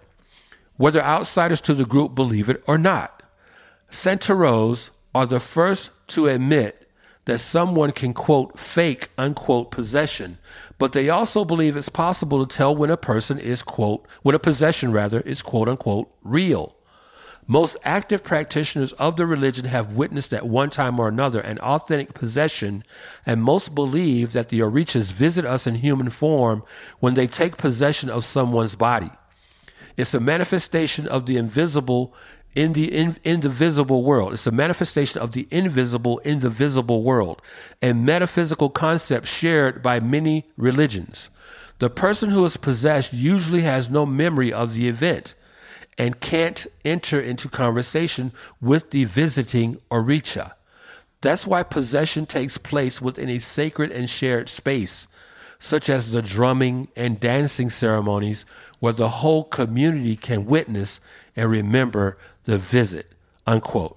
whether 0.78 1.02
outsiders 1.02 1.62
to 1.62 1.74
the 1.74 1.86
group 1.86 2.16
believe 2.16 2.50
it 2.50 2.64
or 2.68 2.78
not. 2.78 3.24
Santeros 3.90 4.90
are 5.14 5.26
the 5.26 5.40
first 5.40 5.92
to 6.08 6.28
admit 6.28 6.90
that 7.26 7.38
someone 7.38 7.92
can 7.92 8.14
quote 8.14 8.60
fake 8.60 9.10
unquote 9.18 9.72
possession, 9.72 10.38
but 10.78 10.94
they 10.94 11.10
also 11.10 11.46
believe 11.46 11.78
it's 11.78 11.90
possible 11.90 12.46
to 12.46 12.56
tell 12.56 12.76
when 12.76 12.90
a 12.90 12.98
person 12.98 13.38
is 13.38 13.62
quote 13.62 14.08
when 14.24 14.36
a 14.36 14.40
possession 14.40 14.92
rather 14.92 15.22
is 15.22 15.42
quote 15.42 15.70
unquote 15.70 16.12
real. 16.24 16.76
Most 17.48 17.76
active 17.84 18.24
practitioners 18.24 18.94
of 18.94 19.18
the 19.18 19.26
religion 19.26 19.66
have 19.66 19.94
witnessed 19.94 20.34
at 20.34 20.48
one 20.48 20.70
time 20.70 21.00
or 21.00 21.08
another 21.08 21.40
an 21.40 21.58
authentic 21.60 22.14
possession, 22.14 22.84
and 23.26 23.44
most 23.44 23.76
believe 23.76 24.34
that 24.34 24.50
the 24.50 24.60
Orichas 24.60 25.12
visit 25.12 25.46
us 25.46 25.68
in 25.68 25.76
human 25.76 26.10
form 26.10 26.64
when 27.00 27.16
they 27.16 27.28
take 27.28 27.58
possession 27.58 28.10
of 28.10 28.24
someone's 28.24 28.76
body. 28.76 29.10
It's 29.98 30.14
a 30.14 30.20
manifestation 30.20 31.08
of 31.08 31.26
the 31.26 31.38
invisible 31.38 32.14
in 32.56 32.74
the 32.74 32.94
in, 32.94 33.18
in 33.24 33.40
the 33.40 33.50
visible 33.50 34.04
world. 34.04 34.34
It's 34.34 34.48
a 34.48 34.52
manifestation 34.52 35.22
of 35.22 35.32
the 35.32 35.48
invisible 35.52 36.20
in 36.20 36.40
the 36.40 36.50
visible 36.50 37.04
world, 37.04 37.42
a 37.82 37.94
metaphysical 37.94 38.70
concept 38.70 39.28
shared 39.28 39.82
by 39.82 40.00
many 40.00 40.50
religions. 40.58 41.30
The 41.80 41.90
person 41.90 42.30
who 42.30 42.46
is 42.46 42.58
possessed 42.58 43.14
usually 43.14 43.62
has 43.62 43.90
no 43.90 44.06
memory 44.06 44.54
of 44.54 44.74
the 44.74 44.88
event 44.88 45.34
and 46.02 46.20
can't 46.20 46.66
enter 46.84 47.22
into 47.22 47.48
conversation 47.48 48.32
with 48.60 48.90
the 48.90 49.04
visiting 49.04 49.80
Orisha. 49.92 50.54
That's 51.22 51.46
why 51.46 51.62
possession 51.62 52.26
takes 52.26 52.58
place 52.58 53.00
within 53.00 53.30
a 53.30 53.38
sacred 53.38 53.92
and 53.92 54.10
shared 54.10 54.50
space, 54.50 55.06
such 55.60 55.92
as 55.92 56.12
the 56.12 56.24
drumming 56.24 56.88
and 56.96 57.20
dancing 57.20 57.70
ceremonies 57.70 58.46
where 58.80 58.94
the 58.94 59.10
whole 59.10 59.44
community 59.44 60.16
can 60.16 60.48
witness 60.48 61.00
and 61.36 61.52
remember 61.52 62.18
the 62.46 62.58
visit. 62.58 63.12
Unquote. 63.46 63.96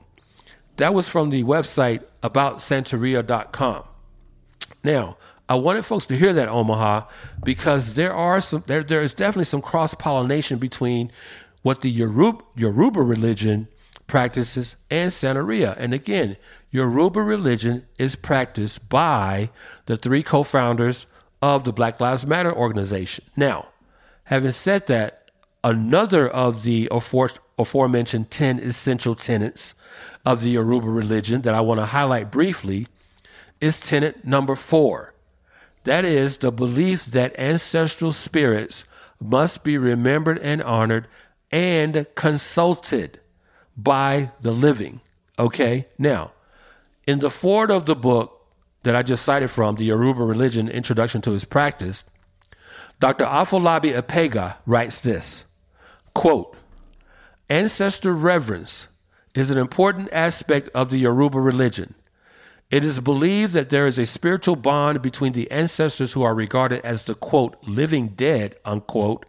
That 0.77 0.93
was 0.93 1.09
from 1.09 1.31
the 1.31 1.43
website 1.43 2.03
aboutsanteria.com. 2.23 3.85
Now, 4.83 5.17
I 5.49 5.55
wanted 5.57 5.85
folks 5.85 6.07
to 6.07 6.17
hear 6.17 6.35
that 6.35 6.49
Omaha 6.49 7.07
because 7.43 7.95
there 7.95 8.15
are 8.15 8.41
some 8.41 8.65
there 8.67 8.83
there 8.83 9.03
is 9.03 9.13
definitely 9.13 9.45
some 9.45 9.61
cross 9.61 9.95
pollination 9.95 10.59
between 10.59 11.13
what 11.65 11.81
the 11.81 11.91
Yoruba, 11.91 12.45
Yoruba 12.55 13.01
religion 13.01 13.69
practices 14.07 14.77
and 14.91 15.11
Santeria. 15.11 15.75
And 15.79 15.95
again, 15.95 16.37
Yoruba 16.71 17.23
religion 17.23 17.87
is 17.99 18.17
practiced 18.17 18.87
by 18.91 19.49
the 19.87 19.97
three 19.97 20.23
co-founders 20.23 21.07
of 21.41 21.65
the 21.65 21.73
Black 21.73 22.01
Lives 22.01 22.27
Matter 22.27 22.55
organization. 22.55 23.25
Now, 23.35 23.69
having 24.25 24.53
said 24.53 24.89
that, 24.89 25.31
another 25.65 26.29
of 26.29 26.65
the 26.65 26.87
aforementioned 27.59 28.31
10 28.31 28.59
essential 28.59 29.15
tenets 29.15 29.75
of 30.27 30.43
the 30.43 30.51
Yoruba 30.51 30.91
religion 30.91 31.41
that 31.43 31.55
I 31.55 31.63
want 31.63 31.81
to 31.81 31.87
highlight 31.87 32.31
briefly 32.31 32.89
is 33.63 33.81
tenet 33.81 34.27
number 34.27 34.55
four. 34.55 35.15
That 35.85 36.05
is 36.05 36.37
the 36.37 36.53
belief 36.53 37.07
that 37.07 37.39
ancestral 37.39 38.13
spirits 38.13 38.85
must 39.19 39.65
be 39.65 39.79
remembered 39.79 40.39
and 40.41 40.63
honored 40.63 41.09
and 41.51 42.07
consulted 42.15 43.21
by 43.77 44.31
the 44.41 44.53
living. 44.53 45.01
Okay, 45.39 45.87
now, 45.99 46.33
in 47.07 47.19
the 47.19 47.31
forward 47.31 47.71
of 47.71 47.87
the 47.87 47.97
book 47.97 48.47
that 48.83 48.95
I 48.95 49.03
just 49.03 49.25
cited 49.25 49.51
from, 49.51 49.77
The 49.77 49.85
Yoruba 49.87 50.23
Religion 50.23 50.69
Introduction 50.69 51.21
to 51.23 51.33
His 51.33 51.45
Practice, 51.45 52.05
Dr. 53.01 53.25
Afolabi 53.25 53.93
Epega 54.01 54.57
writes 54.67 55.01
this 55.01 55.45
quote, 56.15 56.57
Ancestor 57.51 58.15
reverence 58.15 58.89
is 59.35 59.51
an 59.51 59.59
important 59.59 60.09
aspect 60.13 60.69
of 60.75 60.91
the 60.91 60.99
Yoruba 60.99 61.41
religion. 61.41 61.95
It 62.71 62.85
is 62.85 63.01
believed 63.01 63.53
that 63.53 63.69
there 63.69 63.87
is 63.87 63.99
a 63.99 64.07
spiritual 64.07 64.57
bond 64.57 65.03
between 65.03 65.33
the 65.33 65.51
ancestors 65.51 66.13
who 66.13 66.23
are 66.23 66.35
regarded 66.35 66.85
as 66.85 67.05
the 67.05 67.15
quote, 67.15 67.57
living 67.67 68.09
dead, 68.09 68.57
unquote, 68.65 69.27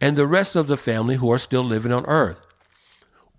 and 0.00 0.16
the 0.16 0.26
rest 0.26 0.56
of 0.56 0.66
the 0.66 0.76
family 0.76 1.16
who 1.16 1.30
are 1.30 1.38
still 1.38 1.64
living 1.64 1.92
on 1.92 2.06
earth. 2.06 2.46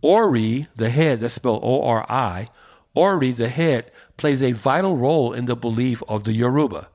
Ori, 0.01 0.67
the 0.75 0.89
head, 0.89 1.19
that's 1.19 1.35
spelled 1.35 1.61
O 1.63 1.83
R 1.83 2.05
I, 2.09 2.47
Ori, 2.93 3.31
the 3.31 3.49
head, 3.49 3.91
plays 4.17 4.43
a 4.43 4.51
vital 4.51 4.97
role 4.97 5.33
in 5.33 5.45
the 5.45 5.55
belief 5.55 6.03
of 6.07 6.23
the 6.23 6.33
Yoruba. 6.33 6.89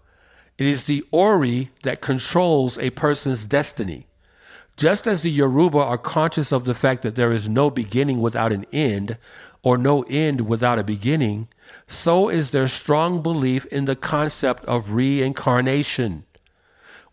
It 0.58 0.66
is 0.66 0.84
the 0.84 1.04
Ori 1.10 1.70
that 1.82 2.00
controls 2.00 2.78
a 2.78 2.90
person's 2.90 3.44
destiny. 3.44 4.06
Just 4.76 5.06
as 5.06 5.22
the 5.22 5.30
Yoruba 5.30 5.78
are 5.78 5.98
conscious 5.98 6.52
of 6.52 6.64
the 6.64 6.74
fact 6.74 7.02
that 7.02 7.14
there 7.14 7.32
is 7.32 7.48
no 7.48 7.70
beginning 7.70 8.20
without 8.20 8.52
an 8.52 8.66
end, 8.72 9.16
or 9.62 9.78
no 9.78 10.02
end 10.02 10.42
without 10.42 10.78
a 10.78 10.84
beginning, 10.84 11.48
so 11.86 12.28
is 12.28 12.50
their 12.50 12.68
strong 12.68 13.22
belief 13.22 13.64
in 13.66 13.86
the 13.86 13.96
concept 13.96 14.64
of 14.66 14.92
reincarnation. 14.92 16.24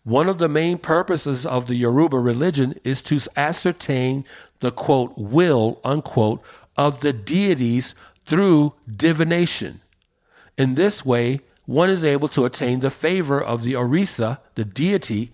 One 0.04 0.28
of 0.28 0.36
the 0.38 0.48
main 0.50 0.78
purposes 0.78 1.46
of 1.46 1.66
the 1.66 1.74
Yoruba 1.74 2.18
religion 2.18 2.74
is 2.84 3.00
to 3.02 3.18
ascertain 3.36 4.26
the 4.60 4.70
quote 4.70 5.14
will 5.16 5.80
unquote 5.82 6.42
of 6.76 7.00
the 7.00 7.12
deities 7.12 7.94
through 8.26 8.74
divination. 8.90 9.80
In 10.58 10.74
this 10.74 11.04
way, 11.06 11.40
one 11.64 11.88
is 11.88 12.04
able 12.04 12.28
to 12.28 12.44
attain 12.44 12.80
the 12.80 12.90
favor 12.90 13.40
of 13.42 13.62
the 13.62 13.72
Orisa, 13.72 14.38
the 14.54 14.64
deity, 14.66 15.32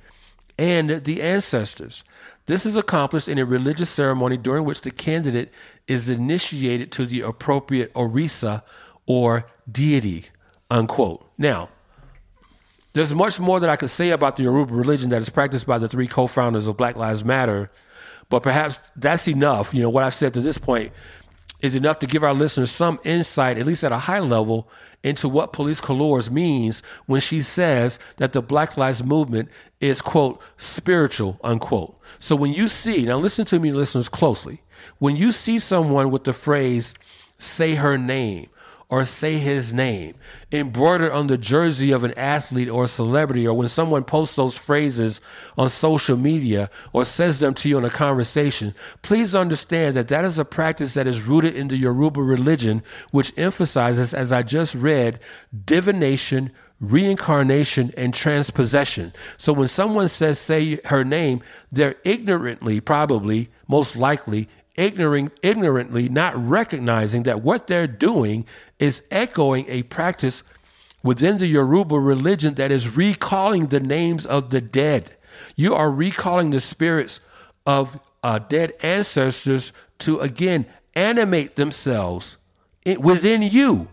and 0.56 1.02
the 1.05 1.20
ancestors. 1.20 2.05
This 2.47 2.64
is 2.64 2.76
accomplished 2.76 3.28
in 3.28 3.38
a 3.38 3.44
religious 3.44 3.90
ceremony 3.90 4.36
during 4.36 4.64
which 4.64 4.82
the 4.82 4.90
candidate 4.92 5.51
is 5.88 6.09
initiated 6.09 6.92
to 6.92 7.06
the 7.06 7.22
appropriate 7.22 7.92
Orisa 7.94 8.62
or 9.06 9.47
deity. 9.70 10.26
Unquote. 10.70 11.26
Now, 11.36 11.70
there's 12.92 13.14
much 13.14 13.38
more 13.38 13.60
that 13.60 13.70
I 13.70 13.76
could 13.76 13.90
say 13.90 14.10
about 14.10 14.36
the 14.36 14.42
Yoruba 14.44 14.74
religion 14.74 15.10
that 15.10 15.22
is 15.22 15.30
practiced 15.30 15.66
by 15.66 15.78
the 15.78 15.88
three 15.88 16.06
co-founders 16.06 16.66
of 16.66 16.76
Black 16.76 16.96
Lives 16.96 17.24
Matter, 17.24 17.70
but 18.28 18.42
perhaps 18.42 18.78
that's 18.96 19.28
enough. 19.28 19.72
You 19.74 19.82
know, 19.82 19.90
what 19.90 20.04
I've 20.04 20.14
said 20.14 20.34
to 20.34 20.40
this 20.40 20.58
point 20.58 20.92
is 21.60 21.74
enough 21.74 21.98
to 22.00 22.06
give 22.06 22.24
our 22.24 22.34
listeners 22.34 22.70
some 22.70 22.98
insight, 23.04 23.58
at 23.58 23.66
least 23.66 23.84
at 23.84 23.92
a 23.92 23.98
high 23.98 24.20
level, 24.20 24.68
into 25.02 25.28
what 25.28 25.52
Patrisse 25.52 25.80
Cullors 25.80 26.30
means 26.30 26.82
when 27.06 27.20
she 27.20 27.40
says 27.42 27.98
that 28.16 28.32
the 28.32 28.42
Black 28.42 28.76
Lives 28.76 29.02
Movement 29.02 29.48
is, 29.80 30.00
quote, 30.00 30.40
spiritual, 30.58 31.38
unquote. 31.42 31.98
So 32.18 32.36
when 32.36 32.52
you 32.52 32.68
see, 32.68 33.04
now 33.04 33.18
listen 33.18 33.44
to 33.46 33.58
me, 33.58 33.72
listeners, 33.72 34.08
closely. 34.08 34.62
When 34.98 35.16
you 35.16 35.32
see 35.32 35.58
someone 35.58 36.10
with 36.10 36.24
the 36.24 36.32
phrase, 36.32 36.94
say 37.38 37.74
her 37.74 37.96
name, 37.96 38.48
or 38.90 39.04
say 39.04 39.38
his 39.38 39.72
name 39.72 40.14
embroidered 40.52 41.12
on 41.12 41.28
the 41.28 41.38
jersey 41.38 41.92
of 41.92 42.02
an 42.02 42.12
athlete 42.14 42.68
or 42.68 42.84
a 42.84 42.88
celebrity, 42.88 43.46
or 43.46 43.56
when 43.56 43.68
someone 43.68 44.02
posts 44.02 44.34
those 44.34 44.58
phrases 44.58 45.20
on 45.56 45.68
social 45.68 46.16
media 46.16 46.68
or 46.92 47.04
says 47.04 47.38
them 47.38 47.54
to 47.54 47.68
you 47.68 47.78
in 47.78 47.84
a 47.84 47.90
conversation, 47.90 48.74
please 49.00 49.34
understand 49.34 49.94
that 49.94 50.08
that 50.08 50.24
is 50.24 50.38
a 50.38 50.44
practice 50.44 50.94
that 50.94 51.06
is 51.06 51.22
rooted 51.22 51.54
in 51.54 51.68
the 51.68 51.76
Yoruba 51.76 52.20
religion, 52.20 52.82
which 53.12 53.32
emphasizes, 53.38 54.12
as 54.12 54.32
I 54.32 54.42
just 54.42 54.74
read, 54.74 55.20
divination, 55.64 56.50
reincarnation 56.80 57.92
and 57.96 58.12
trance-possession. 58.12 59.12
So 59.36 59.52
when 59.52 59.68
someone 59.68 60.08
says, 60.08 60.38
say 60.38 60.80
her 60.86 61.04
name, 61.04 61.42
they're 61.70 61.96
ignorantly, 62.04 62.80
probably, 62.80 63.50
most 63.68 63.94
likely, 63.94 64.48
ignoring, 64.76 65.30
ignorantly 65.42 66.09
not 66.09 66.36
recognizing 66.36 67.24
that 67.24 67.42
what 67.42 67.66
they're 67.66 67.86
doing 67.86 68.47
is 68.78 69.02
echoing 69.10 69.66
a 69.68 69.82
practice 69.84 70.42
within 71.02 71.38
the 71.38 71.47
Yoruba 71.47 71.98
religion 71.98 72.55
that 72.55 72.70
is 72.70 72.94
recalling 72.97 73.66
the 73.68 73.80
names 73.80 74.26
of 74.26 74.51
the 74.51 74.60
dead. 74.60 75.16
You 75.56 75.74
are 75.74 75.90
recalling 75.90 76.51
the 76.51 76.60
spirits 76.60 77.20
of 77.66 77.98
uh, 78.22 78.38
dead 78.38 78.72
ancestors 78.82 79.72
to 80.01 80.20
again 80.20 80.66
animate 80.94 81.56
themselves 81.56 82.36
in, 82.84 83.01
within 83.01 83.42
you. 83.42 83.88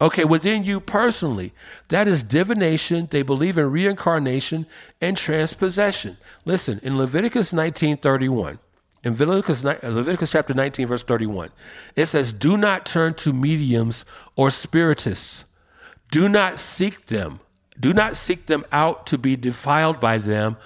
Okay, 0.00 0.24
within 0.24 0.64
you 0.64 0.80
personally. 0.80 1.52
That 1.88 2.08
is 2.08 2.22
divination. 2.22 3.08
They 3.10 3.22
believe 3.22 3.56
in 3.56 3.70
reincarnation 3.70 4.66
and 5.00 5.16
trance-possession. 5.16 6.18
Listen, 6.44 6.80
in 6.82 6.98
Leviticus 6.98 7.52
1931, 7.52 8.58
in 9.04 9.12
Leviticus, 9.16 9.62
uh, 9.64 9.78
Leviticus 9.82 10.32
chapter 10.32 10.54
19, 10.54 10.86
verse 10.88 11.02
31, 11.02 11.50
it 11.94 12.06
says, 12.06 12.32
Do 12.32 12.56
not 12.56 12.86
turn 12.86 13.14
to 13.14 13.32
mediums 13.32 14.04
or 14.34 14.50
spiritists. 14.50 15.44
Do 16.10 16.28
not 16.28 16.58
seek 16.58 17.06
them. 17.06 17.40
Do 17.78 17.92
not 17.92 18.16
seek 18.16 18.46
them 18.46 18.64
out 18.72 19.06
to 19.08 19.18
be 19.18 19.36
defiled 19.36 20.00
by 20.00 20.18
them. 20.18 20.56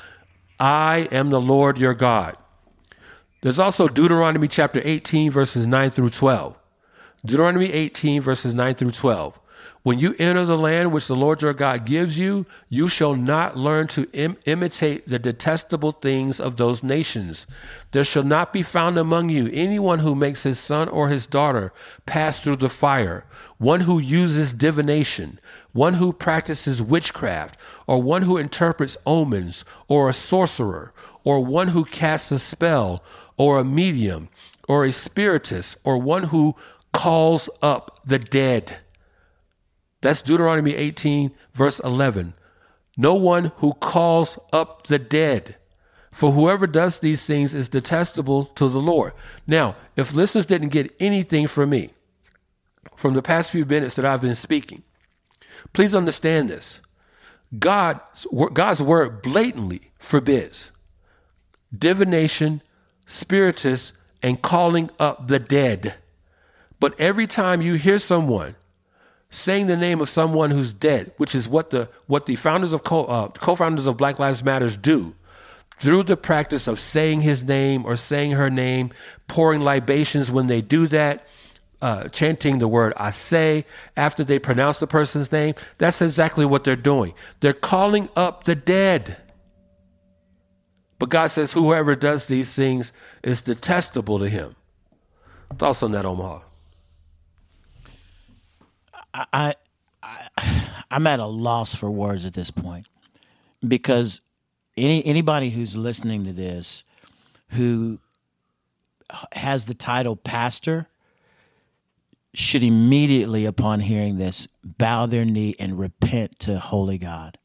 I 0.60 1.08
am 1.10 1.30
the 1.30 1.40
Lord 1.40 1.78
your 1.78 1.94
God. 1.94 2.36
There's 3.40 3.58
also 3.58 3.88
Deuteronomy 3.88 4.48
chapter 4.48 4.80
18, 4.84 5.30
verses 5.30 5.66
9 5.66 5.90
through 5.90 6.10
12. 6.10 6.56
Deuteronomy 7.24 7.72
18, 7.72 8.22
verses 8.22 8.54
9 8.54 8.74
through 8.74 8.90
12. 8.92 9.40
When 9.88 10.00
you 10.00 10.14
enter 10.18 10.44
the 10.44 10.58
land 10.58 10.92
which 10.92 11.06
the 11.06 11.16
Lord 11.16 11.40
your 11.40 11.54
God 11.54 11.86
gives 11.86 12.18
you, 12.18 12.44
you 12.68 12.90
shall 12.90 13.14
not 13.14 13.56
learn 13.56 13.86
to 13.86 14.06
Im- 14.12 14.36
imitate 14.44 15.08
the 15.08 15.18
detestable 15.18 15.92
things 15.92 16.38
of 16.38 16.58
those 16.58 16.82
nations. 16.82 17.46
There 17.92 18.04
shall 18.04 18.22
not 18.22 18.52
be 18.52 18.62
found 18.62 18.98
among 18.98 19.30
you 19.30 19.48
anyone 19.50 20.00
who 20.00 20.14
makes 20.14 20.42
his 20.42 20.58
son 20.58 20.90
or 20.90 21.08
his 21.08 21.26
daughter 21.26 21.72
pass 22.04 22.38
through 22.38 22.56
the 22.56 22.68
fire, 22.68 23.24
one 23.56 23.80
who 23.80 23.98
uses 23.98 24.52
divination, 24.52 25.40
one 25.72 25.94
who 25.94 26.12
practices 26.12 26.82
witchcraft, 26.82 27.58
or 27.86 28.02
one 28.02 28.24
who 28.24 28.36
interprets 28.36 28.98
omens, 29.06 29.64
or 29.88 30.10
a 30.10 30.12
sorcerer, 30.12 30.92
or 31.24 31.42
one 31.42 31.68
who 31.68 31.86
casts 31.86 32.30
a 32.30 32.38
spell, 32.38 33.02
or 33.38 33.58
a 33.58 33.64
medium, 33.64 34.28
or 34.68 34.84
a 34.84 34.92
spiritist, 34.92 35.78
or 35.82 35.96
one 35.96 36.24
who 36.24 36.54
calls 36.92 37.48
up 37.62 38.00
the 38.04 38.18
dead. 38.18 38.80
That's 40.00 40.22
Deuteronomy 40.22 40.74
18, 40.74 41.32
verse 41.52 41.80
11. 41.80 42.34
No 42.96 43.14
one 43.14 43.52
who 43.56 43.74
calls 43.74 44.38
up 44.52 44.86
the 44.86 44.98
dead. 44.98 45.56
For 46.10 46.32
whoever 46.32 46.66
does 46.66 46.98
these 46.98 47.24
things 47.26 47.54
is 47.54 47.68
detestable 47.68 48.46
to 48.56 48.68
the 48.68 48.80
Lord. 48.80 49.12
Now, 49.46 49.76
if 49.96 50.14
listeners 50.14 50.46
didn't 50.46 50.70
get 50.70 50.94
anything 50.98 51.46
from 51.46 51.70
me 51.70 51.90
from 52.96 53.14
the 53.14 53.22
past 53.22 53.50
few 53.50 53.64
minutes 53.64 53.94
that 53.94 54.04
I've 54.04 54.20
been 54.20 54.34
speaking, 54.34 54.82
please 55.72 55.94
understand 55.94 56.48
this. 56.48 56.80
God, 57.56 58.00
God's 58.52 58.82
word 58.82 59.22
blatantly 59.22 59.92
forbids 59.98 60.72
divination, 61.76 62.62
spiritists, 63.06 63.92
and 64.22 64.42
calling 64.42 64.90
up 64.98 65.28
the 65.28 65.38
dead. 65.38 65.94
But 66.80 66.98
every 66.98 67.26
time 67.26 67.60
you 67.62 67.74
hear 67.74 67.98
someone 67.98 68.56
saying 69.30 69.66
the 69.66 69.76
name 69.76 70.00
of 70.00 70.08
someone 70.08 70.50
who's 70.50 70.72
dead, 70.72 71.12
which 71.16 71.34
is 71.34 71.48
what 71.48 71.70
the 71.70 71.88
what 72.06 72.26
the 72.26 72.36
founders 72.36 72.72
of 72.72 72.82
co, 72.82 73.04
uh, 73.04 73.28
co-founders 73.28 73.86
of 73.86 73.96
Black 73.96 74.18
Lives 74.18 74.42
Matters 74.42 74.76
do, 74.76 75.14
through 75.80 76.04
the 76.04 76.16
practice 76.16 76.66
of 76.66 76.78
saying 76.78 77.20
his 77.20 77.44
name 77.44 77.84
or 77.84 77.96
saying 77.96 78.32
her 78.32 78.50
name, 78.50 78.90
pouring 79.26 79.60
libations 79.60 80.30
when 80.30 80.46
they 80.46 80.60
do 80.60 80.86
that, 80.88 81.26
uh, 81.82 82.08
chanting 82.08 82.58
the 82.58 82.68
word 82.68 82.92
"I 82.96 83.10
say" 83.10 83.66
after 83.96 84.24
they 84.24 84.38
pronounce 84.38 84.78
the 84.78 84.86
person's 84.86 85.30
name. 85.30 85.54
That's 85.76 86.00
exactly 86.00 86.46
what 86.46 86.64
they're 86.64 86.76
doing. 86.76 87.14
They're 87.40 87.52
calling 87.52 88.08
up 88.16 88.44
the 88.44 88.54
dead. 88.54 89.18
But 90.98 91.10
God 91.10 91.28
says, 91.28 91.52
whoever 91.52 91.94
does 91.94 92.26
these 92.26 92.54
things 92.54 92.92
is 93.22 93.40
detestable 93.40 94.18
to 94.18 94.28
Him. 94.28 94.56
Thoughts 95.56 95.82
on 95.82 95.92
that, 95.92 96.04
Omaha? 96.04 96.40
I, 99.14 99.54
I 100.02 100.74
I'm 100.90 101.06
at 101.06 101.20
a 101.20 101.26
loss 101.26 101.74
for 101.74 101.90
words 101.90 102.24
at 102.24 102.34
this 102.34 102.50
point 102.50 102.86
because 103.66 104.20
any 104.76 105.04
anybody 105.04 105.50
who's 105.50 105.76
listening 105.76 106.24
to 106.24 106.32
this 106.32 106.84
who 107.50 107.98
has 109.32 109.64
the 109.64 109.74
title 109.74 110.16
pastor 110.16 110.88
should 112.34 112.62
immediately 112.62 113.44
upon 113.44 113.80
hearing 113.80 114.18
this 114.18 114.48
bow 114.62 115.06
their 115.06 115.24
knee 115.24 115.54
and 115.58 115.78
repent 115.78 116.38
to 116.40 116.58
holy 116.58 116.98
God. 116.98 117.38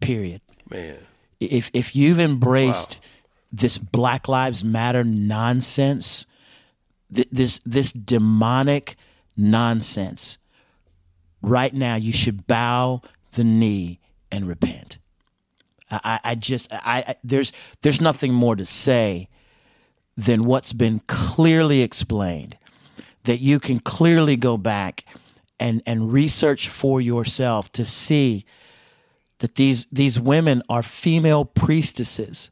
Period. 0.00 0.40
Man. 0.70 0.98
If 1.40 1.70
if 1.74 1.94
you've 1.94 2.20
embraced 2.20 3.00
wow. 3.02 3.08
this 3.52 3.78
Black 3.78 4.28
Lives 4.28 4.64
Matter 4.64 5.04
nonsense, 5.04 6.26
th- 7.14 7.28
this 7.30 7.60
this 7.64 7.92
demonic 7.92 8.96
nonsense. 9.36 10.38
Right 11.42 11.74
now, 11.74 11.96
you 11.96 12.12
should 12.12 12.46
bow 12.46 13.02
the 13.32 13.44
knee 13.44 14.00
and 14.30 14.48
repent. 14.48 14.98
I, 15.90 16.20
I 16.24 16.34
just, 16.34 16.72
I, 16.72 17.04
I, 17.06 17.16
there's, 17.22 17.52
there's 17.82 18.00
nothing 18.00 18.32
more 18.34 18.56
to 18.56 18.66
say 18.66 19.28
than 20.16 20.44
what's 20.44 20.72
been 20.72 21.00
clearly 21.06 21.82
explained. 21.82 22.58
That 23.24 23.40
you 23.40 23.58
can 23.58 23.80
clearly 23.80 24.36
go 24.36 24.56
back 24.56 25.04
and 25.58 25.82
and 25.86 26.12
research 26.12 26.68
for 26.68 27.00
yourself 27.00 27.72
to 27.72 27.84
see 27.84 28.44
that 29.38 29.56
these 29.56 29.86
these 29.92 30.18
women 30.18 30.62
are 30.68 30.82
female 30.82 31.44
priestesses 31.44 32.50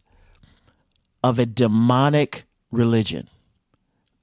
of 1.23 1.39
a 1.39 1.47
demonic 1.47 2.45
religion. 2.71 3.29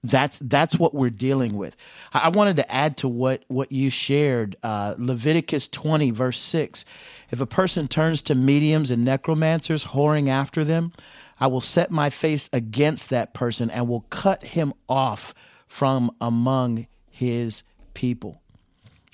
That's 0.03 0.39
that's 0.39 0.79
what 0.79 0.95
we're 0.95 1.11
dealing 1.11 1.57
with. 1.57 1.77
I 2.11 2.29
wanted 2.29 2.55
to 2.55 2.71
add 2.71 2.97
to 2.97 3.07
what 3.07 3.43
what 3.47 3.71
you 3.71 3.91
shared, 3.91 4.57
uh, 4.63 4.95
Leviticus 4.97 5.67
twenty 5.67 6.09
verse 6.09 6.39
six. 6.39 6.85
If 7.29 7.39
a 7.39 7.45
person 7.45 7.87
turns 7.87 8.23
to 8.23 8.35
mediums 8.35 8.89
and 8.89 9.05
necromancers, 9.05 9.85
whoring 9.85 10.27
after 10.27 10.63
them, 10.63 10.91
I 11.39 11.47
will 11.47 11.61
set 11.61 11.91
my 11.91 12.09
face 12.09 12.49
against 12.51 13.11
that 13.11 13.35
person 13.35 13.69
and 13.69 13.87
will 13.87 14.05
cut 14.09 14.43
him 14.43 14.73
off 14.89 15.35
from 15.67 16.11
among 16.19 16.87
his 17.09 17.61
people. 17.93 18.41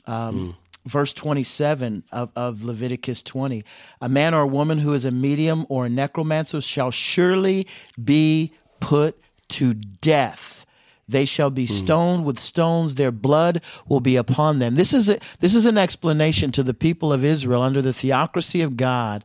Um, 0.05 0.53
mm. 0.53 0.55
Verse 0.89 1.11
27 1.11 2.05
of, 2.13 2.31
of 2.33 2.63
Leviticus 2.63 3.21
20 3.21 3.65
A 3.99 4.07
man 4.07 4.33
or 4.33 4.43
a 4.43 4.47
woman 4.47 4.79
who 4.79 4.93
is 4.93 5.03
a 5.03 5.11
medium 5.11 5.65
or 5.67 5.85
a 5.85 5.89
necromancer 5.89 6.61
shall 6.61 6.91
surely 6.91 7.67
be 8.01 8.53
put 8.79 9.19
to 9.49 9.73
death 9.73 10.65
they 11.07 11.25
shall 11.25 11.49
be 11.49 11.65
hmm. 11.65 11.73
stoned 11.73 12.25
with 12.25 12.39
stones. 12.39 12.95
Their 12.95 13.11
blood 13.11 13.61
will 13.87 14.01
be 14.01 14.15
upon 14.15 14.59
them. 14.59 14.75
This 14.75 14.93
is 14.93 15.09
a, 15.09 15.19
this 15.39 15.55
is 15.55 15.65
an 15.65 15.77
explanation 15.77 16.51
to 16.53 16.63
the 16.63 16.73
people 16.73 17.13
of 17.13 17.23
Israel 17.23 17.61
under 17.61 17.81
the 17.81 17.93
theocracy 17.93 18.61
of 18.61 18.77
God 18.77 19.23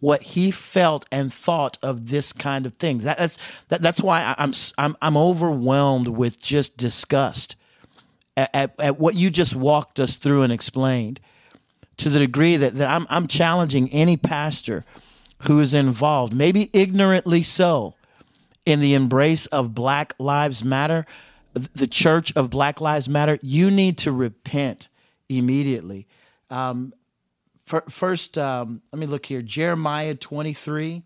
what 0.00 0.22
he 0.22 0.50
felt 0.50 1.06
and 1.10 1.32
thought 1.32 1.76
of 1.82 2.10
this 2.10 2.32
kind 2.32 2.66
of 2.66 2.74
thing. 2.74 2.98
That, 2.98 3.18
that's 3.18 3.38
that, 3.68 3.82
that's 3.82 4.02
why 4.02 4.34
I'm 4.38 4.52
I'm 4.76 4.96
I'm 5.02 5.16
overwhelmed 5.16 6.08
with 6.08 6.40
just 6.40 6.76
disgust 6.76 7.56
at, 8.36 8.50
at, 8.54 8.74
at 8.78 8.98
what 8.98 9.16
you 9.16 9.30
just 9.30 9.56
walked 9.56 9.98
us 9.98 10.16
through 10.16 10.42
and 10.42 10.52
explained 10.52 11.20
to 11.96 12.08
the 12.08 12.20
degree 12.20 12.56
that, 12.56 12.76
that 12.76 12.88
I'm 12.88 13.06
I'm 13.10 13.26
challenging 13.26 13.90
any 13.90 14.16
pastor 14.16 14.84
who 15.42 15.60
is 15.60 15.74
involved 15.74 16.32
maybe 16.32 16.70
ignorantly 16.72 17.42
so 17.42 17.94
in 18.68 18.80
the 18.80 18.92
embrace 18.92 19.46
of 19.46 19.74
Black 19.74 20.14
Lives 20.18 20.62
Matter, 20.62 21.06
the 21.54 21.86
church 21.86 22.34
of 22.36 22.50
Black 22.50 22.82
Lives 22.82 23.08
Matter, 23.08 23.38
you 23.40 23.70
need 23.70 23.96
to 23.98 24.12
repent 24.12 24.88
immediately. 25.30 26.06
Um, 26.50 26.92
first, 27.64 28.36
um, 28.36 28.82
let 28.92 29.00
me 29.00 29.06
look 29.06 29.24
here 29.24 29.40
Jeremiah 29.40 30.14
23. 30.14 31.02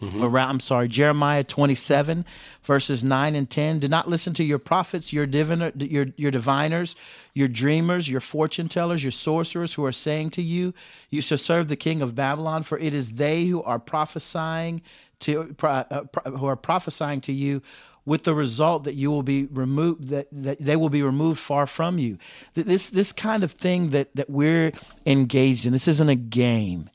Mm-hmm. 0.00 0.22
Around, 0.22 0.48
I'm 0.48 0.60
sorry, 0.60 0.88
Jeremiah 0.88 1.44
27, 1.44 2.24
verses 2.62 3.04
9 3.04 3.34
and 3.34 3.50
10. 3.50 3.80
Do 3.80 3.88
not 3.88 4.08
listen 4.08 4.32
to 4.32 4.42
your 4.42 4.58
prophets, 4.58 5.12
your, 5.12 5.26
diviner, 5.26 5.72
your, 5.76 6.06
your 6.16 6.30
diviners, 6.30 6.96
your 7.34 7.48
dreamers, 7.48 8.08
your 8.08 8.22
fortune 8.22 8.70
tellers, 8.70 9.04
your 9.04 9.12
sorcerers 9.12 9.74
who 9.74 9.84
are 9.84 9.92
saying 9.92 10.30
to 10.30 10.40
you, 10.40 10.72
You 11.10 11.20
shall 11.20 11.36
serve 11.36 11.68
the 11.68 11.76
king 11.76 12.00
of 12.00 12.14
Babylon, 12.14 12.62
for 12.62 12.78
it 12.78 12.94
is 12.94 13.12
they 13.12 13.44
who 13.44 13.62
are 13.62 13.78
prophesying 13.78 14.80
to 15.20 15.54
uh, 15.62 16.04
who 16.24 16.46
are 16.46 16.56
prophesying 16.56 17.20
to 17.20 17.32
you 17.32 17.62
with 18.04 18.24
the 18.24 18.34
result 18.34 18.84
that 18.84 18.94
you 18.94 19.10
will 19.10 19.22
be 19.22 19.46
removed 19.46 20.08
that, 20.08 20.26
that 20.32 20.58
they 20.60 20.76
will 20.76 20.88
be 20.88 21.02
removed 21.02 21.38
far 21.38 21.66
from 21.66 21.98
you 21.98 22.18
this 22.54 22.88
this 22.90 23.12
kind 23.12 23.44
of 23.44 23.52
thing 23.52 23.90
that 23.90 24.14
that 24.16 24.28
we're 24.28 24.72
engaged 25.06 25.66
in 25.66 25.72
this 25.72 25.86
isn't 25.86 26.08
a 26.08 26.14
game 26.14 26.90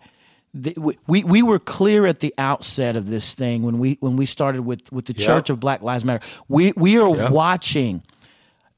we, 0.78 1.24
we 1.24 1.44
were 1.44 1.60
clear 1.60 2.06
at 2.06 2.22
the 2.22 2.34
outset 2.38 2.96
of 2.96 3.10
this 3.10 3.36
thing 3.36 3.64
when 3.64 3.78
we 3.78 3.98
when 4.00 4.16
we 4.16 4.26
started 4.26 4.62
with 4.62 4.90
with 4.92 5.06
the 5.06 5.14
yep. 5.14 5.26
Church 5.26 5.50
of 5.50 5.60
Black 5.60 5.82
Lives 5.82 6.06
Matter. 6.06 6.26
We 6.48 6.72
we 6.78 6.98
are 6.98 7.16
yep. 7.16 7.32
watching 7.32 8.04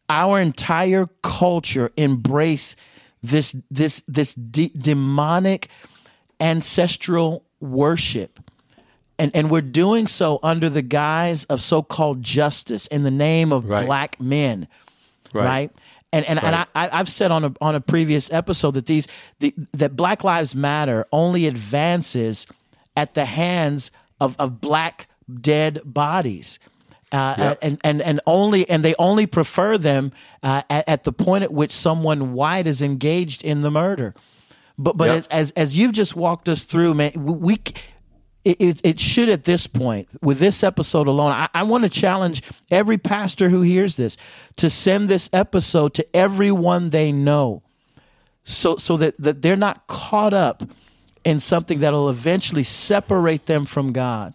our 0.10 0.40
entire 0.40 1.08
culture 1.22 1.92
embrace 1.96 2.76
this 3.22 3.56
this 3.70 4.02
this 4.08 4.34
de- 4.34 4.70
demonic 4.70 5.70
ancestral 6.40 7.46
worship 7.60 8.40
and 9.20 9.36
and 9.36 9.50
we're 9.50 9.62
doing 9.62 10.08
so 10.08 10.40
under 10.44 10.70
the 10.70 10.82
guise 10.82 11.44
of 11.46 11.62
so-called 11.62 12.24
justice 12.24 12.88
in 12.88 13.04
the 13.04 13.12
name 13.12 13.52
of 13.52 13.66
right. 13.66 13.86
black 13.86 14.20
men 14.22 14.68
right, 15.34 15.44
right? 15.44 15.72
and 16.14 16.26
and, 16.26 16.42
right. 16.42 16.54
and 16.54 16.68
I, 16.76 17.00
I've 17.00 17.10
said 17.10 17.32
on 17.32 17.44
a 17.46 17.54
on 17.62 17.76
a 17.76 17.82
previous 17.82 18.32
episode 18.32 18.72
that 18.72 18.86
these 18.86 19.08
the, 19.40 19.54
that 19.74 19.96
Black 19.96 20.24
Lives 20.24 20.56
Matter 20.56 21.06
only 21.12 21.48
advances 21.48 22.48
at 22.96 23.14
the 23.14 23.26
hands 23.26 23.92
of, 24.20 24.36
of 24.40 24.60
black 24.62 25.08
dead 25.42 25.82
bodies. 25.86 26.60
Uh, 27.10 27.36
yep. 27.38 27.60
and, 27.62 27.80
and 27.86 28.02
and 28.02 28.20
only 28.26 28.70
and 28.70 28.84
they 28.84 28.94
only 29.00 29.26
prefer 29.26 29.78
them 29.78 30.12
uh, 30.44 30.62
at, 30.70 30.90
at, 30.90 31.04
the 31.06 31.14
point 31.14 31.42
at 31.42 31.54
which 31.54 31.72
someone 31.72 32.34
white 32.34 32.68
is 32.68 32.82
engaged 32.82 33.46
in 33.46 33.62
the 33.62 33.72
murder. 33.72 34.14
But 34.78 34.98
but 34.98 35.06
yep. 35.06 35.18
as, 35.18 35.28
as, 35.28 35.52
as 35.52 35.78
you've 35.78 35.94
just 35.94 36.18
walked 36.18 36.50
us 36.50 36.64
through, 36.64 36.96
man, 36.96 37.12
we 37.16 37.62
it, 38.44 38.62
it, 38.62 38.82
it, 38.84 39.00
should 39.00 39.30
at 39.30 39.44
this 39.44 39.68
point, 39.68 40.08
with 40.22 40.40
this 40.40 40.64
episode 40.64 41.08
alone, 41.08 41.32
I, 41.32 41.50
I 41.54 41.64
want 41.64 41.84
to 41.84 41.90
challenge 41.90 42.44
every 42.72 42.98
pastor 42.98 43.50
who 43.50 43.62
hears 43.62 43.96
this 43.96 44.16
to 44.58 44.70
send 44.70 45.10
this 45.10 45.30
episode 45.34 45.94
to 45.96 46.16
everyone 46.16 46.92
they 46.92 47.12
know 47.12 47.64
so, 48.44 48.78
so 48.78 48.96
that, 48.98 49.16
that 49.20 49.42
they're 49.42 49.56
not 49.58 49.88
caught 49.88 50.34
up 50.34 50.64
in 51.26 51.40
something 51.40 51.80
that'll 51.82 52.10
eventually 52.10 52.64
separate 52.64 53.46
them 53.46 53.66
from 53.66 53.92
God. 53.92 54.34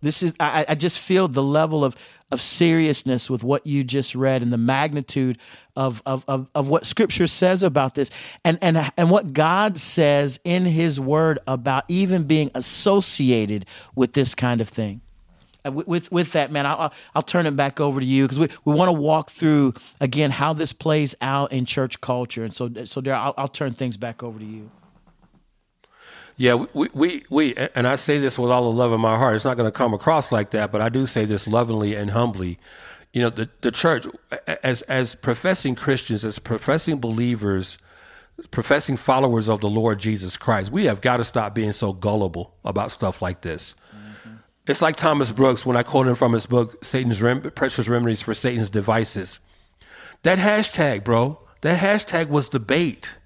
This 0.00 0.22
is, 0.22 0.32
I, 0.40 0.64
I 0.66 0.74
just 0.74 0.98
feel 0.98 1.28
the 1.28 1.42
level 1.42 1.84
of, 1.84 1.94
of 2.30 2.40
seriousness 2.40 3.28
with 3.28 3.42
what 3.42 3.66
you 3.66 3.82
just 3.84 4.14
read 4.14 4.42
and 4.42 4.52
the 4.52 4.58
magnitude 4.58 5.38
of, 5.76 6.02
of, 6.06 6.24
of, 6.28 6.48
of, 6.54 6.68
what 6.68 6.86
scripture 6.86 7.26
says 7.26 7.62
about 7.62 7.94
this 7.94 8.10
and, 8.44 8.58
and, 8.60 8.78
and 8.96 9.10
what 9.10 9.32
God 9.32 9.78
says 9.78 10.40
in 10.44 10.64
his 10.64 11.00
word 11.00 11.38
about 11.46 11.84
even 11.88 12.24
being 12.24 12.50
associated 12.54 13.66
with 13.94 14.12
this 14.12 14.34
kind 14.34 14.60
of 14.60 14.68
thing. 14.68 15.00
Uh, 15.64 15.72
with, 15.72 16.10
with, 16.10 16.32
that, 16.32 16.50
man, 16.50 16.66
I'll, 16.66 16.92
I'll 17.14 17.22
turn 17.22 17.46
it 17.46 17.54
back 17.54 17.80
over 17.80 18.00
to 18.00 18.06
you 18.06 18.24
because 18.24 18.38
we, 18.38 18.48
we 18.64 18.74
want 18.74 18.88
to 18.88 18.92
walk 18.92 19.30
through 19.30 19.74
again 20.00 20.30
how 20.30 20.52
this 20.52 20.72
plays 20.72 21.14
out 21.20 21.52
in 21.52 21.66
church 21.66 22.00
culture. 22.00 22.44
And 22.44 22.54
so, 22.54 22.70
so 22.84 23.00
there, 23.00 23.14
I'll, 23.14 23.34
I'll 23.36 23.48
turn 23.48 23.72
things 23.72 23.96
back 23.96 24.22
over 24.22 24.38
to 24.38 24.44
you. 24.44 24.70
Yeah, 26.40 26.54
we, 26.72 26.88
we, 26.94 27.24
we, 27.28 27.54
and 27.54 27.86
I 27.86 27.96
say 27.96 28.16
this 28.16 28.38
with 28.38 28.50
all 28.50 28.62
the 28.62 28.70
love 28.70 28.94
in 28.94 29.00
my 29.02 29.18
heart. 29.18 29.36
It's 29.36 29.44
not 29.44 29.58
going 29.58 29.70
to 29.70 29.76
come 29.76 29.92
across 29.92 30.32
like 30.32 30.52
that, 30.52 30.72
but 30.72 30.80
I 30.80 30.88
do 30.88 31.04
say 31.04 31.26
this 31.26 31.46
lovingly 31.46 31.94
and 31.94 32.12
humbly. 32.12 32.58
You 33.12 33.20
know, 33.20 33.28
the, 33.28 33.50
the 33.60 33.70
church, 33.70 34.06
as, 34.62 34.80
as 34.82 35.14
professing 35.14 35.74
Christians, 35.74 36.24
as 36.24 36.38
professing 36.38 36.98
believers, 36.98 37.76
professing 38.50 38.96
followers 38.96 39.50
of 39.50 39.60
the 39.60 39.68
Lord 39.68 39.98
Jesus 39.98 40.38
Christ, 40.38 40.72
we 40.72 40.86
have 40.86 41.02
got 41.02 41.18
to 41.18 41.24
stop 41.24 41.54
being 41.54 41.72
so 41.72 41.92
gullible 41.92 42.54
about 42.64 42.90
stuff 42.90 43.20
like 43.20 43.42
this. 43.42 43.74
Mm-hmm. 43.94 44.36
It's 44.66 44.80
like 44.80 44.96
Thomas 44.96 45.32
Brooks 45.32 45.66
when 45.66 45.76
I 45.76 45.82
quote 45.82 46.08
him 46.08 46.14
from 46.14 46.32
his 46.32 46.46
book, 46.46 46.82
Satan's 46.82 47.20
Rem- 47.20 47.50
Precious 47.50 47.86
Remedies 47.86 48.22
for 48.22 48.32
Satan's 48.32 48.70
Devices. 48.70 49.40
That 50.22 50.38
hashtag, 50.38 51.04
bro, 51.04 51.38
that 51.60 51.80
hashtag 51.80 52.30
was 52.30 52.48
debate. 52.48 53.18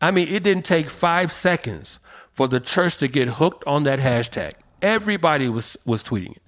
I 0.00 0.12
mean, 0.12 0.28
it 0.28 0.44
didn't 0.44 0.64
take 0.64 0.90
five 0.90 1.32
seconds 1.32 1.98
for 2.32 2.48
the 2.48 2.60
church 2.60 2.96
to 2.98 3.08
get 3.08 3.28
hooked 3.28 3.64
on 3.66 3.84
that 3.84 3.98
hashtag. 3.98 4.54
Everybody 4.80 5.48
was, 5.48 5.76
was 5.84 6.02
tweeting 6.02 6.32
it. 6.32 6.42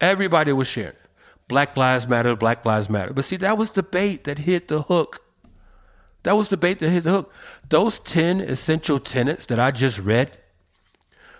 Everybody 0.00 0.52
was 0.52 0.68
sharing 0.68 0.90
it. 0.90 1.00
Black 1.48 1.76
Lives 1.76 2.08
Matter, 2.08 2.34
Black 2.36 2.64
Lives 2.64 2.88
Matter. 2.88 3.12
But 3.12 3.24
see, 3.24 3.36
that 3.36 3.58
was 3.58 3.70
debate 3.70 4.24
that 4.24 4.38
hit 4.38 4.68
the 4.68 4.82
hook. 4.82 5.22
That 6.22 6.36
was 6.36 6.48
debate 6.48 6.78
that 6.78 6.88
hit 6.90 7.04
the 7.04 7.10
hook. 7.10 7.32
Those 7.68 7.98
10 7.98 8.40
essential 8.40 8.98
tenets 8.98 9.44
that 9.46 9.60
I 9.60 9.70
just 9.70 9.98
read 9.98 10.38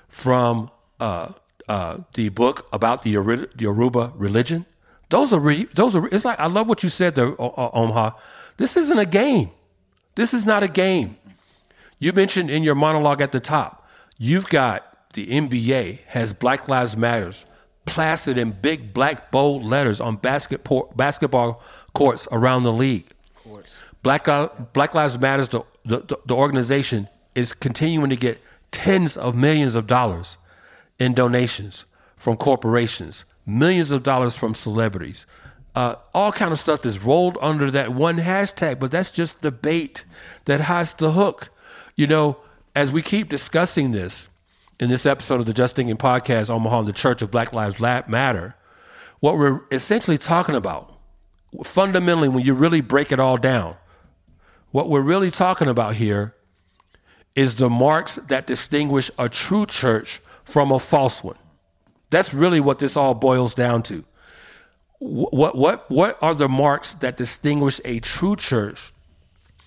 from 0.09 0.71
uh, 1.01 1.29
uh, 1.69 1.99
the 2.13 2.29
book 2.29 2.69
about 2.73 3.03
the 3.03 3.11
Yoruba 3.11 4.13
religion, 4.15 4.67
those 5.09 5.33
are, 5.33 5.41
re- 5.41 5.69
those 5.75 5.97
are, 5.97 6.07
it's 6.09 6.25
like, 6.25 6.39
I 6.39 6.47
love 6.47 6.69
what 6.69 6.83
you 6.83 6.91
said 6.91 7.15
there, 7.15 7.35
Omaha. 7.39 8.11
This 8.59 8.77
isn't 8.77 8.99
a 8.99 9.07
game. 9.07 9.51
This 10.17 10.35
is 10.35 10.45
not 10.45 10.63
a 10.63 10.69
game. 10.69 11.17
You 11.99 12.13
mentioned 12.13 12.51
in 12.51 12.63
your 12.63 12.75
monologue 12.75 13.23
at 13.23 13.33
the 13.33 13.41
top 13.41 13.84
You've 14.19 14.49
got 14.49 15.13
the 15.15 15.27
NBA 15.27 16.01
has 16.07 16.33
Black 16.33 16.69
Lives 16.69 16.97
Matters 16.97 17.45
plastered 17.87 18.39
in 18.39 18.53
big 18.53 18.95
black 18.95 19.31
bold 19.31 19.65
letters 19.65 20.01
on 20.01 20.17
basketball 20.17 20.93
basketball 20.97 21.63
courts 21.93 22.27
around 22.31 22.63
the 22.63 22.73
league. 22.73 23.07
Black 24.03 24.25
Black 24.73 24.95
Lives 24.95 25.19
Matters, 25.19 25.49
the, 25.49 25.63
the, 25.85 26.19
the 26.27 26.35
organization, 26.35 27.09
is 27.35 27.53
continuing 27.53 28.11
to 28.11 28.17
get 28.17 28.41
tens 28.71 29.17
of 29.17 29.35
millions 29.35 29.75
of 29.75 29.87
dollars 29.87 30.37
in 30.99 31.15
donations 31.15 31.85
from 32.17 32.37
corporations, 32.37 33.25
millions 33.47 33.91
of 33.91 34.03
dollars 34.03 34.37
from 34.37 34.55
celebrities, 34.55 35.27
uh, 35.75 35.97
all 36.15 36.33
kind 36.33 36.53
of 36.53 36.59
stuff 36.59 36.83
that's 36.83 37.03
rolled 37.03 37.37
under 37.43 37.71
that 37.71 37.93
one 37.93 38.19
hashtag. 38.19 38.79
But 38.79 38.91
that's 38.91 39.11
just 39.11 39.43
the 39.43 39.51
bait 39.51 40.05
that 40.45 40.63
hides 40.63 40.93
the 40.93 41.13
hook. 41.13 41.51
You 41.97 42.07
know, 42.07 42.39
as 42.75 42.91
we 42.91 43.03
keep 43.03 43.29
discussing 43.29 43.93
this 43.93 44.29
in 44.81 44.91
this 44.91 45.07
episode 45.07 45.41
of 45.41 45.47
the 45.47 45.53
Just 45.53 45.77
Thinking 45.77 45.97
podcast, 45.97 46.51
Omaha 46.51 46.81
and 46.81 46.89
the 46.89 46.93
Church 46.93 47.23
of 47.23 47.31
Black 47.31 47.53
Lives 47.53 47.79
Matter, 47.81 48.55
what 49.21 49.39
we're 49.39 49.61
essentially 49.71 50.19
talking 50.19 50.55
about, 50.55 50.93
fundamentally, 51.63 52.29
when 52.29 52.45
you 52.45 52.55
really 52.55 52.81
break 52.81 53.13
it 53.13 53.21
all 53.21 53.37
down, 53.37 53.77
what 54.73 54.91
we're 54.91 55.01
really 55.01 55.31
talking 55.31 55.69
about 55.69 55.95
here 55.95 56.35
is 57.37 57.57
the 57.57 57.71
marks 57.71 58.17
that 58.17 58.47
distinguish 58.47 59.11
a 59.19 59.29
true 59.29 59.67
church 59.67 60.21
from 60.43 60.73
a 60.73 60.79
false 60.79 61.23
one. 61.23 61.39
That's 62.11 62.35
really 62.35 62.61
what 62.61 62.81
this 62.81 62.97
all 62.97 63.15
boils 63.15 63.55
down 63.55 63.83
to. 63.85 64.05
What, 64.99 65.57
what, 65.57 65.91
what 65.91 66.19
are 66.23 66.35
the 66.35 66.49
marks 66.49 66.93
that 66.95 67.17
distinguish 67.17 67.81
a 67.85 68.01
true 68.01 68.37
church 68.37 68.93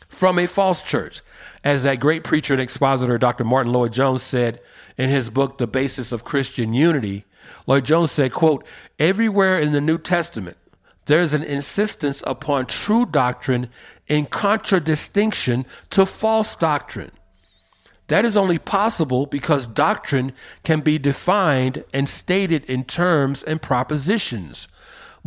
from 0.07 0.39
a 0.39 0.47
false 0.47 0.81
church? 0.81 1.21
As 1.67 1.83
that 1.83 1.99
great 1.99 2.23
preacher 2.23 2.53
and 2.53 2.61
expositor, 2.61 3.17
Dr. 3.17 3.43
Martyn 3.43 3.73
Lloyd-Jones, 3.73 4.23
said 4.23 4.61
in 4.97 5.09
his 5.09 5.29
book, 5.29 5.57
The 5.57 5.67
Basis 5.67 6.13
of 6.13 6.23
Christian 6.23 6.73
Unity, 6.73 7.25
Lloyd-Jones 7.65 8.09
said, 8.09 8.31
quote, 8.31 8.65
everywhere 8.97 9.59
in 9.59 9.73
the 9.73 9.81
New 9.81 9.97
Testament, 9.97 10.55
there's 11.07 11.33
an 11.33 11.43
insistence 11.43 12.23
upon 12.25 12.67
true 12.67 13.05
doctrine 13.05 13.69
in 14.07 14.27
contradistinction 14.27 15.65
to 15.89 16.05
false 16.05 16.55
doctrine. 16.55 17.11
That 18.07 18.23
is 18.23 18.37
only 18.37 18.59
possible 18.59 19.25
because 19.25 19.65
doctrine 19.65 20.31
can 20.63 20.79
be 20.79 20.97
defined 20.97 21.83
and 21.93 22.07
stated 22.07 22.63
in 22.63 22.85
terms 22.85 23.43
and 23.43 23.61
propositions. 23.61 24.69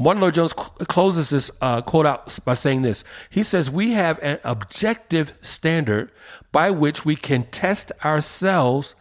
Martyn 0.00 0.22
Lloyd-Jones 0.22 0.54
closes 0.54 1.28
this 1.28 1.50
uh, 1.60 1.82
quote 1.82 2.06
out 2.06 2.38
by 2.46 2.54
saying 2.54 2.80
this. 2.80 3.04
He 3.28 3.42
says, 3.42 3.70
We 3.70 3.90
have 3.92 4.18
an 4.22 4.38
objective 4.44 5.34
standard 5.42 6.10
by 6.50 6.70
which 6.70 7.04
we 7.04 7.16
can 7.16 7.42
test 7.44 7.92
ourselves 8.02 8.94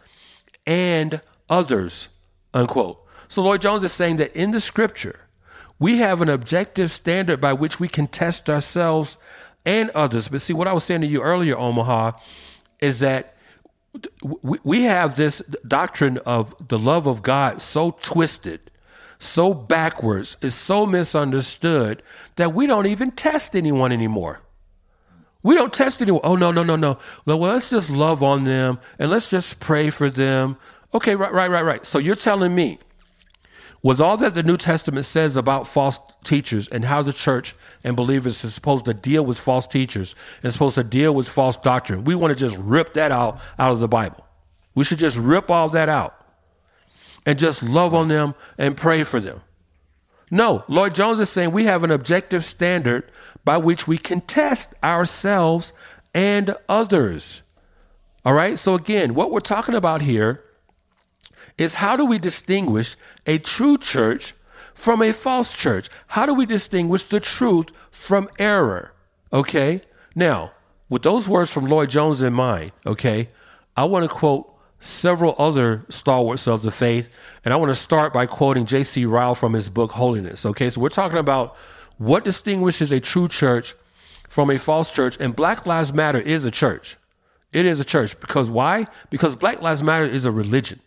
and 0.66 1.22
others, 1.48 2.10
unquote. 2.52 3.02
So 3.28 3.40
Lloyd-Jones 3.40 3.82
is 3.82 3.92
saying 3.92 4.16
that 4.16 4.36
in 4.36 4.50
the 4.50 4.60
scripture, 4.60 5.20
we 5.78 5.96
have 5.98 6.20
an 6.20 6.28
objective 6.28 6.90
standard 6.90 7.40
by 7.40 7.54
which 7.54 7.80
we 7.80 7.88
can 7.88 8.06
test 8.06 8.50
ourselves 8.50 9.16
and 9.64 9.88
others. 9.90 10.28
But 10.28 10.42
see, 10.42 10.52
what 10.52 10.68
I 10.68 10.74
was 10.74 10.84
saying 10.84 11.00
to 11.00 11.06
you 11.06 11.22
earlier, 11.22 11.56
Omaha, 11.56 12.12
is 12.78 12.98
that 12.98 13.36
we 14.42 14.82
have 14.82 15.16
this 15.16 15.40
doctrine 15.66 16.18
of 16.18 16.54
the 16.68 16.78
love 16.78 17.06
of 17.06 17.22
God 17.22 17.62
so 17.62 17.92
twisted 18.02 18.69
so 19.20 19.52
backwards, 19.52 20.38
is 20.40 20.54
so 20.54 20.86
misunderstood 20.86 22.02
that 22.36 22.54
we 22.54 22.66
don't 22.66 22.86
even 22.86 23.10
test 23.10 23.54
anyone 23.54 23.92
anymore. 23.92 24.40
We 25.42 25.54
don't 25.54 25.72
test 25.72 26.00
anyone. 26.00 26.22
Oh, 26.24 26.36
no, 26.36 26.50
no, 26.50 26.62
no, 26.62 26.74
no. 26.74 26.98
Well, 27.26 27.38
let's 27.38 27.68
just 27.68 27.90
love 27.90 28.22
on 28.22 28.44
them 28.44 28.78
and 28.98 29.10
let's 29.10 29.28
just 29.28 29.60
pray 29.60 29.90
for 29.90 30.08
them. 30.08 30.56
Okay, 30.94 31.14
right, 31.14 31.32
right, 31.32 31.50
right, 31.50 31.64
right. 31.64 31.86
So 31.86 31.98
you're 31.98 32.16
telling 32.16 32.54
me, 32.54 32.78
with 33.82 34.00
all 34.00 34.16
that 34.16 34.34
the 34.34 34.42
New 34.42 34.56
Testament 34.56 35.04
says 35.04 35.36
about 35.36 35.68
false 35.68 35.98
teachers 36.24 36.66
and 36.68 36.86
how 36.86 37.02
the 37.02 37.12
church 37.12 37.54
and 37.84 37.96
believers 37.96 38.42
is 38.42 38.54
supposed 38.54 38.86
to 38.86 38.94
deal 38.94 39.24
with 39.24 39.38
false 39.38 39.66
teachers 39.66 40.14
and 40.42 40.50
supposed 40.52 40.74
to 40.76 40.84
deal 40.84 41.14
with 41.14 41.28
false 41.28 41.58
doctrine, 41.58 42.04
we 42.04 42.14
want 42.14 42.30
to 42.30 42.34
just 42.34 42.56
rip 42.58 42.94
that 42.94 43.12
out 43.12 43.38
out 43.58 43.72
of 43.72 43.80
the 43.80 43.88
Bible. 43.88 44.26
We 44.74 44.84
should 44.84 44.98
just 44.98 45.18
rip 45.18 45.50
all 45.50 45.68
that 45.70 45.90
out 45.90 46.19
and 47.26 47.38
just 47.38 47.62
love 47.62 47.94
on 47.94 48.08
them 48.08 48.34
and 48.58 48.76
pray 48.76 49.04
for 49.04 49.20
them. 49.20 49.40
No, 50.30 50.64
Lloyd-Jones 50.68 51.18
is 51.20 51.28
saying 51.28 51.50
we 51.50 51.64
have 51.64 51.82
an 51.82 51.90
objective 51.90 52.44
standard 52.44 53.10
by 53.44 53.56
which 53.56 53.88
we 53.88 53.98
can 53.98 54.20
test 54.20 54.72
ourselves 54.82 55.72
and 56.14 56.54
others. 56.68 57.42
All 58.24 58.34
right. 58.34 58.58
So, 58.58 58.74
again, 58.74 59.14
what 59.14 59.30
we're 59.30 59.40
talking 59.40 59.74
about 59.74 60.02
here 60.02 60.44
is 61.58 61.76
how 61.76 61.96
do 61.96 62.04
we 62.04 62.18
distinguish 62.18 62.96
a 63.26 63.38
true 63.38 63.76
church 63.78 64.34
from 64.74 65.02
a 65.02 65.12
false 65.12 65.56
church? 65.56 65.88
How 66.08 66.26
do 66.26 66.34
we 66.34 66.46
distinguish 66.46 67.04
the 67.04 67.20
truth 67.20 67.70
from 67.90 68.28
error? 68.38 68.92
Okay. 69.32 69.80
Now, 70.14 70.52
with 70.88 71.02
those 71.02 71.28
words 71.28 71.52
from 71.52 71.66
Lloyd-Jones 71.66 72.20
in 72.22 72.32
mind, 72.32 72.72
okay, 72.84 73.28
I 73.76 73.84
want 73.84 74.04
to 74.04 74.14
quote 74.14 74.49
several 74.80 75.34
other 75.38 75.84
stalwarts 75.90 76.48
of 76.48 76.62
the 76.62 76.70
faith. 76.70 77.08
And 77.44 77.54
I 77.54 77.56
want 77.56 77.70
to 77.70 77.74
start 77.74 78.12
by 78.12 78.26
quoting 78.26 78.66
J.C. 78.66 79.04
Ryle 79.04 79.34
from 79.34 79.52
his 79.52 79.70
book 79.70 79.92
Holiness. 79.92 80.44
Okay, 80.44 80.70
so 80.70 80.80
we're 80.80 80.88
talking 80.88 81.18
about 81.18 81.56
what 81.98 82.24
distinguishes 82.24 82.90
a 82.90 82.98
true 82.98 83.28
church 83.28 83.74
from 84.28 84.50
a 84.50 84.58
false 84.58 84.92
church. 84.92 85.16
And 85.20 85.36
Black 85.36 85.66
Lives 85.66 85.92
Matter 85.92 86.18
is 86.18 86.44
a 86.44 86.50
church. 86.50 86.96
It 87.52 87.66
is 87.66 87.78
a 87.78 87.84
church. 87.84 88.18
Because 88.18 88.48
why? 88.48 88.86
Because 89.10 89.36
Black 89.36 89.60
Lives 89.60 89.82
Matter 89.82 90.06
is 90.06 90.24
a 90.24 90.32
religion. 90.32 90.80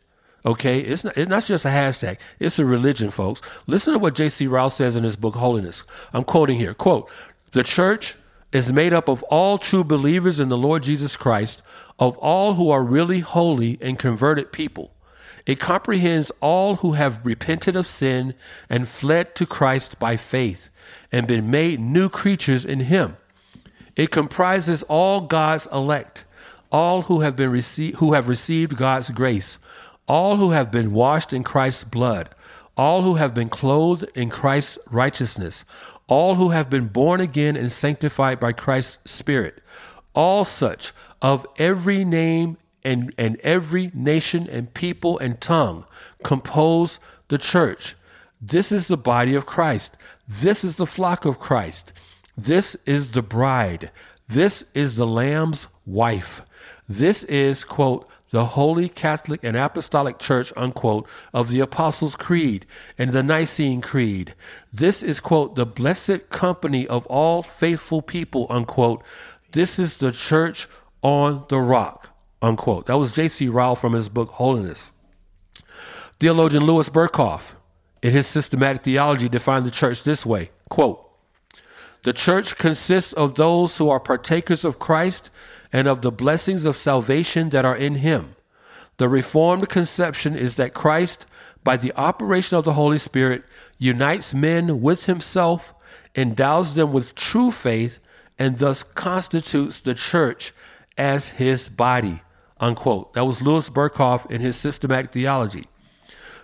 Okay, 0.45 0.80
it's 0.80 1.06
not, 1.06 1.18
it's 1.18 1.30
not 1.30 1.45
just 1.45 1.64
a 1.64 1.70
hashtag. 1.70 2.20
It's 2.40 2.60
a 2.60 2.65
religion, 2.65 3.11
folks. 3.11 3.41
Listen 3.65 3.94
to 3.94 3.99
what 3.99 4.15
J.C. 4.15 4.48
Ryle 4.48 4.70
says 4.70 4.95
in 4.95 5.03
his 5.03 5.15
book 5.15 5.36
Holiness. 5.36 5.84
I'm 6.11 6.26
quoting 6.26 6.57
here. 6.57 6.74
Quote, 6.74 7.10
the 7.52 7.64
church 7.64 8.15
is 8.52 8.74
made 8.74 8.94
up 8.94 9.07
of 9.07 9.24
all 9.24 9.57
true 9.57 9.84
believers 9.84 10.40
in 10.40 10.49
the 10.49 10.57
Lord 10.57 10.84
Jesus 10.84 11.15
Christ 11.15 11.61
of 11.99 12.18
all 12.18 12.56
who 12.56 12.70
are 12.70 12.84
really 12.84 13.20
holy 13.20 13.78
and 13.82 13.99
converted 13.99 14.52
people. 14.52 14.91
It 15.45 15.60
comprehends 15.60 16.32
all 16.40 16.78
who 16.78 16.94
have 16.94 17.26
repented 17.26 17.76
of 17.76 17.88
sin 17.88 18.34
and 18.70 18.88
fled 18.88 19.36
to 19.36 19.45
Christ 19.45 19.99
by 19.99 20.18
faith 20.18 20.70
and 21.11 21.28
been 21.28 21.52
made 21.52 21.80
new 21.80 22.10
creatures 22.10 22.65
in 22.65 22.82
him. 22.82 23.18
It 23.95 24.10
comprises 24.10 24.84
all 24.84 25.22
God's 25.22 25.68
elect, 25.68 26.26
all 26.72 27.03
who 27.03 27.20
have 27.20 27.36
been 27.36 27.52
who 27.98 28.14
have 28.14 28.28
received 28.28 28.78
God's 28.78 29.10
grace, 29.10 29.60
all 30.07 30.38
who 30.38 30.52
have 30.52 30.72
been 30.72 30.94
washed 30.94 31.34
in 31.34 31.44
Christ's 31.44 31.84
blood, 31.84 32.30
all 32.76 33.03
who 33.03 33.15
have 33.15 33.34
been 33.34 33.49
clothed 33.49 34.06
in 34.15 34.30
Christ's 34.30 34.80
righteousness, 34.90 35.64
all 36.07 36.36
who 36.36 36.49
have 36.49 36.70
been 36.70 36.88
born 36.88 37.22
again 37.22 37.56
and 37.56 37.72
sanctified 37.72 38.40
by 38.40 38.52
Christ's 38.52 39.11
Spirit, 39.11 39.61
all 40.14 40.45
such 40.45 40.91
of 41.22 41.45
every 41.57 42.03
name 42.06 42.57
and, 42.84 43.14
and 43.18 43.38
every 43.41 43.91
nation 43.94 44.48
and 44.49 44.73
people 44.73 45.18
and 45.19 45.40
tongue 45.40 45.85
compose 46.23 46.99
the 47.30 47.38
church. 47.38 47.95
This 48.41 48.72
is 48.72 48.88
the 48.88 48.98
body 48.98 49.35
of 49.35 49.45
Christ. 49.45 49.95
This 50.27 50.64
is 50.64 50.76
the 50.76 50.85
flock 50.85 51.26
of 51.26 51.40
Christ. 51.40 51.94
This 52.38 52.76
is 52.85 53.11
the 53.11 53.22
bride. 53.22 53.91
This 54.27 54.65
is 54.73 54.95
the 54.95 55.07
Lamb's 55.07 55.68
wife. 55.85 56.41
This 56.88 57.23
is, 57.26 57.64
quote, 57.64 58.10
the 58.31 58.45
Holy 58.45 58.90
Catholic 58.90 59.44
and 59.44 59.56
Apostolic 59.56 60.18
Church, 60.18 60.52
unquote, 60.57 61.07
of 61.34 61.49
the 61.49 61.60
Apostles' 61.60 62.15
Creed 62.15 62.65
and 62.98 63.11
the 63.11 63.22
Nicene 63.22 63.80
Creed. 63.80 64.34
This 64.73 65.03
is, 65.03 65.19
quote, 65.19 65.56
the 65.56 65.68
blessed 65.68 66.30
company 66.30 66.88
of 66.88 67.06
all 67.06 67.44
faithful 67.44 68.02
people, 68.02 68.48
unquote. 68.49 69.03
This 69.54 69.80
is 69.80 69.98
the 69.98 70.12
church 70.12 70.68
on 71.02 71.46
the 71.50 71.60
rock, 71.60 72.10
unquote. 72.42 72.88
That 72.88 72.98
was 72.98 73.12
J.C. 73.12 73.48
Ryle 73.48 73.76
from 73.76 73.94
his 73.94 74.10
book, 74.10 74.30
Holiness. 74.32 74.92
Theologian 76.20 76.66
Louis 76.66 76.90
Berkhof, 76.90 77.54
in 78.02 78.12
his 78.12 78.28
systematic 78.28 78.84
theology, 78.84 79.30
defined 79.30 79.66
the 79.66 79.72
church 79.72 80.04
this 80.04 80.26
way, 80.26 80.52
quote, 80.70 81.00
the 82.04 82.14
church 82.14 82.58
consists 82.58 83.14
of 83.14 83.36
those 83.36 83.78
who 83.78 83.90
are 83.90 84.00
partakers 84.00 84.66
of 84.66 84.78
Christ 84.78 85.32
and 85.72 85.88
of 85.88 86.02
the 86.02 86.12
blessings 86.12 86.66
of 86.66 86.76
salvation 86.76 87.50
that 87.50 87.64
are 87.64 87.76
in 87.76 87.96
him. 87.96 88.36
The 88.98 89.08
Reformed 89.08 89.70
conception 89.70 90.36
is 90.36 90.56
that 90.56 90.74
Christ, 90.74 91.26
by 91.64 91.78
the 91.78 91.94
operation 91.96 92.58
of 92.58 92.66
the 92.66 92.74
Holy 92.74 92.98
Spirit, 92.98 93.46
unites 93.78 94.34
men 94.34 94.82
with 94.82 95.06
himself, 95.06 95.74
endows 96.14 96.74
them 96.74 96.92
with 96.92 97.16
true 97.16 97.52
faith, 97.52 98.00
and 98.38 98.57
thus 98.57 98.84
constitutes 98.84 99.80
the 99.80 99.93
church 99.93 100.53
as 100.97 101.30
his 101.30 101.69
body. 101.69 102.22
Unquote. 102.60 103.14
That 103.14 103.26
was 103.26 103.41
Louis 103.41 103.69
Berkhof 103.69 104.30
in 104.30 104.41
his 104.41 104.55
systematic 104.55 105.11
theology. 105.11 105.65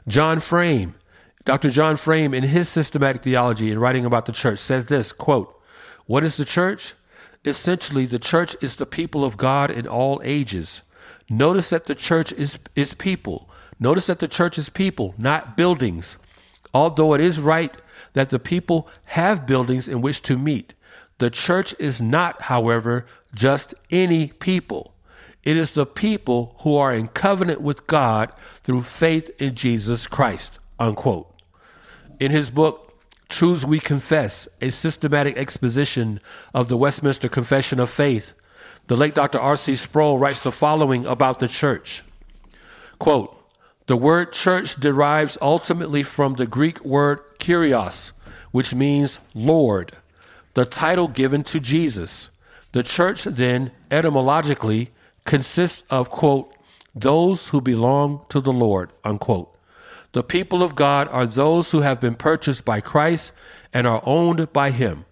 John 0.08 0.40
Frame, 0.40 0.96
Dr. 1.46 1.70
John 1.70 1.96
Frame, 1.96 2.34
in 2.34 2.44
his 2.44 2.68
systematic 2.68 3.24
theology 3.24 3.72
in 3.72 3.80
writing 3.80 4.06
about 4.06 4.26
the 4.26 4.32
church, 4.32 4.60
says 4.60 4.88
this 4.88 5.12
quote, 5.12 5.58
What 6.06 6.24
is 6.24 6.38
the 6.38 6.46
church? 6.46 6.94
essentially 7.46 8.06
the 8.06 8.20
church 8.20 8.56
is 8.62 8.76
the 8.76 8.86
people 8.86 9.24
of 9.24 9.38
God 9.38 9.72
in 9.72 9.88
all 9.88 10.22
ages. 10.24 10.82
Notice 11.30 11.70
that 11.70 11.86
the 11.86 11.96
church 11.96 12.32
is, 12.34 12.60
is 12.76 12.94
people. 12.94 13.50
Notice 13.80 14.08
that 14.08 14.20
the 14.20 14.28
church 14.28 14.58
is 14.58 14.70
people, 14.70 15.14
not 15.18 15.56
buildings. 15.56 16.18
Although 16.74 17.14
it 17.14 17.22
is 17.22 17.40
right 17.40 17.74
that 18.14 18.30
the 18.30 18.40
people 18.40 18.88
have 19.06 19.48
buildings 19.48 19.88
in 19.88 20.02
which 20.02 20.22
to 20.24 20.38
meet, 20.38 20.74
the 21.20 21.30
church 21.30 21.76
is 21.80 22.02
not, 22.02 22.44
however, 22.44 23.06
just 23.34 23.74
any 23.92 24.28
people. 24.28 24.94
It 25.44 25.56
is 25.56 25.72
the 25.72 25.86
people 25.86 26.56
who 26.60 26.76
are 26.76 26.94
in 26.94 27.08
covenant 27.10 27.62
with 27.62 27.88
God 27.88 28.34
through 28.64 28.84
faith 28.84 29.30
in 29.40 29.56
Jesus 29.56 30.08
Christ. 30.08 30.60
Unquote. 30.80 31.34
In 32.20 32.32
his 32.32 32.50
book, 32.50 32.94
Truths 33.30 33.64
We 33.64 33.80
Confess, 33.80 34.48
a 34.62 34.72
systematic 34.72 35.38
exposition 35.38 36.20
of 36.54 36.68
the 36.68 36.78
Westminster 36.78 37.30
Confession 37.30 37.80
of 37.80 37.90
Faith, 37.90 38.34
the 38.88 38.98
late 38.98 39.14
Dr. 39.14 39.40
R.C. 39.40 39.76
Sproul 39.76 40.18
writes 40.18 40.42
the 40.42 40.52
following 40.52 41.06
about 41.06 41.40
the 41.40 41.48
church. 41.48 42.02
Quote, 42.98 43.36
the 43.86 43.98
word 43.98 44.34
church 44.34 44.76
derives 44.76 45.38
ultimately 45.42 46.04
from 46.04 46.36
the 46.36 46.46
Greek 46.46 46.84
word 46.86 47.20
kurios, 47.40 48.12
which 48.52 48.74
means 48.74 49.20
Lord, 49.34 49.94
the 50.60 50.66
title 50.66 51.08
given 51.08 51.42
to 51.42 51.58
Jesus. 51.58 52.30
The 52.74 52.84
church 52.84 53.24
then, 53.24 53.72
etymologically, 53.90 54.92
consists 55.24 55.84
of, 55.90 56.10
quote, 56.10 56.54
those 56.94 57.48
who 57.48 57.62
belong 57.62 58.26
to 58.28 58.42
the 58.42 58.52
Lord, 58.52 58.92
unquote. 59.06 59.56
The 60.12 60.22
people 60.22 60.62
of 60.62 60.76
God 60.76 61.08
are 61.14 61.26
those 61.26 61.72
who 61.72 61.80
have 61.80 62.02
been 62.02 62.16
purchased 62.16 62.66
by 62.66 62.82
Christ 62.82 63.32
and 63.74 63.88
are 63.88 64.04
owned 64.06 64.52
by 64.52 64.72
Him. 64.72 65.06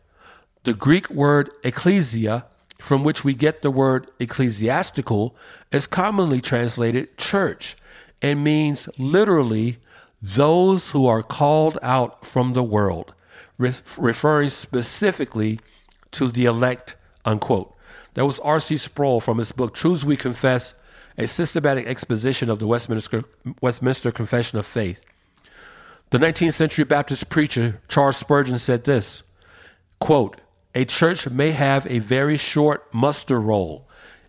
The 0.66 0.74
Greek 0.74 1.10
word 1.10 1.50
ecclesia, 1.64 2.46
from 2.82 3.06
which 3.06 3.24
we 3.24 3.34
get 3.34 3.62
the 3.62 3.72
word 3.72 4.12
ecclesiastical, 4.20 5.34
is 5.72 5.88
commonly 5.88 6.42
translated 6.42 7.18
church 7.18 7.78
and 8.22 8.44
means 8.44 8.90
literally 8.98 9.78
those 10.22 10.92
who 10.92 11.08
are 11.08 11.24
called 11.24 11.80
out 11.82 12.26
from 12.26 12.52
the 12.52 12.64
world, 12.64 13.14
re- 13.58 13.74
referring 13.98 14.50
specifically 14.50 15.60
to 16.12 16.28
the 16.28 16.46
elect, 16.46 16.96
unquote. 17.26 17.76
That 18.14 18.26
was 18.26 18.40
R.C. 18.40 18.78
Sproul 18.78 19.20
from 19.20 19.38
his 19.38 19.52
book, 19.52 19.76
Truths 19.76 20.04
We 20.04 20.18
Confess 20.18 20.74
a 21.18 21.28
systematic 21.28 21.88
exposition 21.88 22.50
of 22.50 22.60
the 22.60 22.68
Westminster, 22.68 23.24
Westminster 23.62 24.12
Confession 24.12 24.60
of 24.60 24.66
Faith. 24.66 25.04
The 26.12 26.20
19th 26.20 26.54
century 26.54 26.86
Baptist 26.86 27.30
preacher 27.30 27.82
Charles 27.90 28.18
Spurgeon 28.18 28.60
said 28.60 28.84
this 28.84 29.24
quote, 30.00 30.40
A 30.76 30.86
church 30.86 31.28
may 31.30 31.52
have 31.52 31.88
a 31.88 32.00
very 32.00 32.38
short 32.38 32.94
muster 32.94 33.42
roll, 33.42 33.88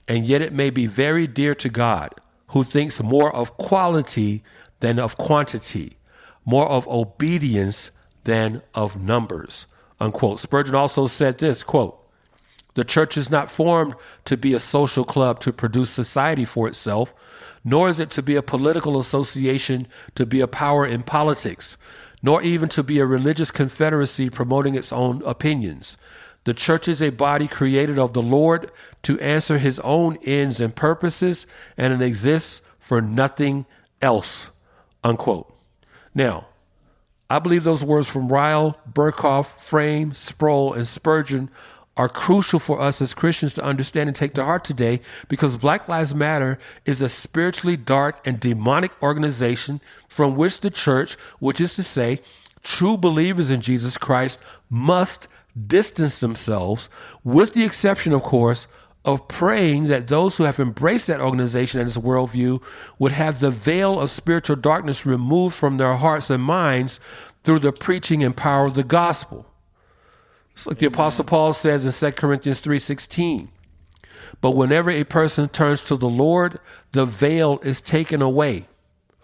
and 0.08 0.24
yet 0.24 0.42
it 0.42 0.52
may 0.52 0.70
be 0.70 0.86
very 0.86 1.26
dear 1.26 1.54
to 1.56 1.68
God, 1.68 2.14
who 2.48 2.64
thinks 2.64 3.02
more 3.02 3.34
of 3.34 3.56
quality 3.58 4.42
than 4.80 4.98
of 4.98 5.18
quantity, 5.18 5.98
more 6.44 6.68
of 6.68 6.88
obedience 6.88 7.90
than 8.24 8.62
of 8.74 9.00
numbers. 9.00 9.66
Unquote. 10.00 10.40
Spurgeon 10.40 10.74
also 10.74 11.06
said 11.06 11.38
this 11.38 11.62
quote, 11.62 11.98
the 12.74 12.84
church 12.84 13.16
is 13.16 13.28
not 13.28 13.50
formed 13.50 13.96
to 14.24 14.36
be 14.36 14.54
a 14.54 14.60
social 14.60 15.04
club 15.04 15.40
to 15.40 15.52
produce 15.52 15.90
society 15.90 16.44
for 16.44 16.68
itself, 16.68 17.12
nor 17.64 17.88
is 17.88 17.98
it 17.98 18.08
to 18.12 18.22
be 18.22 18.36
a 18.36 18.42
political 18.42 19.00
association 19.00 19.88
to 20.14 20.24
be 20.24 20.40
a 20.40 20.46
power 20.46 20.86
in 20.86 21.02
politics, 21.02 21.76
nor 22.22 22.40
even 22.40 22.68
to 22.68 22.84
be 22.84 23.00
a 23.00 23.04
religious 23.04 23.50
confederacy 23.50 24.30
promoting 24.30 24.76
its 24.76 24.92
own 24.92 25.22
opinions. 25.24 25.96
The 26.44 26.54
church 26.54 26.86
is 26.86 27.02
a 27.02 27.10
body 27.10 27.48
created 27.48 27.98
of 27.98 28.12
the 28.12 28.22
Lord 28.22 28.70
to 29.02 29.18
answer 29.18 29.58
his 29.58 29.80
own 29.80 30.16
ends 30.24 30.60
and 30.60 30.72
purposes, 30.74 31.46
and 31.76 31.92
it 31.92 32.00
exists 32.00 32.60
for 32.78 33.02
nothing 33.02 33.66
else. 34.00 34.50
Unquote. 35.02 35.52
Now, 36.14 36.46
I 37.30 37.38
believe 37.38 37.64
those 37.64 37.84
words 37.84 38.08
from 38.08 38.32
Ryle, 38.32 38.78
Berkhof, 38.90 39.46
Frame, 39.46 40.14
Sproul, 40.14 40.72
and 40.72 40.88
Spurgeon 40.88 41.50
are 41.94 42.08
crucial 42.08 42.58
for 42.58 42.80
us 42.80 43.02
as 43.02 43.12
Christians 43.12 43.52
to 43.54 43.62
understand 43.62 44.08
and 44.08 44.16
take 44.16 44.32
to 44.34 44.44
heart 44.44 44.64
today 44.64 45.00
because 45.28 45.56
Black 45.56 45.88
Lives 45.88 46.14
Matter 46.14 46.58
is 46.86 47.02
a 47.02 47.08
spiritually 47.08 47.76
dark 47.76 48.26
and 48.26 48.40
demonic 48.40 48.92
organization 49.02 49.80
from 50.08 50.36
which 50.36 50.60
the 50.60 50.70
church, 50.70 51.14
which 51.38 51.60
is 51.60 51.74
to 51.74 51.82
say, 51.82 52.20
true 52.62 52.96
believers 52.96 53.50
in 53.50 53.60
Jesus 53.60 53.98
Christ, 53.98 54.38
must 54.70 55.28
distance 55.66 56.20
themselves, 56.20 56.88
with 57.24 57.52
the 57.52 57.64
exception, 57.64 58.12
of 58.12 58.22
course, 58.22 58.68
of 59.08 59.26
praying 59.26 59.84
that 59.84 60.08
those 60.08 60.36
who 60.36 60.44
have 60.44 60.60
embraced 60.60 61.06
that 61.06 61.18
organization 61.18 61.80
and 61.80 61.88
its 61.88 61.96
worldview 61.96 62.62
would 62.98 63.12
have 63.12 63.40
the 63.40 63.50
veil 63.50 63.98
of 63.98 64.10
spiritual 64.10 64.56
darkness 64.56 65.06
removed 65.06 65.54
from 65.54 65.78
their 65.78 65.94
hearts 65.94 66.28
and 66.28 66.42
minds 66.42 67.00
through 67.42 67.58
the 67.58 67.72
preaching 67.72 68.22
and 68.22 68.36
power 68.36 68.66
of 68.66 68.74
the 68.74 68.84
gospel. 68.84 69.46
It's 70.52 70.66
like 70.66 70.76
the 70.76 70.86
Apostle 70.86 71.24
Paul 71.24 71.54
says 71.54 71.86
in 71.86 71.92
2 71.92 72.16
Corinthians 72.16 72.60
3:16. 72.60 73.48
But 74.42 74.50
whenever 74.50 74.90
a 74.90 75.04
person 75.04 75.48
turns 75.48 75.80
to 75.82 75.96
the 75.96 76.08
Lord, 76.08 76.58
the 76.92 77.06
veil 77.06 77.60
is 77.62 77.80
taken 77.80 78.20
away. 78.20 78.68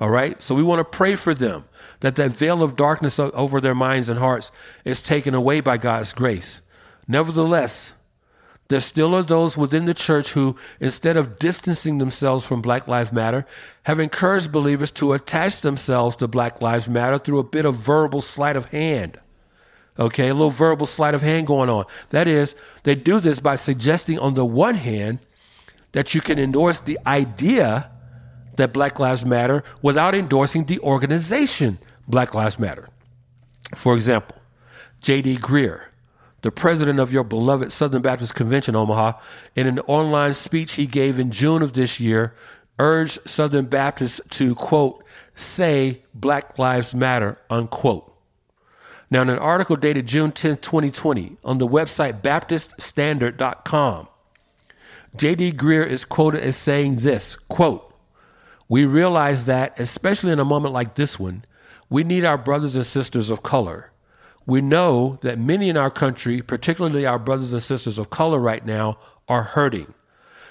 All 0.01 0.09
right? 0.09 0.43
So 0.43 0.55
we 0.55 0.63
want 0.63 0.81
to 0.81 0.97
pray 0.97 1.15
for 1.15 1.35
them 1.35 1.65
that 2.01 2.17
that 2.17 2.33
veil 2.33 2.63
of 2.63 2.75
darkness 2.75 3.19
over 3.19 3.61
their 3.61 3.75
minds 3.75 4.09
and 4.09 4.19
hearts 4.19 4.51
is 4.87 5.03
taken 5.03 5.35
away 5.35 5.61
by 5.61 5.77
God's 5.77 6.15
grace. 6.15 6.63
Nevertheless, 7.07 7.93
there 8.69 8.81
still 8.81 9.15
are 9.15 9.23
those 9.23 9.57
within 9.57 9.85
the 9.85 9.95
church 9.95 10.31
who, 10.31 10.57
instead 10.81 11.17
of 11.17 11.39
distancing 11.39 11.99
themselves 11.99 12.47
from 12.47 12.63
Black 12.63 12.89
Lives 12.89 13.13
Matter, 13.13 13.47
have 13.85 14.01
encouraged 14.01 14.53
believers 14.53 14.91
to 14.93 15.13
attach 15.13 15.61
themselves 15.61 16.17
to 16.17 16.29
Black 16.29 16.63
Lives 16.63 16.89
Matter 16.89 17.19
through 17.19 17.39
a 17.39 17.45
bit 17.45 17.67
of 17.67 17.77
verbal 17.77 18.23
sleight 18.23 18.57
of 18.57 18.67
hand. 18.67 19.19
Okay, 19.99 20.29
a 20.29 20.35
little 20.35 20.51
verbal 20.51 20.87
sleight 20.87 21.15
of 21.15 21.23
hand 21.23 21.47
going 21.47 21.69
on. 21.69 21.85
That 22.11 22.27
is, 22.27 22.55
they 22.83 22.95
do 22.95 23.21
this 23.21 23.39
by 23.39 23.57
suggesting, 23.57 24.19
on 24.19 24.35
the 24.35 24.45
one 24.45 24.75
hand, 24.75 25.21
that 25.93 26.15
you 26.15 26.21
can 26.21 26.39
endorse 26.39 26.81
the 26.81 26.99
idea 27.07 27.91
that 28.57 28.73
Black 28.73 28.99
Lives 28.99 29.25
Matter 29.25 29.63
without 29.83 30.15
endorsing 30.15 30.65
the 30.65 30.81
organization 30.81 31.79
Black 32.09 32.35
Lives 32.35 32.59
Matter. 32.59 32.89
For 33.75 33.95
example, 33.95 34.37
J.D. 35.01 35.37
Greear, 35.39 35.83
the 36.45 36.53
president 36.53 37.01
of 37.01 37.11
your 37.11 37.25
beloved 37.25 37.73
Southern 37.73 38.03
Baptist 38.03 38.35
Convention, 38.35 38.77
Omaha, 38.77 39.19
in 39.57 39.67
an 39.67 39.79
online 39.87 40.35
speech 40.35 40.75
he 40.75 40.87
gave 40.87 41.19
in 41.19 41.31
June 41.31 41.63
of 41.63 41.73
this 41.73 41.99
year, 41.99 42.35
urged 42.79 43.19
Southern 43.25 43.65
Baptists 43.65 44.21
to, 44.29 44.55
quote, 44.55 45.03
say 45.35 46.03
Black 46.13 46.59
Lives 46.59 46.95
Matter, 46.95 47.39
unquote. 47.49 48.15
Now, 49.11 49.23
in 49.23 49.31
an 49.31 49.39
article 49.39 49.77
dated 49.77 50.07
June 50.07 50.33
10, 50.33 50.59
2020, 50.59 51.39
on 51.45 51.57
the 51.57 51.67
website 51.67 52.21
BaptistStandard.com, 52.21 54.09
J.D. 55.17 55.53
Greear 55.53 55.87
is 55.87 56.05
quoted 56.05 56.43
as 56.43 56.59
saying 56.59 56.97
this 56.97 57.37
quote, 57.49 57.95
We 58.69 58.85
realize 58.85 59.47
that, 59.47 59.81
especially 59.81 60.33
in 60.33 60.41
a 60.41 60.45
moment 60.45 60.75
like 60.75 60.97
this 60.97 61.19
one, 61.19 61.47
we 61.89 62.05
need 62.05 62.27
our 62.27 62.37
brothers 62.37 62.77
and 62.77 62.85
sisters 62.85 63.31
of 63.31 63.43
color. 63.43 63.93
We 64.47 64.61
know 64.61 65.19
that 65.23 65.39
many 65.39 65.69
in 65.69 65.77
our 65.77 65.91
country, 65.91 66.43
particularly 66.43 67.07
our 67.07 67.19
brothers 67.19 67.53
and 67.53 67.63
sisters 67.63 67.99
of 67.99 68.11
color 68.11 68.39
right 68.39 68.65
now, 68.65 68.99
are 69.29 69.43
hurting. 69.43 69.95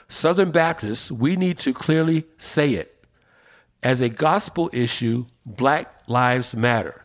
Southern 0.08 0.52
Baptists, 0.52 1.12
we 1.12 1.36
need 1.36 1.60
to 1.60 1.74
clearly 1.74 2.26
say 2.38 2.72
it. 2.72 3.06
As 3.82 4.02
a 4.02 4.10
gospel 4.10 4.70
issue, 4.74 5.26
Black 5.46 5.94
Lives 6.08 6.56
Matter. 6.56 7.04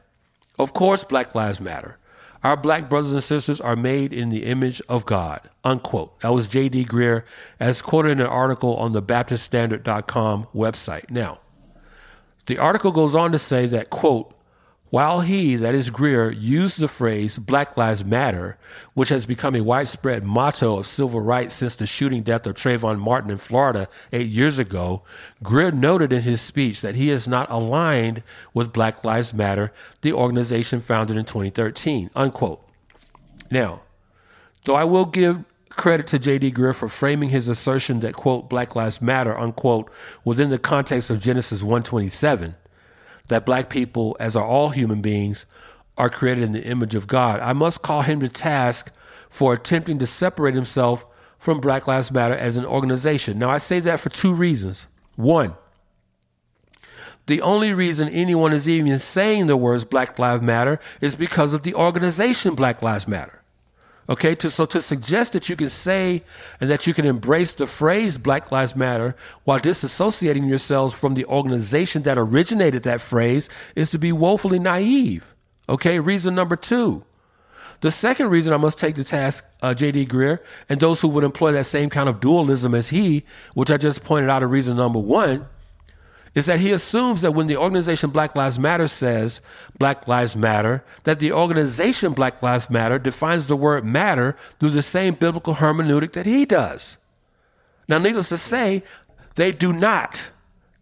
Of 0.59 0.73
course, 0.73 1.05
Black 1.05 1.35
Lives 1.35 1.61
Matter. 1.61 1.99
Our 2.45 2.57
black 2.57 2.89
brothers 2.89 3.13
and 3.13 3.23
sisters 3.23 3.61
are 3.61 3.75
made 3.75 4.13
in 4.13 4.29
the 4.29 4.45
image 4.45 4.81
of 4.89 5.05
God. 5.05 5.41
Unquote. 5.65 6.21
That 6.21 6.33
was 6.33 6.47
J.D. 6.47 6.85
Greear, 6.85 7.25
as 7.59 7.83
quoted 7.83 8.13
in 8.13 8.21
an 8.21 8.27
article 8.27 8.77
on 8.77 8.93
the 8.93 9.03
BaptistStandard.com 9.03 10.47
website. 10.55 11.11
Now, 11.11 11.41
the 12.47 12.59
article 12.59 12.93
goes 12.93 13.17
on 13.17 13.33
to 13.33 13.39
say 13.39 13.67
that, 13.67 13.91
quote, 13.91 14.33
while 14.91 15.21
he, 15.21 15.57
that 15.57 15.75
is 15.75 15.91
Greear, 15.91 16.35
used 16.37 16.81
the 16.81 16.89
phrase 16.89 17.39
Black 17.39 17.77
Lives 17.77 18.05
Matter, 18.05 18.57
which 18.95 19.11
has 19.11 19.27
become 19.27 19.55
a 19.55 19.61
widespread 19.61 20.25
motto 20.25 20.79
of 20.79 20.87
civil 20.87 21.21
rights 21.21 21.55
since 21.55 21.77
the 21.77 21.87
shooting 21.87 22.23
death 22.23 22.47
of 22.47 22.55
Trayvon 22.55 22.99
Martin 22.99 23.31
in 23.31 23.39
Florida 23.39 23.89
eight 24.13 24.29
years 24.29 24.59
ago, 24.59 25.03
Greear 25.43 25.75
noted 25.75 26.13
in 26.13 26.23
his 26.23 26.41
speech 26.41 26.81
that 26.81 26.95
he 26.95 27.11
is 27.11 27.29
not 27.29 27.51
aligned 27.51 28.23
with 28.55 28.73
Black 28.73 29.05
Lives 29.05 29.35
Matter, 29.35 29.73
the 30.01 30.13
organization 30.13 30.81
founded 30.81 31.17
in 31.17 31.25
2013. 31.25 32.11
Unquote. 32.15 32.67
Now, 33.51 33.83
though 34.65 34.75
I 34.75 34.85
will 34.85 35.07
give 35.07 35.45
credit 35.71 36.07
to 36.09 36.19
J.D. 36.19 36.53
Greear 36.53 36.75
for 36.75 36.89
framing 36.89 37.31
his 37.31 37.49
assertion 37.49 38.01
that, 38.01 38.15
quote, 38.15 38.51
Black 38.51 38.75
Lives 38.75 39.01
Matter, 39.01 39.39
unquote, 39.39 39.91
within 40.25 40.51
the 40.51 40.59
context 40.59 41.09
of 41.09 41.21
Genesis 41.21 41.63
127, 41.63 42.57
that 43.29 43.47
black 43.47 43.71
people, 43.71 44.17
as 44.19 44.37
are 44.37 44.45
all 44.45 44.71
human 44.71 45.01
beings, 45.01 45.47
are 45.97 46.11
created 46.11 46.45
in 46.45 46.53
the 46.53 46.65
image 46.65 46.95
of 46.95 47.07
God. 47.07 47.41
I 47.41 47.53
must 47.53 47.83
call 47.83 48.03
him 48.03 48.21
to 48.21 48.29
task 48.29 48.91
for 49.29 49.53
attempting 49.53 49.99
to 49.99 50.07
separate 50.07 50.55
himself 50.55 51.05
from 51.39 51.61
Black 51.61 51.87
Lives 51.87 52.11
Matter 52.11 52.35
as 52.35 52.57
an 52.57 52.65
organization. 52.65 53.39
Now, 53.39 53.51
I 53.51 53.59
say 53.59 53.81
that 53.81 54.01
for 54.01 54.09
two 54.09 54.35
reasons. 54.35 54.87
One, 55.17 55.55
the 57.27 57.43
only 57.43 57.75
reason 57.75 58.09
anyone 58.09 58.53
is 58.53 58.69
even 58.69 58.99
saying 58.99 59.47
the 59.47 59.57
words 59.57 59.85
Black 59.85 60.19
Lives 60.19 60.43
Matter 60.43 60.81
is 61.01 61.15
because 61.15 61.53
of 61.53 61.63
the 61.63 61.75
organization 61.75 62.55
Black 62.55 62.81
Lives 62.81 63.07
Matter. 63.07 63.38
Okay, 64.11 64.35
to, 64.37 64.49
so 64.49 64.65
to 64.65 64.81
suggest 64.81 65.35
that 65.35 65.51
you 65.51 65.57
can 65.57 65.69
say 65.69 66.23
and 66.61 66.71
that 66.71 66.87
you 66.87 66.95
can 66.95 67.05
embrace 67.05 67.53
the 67.53 67.67
phrase 67.67 68.17
Black 68.17 68.51
Lives 68.51 68.75
Matter 68.75 69.15
while 69.45 69.61
disassociating 69.61 70.49
yourselves 70.49 70.95
from 70.95 71.13
the 71.13 71.27
organization 71.27 72.05
that 72.05 72.17
originated 72.17 72.85
that 72.85 73.03
phrase 73.03 73.51
is 73.77 73.91
to 73.91 73.99
be 73.99 74.11
woefully 74.11 74.59
naive. 74.59 75.35
Okay, 75.69 76.01
reason 76.01 76.35
number 76.35 76.57
two. 76.57 77.05
The 77.81 77.91
second 77.91 78.31
reason 78.31 78.55
I 78.55 78.57
must 78.57 78.79
take 78.79 78.97
to 78.97 79.05
task 79.05 79.45
uh, 79.63 79.75
J.D. 79.75 80.07
Greear 80.07 80.41
and 80.69 80.81
those 80.81 81.01
who 81.01 81.09
would 81.09 81.23
employ 81.23 81.53
that 81.53 81.67
same 81.67 81.91
kind 81.91 82.09
of 82.09 82.19
dualism 82.19 82.75
as 82.75 82.89
he, 82.89 83.25
which 83.55 83.71
I 83.71 83.77
just 83.77 84.03
pointed 84.03 84.31
out 84.31 84.43
as 84.43 84.49
reason 84.49 84.79
number 84.79 84.99
one, 84.99 85.47
is 86.39 86.47
that 86.47 86.61
he 86.61 86.71
assumes 86.71 87.21
that 87.23 87.33
when 87.33 87.49
the 87.49 87.57
organization 87.57 88.11
Black 88.11 88.37
Lives 88.37 88.61
Matter 88.61 88.87
says 88.87 89.41
Black 89.77 90.07
Lives 90.07 90.37
Matter, 90.37 90.85
that 91.03 91.19
the 91.19 91.33
organization 91.33 92.13
Black 92.13 92.41
Lives 92.41 92.71
Matter 92.71 92.97
defines 92.97 93.49
the 93.49 93.57
word 93.57 93.85
matter 93.85 94.37
through 94.61 94.71
the 94.71 94.81
same 94.81 95.15
biblical 95.15 95.57
hermeneutic 95.57 96.13
that 96.13 96.27
he 96.27 96.45
does. 96.45 96.97
Now, 97.89 97.99
needless 97.99 98.29
to 98.29 98.37
say, 98.37 98.85
they 99.35 99.51
do 99.51 99.73
not. 99.73 100.31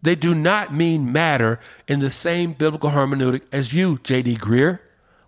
They 0.03 0.13
do 0.13 0.35
not 0.35 0.75
mean 0.75 1.11
matter 1.11 1.59
in 1.87 2.01
the 2.01 2.11
same 2.11 2.53
biblical 2.53 2.91
hermeneutic 2.91 3.41
as 3.51 3.73
you, 3.73 3.99
J.D. 4.03 4.37
Greear. 4.37 4.77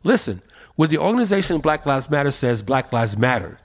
Listen, 0.04 0.44
when 0.76 0.92
the 0.92 1.00
organization 1.00 1.60
Black 1.60 1.88
Lives 1.88 2.08
Matter 2.08 2.30
says 2.30 2.62
Black 2.62 2.94
Lives 2.94 3.18
Matter, 3.18 3.58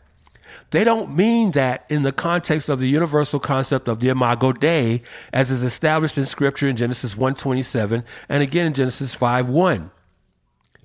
they 0.71 0.85
don't 0.85 1.15
mean 1.15 1.53
that 1.53 1.85
in 1.89 2.03
the 2.03 2.13
context 2.13 2.69
of 2.69 2.81
the 2.81 2.89
universal 2.89 3.41
concept 3.41 3.89
of 3.89 4.01
the 4.01 4.09
imago 4.09 4.53
dei 4.53 5.03
as 5.33 5.51
is 5.51 5.63
established 5.63 6.19
in 6.19 6.25
scripture 6.25 6.69
in 6.69 6.77
Genesis 6.77 7.15
1:27 7.15 8.05
and 8.29 8.43
again 8.43 8.67
in 8.67 8.75
Genesis 8.75 9.15
5:1. 9.15 9.91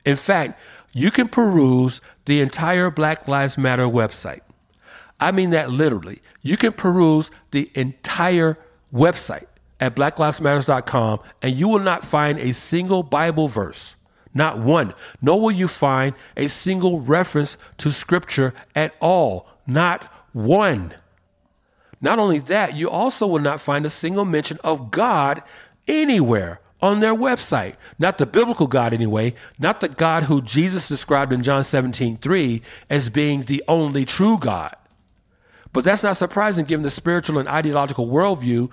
In 0.06 0.16
fact, 0.16 0.60
you 0.94 1.12
can 1.12 1.28
peruse 1.28 2.02
the 2.26 2.42
entire 2.42 2.90
Black 2.90 3.28
Lives 3.28 3.58
Matter 3.58 3.86
website. 3.86 4.42
I 5.20 5.32
mean 5.32 5.50
that 5.50 5.70
literally. 5.70 6.22
You 6.42 6.58
can 6.58 6.72
peruse 6.72 7.30
the 7.52 7.70
entire 7.76 8.58
website 8.94 9.46
at 9.80 9.96
blacklivesmatters.com 9.96 11.20
and 11.42 11.56
you 11.56 11.68
will 11.68 11.80
not 11.80 12.06
find 12.06 12.40
a 12.40 12.54
single 12.54 13.04
Bible 13.04 13.48
verse 13.48 13.96
not 14.34 14.60
one. 14.60 14.94
Nor 15.22 15.42
will 15.42 15.52
you 15.52 15.68
find 15.68 16.16
a 16.38 16.48
single 16.48 17.02
reference 17.02 17.58
to 17.78 17.92
scripture 17.92 18.54
at 18.76 18.94
all. 19.00 19.48
Not 19.70 20.04
one. 20.34 20.94
Not 22.02 22.18
only 22.20 22.40
that, 22.40 22.76
you 22.76 22.90
also 22.90 23.28
will 23.28 23.40
not 23.40 23.62
find 23.62 23.86
a 23.86 23.90
single 23.90 24.26
mention 24.26 24.58
of 24.64 24.90
God 24.90 25.44
anywhere 25.88 26.60
on 26.82 27.02
their 27.02 27.14
website. 27.14 27.76
Not 28.00 28.18
the 28.18 28.26
biblical 28.26 28.68
God, 28.68 28.94
anyway, 28.94 29.36
not 29.60 29.80
the 29.82 29.90
God 29.90 30.24
who 30.24 30.42
Jesus 30.42 30.88
described 30.88 31.32
in 31.32 31.44
John 31.44 31.64
17 31.64 32.18
3 32.18 32.62
as 32.90 33.10
being 33.10 33.44
the 33.44 33.64
only 33.68 34.06
true 34.06 34.38
God. 34.40 34.76
But 35.72 35.84
that's 35.84 36.04
not 36.04 36.18
surprising 36.18 36.66
given 36.66 36.84
the 36.84 36.90
spiritual 36.90 37.38
and 37.38 37.48
ideological 37.48 38.08
worldview 38.08 38.72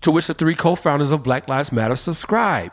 to 0.00 0.10
which 0.10 0.26
the 0.26 0.34
three 0.34 0.56
co 0.56 0.74
founders 0.74 1.12
of 1.12 1.22
Black 1.22 1.48
Lives 1.48 1.70
Matter 1.70 1.94
subscribe. 1.96 2.72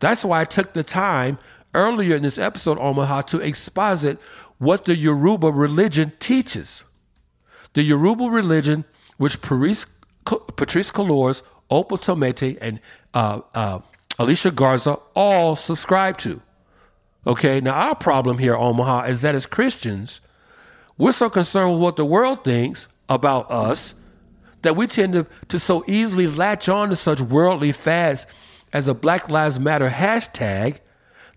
That's 0.00 0.24
why 0.24 0.42
I 0.42 0.44
took 0.44 0.74
the 0.74 0.82
time 0.82 1.38
earlier 1.74 2.16
in 2.16 2.22
this 2.22 2.38
episode, 2.38 2.78
Omaha, 2.78 3.22
to 3.22 3.40
exposit 3.40 4.18
what 4.58 4.84
the 4.84 4.96
Yoruba 4.96 5.46
religion 5.50 6.12
teaches. 6.18 6.84
The 7.74 7.82
Yoruba 7.82 8.24
religion, 8.24 8.84
which 9.16 9.40
Patrice, 9.40 9.86
Patrisse 10.24 10.90
Cullors, 10.92 11.42
Opal 11.70 11.98
Tometi, 11.98 12.56
and 12.60 12.80
uh, 13.14 13.40
uh, 13.54 13.80
Alicia 14.18 14.50
Garza 14.50 14.98
all 15.14 15.56
subscribe 15.56 16.18
to. 16.18 16.40
Okay, 17.26 17.60
now 17.60 17.74
our 17.74 17.94
problem 17.94 18.38
here, 18.38 18.56
Omaha, 18.56 19.04
is 19.04 19.22
that 19.22 19.34
as 19.34 19.46
Christians, 19.46 20.20
we're 20.96 21.12
so 21.12 21.28
concerned 21.28 21.72
with 21.74 21.82
what 21.82 21.96
the 21.96 22.04
world 22.04 22.42
thinks 22.44 22.88
about 23.08 23.50
us 23.50 23.94
that 24.62 24.76
we 24.76 24.86
tend 24.86 25.12
to, 25.12 25.26
to 25.48 25.58
so 25.58 25.84
easily 25.86 26.26
latch 26.26 26.68
on 26.68 26.90
to 26.90 26.96
such 26.96 27.20
worldly 27.20 27.72
fads 27.72 28.26
as 28.72 28.88
a 28.88 28.94
Black 28.94 29.28
Lives 29.28 29.60
Matter 29.60 29.88
hashtag 29.88 30.78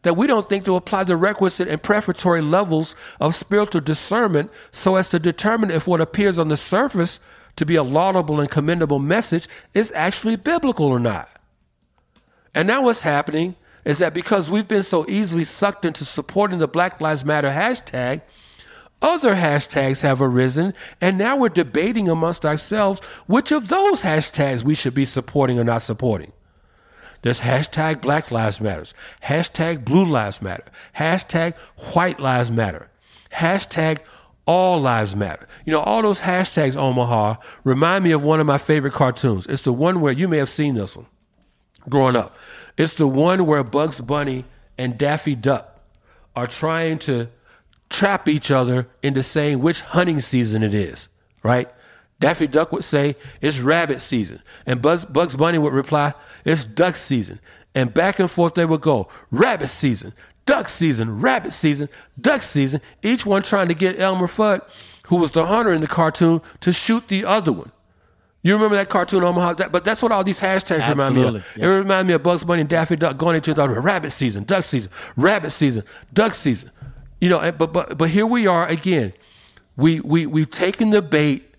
that 0.04 0.18
we 0.18 0.28
don't 0.28 0.50
think 0.50 0.66
to 0.66 0.76
apply 0.76 1.04
the 1.04 1.16
requisite 1.16 1.68
and 1.68 1.82
preparatory 1.82 2.42
levels 2.42 2.96
of 3.20 3.36
spiritual 3.36 3.82
discernment 3.82 4.52
so 4.72 4.96
as 4.96 5.10
to 5.10 5.20
determine 5.20 5.72
if 5.72 5.88
what 5.88 6.02
appears 6.02 6.40
on 6.40 6.48
the 6.48 6.58
surface 6.58 7.20
to 7.56 7.66
be 7.66 7.76
a 7.76 7.84
laudable 7.84 8.40
and 8.40 8.50
commendable 8.50 9.00
message 9.00 9.48
is 9.74 9.92
actually 9.96 10.36
biblical 10.36 10.88
or 10.88 11.00
not. 11.00 11.30
And 12.54 12.68
now 12.68 12.84
what's 12.84 13.04
happening 13.04 13.56
is 13.86 14.00
that 14.00 14.14
because 14.14 14.52
we've 14.52 14.68
been 14.68 14.84
so 14.84 15.06
easily 15.08 15.44
sucked 15.44 15.86
into 15.86 16.06
supporting 16.06 16.60
the 16.60 16.68
Black 16.68 17.02
Lives 17.02 17.26
Matter 17.26 17.50
hashtag, 17.50 18.22
other 19.02 19.36
hashtags 19.36 20.02
have 20.02 20.22
arisen, 20.22 20.74
and 21.00 21.18
now 21.18 21.36
we're 21.36 21.50
debating 21.50 22.08
amongst 22.08 22.46
ourselves 22.46 23.00
which 23.26 23.52
of 23.52 23.68
those 23.70 24.04
hashtags 24.04 24.64
we 24.64 24.76
should 24.76 24.94
be 24.94 25.06
supporting 25.06 25.58
or 25.58 25.64
not 25.64 25.82
supporting. 25.82 26.32
There's 27.22 27.42
hashtag 27.42 28.02
Black 28.02 28.32
Lives 28.32 28.60
Matters, 28.60 28.94
hashtag 29.24 29.86
Blue 29.86 30.06
Lives 30.06 30.42
Matter, 30.42 30.66
hashtag 30.98 31.56
White 31.94 32.20
Lives 32.20 32.52
Matter, 32.52 32.90
hashtag 33.34 34.00
All 34.46 34.82
Lives 34.82 35.16
Matter. 35.16 35.48
You 35.66 35.74
know, 35.74 35.82
all 35.82 36.02
those 36.02 36.22
hashtags, 36.22 36.76
Omaha, 36.76 37.36
remind 37.64 38.04
me 38.04 38.12
of 38.12 38.24
one 38.24 38.40
of 38.40 38.48
my 38.48 38.58
favorite 38.58 38.94
cartoons. 38.94 39.46
It's 39.48 39.62
the 39.62 39.74
one 39.74 40.02
where 40.02 40.14
you 40.14 40.28
may 40.28 40.38
have 40.38 40.50
seen 40.50 40.76
this 40.76 40.98
one 40.98 41.06
growing 41.90 42.16
up. 42.16 42.36
It's 42.78 42.94
the 42.94 43.08
one 43.08 43.46
where 43.46 43.64
Bugs 43.64 44.02
Bunny 44.02 44.46
and 44.78 44.98
Daffy 44.98 45.36
Duck 45.36 45.80
are 46.36 46.48
trying 46.48 47.00
to 47.00 47.28
trap 47.90 48.28
each 48.28 48.50
other 48.50 48.88
into 49.04 49.22
saying 49.22 49.60
which 49.60 49.82
hunting 49.82 50.20
season 50.22 50.64
it 50.64 50.74
is, 50.74 51.10
right? 51.44 51.70
Daffy 52.22 52.48
Duck 52.48 52.72
would 52.72 52.86
say, 52.86 53.18
It's 53.42 53.60
rabbit 53.60 54.00
season. 54.00 54.42
And 54.66 54.82
Buzz, 54.82 55.04
Bugs 55.04 55.36
Bunny 55.36 55.58
would 55.58 55.74
reply, 55.74 56.14
It's 56.46 56.64
duck 56.64 56.96
season. 56.96 57.40
And 57.76 57.94
back 57.94 58.20
and 58.20 58.32
forth 58.32 58.54
they 58.54 58.66
would 58.66 58.82
go, 58.82 59.10
Rabbit 59.32 59.68
season, 59.68 60.14
duck 60.46 60.70
season, 60.70 61.20
rabbit 61.22 61.52
season, 61.54 61.90
duck 62.20 62.42
season, 62.42 62.82
each 63.02 63.26
one 63.26 63.44
trying 63.44 63.68
to 63.68 63.74
get 63.74 64.00
Elmer 64.00 64.28
Fudd, 64.28 64.62
who 65.08 65.18
was 65.18 65.32
the 65.32 65.46
hunter 65.46 65.72
in 65.74 65.82
the 65.82 65.88
cartoon, 65.88 66.42
to 66.62 66.72
shoot 66.72 67.08
the 67.08 67.26
other 67.26 67.52
one. 67.52 67.72
You 68.44 68.54
remember 68.54 68.76
that 68.76 68.90
cartoon 68.90 69.24
Omaha? 69.24 69.54
That, 69.54 69.72
but 69.72 69.86
that's 69.86 70.02
what 70.02 70.12
all 70.12 70.24
these 70.24 70.42
hashtags 70.42 70.88
remind 70.90 71.16
me 71.16 71.22
of. 71.24 71.36
Absolutely, 71.36 71.64
It 71.64 71.68
reminds 71.68 72.08
me 72.08 72.14
of 72.16 72.24
Bugs 72.24 72.44
Bunny 72.44 72.62
and 72.62 72.70
Daffy 72.70 72.96
Duck 72.96 73.18
going 73.18 73.36
into 73.36 73.54
the 73.54 73.70
rabbit 73.70 74.10
season, 74.12 74.44
duck 74.46 74.64
season, 74.64 74.92
rabbit 75.16 75.52
season, 75.52 75.84
duck 76.14 76.34
season. 76.34 76.72
You 77.20 77.30
know, 77.30 77.52
but 77.52 77.72
but 77.72 77.98
but 78.00 78.10
here 78.10 78.26
we 78.26 78.48
are 78.48 78.68
again. 78.68 79.14
We 79.78 80.00
we 80.00 80.26
we've 80.26 80.50
taken 80.50 80.90
the 80.90 81.04
bait 81.04 81.51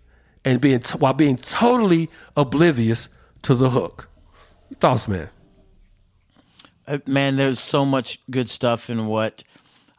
and 0.44 0.60
being 0.60 0.80
t- 0.80 0.98
while 0.98 1.14
being 1.14 1.36
totally 1.36 2.10
oblivious 2.36 3.08
to 3.42 3.54
the 3.54 3.70
hook. 3.70 4.08
Thoughts, 4.80 5.08
man? 5.08 5.28
Uh, 6.86 6.98
man, 7.06 7.36
there's 7.36 7.60
so 7.60 7.84
much 7.84 8.18
good 8.30 8.50
stuff 8.50 8.90
in 8.90 9.06
what 9.06 9.44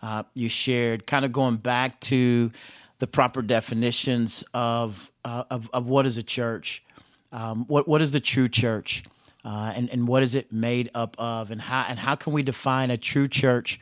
uh, 0.01 0.23
you 0.35 0.49
shared. 0.49 1.07
Kind 1.07 1.25
of 1.25 1.31
going 1.31 1.57
back 1.57 1.99
to 2.01 2.51
the 2.99 3.07
proper 3.07 3.41
definitions 3.41 4.43
of 4.53 5.11
uh, 5.25 5.43
of, 5.49 5.69
of 5.73 5.87
what 5.87 6.05
is 6.05 6.17
a 6.17 6.23
church, 6.23 6.83
um, 7.31 7.65
what 7.67 7.87
what 7.87 8.01
is 8.01 8.11
the 8.11 8.19
true 8.19 8.47
church, 8.47 9.03
uh, 9.45 9.73
and 9.75 9.89
and 9.89 10.07
what 10.07 10.23
is 10.23 10.35
it 10.35 10.51
made 10.51 10.89
up 10.93 11.15
of, 11.17 11.51
and 11.51 11.61
how 11.61 11.85
and 11.87 11.99
how 11.99 12.15
can 12.15 12.33
we 12.33 12.43
define 12.43 12.91
a 12.91 12.97
true 12.97 13.27
church 13.27 13.79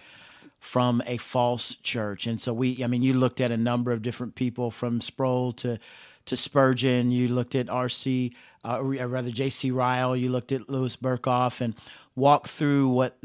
from 0.60 1.02
a 1.08 1.18
false 1.18 1.76
church? 1.76 2.28
And 2.28 2.40
so 2.40 2.54
we, 2.54 2.84
I 2.84 2.88
mean, 2.88 3.02
you 3.02 3.14
looked 3.14 3.42
at 3.42 3.52
a 3.52 3.58
number 3.58 3.92
of 3.92 4.04
different 4.04 4.36
people 4.36 4.70
from 4.70 5.02
Sproul 5.02 5.54
to 5.54 5.80
to 6.26 6.38
Spurgeon. 6.38 7.12
You 7.12 7.30
looked 7.30 7.56
at 7.56 7.70
R.C. 7.70 8.34
Uh, 8.64 8.82
rather 8.84 9.32
J.C. 9.32 9.72
Ryle. 9.72 10.16
You 10.16 10.30
looked 10.30 10.52
at 10.52 10.70
Louis 10.70 10.96
Berkhof 10.96 11.62
and 11.62 11.74
walked 12.16 12.48
through 12.48 12.90
what 12.90 13.18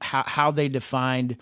how 0.00 0.22
how 0.26 0.50
they 0.50 0.68
defined 0.68 1.36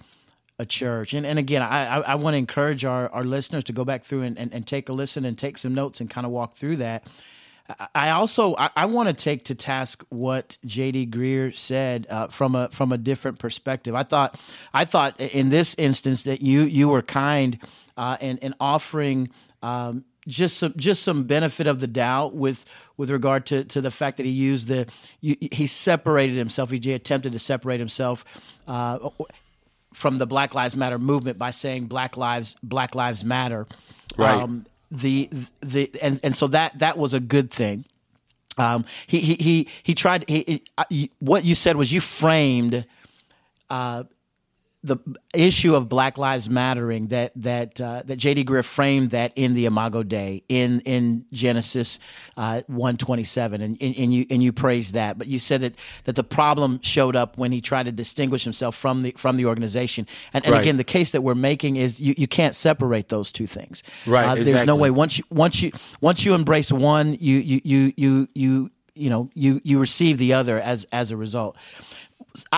a 0.59 0.65
church. 0.67 1.13
And 1.15 1.27
and 1.27 1.39
again, 1.39 1.63
I 1.63 1.87
I, 1.87 2.01
I 2.01 2.15
want 2.15 2.35
to 2.35 2.39
encourage 2.39 2.85
our, 2.85 3.09
our 3.11 3.25
listeners 3.25 3.65
to 3.65 3.73
go 3.73 3.85
back 3.85 4.05
through 4.05 4.23
and, 4.23 4.39
and, 4.39 4.53
and 4.55 4.67
take 4.67 4.89
a 4.89 4.93
listen 4.93 5.25
and 5.25 5.37
take 5.37 5.59
some 5.59 5.75
notes 5.75 6.01
and 6.01 6.09
kind 6.09 6.25
of 6.25 6.33
walk 6.33 6.57
through 6.57 6.77
that. 6.77 7.05
I- 7.05 7.89
I 7.95 8.11
also 8.11 8.55
I, 8.57 8.71
I 8.77 8.87
want 8.87 9.09
to 9.09 9.15
take 9.15 9.45
to 9.47 9.55
task 9.55 10.05
what 10.11 10.57
J.D. 10.67 11.07
Greear 11.09 11.57
said 11.57 12.07
uh, 12.11 12.29
from 12.29 12.55
a 12.55 12.69
from 12.71 12.93
a 12.93 12.99
different 12.99 13.39
perspective. 13.39 13.95
I 13.95 14.03
thought 14.05 14.39
I 14.73 14.85
thought 14.85 15.19
in 15.21 15.49
this 15.51 15.75
instance 15.77 16.23
that 16.25 16.41
you 16.43 16.63
you 16.63 16.89
were 16.89 17.03
kind 17.03 17.59
uh, 17.97 18.17
in 18.21 18.39
in 18.39 18.55
offering 18.61 19.31
um, 19.63 20.05
just 20.27 20.57
some 20.59 20.75
just 20.77 21.03
some 21.03 21.25
benefit 21.25 21.67
of 21.67 21.81
the 21.81 21.87
doubt 21.87 22.35
with 22.35 22.65
with 22.97 23.11
regard 23.11 23.47
to 23.47 23.65
to 23.65 23.81
the 23.81 23.91
fact 23.91 24.17
that 24.19 24.27
he 24.27 24.33
used 24.33 24.69
the 24.69 24.87
he 25.21 25.67
separated 25.67 26.37
himself. 26.37 26.71
He 26.71 26.93
attempted 26.93 27.33
to 27.33 27.39
separate 27.39 27.81
himself. 27.81 28.25
Uh, 28.67 29.11
from 29.93 30.19
the 30.19 30.27
Black 30.27 30.55
Lives 30.55 30.75
Matter 30.77 30.99
movement 30.99 31.39
by 31.39 31.51
saying 31.53 31.87
Black 31.87 32.17
Lives 32.17 32.57
Black 32.63 32.95
Lives 32.95 33.25
Matter, 33.25 33.67
Right. 34.19 34.49
the 34.91 35.31
the 35.61 35.91
and 36.03 36.21
and 36.25 36.37
so 36.37 36.49
that 36.49 36.79
that 36.81 36.99
was 36.99 37.15
a 37.15 37.21
good 37.21 37.51
thing. 37.51 37.85
Um, 38.59 38.85
he 39.07 39.21
he 39.21 39.35
he 39.35 39.69
he 39.83 39.95
tried. 39.95 40.29
He, 40.29 40.63
he, 40.91 41.11
what 41.21 41.45
you 41.45 41.55
said 41.55 41.77
was 41.77 41.93
you 41.93 42.01
framed 42.01 42.87
uh, 43.71 44.05
the 44.85 44.99
issue 45.33 45.75
of 45.75 45.89
Black 45.89 46.19
Lives 46.19 46.51
Mattering 46.51 47.09
that 47.09 47.33
that 47.37 47.81
uh, 47.81 48.03
that 48.05 48.17
J.D. 48.17 48.45
Greear 48.45 48.63
framed 48.63 49.11
that 49.13 49.33
in 49.35 49.55
the 49.55 49.65
Imago 49.65 50.03
Dei 50.03 50.43
in 50.51 50.81
in 50.81 51.25
Genesis 51.33 51.99
uh, 52.37 52.61
one 52.67 52.99
twenty 52.99 53.25
seven, 53.25 53.63
and 53.63 53.83
and 53.83 54.13
you 54.13 54.27
and 54.31 54.43
you 54.43 54.53
praised 54.53 54.93
that, 54.93 55.17
but 55.17 55.27
you 55.27 55.39
said 55.39 55.63
that 55.63 55.75
that 56.05 56.17
the 56.17 56.23
problem 56.23 56.81
showed 56.83 57.17
up 57.17 57.39
when 57.39 57.51
he 57.51 57.63
tried 57.63 57.87
to 57.87 57.93
distinguish 57.93 58.45
himself 58.45 58.77
from 58.77 59.03
the 59.03 59.15
from 59.17 59.39
the 59.39 59.47
organization, 59.47 60.07
and, 60.35 60.45
and 60.45 60.53
Right. 60.53 60.61
again, 60.61 60.77
the 60.77 60.85
case 60.85 61.13
that 61.13 61.23
we're 61.23 61.35
making 61.35 61.77
is 61.77 61.99
you, 61.99 62.13
you 62.19 62.27
can't 62.29 62.55
separate 62.55 63.09
those 63.09 63.33
two 63.33 63.47
things. 63.47 63.83
Right, 64.07 64.27
Uh, 64.29 64.35
There's 64.35 64.67
no 64.67 64.77
way 64.77 64.91
once 64.91 65.17
you 65.17 65.25
once 65.31 65.63
you 65.63 65.73
once 66.03 66.27
you 66.27 66.35
embrace 66.35 66.71
one, 66.71 67.17
you 67.19 67.39
you 67.39 67.61
you 67.65 67.93
you 67.97 68.29
you 68.35 68.71
you 68.95 69.09
know 69.09 69.31
you 69.35 69.63
you 69.65 69.79
receive 69.79 70.19
the 70.19 70.35
other 70.35 70.61
as 70.61 70.85
as 70.93 71.11
a 71.11 71.17
result. 71.17 71.57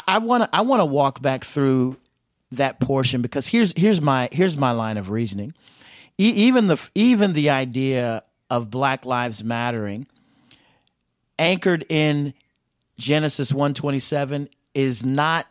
I 0.08 0.18
want 0.18 0.42
to 0.44 0.48
I 0.52 0.62
want 0.62 0.80
to 0.80 0.84
walk 0.86 1.20
back 1.22 1.44
through 1.44 1.96
that 2.52 2.80
portion 2.80 3.22
because 3.22 3.48
here's 3.48 3.72
here's 3.76 4.00
my 4.00 4.28
here's 4.32 4.56
my 4.56 4.70
line 4.70 4.96
of 4.96 5.10
reasoning. 5.10 5.54
E- 6.18 6.30
even 6.30 6.66
the 6.68 6.88
even 6.94 7.32
the 7.32 7.50
idea 7.50 8.22
of 8.48 8.70
Black 8.70 9.04
Lives 9.04 9.42
Mattering, 9.42 10.06
anchored 11.38 11.84
in 11.88 12.34
Genesis 12.98 13.52
one 13.52 13.74
twenty 13.74 14.00
seven, 14.00 14.48
is 14.74 15.04
not. 15.04 15.46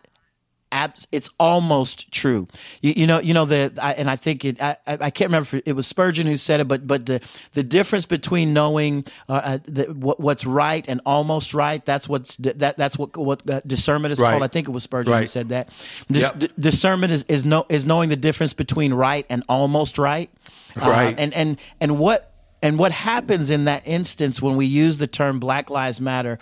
Abs- 0.76 1.08
It's 1.12 1.30
almost 1.40 2.12
true. 2.12 2.48
You, 2.82 2.94
you 2.96 3.08
know. 3.08 3.20
You 3.20 3.34
know 3.34 3.46
the. 3.46 3.72
I, 3.82 3.94
and 3.94 4.10
I 4.10 4.16
think 4.18 4.44
it. 4.46 4.62
I, 4.62 4.78
I 4.86 5.10
can't 5.10 5.30
remember. 5.30 5.58
If 5.58 5.64
it 5.66 5.74
was 5.74 5.88
Spurgeon 5.88 6.28
who 6.28 6.38
said 6.38 6.60
it, 6.60 6.68
but 6.68 6.86
but 6.86 7.06
the 7.06 7.22
the 7.54 7.64
difference 7.64 8.06
between 8.06 8.54
knowing 8.54 9.06
uh, 9.30 9.34
uh, 9.44 9.58
the, 9.66 9.84
what, 9.94 10.20
what's 10.20 10.46
right 10.46 10.88
and 10.90 11.00
almost 11.06 11.54
right. 11.54 11.84
That's 11.86 12.08
what's 12.10 12.36
that. 12.38 12.78
That's 12.78 12.98
what 12.98 13.16
what 13.18 13.50
uh, 13.50 13.62
discernment 13.66 14.12
is 14.12 14.20
Right. 14.20 14.32
called. 14.32 14.44
I 14.44 14.48
think 14.48 14.68
it 14.68 14.72
was 14.72 14.84
Spurgeon 14.84 15.14
who 15.14 15.28
said 15.28 15.50
that. 15.50 15.70
Dis- 16.12 16.24
Yep. 16.24 16.40
d- 16.40 16.50
discernment 16.60 17.12
is 17.14 17.24
is 17.28 17.46
know 17.46 17.66
is 17.70 17.86
knowing 17.86 18.10
the 18.10 18.16
difference 18.18 18.54
between 18.54 18.94
right 18.94 19.26
and 19.30 19.44
almost 19.50 19.98
right. 19.98 20.30
Uh, 20.76 20.90
Right. 20.90 21.16
and 21.18 21.34
and 21.34 21.58
and 21.80 21.98
what 21.98 22.32
and 22.62 22.78
what 22.80 22.92
happens 22.92 23.50
in 23.50 23.66
that 23.66 23.84
instance 23.86 24.42
when 24.42 24.56
we 24.58 24.66
use 24.66 24.98
the 24.98 25.08
term 25.08 25.40
Black 25.40 25.70
Lives 25.70 26.02
Matter 26.02 26.38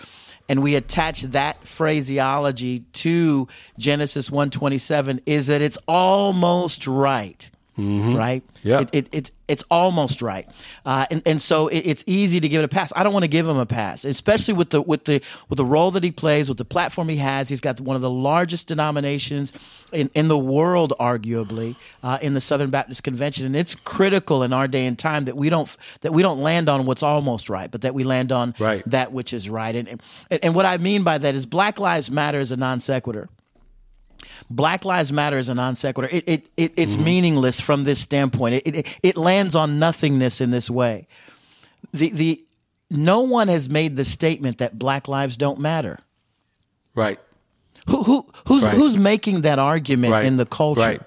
and 0.49 0.61
we 0.61 0.75
attach 0.75 1.21
that 1.23 1.65
phraseology 1.65 2.79
to 2.93 3.47
Genesis 3.77 4.29
127 4.29 5.21
is 5.25 5.47
that 5.47 5.61
it's 5.61 5.77
almost 5.87 6.85
right. 6.87 7.49
Right? 7.75 8.43
Yeah. 8.61 8.81
It, 8.81 8.89
it, 8.93 9.09
it's 9.11 9.31
it's 9.47 9.63
almost 9.69 10.21
right, 10.21 10.47
uh, 10.85 11.05
and 11.11 11.21
and 11.25 11.41
so 11.41 11.67
it, 11.67 11.79
it's 11.79 12.03
easy 12.07 12.39
to 12.39 12.47
give 12.47 12.61
it 12.61 12.65
a 12.65 12.67
pass. 12.69 12.93
I 12.95 13.03
don't 13.03 13.11
want 13.13 13.23
to 13.23 13.29
give 13.29 13.47
him 13.47 13.57
a 13.57 13.65
pass, 13.65 14.05
especially 14.05 14.53
with 14.53 14.69
the 14.69 14.81
with 14.81 15.05
the 15.05 15.21
with 15.49 15.57
the 15.57 15.65
role 15.65 15.91
that 15.91 16.03
he 16.03 16.11
plays, 16.11 16.47
with 16.49 16.59
the 16.59 16.65
platform 16.65 17.09
he 17.09 17.17
has. 17.17 17.49
He's 17.49 17.61
got 17.61 17.81
one 17.81 17.95
of 17.95 18.01
the 18.01 18.09
largest 18.09 18.67
denominations 18.67 19.51
in, 19.91 20.09
in 20.13 20.27
the 20.27 20.37
world, 20.37 20.93
arguably, 20.99 21.75
uh, 22.03 22.19
in 22.21 22.35
the 22.35 22.41
Southern 22.41 22.69
Baptist 22.69 23.03
Convention, 23.03 23.45
and 23.47 23.55
it's 23.55 23.75
critical 23.75 24.43
in 24.43 24.53
our 24.53 24.67
day 24.67 24.85
and 24.85 24.97
time 24.97 25.25
that 25.25 25.35
we 25.35 25.49
don't 25.49 25.75
that 26.01 26.13
we 26.13 26.21
don't 26.21 26.39
land 26.39 26.69
on 26.69 26.85
what's 26.85 27.03
almost 27.03 27.49
right, 27.49 27.69
but 27.71 27.81
that 27.81 27.93
we 27.93 28.03
land 28.03 28.31
on 28.31 28.53
Right. 28.59 28.83
that 28.89 29.11
which 29.11 29.33
is 29.33 29.49
right. 29.49 29.75
And, 29.75 29.89
and 29.89 29.99
and 30.43 30.55
what 30.55 30.65
I 30.65 30.77
mean 30.77 31.03
by 31.03 31.17
that 31.17 31.35
is 31.35 31.45
Black 31.45 31.79
Lives 31.79 32.09
Matter 32.11 32.39
is 32.39 32.51
a 32.51 32.55
non 32.57 32.79
sequitur. 32.79 33.29
Black 34.49 34.85
Lives 34.85 35.11
Matter 35.11 35.37
is 35.37 35.49
a 35.49 35.53
non 35.53 35.75
sequitur. 35.75 36.09
It, 36.11 36.23
it, 36.27 36.45
it, 36.57 36.73
it's 36.77 36.95
mm-hmm. 36.95 37.03
meaningless 37.03 37.59
from 37.59 37.83
this 37.83 37.99
standpoint. 37.99 38.55
It, 38.55 38.75
it, 38.75 38.99
it 39.03 39.17
lands 39.17 39.55
on 39.55 39.79
nothingness 39.79 40.41
in 40.41 40.51
this 40.51 40.69
way. 40.69 41.07
The, 41.93 42.09
the, 42.09 42.43
no 42.89 43.21
one 43.21 43.47
has 43.47 43.69
made 43.69 43.95
the 43.95 44.05
statement 44.05 44.57
that 44.59 44.77
black 44.77 45.07
lives 45.07 45.37
don't 45.37 45.59
matter. 45.59 45.99
Right. 46.95 47.19
Who, 47.89 48.03
who, 48.03 48.25
who's, 48.47 48.63
Right. 48.63 48.75
who's 48.75 48.97
making 48.97 49.41
that 49.41 49.59
argument 49.59 50.13
Right. 50.13 50.25
in 50.25 50.37
the 50.37 50.45
culture? 50.45 50.81
Right. 50.81 51.01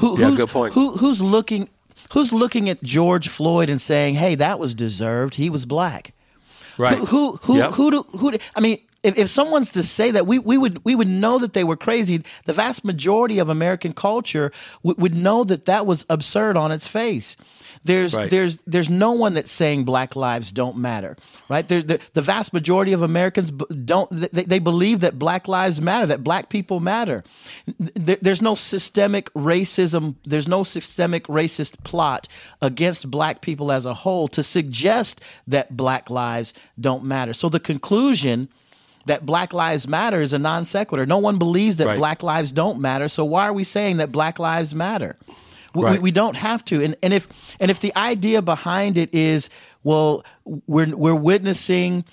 Who, 0.00 0.18
Yeah, 0.18 0.28
who's, 0.30 0.38
good 0.38 0.48
point. 0.48 0.74
Who, 0.74 0.96
who's 0.96 1.20
looking, 1.20 1.68
who's 2.12 2.32
looking 2.32 2.68
at 2.68 2.82
George 2.82 3.28
Floyd 3.28 3.70
and 3.70 3.80
saying, 3.80 4.14
"Hey, 4.16 4.34
that 4.34 4.58
was 4.58 4.74
deserved. 4.74 5.36
He 5.36 5.48
was 5.50 5.64
black." 5.66 6.12
Right. 6.78 6.98
Who 6.98 7.04
who 7.06 7.38
who 7.42 7.56
Yep. 7.58 7.70
who 7.72 7.90
do 7.90 8.06
who? 8.18 8.32
do- 8.32 8.38
I 8.56 8.60
mean, 8.60 8.78
if, 9.04 9.16
if 9.18 9.28
someone's 9.28 9.70
to 9.72 9.82
say 9.82 10.10
that, 10.10 10.26
we 10.26 10.38
we 10.38 10.58
would 10.58 10.84
we 10.84 10.94
would 10.94 11.08
know 11.08 11.38
that 11.38 11.52
they 11.52 11.62
were 11.64 11.76
crazy. 11.76 12.24
The 12.46 12.52
vast 12.54 12.84
majority 12.84 13.38
of 13.38 13.48
American 13.48 13.92
culture 13.92 14.50
would, 14.82 14.98
would 14.98 15.14
know 15.14 15.44
that 15.44 15.66
that 15.66 15.86
was 15.86 16.04
absurd 16.08 16.56
on 16.56 16.72
its 16.72 16.86
face. 16.86 17.36
There's 17.84 18.14
Right. 18.14 18.30
there's 18.30 18.58
there's 18.66 18.88
no 18.88 19.12
one 19.12 19.34
that's 19.34 19.50
saying 19.52 19.84
black 19.84 20.16
lives 20.16 20.50
don't 20.52 20.76
matter, 20.78 21.16
right? 21.50 21.68
There, 21.68 21.82
the, 21.82 22.00
the 22.14 22.22
vast 22.22 22.54
majority 22.54 22.94
of 22.94 23.02
Americans 23.02 23.50
b- 23.50 23.66
don't 23.84 24.08
they, 24.10 24.44
they 24.44 24.58
believe 24.58 25.00
that 25.00 25.18
black 25.18 25.46
lives 25.48 25.82
matter, 25.82 26.06
that 26.06 26.24
black 26.24 26.48
people 26.48 26.80
matter. 26.80 27.22
There, 27.78 28.16
there's 28.22 28.40
no 28.40 28.54
systemic 28.54 29.30
racism. 29.34 30.14
There's 30.24 30.48
no 30.48 30.64
systemic 30.64 31.24
racist 31.26 31.84
plot 31.84 32.26
against 32.62 33.10
black 33.10 33.42
people 33.42 33.70
as 33.70 33.84
a 33.84 33.92
whole 33.92 34.28
to 34.28 34.42
suggest 34.42 35.20
that 35.46 35.76
black 35.76 36.08
lives 36.08 36.54
don't 36.80 37.04
matter. 37.04 37.34
So 37.34 37.50
the 37.50 37.60
conclusion 37.60 38.48
that 39.06 39.24
black 39.26 39.52
lives 39.52 39.86
matter 39.86 40.20
is 40.22 40.32
a 40.32 40.38
non 40.38 40.64
sequitur. 40.64 41.06
No 41.06 41.18
one 41.18 41.38
believes 41.38 41.76
that 41.78 41.86
Right. 41.86 41.98
black 41.98 42.22
lives 42.22 42.52
don't 42.52 42.80
matter. 42.80 43.08
So 43.08 43.24
why 43.24 43.46
are 43.48 43.52
we 43.52 43.64
saying 43.64 43.98
that 43.98 44.10
black 44.12 44.38
lives 44.38 44.74
matter? 44.74 45.16
We, 45.74 45.80
we, 45.80 45.84
Right. 45.90 46.02
we 46.02 46.10
don't 46.10 46.36
have 46.36 46.64
to. 46.66 46.82
And, 46.82 46.96
and 47.02 47.12
if 47.12 47.26
and 47.60 47.70
if 47.70 47.80
the 47.80 47.94
idea 47.96 48.42
behind 48.42 48.96
it 48.98 49.12
is, 49.14 49.50
well, 49.82 50.24
we're 50.66 50.94
we're 50.96 51.14
witnessing 51.14 52.04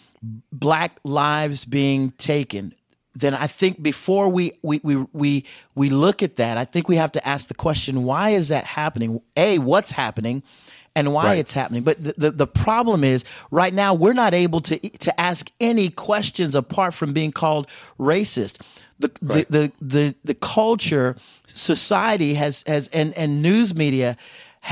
black 0.52 1.00
lives 1.04 1.66
being 1.66 2.12
taken, 2.18 2.74
then 3.16 3.34
I 3.34 3.48
think 3.48 3.82
before 3.82 4.30
we 4.30 4.54
we 4.64 4.80
we 4.84 5.06
we, 5.14 5.46
we 5.76 5.90
look 5.90 6.24
at 6.24 6.38
that, 6.38 6.58
I 6.58 6.66
think 6.66 6.88
we 6.88 6.96
have 6.96 7.12
to 7.14 7.28
ask 7.28 7.48
the 7.48 7.54
question, 7.54 8.04
why 8.04 8.30
is 8.32 8.48
that 8.50 8.66
happening? 8.66 9.22
A, 9.38 9.60
what's 9.60 9.92
happening? 9.92 10.44
And 10.96 11.14
why 11.14 11.24
Right. 11.26 11.40
it's 11.40 11.54
happening. 11.54 11.84
But 11.84 12.04
the, 12.04 12.14
the, 12.18 12.32
the 12.32 12.48
problem 12.48 13.04
is 13.04 13.24
right 13.50 13.74
now 13.74 13.94
we're 13.94 14.14
not 14.14 14.34
able 14.34 14.62
to 14.62 14.78
to 14.78 15.20
ask 15.20 15.50
any 15.60 15.90
questions 15.90 16.56
apart 16.56 16.94
from 16.94 17.14
being 17.14 17.32
called 17.32 17.68
racist. 18.00 18.60
The, 19.00 19.12
Right. 19.22 19.50
the, 19.50 19.72
the 19.82 19.86
the 19.86 20.16
the 20.24 20.36
culture, 20.36 21.16
society 21.48 22.34
has 22.36 22.64
has 22.68 22.88
and 22.90 23.14
and 23.18 23.42
news 23.42 23.74
media 23.76 24.18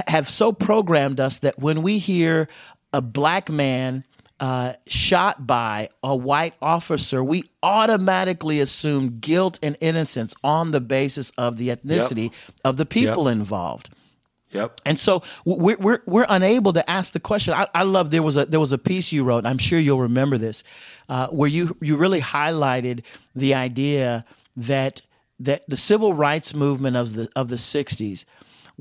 have 0.08 0.30
so 0.30 0.52
programmed 0.52 1.20
us 1.20 1.40
that 1.40 1.58
when 1.60 1.82
we 1.82 1.98
hear 1.98 2.48
a 2.94 3.02
black 3.02 3.50
man 3.50 4.04
uh, 4.40 4.74
shot 4.88 5.46
by 5.48 5.90
a 6.04 6.16
white 6.16 6.54
officer, 6.62 7.24
we 7.24 7.44
automatically 7.64 8.60
assume 8.60 9.20
guilt 9.20 9.60
and 9.62 9.76
innocence 9.82 10.34
on 10.44 10.72
the 10.72 10.80
basis 10.80 11.32
of 11.38 11.58
the 11.58 11.70
ethnicity 11.70 12.32
of 12.64 12.78
the 12.78 12.86
people 12.86 13.28
involved. 13.28 13.90
Yep. 14.52 14.82
And 14.86 14.98
so 15.00 15.22
we're, 15.46 15.78
we're, 15.78 16.02
we're 16.08 16.26
unable 16.28 16.74
to 16.74 16.90
ask 16.90 17.14
the 17.14 17.20
question. 17.20 17.54
I, 17.54 17.68
I 17.76 17.84
love 17.84 18.10
there 18.10 18.24
was 18.24 18.36
a 18.36 18.46
there 18.46 18.60
was 18.60 18.72
a 18.72 18.78
piece 18.80 19.12
you 19.12 19.24
wrote. 19.24 19.46
I'm 19.46 19.60
sure 19.60 19.78
you'll 19.80 20.02
remember 20.02 20.38
this, 20.40 20.64
uh, 21.08 21.28
where 21.28 21.50
you 21.50 21.78
you 21.82 21.98
really 21.98 22.22
highlighted 22.22 23.04
the 23.36 23.54
idea 23.54 24.26
that 24.58 25.02
that 25.40 25.64
the 25.70 25.78
civil 25.78 26.14
rights 26.14 26.56
movement 26.56 26.98
of 26.98 27.14
the 27.14 27.30
of 27.36 27.50
the 27.50 27.58
'60s 27.58 28.26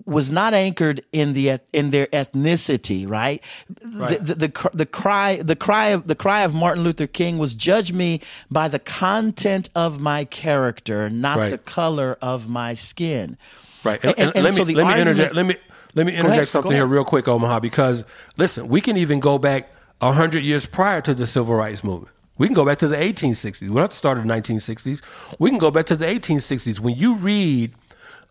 was 0.07 0.31
not 0.31 0.55
anchored 0.55 1.03
in 1.13 1.33
the 1.35 1.59
in 1.73 1.91
their 1.91 2.07
ethnicity, 2.07 3.09
right? 3.09 3.43
The, 3.69 4.19
the, 4.21 4.35
the 4.49 4.71
the 4.73 4.87
cry 4.87 5.37
the 5.43 5.57
cry 5.57 5.89
of 5.89 6.07
the 6.07 6.15
cry 6.15 6.43
of 6.45 6.55
Martin 6.55 6.83
Luther 6.85 7.07
King 7.07 7.37
was 7.37 7.55
judge 7.55 7.93
me 7.93 8.21
by 8.51 8.69
the 8.69 8.79
content 8.79 9.69
of 9.75 10.01
my 10.01 10.25
character, 10.25 11.11
not 11.11 11.37
Right. 11.37 11.51
the 11.51 11.59
color 11.59 12.17
of 12.23 12.49
my 12.49 12.75
skin. 12.75 13.37
Right. 13.85 14.01
And, 14.03 14.19
And- 14.19 14.29
and 14.29 14.37
and 14.37 14.45
let 14.45 14.55
so 14.55 14.65
me 14.65 14.75
the 14.75 14.85
let 14.85 14.95
me 14.95 15.01
interject. 15.01 15.35
Let 15.35 15.47
me 15.47 15.57
let 15.95 16.07
me 16.07 16.13
interject 16.13 16.35
ahead, 16.35 16.49
something 16.49 16.73
here 16.73 16.87
real 16.87 17.05
quick, 17.05 17.27
Omaha, 17.27 17.61
because 17.61 18.05
listen, 18.37 18.69
we 18.69 18.81
can 18.81 18.97
even 18.97 19.21
go 19.21 19.39
back 19.39 19.71
hundred 20.01 20.45
years 20.45 20.67
prior 20.67 21.01
to 21.01 21.15
the 21.15 21.27
civil 21.27 21.55
rights 21.55 21.83
movement. 21.83 22.13
We 22.37 22.47
can 22.47 22.55
go 22.55 22.65
back 22.65 22.79
to 22.79 22.89
the 22.89 22.97
1860s. 22.97 23.63
We 23.63 23.69
don't 23.69 23.79
have 23.79 23.91
to 23.91 23.97
start 23.97 24.17
in 24.17 24.27
the 24.27 24.33
1960s. 24.33 25.03
We 25.41 25.51
can 25.51 25.59
go 25.59 25.73
back 25.73 25.87
to 25.87 25.97
the 25.97 26.07
1860s. 26.07 26.79
When 26.79 26.95
you 26.95 27.17
read 27.17 27.75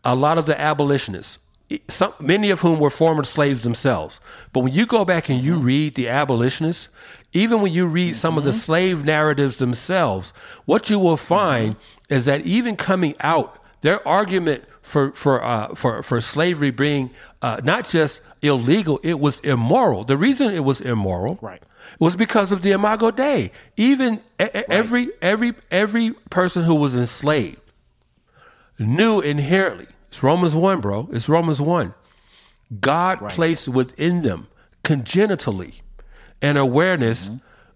a 0.06 0.16
lot 0.16 0.38
of 0.38 0.46
the 0.46 0.60
abolitionists, 0.60 1.40
some, 1.90 2.14
many 2.20 2.50
of 2.50 2.62
whom 2.62 2.80
were 2.80 2.90
former 2.90 3.26
slaves 3.26 3.64
themselves, 3.64 4.22
but 4.54 4.62
when 4.62 4.72
you 4.72 4.86
go 4.86 5.04
back 5.04 5.28
and 5.28 5.44
you 5.44 5.56
mm-hmm. 5.56 5.66
read 5.66 5.96
the 5.96 6.08
abolitionists, 6.08 6.88
even 7.34 7.62
when 7.62 7.74
you 7.74 7.86
read 7.86 8.16
some 8.16 8.38
of 8.38 8.46
the 8.46 8.52
mm-hmm. 8.52 8.60
slave 8.60 9.04
narratives 9.04 9.58
themselves, 9.58 10.32
what 10.64 10.90
you 10.90 10.98
will 10.98 11.18
find 11.18 11.76
mm-hmm. 11.76 12.14
is 12.14 12.24
that 12.26 12.42
even 12.42 12.78
coming 12.78 13.16
out, 13.20 13.62
their 13.82 14.06
argument 14.08 14.64
for 14.88 15.12
for 15.12 15.44
uh, 15.44 15.76
for 15.76 16.02
for 16.02 16.22
slavery 16.22 16.72
being 16.72 17.10
uh, 17.42 17.60
not 17.64 17.88
just 17.90 18.22
illegal, 18.42 19.00
it 19.04 19.20
was 19.20 19.40
immoral. 19.42 20.04
The 20.04 20.18
reason 20.18 20.54
it 20.54 20.64
was 20.64 20.80
immoral, 20.82 21.38
Right. 21.42 21.62
was 22.00 22.16
because 22.16 22.52
of 22.52 22.62
the 22.62 22.72
Imago 22.72 23.12
Dei. 23.12 23.52
Even 23.76 24.22
e- 24.42 24.46
every 24.70 25.10
every 25.22 25.54
every 25.72 26.12
person 26.30 26.64
who 26.64 26.76
was 26.76 26.96
enslaved 26.96 27.60
knew 28.80 29.20
inherently. 29.20 29.88
It's 30.10 30.24
Romans 30.24 30.56
one, 30.56 30.80
bro. 30.82 31.10
It's 31.12 31.28
Romans 31.28 31.62
one. 31.62 31.94
God 32.80 33.20
placed 33.30 33.68
within 33.68 34.22
them 34.22 34.48
congenitally 34.84 35.76
an 36.42 36.58
awareness 36.58 37.30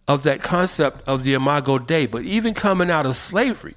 of 0.08 0.24
that 0.24 0.42
concept 0.42 1.08
of 1.08 1.24
the 1.24 1.34
Imago 1.34 1.78
Dei. 1.80 2.06
But 2.06 2.24
even 2.24 2.54
coming 2.54 2.90
out 2.92 3.06
of 3.06 3.16
slavery, 3.16 3.76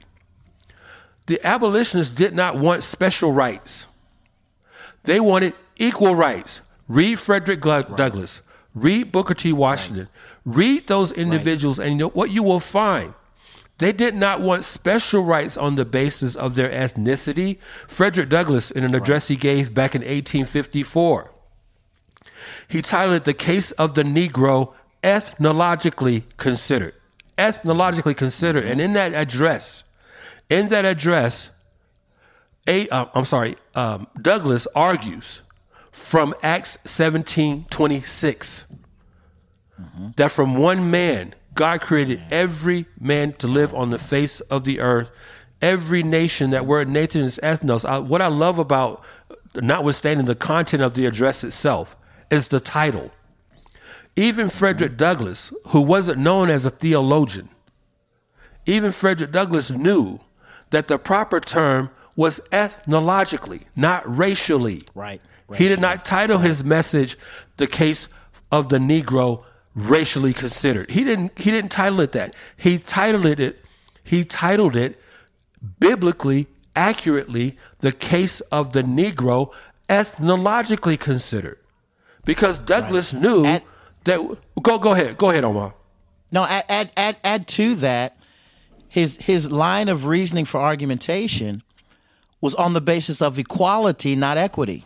the 1.27 1.45
abolitionists 1.45 2.15
did 2.15 2.35
not 2.35 2.59
want 2.59 2.83
special 2.83 3.33
rights. 3.33 3.87
They 5.05 5.21
wanted 5.21 5.55
equal 5.77 6.15
rights. 6.15 6.63
Read 6.89 7.19
Frederick 7.19 7.61
Douglass. 7.61 8.43
Read 8.75 9.13
Booker 9.13 9.35
T. 9.35 9.53
Washington. 9.53 10.09
Read 10.45 10.87
those 10.87 11.13
individuals, 11.13 11.79
and 11.79 11.91
you 11.91 11.97
know 11.97 12.09
what 12.09 12.31
you 12.31 12.43
will 12.43 12.61
find. 12.61 13.15
They 13.79 13.93
did 13.93 14.15
not 14.15 14.41
want 14.41 14.65
special 14.65 15.25
rights 15.25 15.57
on 15.57 15.75
the 15.75 15.85
basis 15.85 16.37
of 16.37 16.55
their 16.55 16.71
ethnicity. 16.71 17.59
Frederick 17.89 18.29
Douglass, 18.29 18.71
in 18.71 18.85
an 18.85 18.95
address 18.95 19.29
he 19.29 19.37
gave 19.37 19.75
back 19.75 19.95
in 19.95 20.03
1854, 20.03 21.31
he 22.69 22.83
titled 22.83 23.17
it 23.17 23.25
The 23.25 23.35
Case 23.35 23.73
of 23.73 23.95
the 23.95 24.03
Negro 24.03 24.75
Ethnologically 25.03 26.25
Considered. 26.37 26.95
Ethnologically 27.37 28.15
considered. 28.15 28.63
Mm-hmm. 28.63 28.73
And 28.73 28.81
in 28.81 28.93
that 28.93 29.13
address, 29.13 29.84
in 30.55 30.69
that 30.69 30.85
address, 30.85 31.51
a, 32.69 32.89
uh, 32.89 33.07
I'm 33.13 33.25
sorry, 33.25 33.57
um, 33.75 34.07
Douglass 34.21 34.69
argues 34.75 35.43
from 35.91 36.35
Acts 36.43 36.79
17 36.85 37.67
26 37.71 38.67
that 40.17 40.31
from 40.31 40.55
one 40.55 40.91
man, 40.91 41.35
God 41.55 41.81
created 41.81 42.23
every 42.31 42.87
man 42.99 43.33
to 43.35 43.49
live 43.49 43.75
on 43.75 43.91
the 43.91 43.99
face 43.99 44.41
of 44.43 44.65
the 44.65 44.79
earth, 44.81 45.11
every 45.61 46.05
nation 46.05 46.51
that 46.51 46.67
word 46.67 46.89
Nathan 46.89 47.23
is 47.23 47.41
ethnos. 47.43 47.85
I, 47.85 47.99
what 47.99 48.23
I 48.23 48.29
love 48.29 48.59
about, 48.59 49.05
notwithstanding 49.57 50.27
the 50.27 50.37
content 50.37 50.85
of 50.85 50.95
the 50.95 51.07
address 51.07 51.43
itself, 51.43 51.97
is 52.31 52.49
the 52.49 52.61
title. 52.61 53.11
Even 54.15 54.49
Frederick 54.49 54.97
Douglass, 54.97 55.53
who 55.69 55.81
wasn't 55.81 56.21
known 56.21 56.49
as 56.49 56.65
a 56.65 56.71
theologian, 56.71 57.49
even 58.67 58.93
Frederick 58.93 59.33
Douglass 59.33 59.71
knew 59.73 60.21
that 60.75 60.89
the 60.89 60.99
proper 60.99 61.41
term 61.41 61.91
was 62.17 62.41
ethnologically, 62.53 63.63
not 63.75 64.03
racially. 64.07 64.83
Right. 64.95 65.21
He 65.57 65.69
did 65.69 65.81
not 65.81 66.05
title 66.05 66.39
his 66.39 66.65
message 66.65 67.17
"The 67.59 67.67
Case 67.67 68.09
of 68.51 68.69
the 68.69 68.79
Negro 68.79 69.45
Racially 69.75 70.33
Considered." 70.33 70.91
He 70.91 71.05
didn't. 71.05 71.39
He 71.39 71.51
didn't 71.51 71.71
title 71.71 72.01
it 72.01 72.13
that. 72.13 72.35
He 72.57 72.79
titled 72.79 73.27
it. 73.27 73.65
He 74.03 74.25
titled 74.25 74.75
it 74.77 75.01
biblically, 75.79 76.47
accurately, 76.75 77.57
"The 77.81 77.93
Case 77.93 78.41
of 78.53 78.73
the 78.73 78.83
Negro 78.83 79.51
Ethnologically 79.89 80.97
Considered," 80.97 81.59
because 82.25 82.59
Douglass 82.59 83.13
knew 83.13 83.45
At- 83.45 83.63
that. 84.05 84.19
Go. 84.63 84.79
Go 84.79 84.93
ahead. 84.93 85.19
Go 85.19 85.31
ahead, 85.31 85.45
Omar. 85.45 85.75
No, 86.33 86.45
add, 86.45 86.65
add, 86.69 86.91
add, 86.97 87.17
add 87.23 87.47
to 87.49 87.77
that, 87.77 88.14
his 88.95 89.17
his 89.17 89.51
line 89.51 89.89
of 89.89 90.07
reasoning 90.07 90.45
for 90.45 90.61
argumentation 90.61 91.65
was 92.41 92.55
on 92.55 92.75
the 92.75 92.81
basis 92.81 93.21
of 93.21 93.39
equality, 93.41 94.15
not 94.15 94.37
equity. 94.39 94.85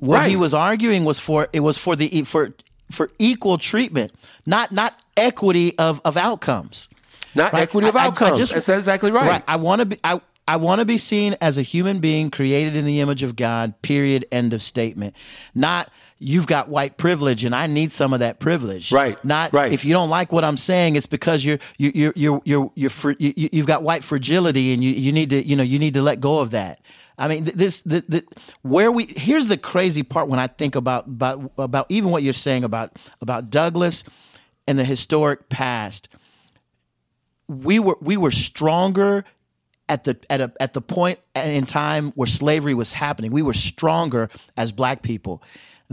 What 0.00 0.28
he 0.28 0.34
was 0.34 0.52
arguing 0.52 1.04
was 1.04 1.20
for 1.20 1.46
it 1.52 1.60
was 1.60 1.78
for 1.78 1.94
the 1.94 2.22
for 2.24 2.52
for 2.90 3.10
equal 3.20 3.56
treatment, 3.56 4.12
not 4.46 4.72
not 4.72 4.98
equity 5.16 5.78
of 5.78 6.00
of 6.04 6.16
outcomes. 6.16 6.88
Not 7.36 7.52
Right. 7.52 7.62
equity 7.62 7.86
of 7.88 7.94
I- 7.94 8.00
I- 8.00 8.02
I 8.02 8.06
outcomes. 8.08 8.38
just- 8.38 8.52
That's 8.52 8.68
exactly 8.68 9.10
right. 9.12 9.42
I 9.46 9.56
want 9.56 9.78
to 9.80 9.86
be. 9.86 9.98
I, 10.02 10.20
I 10.46 10.56
want 10.56 10.80
to 10.80 10.84
be 10.84 10.98
seen 10.98 11.36
as 11.40 11.56
a 11.56 11.62
human 11.62 12.00
being 12.00 12.30
created 12.30 12.76
in 12.76 12.84
the 12.84 13.00
image 13.00 13.22
of 13.22 13.34
God. 13.36 13.74
Period. 13.82 14.26
End 14.32 14.52
of 14.52 14.60
statement. 14.62 15.14
Not 15.54 15.88
you've 16.24 16.46
got 16.46 16.68
white 16.68 16.96
privilege 16.96 17.44
and 17.44 17.54
I 17.54 17.66
need 17.66 17.92
some 17.92 18.12
of 18.12 18.20
that 18.20 18.40
privilege. 18.40 18.90
Right, 18.90 19.22
Not 19.24 19.52
right. 19.52 19.72
if 19.72 19.84
you 19.84 19.92
don't 19.92 20.10
like 20.10 20.32
what 20.32 20.42
I'm 20.44 20.56
saying, 20.56 20.96
it's 20.96 21.06
because 21.06 21.44
you're 21.44 21.58
you 21.78 21.92
you 21.94 22.12
you 22.16 22.42
you 22.44 22.72
you're 22.74 22.90
fr- 22.90 23.12
you, 23.18 23.32
you- 23.36 23.48
you've 23.52 23.66
got 23.66 23.82
white 23.82 24.02
fragility 24.02 24.72
and 24.72 24.82
you 24.82 24.90
you 24.90 25.12
need 25.12 25.30
to 25.30 25.46
you 25.46 25.54
know 25.56 25.62
you 25.62 25.78
need 25.78 25.94
to 25.94 26.02
let 26.02 26.20
go 26.20 26.38
of 26.40 26.50
that. 26.52 26.80
I 27.16 27.28
mean, 27.28 27.44
this, 27.44 27.80
the, 27.82 28.04
the, 28.08 28.24
where 28.62 28.90
we 28.90 29.06
here's 29.06 29.46
the 29.46 29.56
crazy 29.56 30.02
part 30.02 30.28
when 30.28 30.40
I 30.40 30.48
think 30.48 30.74
about 30.74 31.06
about 31.06 31.52
about 31.58 31.86
even 31.88 32.10
what 32.10 32.22
you're 32.24 32.32
saying 32.32 32.64
about 32.64 32.90
about 33.20 33.50
Douglass 33.50 34.02
and 34.66 34.78
the 34.78 34.84
historic 34.84 35.48
past 35.48 36.08
we 37.48 37.78
were 37.78 37.96
we 38.00 38.16
were 38.16 38.30
stronger 38.30 39.24
at 39.88 40.04
the 40.04 40.18
at 40.30 40.40
a, 40.40 40.52
at 40.60 40.72
the 40.72 40.80
point 40.80 41.18
in 41.34 41.66
time 41.66 42.10
where 42.12 42.26
slavery 42.26 42.74
was 42.74 42.92
happening. 42.92 43.30
We 43.32 43.42
were 43.42 43.52
stronger 43.54 44.30
as 44.56 44.72
black 44.72 45.02
people 45.02 45.42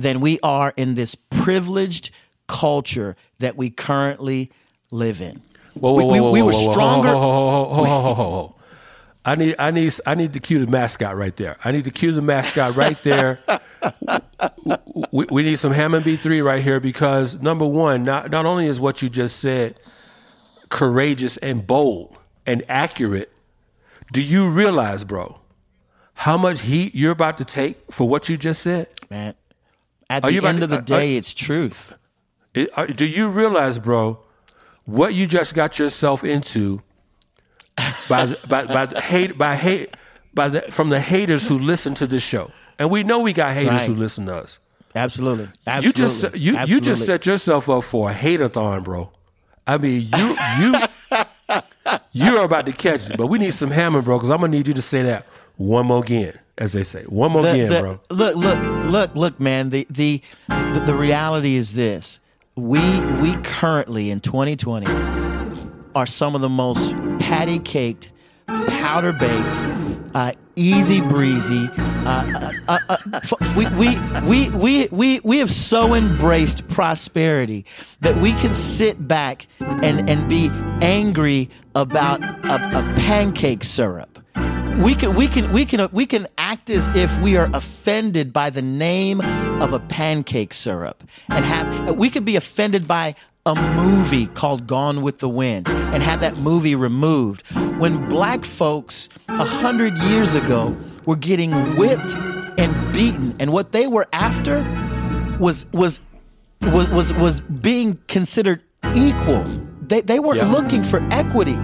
than 0.01 0.19
we 0.19 0.39
are 0.41 0.73
in 0.75 0.95
this 0.95 1.15
privileged 1.15 2.11
culture 2.47 3.15
that 3.39 3.55
we 3.55 3.69
currently 3.69 4.51
live 4.91 5.21
in. 5.21 5.41
Whoa, 5.73 5.93
we, 5.93 6.03
whoa, 6.03 6.11
we- 6.11 6.19
whoa, 6.19 6.31
we 6.31 6.41
whoa, 6.41 6.45
were 6.47 6.51
whoa, 6.53 6.65
whoa, 6.65 6.71
stronger. 6.71 8.55
I 9.23 9.35
need, 9.35 9.55
I 9.59 9.69
need, 9.69 9.93
I 10.07 10.15
need 10.15 10.33
to 10.33 10.39
cue 10.39 10.65
the 10.65 10.71
mascot 10.71 11.15
right 11.15 11.35
there. 11.35 11.55
I 11.63 11.71
need 11.71 11.85
to 11.85 11.91
cue 11.91 12.11
the 12.11 12.23
mascot 12.23 12.75
right 12.75 12.97
there. 13.03 13.37
we, 15.11 15.25
we 15.29 15.43
need 15.43 15.57
some 15.59 15.71
Hammond 15.71 16.03
B 16.05 16.15
three 16.15 16.41
right 16.41 16.63
here 16.63 16.79
because 16.79 17.39
number 17.39 17.65
one, 17.67 18.01
not 18.01 18.31
not 18.31 18.47
only 18.47 18.65
is 18.65 18.79
what 18.79 19.01
you 19.03 19.09
just 19.09 19.37
said 19.37 19.79
courageous 20.69 21.37
and 21.37 21.67
bold 21.67 22.17
and 22.47 22.63
accurate, 22.67 23.31
do 24.11 24.21
you 24.23 24.49
realize, 24.49 25.03
bro, 25.03 25.39
how 26.15 26.37
much 26.37 26.61
heat 26.61 26.95
you're 26.95 27.11
about 27.11 27.37
to 27.37 27.45
take 27.45 27.77
for 27.91 28.09
what 28.09 28.27
you 28.27 28.37
just 28.37 28.63
said? 28.63 28.87
Man, 29.11 29.35
at 30.11 30.25
Are 30.25 30.31
the 30.31 30.45
end 30.47 30.57
to- 30.59 30.63
of 30.65 30.69
the 30.69 30.81
day, 30.81 31.15
are- 31.15 31.17
it's 31.17 31.33
truth. 31.33 31.95
Uh, 32.75 32.85
do 32.87 33.05
you 33.05 33.29
realize, 33.29 33.79
bro, 33.79 34.19
what 34.85 35.13
you 35.13 35.25
just 35.25 35.53
got 35.53 35.79
yourself 35.79 36.23
into 36.23 36.81
by 38.09 38.35
by 38.49 38.65
by 38.65 38.85
hate 39.01 39.37
by 39.37 39.55
hate 39.55 39.95
by 40.33 40.49
the 40.49 40.61
from 40.63 40.89
the 40.89 40.99
haters 40.99 41.47
who 41.47 41.57
listen 41.57 41.93
to 41.95 42.05
this 42.07 42.23
show, 42.23 42.51
and 42.77 42.89
we 42.91 43.03
know 43.03 43.19
we 43.21 43.31
got 43.33 43.53
haters 43.53 43.71
Right. 43.71 43.87
who 43.87 43.95
listen 43.95 44.25
to 44.25 44.35
us. 44.35 44.59
Absolutely. 44.93 45.47
Absolutely. 45.65 45.87
You 45.87 45.93
just 45.93 46.23
you 46.35 46.57
Absolutely. 46.57 46.73
you 46.73 46.81
just 46.81 47.05
set 47.05 47.25
yourself 47.25 47.69
up 47.69 47.85
for 47.85 48.09
a 48.09 48.13
hate-a-thon, 48.13 48.83
bro. 48.83 49.09
I 49.65 49.77
mean, 49.77 50.09
you 50.17 50.35
you 50.59 50.75
you're 52.11 52.43
about 52.43 52.65
to 52.65 52.73
catch 52.73 53.09
it, 53.09 53.17
but 53.17 53.27
we 53.27 53.39
need 53.39 53.53
some 53.53 53.71
hammer, 53.71 54.01
bro, 54.01 54.17
because 54.17 54.29
I'm 54.29 54.41
gonna 54.41 54.51
need 54.51 54.67
you 54.67 54.73
to 54.73 54.81
say 54.81 55.03
that 55.03 55.25
one 55.57 55.87
more 55.87 56.01
again, 56.03 56.37
as 56.57 56.73
they 56.73 56.83
say, 56.83 57.03
one 57.03 57.31
more 57.31 57.41
The- 57.43 57.51
again, 57.51 57.69
the- 57.69 57.79
bro. 57.81 57.99
Look, 58.09 58.35
look, 58.35 58.59
look, 58.91 59.15
look, 59.15 59.39
man. 59.39 59.69
The, 59.69 59.85
the 59.89 60.21
the 60.47 60.83
the 60.87 60.95
reality 60.95 61.55
is 61.55 61.73
this: 61.73 62.19
we 62.55 62.79
we 63.21 63.35
currently 63.43 64.11
in 64.11 64.19
2020 64.19 64.87
are 65.95 66.05
some 66.05 66.35
of 66.35 66.41
the 66.41 66.49
most 66.49 66.93
patty 67.19 67.59
caked, 67.59 68.11
powder 68.47 69.11
baked, 69.11 69.59
uh, 70.15 70.31
easy 70.55 71.01
breezy. 71.01 71.69
Uh, 72.03 72.49
uh, 72.67 72.79
uh, 72.89 72.97
f- 73.13 73.55
we, 73.55 73.67
we, 73.75 73.99
we, 74.27 74.49
we, 74.49 74.87
we, 74.91 75.19
we 75.23 75.37
have 75.37 75.51
so 75.51 75.93
embraced 75.93 76.67
prosperity 76.67 77.63
that 77.99 78.17
we 78.17 78.33
can 78.33 78.53
sit 78.55 79.07
back 79.07 79.45
and, 79.59 80.09
and 80.09 80.27
be 80.27 80.49
angry 80.81 81.47
about 81.75 82.23
a, 82.23 82.79
a 82.79 82.93
pancake 82.97 83.63
syrup. 83.63 84.17
We 84.79 84.95
can 84.95 85.15
we 85.15 85.27
can 85.27 85.51
we 85.51 85.65
can 85.65 85.87
we 85.91 86.05
can 86.05 86.27
act 86.37 86.69
as 86.69 86.89
if 86.95 87.15
we 87.19 87.37
are 87.37 87.49
offended 87.53 88.33
by 88.33 88.49
the 88.49 88.61
name 88.61 89.21
of 89.61 89.73
a 89.73 89.79
pancake 89.79 90.53
syrup 90.53 91.03
and 91.29 91.45
have 91.45 91.95
we 91.95 92.09
could 92.09 92.25
be 92.25 92.35
offended 92.35 92.87
by 92.87 93.13
a 93.45 93.53
movie 93.75 94.25
called 94.27 94.65
Gone 94.67 95.01
with 95.03 95.19
the 95.19 95.29
Wind 95.29 95.67
and 95.67 96.01
have 96.01 96.19
that 96.21 96.37
movie 96.37 96.73
removed 96.75 97.45
when 97.79 98.07
black 98.09 98.43
folks 98.43 99.07
a 99.27 99.45
hundred 99.45 99.97
years 99.99 100.33
ago 100.35 100.75
were 101.05 101.15
getting 101.15 101.51
whipped 101.75 102.15
and 102.57 102.93
beaten 102.93 103.35
and 103.39 103.53
what 103.53 103.71
they 103.73 103.85
were 103.87 104.07
after 104.13 104.63
was 105.39 105.65
was 105.73 105.99
was 106.61 106.87
was, 106.89 107.13
was 107.13 107.39
being 107.39 107.99
considered 108.07 108.61
equal. 108.95 109.43
They 109.87 110.01
they 110.01 110.19
weren't 110.19 110.37
Yeah. 110.37 110.51
looking 110.51 110.83
for 110.83 111.01
equity. 111.11 111.57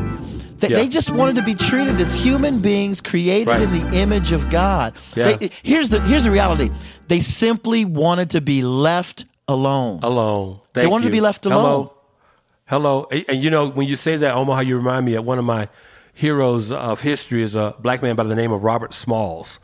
They, 0.59 0.69
Yeah. 0.69 0.77
they 0.77 0.88
just 0.88 1.09
wanted 1.11 1.35
to 1.38 1.43
be 1.43 1.53
treated 1.55 1.99
as 2.01 2.13
human 2.15 2.59
beings 2.59 3.01
created 3.01 3.47
Right. 3.49 3.61
in 3.61 3.71
the 3.71 3.97
image 3.97 4.31
of 4.31 4.49
God. 4.49 4.93
Yeah. 5.15 5.34
They, 5.38 5.51
here's 5.63 5.89
the 5.89 6.01
here's 6.01 6.23
the 6.25 6.31
reality. 6.31 6.69
They 7.07 7.19
simply 7.19 7.85
wanted 7.85 8.31
to 8.31 8.41
be 8.41 8.63
left 8.63 9.25
alone. 9.47 9.99
alone. 10.03 10.59
Thank 10.73 10.89
wanted 10.91 11.05
to 11.05 11.11
be 11.11 11.21
left 11.21 11.45
alone. 11.45 11.61
Hello. 11.63 11.93
Hello. 12.65 13.07
And, 13.11 13.25
and 13.29 13.43
you 13.43 13.49
know, 13.49 13.69
when 13.69 13.88
you 13.88 13.95
say 13.95 14.17
that, 14.17 14.35
Omaha, 14.35 14.61
you 14.61 14.75
remind 14.77 15.05
me 15.05 15.15
of 15.15 15.25
one 15.25 15.39
of 15.39 15.45
my 15.45 15.69
heroes 16.13 16.71
of 16.71 17.01
history 17.01 17.43
is 17.43 17.55
a 17.55 17.75
black 17.79 18.01
man 18.01 18.15
by 18.15 18.23
the 18.23 18.35
name 18.35 18.51
of 18.51 18.63
Robert 18.63 18.93
Smalls. 18.93 19.59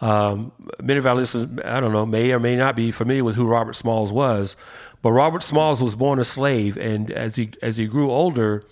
Um, 0.00 0.52
many 0.82 0.98
of 0.98 1.06
our 1.06 1.14
listeners, 1.14 1.46
I 1.64 1.80
don't 1.80 1.92
know, 1.92 2.06
may 2.06 2.32
or 2.32 2.38
may 2.40 2.56
not 2.56 2.74
be 2.76 2.90
familiar 2.90 3.24
with 3.24 3.34
who 3.36 3.46
Robert 3.46 3.74
Smalls 3.74 4.12
was, 4.12 4.56
but 5.02 5.12
Robert 5.12 5.42
Smalls 5.42 5.82
was 5.82 5.94
born 5.96 6.18
a 6.18 6.24
slave, 6.24 6.76
and 6.76 7.10
as 7.12 7.36
he 7.36 7.50
as 7.62 7.76
he 7.76 7.86
grew 7.86 8.10
older, 8.10 8.64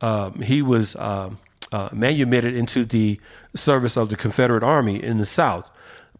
um, 0.00 0.40
he 0.40 0.62
was 0.62 0.96
um 0.96 1.38
uh, 1.72 1.88
manumitted 1.92 2.54
into 2.56 2.84
the 2.84 3.20
service 3.54 3.96
of 3.96 4.08
the 4.08 4.16
Confederate 4.16 4.62
Army 4.62 5.02
in 5.02 5.18
the 5.18 5.26
South. 5.26 5.70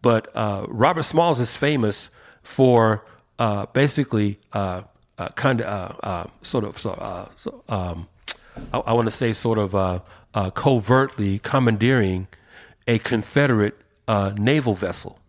But 0.01 0.27
uh, 0.35 0.65
Robert 0.67 1.03
Smalls 1.03 1.39
is 1.39 1.57
famous 1.57 2.09
for 2.43 3.03
uh, 3.39 3.65
basically 3.73 4.39
uh, 4.53 4.83
uh, 5.17 5.29
kind 5.29 5.61
of 5.61 5.95
uh, 6.03 6.07
uh, 6.07 6.27
sort 6.41 6.63
of 6.63 6.77
so, 6.77 6.91
uh, 6.91 7.27
um, 7.67 8.07
I, 8.73 8.79
I 8.79 8.93
want 8.93 9.07
to 9.07 9.11
say 9.11 9.33
sort 9.33 9.57
of 9.57 9.73
uh, 9.73 9.99
uh, 10.33 10.51
covertly 10.51 11.39
commandeering 11.39 12.27
a 12.87 12.99
Confederate 12.99 13.77
uh, 14.07 14.31
naval 14.37 14.75
vessel. 14.75 15.19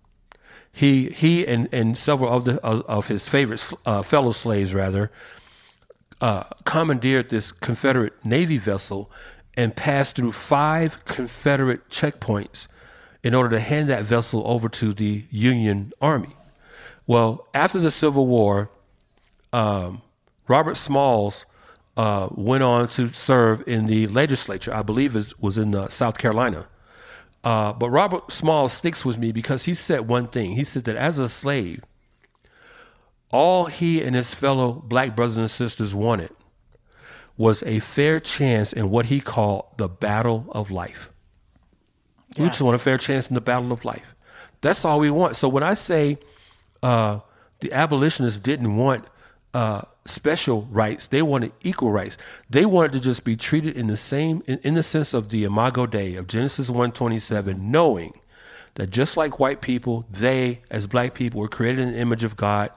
He 0.73 1.11
he 1.11 1.47
and, 1.47 1.69
and 1.73 1.97
several 1.99 2.33
of 2.33 2.45
the 2.45 2.61
of, 2.61 2.83
of 2.87 3.09
his 3.09 3.29
favorite 3.29 3.73
uh, 3.87 4.03
fellow 4.03 4.33
slaves 4.33 4.73
rather 4.75 5.11
uh, 6.21 6.45
commandeered 6.65 7.31
this 7.31 7.53
Confederate 7.53 8.25
Navy 8.25 8.59
vessel 8.59 9.11
and 9.57 9.75
passed 9.75 10.17
through 10.17 10.33
five 10.33 11.05
Confederate 11.05 11.89
checkpoints 11.89 12.69
in 13.23 13.35
order 13.35 13.51
to 13.51 13.61
hand 13.61 13.89
that 13.89 14.05
vessel 14.05 14.43
over 14.47 14.69
to 14.69 14.93
the 14.93 15.25
Union 15.31 15.93
Army. 16.01 16.35
Well, 17.07 17.47
after 17.55 17.79
the 17.79 17.91
Civil 17.91 18.27
War, 18.27 18.71
um, 19.53 20.03
Robert 20.49 20.77
Smalls 20.77 21.45
uh, 21.97 22.29
went 22.31 22.63
on 22.63 22.89
to 22.89 23.13
serve 23.13 23.63
in 23.67 23.87
the 23.87 24.07
legislature. 24.07 24.73
I 24.73 24.83
believe 24.83 25.17
it 25.17 25.33
was 25.41 25.59
in 25.59 25.75
uh, 25.75 25.89
South 25.89 26.19
Carolina. 26.19 26.67
Uh, 27.43 27.73
but 27.73 27.91
Robert 27.91 28.31
Smalls 28.31 28.73
sticks 28.73 29.05
with 29.05 29.19
me 29.19 29.33
because 29.33 29.65
he 29.65 29.75
said 29.75 30.09
one 30.09 30.29
thing. 30.29 30.53
He 30.53 30.65
said 30.65 30.85
that 30.85 30.97
as 30.97 31.19
a 31.19 31.29
slave, 31.29 31.83
all 33.33 33.67
he 33.67 34.03
and 34.03 34.17
his 34.17 34.35
fellow 34.35 34.73
black 34.73 35.15
brothers 35.15 35.37
and 35.37 35.51
sisters 35.51 35.95
wanted 35.95 36.31
was 37.37 37.63
a 37.65 37.79
fair 37.79 38.21
chance 38.21 38.73
in 38.73 38.91
what 38.91 39.07
he 39.07 39.21
called 39.21 39.65
the 39.77 39.89
battle 39.89 40.47
of 40.51 40.71
life. 40.71 41.11
We 42.39 42.47
just 42.47 42.63
want 42.63 42.77
a 42.77 42.79
fair 42.79 42.99
chance 42.99 43.29
in 43.29 43.35
the 43.35 43.41
battle 43.41 43.73
of 43.73 43.85
life. 43.85 44.15
That's 44.61 44.85
all 44.85 45.01
we 45.01 45.11
want. 45.11 45.37
So 45.37 45.49
when 45.49 45.63
I 45.63 45.75
say 45.75 46.19
uh, 46.83 47.21
the 47.61 47.73
abolitionists 47.73 48.39
didn't 48.39 48.77
want 48.77 49.07
uh, 49.55 49.83
special 50.05 50.63
rights, 50.71 51.07
they 51.07 51.23
wanted 51.23 51.53
equal 51.63 51.91
rights. 51.91 52.19
They 52.49 52.67
wanted 52.67 52.93
to 52.93 53.01
just 53.01 53.25
be 53.25 53.37
treated 53.37 53.77
in 53.77 53.87
the 53.87 53.97
same, 53.97 54.43
in, 54.47 54.59
in 54.59 54.75
the 54.75 54.83
sense 54.83 55.15
of 55.15 55.31
the 55.31 55.45
Imago 55.45 55.87
Dei 55.87 56.15
of 56.17 56.27
Genesis 56.27 56.69
one 56.71 56.93
twenty 56.93 57.19
seven, 57.19 57.71
knowing 57.71 58.21
that 58.75 58.91
just 58.91 59.17
like 59.17 59.41
white 59.41 59.61
people, 59.61 60.05
they 60.11 60.61
as 60.71 60.87
black 60.87 61.15
people 61.15 61.41
were 61.41 61.49
created 61.49 61.81
in 61.81 61.93
the 61.93 61.99
image 61.99 62.23
of 62.23 62.37
God. 62.37 62.71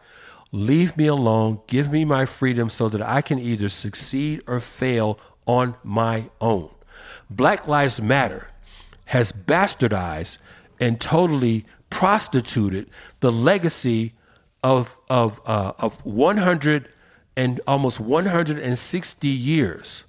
Leave 0.53 0.95
me 0.95 1.07
alone. 1.07 1.59
Give 1.67 1.91
me 1.91 2.05
my 2.05 2.25
freedom 2.25 2.69
so 2.69 2.87
that 2.87 3.01
I 3.01 3.21
can 3.21 3.39
either 3.39 3.67
succeed 3.67 4.41
or 4.47 4.59
fail 4.59 5.19
on 5.45 5.75
my 5.83 6.29
own. 6.39 6.69
Black 7.29 7.67
Lives 7.67 7.99
Matter 7.99 8.49
has 9.05 9.31
bastardized 9.31 10.37
and 10.79 11.01
totally 11.01 11.65
prostituted 11.89 12.89
the 13.19 13.31
legacy 13.31 14.13
of 14.63 14.97
of 15.09 15.41
uh, 15.45 15.73
of 15.79 16.05
100 16.05 16.87
and 17.35 17.59
almost 17.67 17.99
160 17.99 19.27
years 19.27 20.03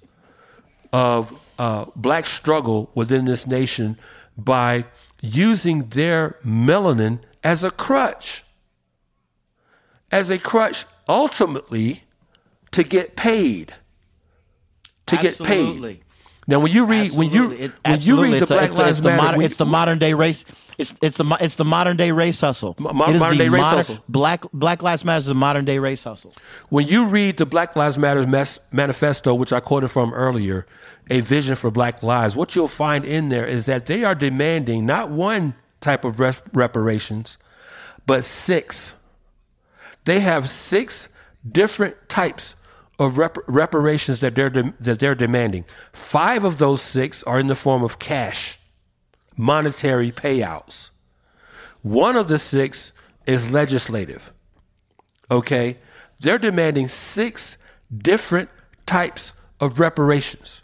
of 0.93 1.37
uh, 1.59 1.85
black 1.95 2.27
struggle 2.27 2.89
within 2.93 3.25
this 3.25 3.45
nation 3.47 3.97
by 4.37 4.85
using 5.21 5.89
their 5.89 6.37
melanin 6.45 7.19
as 7.43 7.63
a 7.63 7.71
crutch, 7.71 8.44
as 10.15 10.29
a 10.29 10.37
crutch 10.37 10.85
ultimately 11.07 12.03
to 12.71 12.83
get 12.83 13.15
paid, 13.15 13.73
to 15.07 15.17
get 15.17 15.37
paid. 15.39 16.01
Now, 16.47 16.59
when 16.59 16.71
you 16.71 16.85
read 16.85 17.11
when 17.13 17.31
you 17.31 17.51
It- 17.51 17.71
when 17.83 18.01
you 18.01 18.21
read 18.21 18.33
the 18.39 18.43
a- 18.43 18.47
Black 18.47 18.65
it's, 18.69 18.75
Lives 18.75 18.89
it's 18.99 18.99
the 19.03 19.09
Matter, 19.09 19.21
modern, 19.23 19.41
it's 19.41 19.55
the 19.55 19.65
modern 19.65 19.97
day 19.97 20.13
race. 20.13 20.45
It's 20.77 20.93
it's 21.01 21.17
the 21.17 21.37
it's 21.41 21.55
the 21.55 21.65
modern 21.65 21.97
day 21.97 22.11
race 22.11 22.39
hustle. 22.41 22.75
mo- 22.77 22.89
It 23.07 23.15
is 23.15 23.19
modern 23.19 23.37
the 23.37 23.43
day 23.45 23.49
race 23.49 23.61
modern- 23.61 23.77
hustle. 23.77 23.97
Black 24.07 24.43
Black 24.53 24.83
Lives 24.83 25.03
Matter 25.03 25.17
is 25.17 25.25
the 25.25 25.33
modern 25.33 25.65
day 25.65 25.79
race 25.79 26.03
hustle. 26.03 26.33
When 26.69 26.87
you 26.87 27.05
read 27.05 27.37
the 27.37 27.47
Black 27.47 27.75
Lives 27.75 27.97
Matter 27.97 28.27
manifesto, 28.71 29.33
which 29.33 29.51
I 29.51 29.59
quoted 29.59 29.87
from 29.89 30.13
earlier, 30.13 30.67
a 31.09 31.21
vision 31.21 31.55
for 31.55 31.71
Black 31.71 32.03
lives, 32.03 32.35
what 32.35 32.55
you'll 32.55 32.67
find 32.67 33.03
in 33.05 33.29
there 33.29 33.45
is 33.47 33.65
that 33.65 33.87
they 33.87 34.03
are 34.03 34.13
demanding 34.13 34.85
not 34.85 35.09
one 35.09 35.55
type 35.81 36.05
of 36.05 36.19
rep- 36.19 36.43
reparations, 36.53 37.39
but 38.05 38.23
six. 38.23 38.93
They 40.05 40.21
have 40.21 40.49
six 40.49 41.09
different 41.49 42.09
types 42.09 42.55
of 42.97 43.17
rep- 43.17 43.37
reparations 43.47 44.19
that 44.21 44.35
they're 44.35 44.49
de- 44.49 44.73
that 44.79 44.99
they're 44.99 45.15
demanding. 45.15 45.65
Five 45.91 46.43
of 46.43 46.57
those 46.57 46.81
six 46.81 47.23
are 47.23 47.39
in 47.39 47.47
the 47.47 47.55
form 47.55 47.83
of 47.83 47.99
cash, 47.99 48.59
monetary 49.35 50.11
payouts. 50.11 50.91
One 51.81 52.15
of 52.15 52.27
the 52.27 52.39
six 52.39 52.93
is 53.25 53.51
legislative. 53.51 54.33
Okay? 55.29 55.77
They're 56.19 56.39
demanding 56.39 56.87
six 56.87 57.57
different 57.95 58.49
types 58.85 59.33
of 59.59 59.79
reparations. 59.79 60.61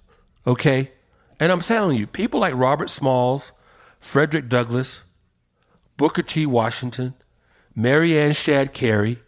Okay? 0.47 0.91
And 1.39 1.51
I'm 1.51 1.61
telling 1.61 1.97
you, 1.97 2.07
people 2.07 2.39
like 2.39 2.53
Robert 2.55 2.89
Smalls, 2.89 3.51
Frederick 3.99 4.47
Douglass, 4.49 5.03
Booker 5.97 6.21
T. 6.21 6.45
Washington, 6.45 7.13
Mary 7.75 8.17
Ann 8.17 8.33
Shadd 8.33 8.73
Cary, 8.73 9.19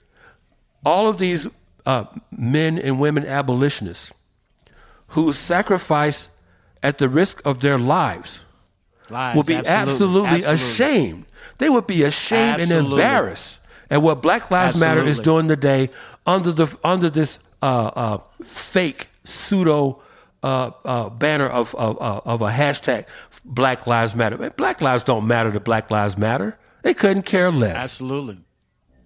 all 0.85 1.07
of 1.07 1.17
these 1.17 1.47
uh, 1.85 2.05
men 2.31 2.77
and 2.77 2.99
women 2.99 3.25
abolitionists 3.25 4.13
who 5.07 5.33
sacrificed 5.33 6.29
at 6.81 6.97
the 6.97 7.07
risk 7.09 7.41
of 7.45 7.59
their 7.59 7.77
lives 7.77 8.45
Lies, 9.09 9.35
would 9.35 9.45
be 9.45 9.55
absolutely, 9.55 10.43
ashamed. 10.43 11.25
They 11.57 11.69
would 11.69 11.87
be 11.87 12.03
ashamed 12.03 12.61
and 12.61 12.71
embarrassed 12.71 13.59
at 13.89 14.01
what 14.01 14.21
Black 14.21 14.49
Lives 14.49 14.75
Matter 14.79 15.01
is 15.01 15.19
doing 15.19 15.47
today 15.47 15.89
under 16.25 16.51
the 16.51 16.75
under 16.83 17.09
this 17.09 17.39
uh, 17.61 17.91
uh, 17.95 18.17
fake 18.43 19.09
pseudo 19.23 20.01
uh, 20.41 20.71
uh, 20.83 21.09
banner 21.09 21.47
of, 21.47 21.75
of 21.75 22.01
uh, 22.01 22.21
of 22.25 22.41
a 22.41 22.49
hashtag 22.49 23.07
Black 23.45 23.85
Lives 23.87 24.15
Matter. 24.15 24.49
Black 24.51 24.81
lives 24.81 25.03
don't 25.03 25.27
matter 25.27 25.51
to 25.51 25.59
Black 25.59 25.91
Lives 25.91 26.17
Matter. 26.17 26.57
They 26.81 26.93
couldn't 26.93 27.23
care 27.23 27.51
less. 27.51 27.83
Absolutely. 27.83 28.39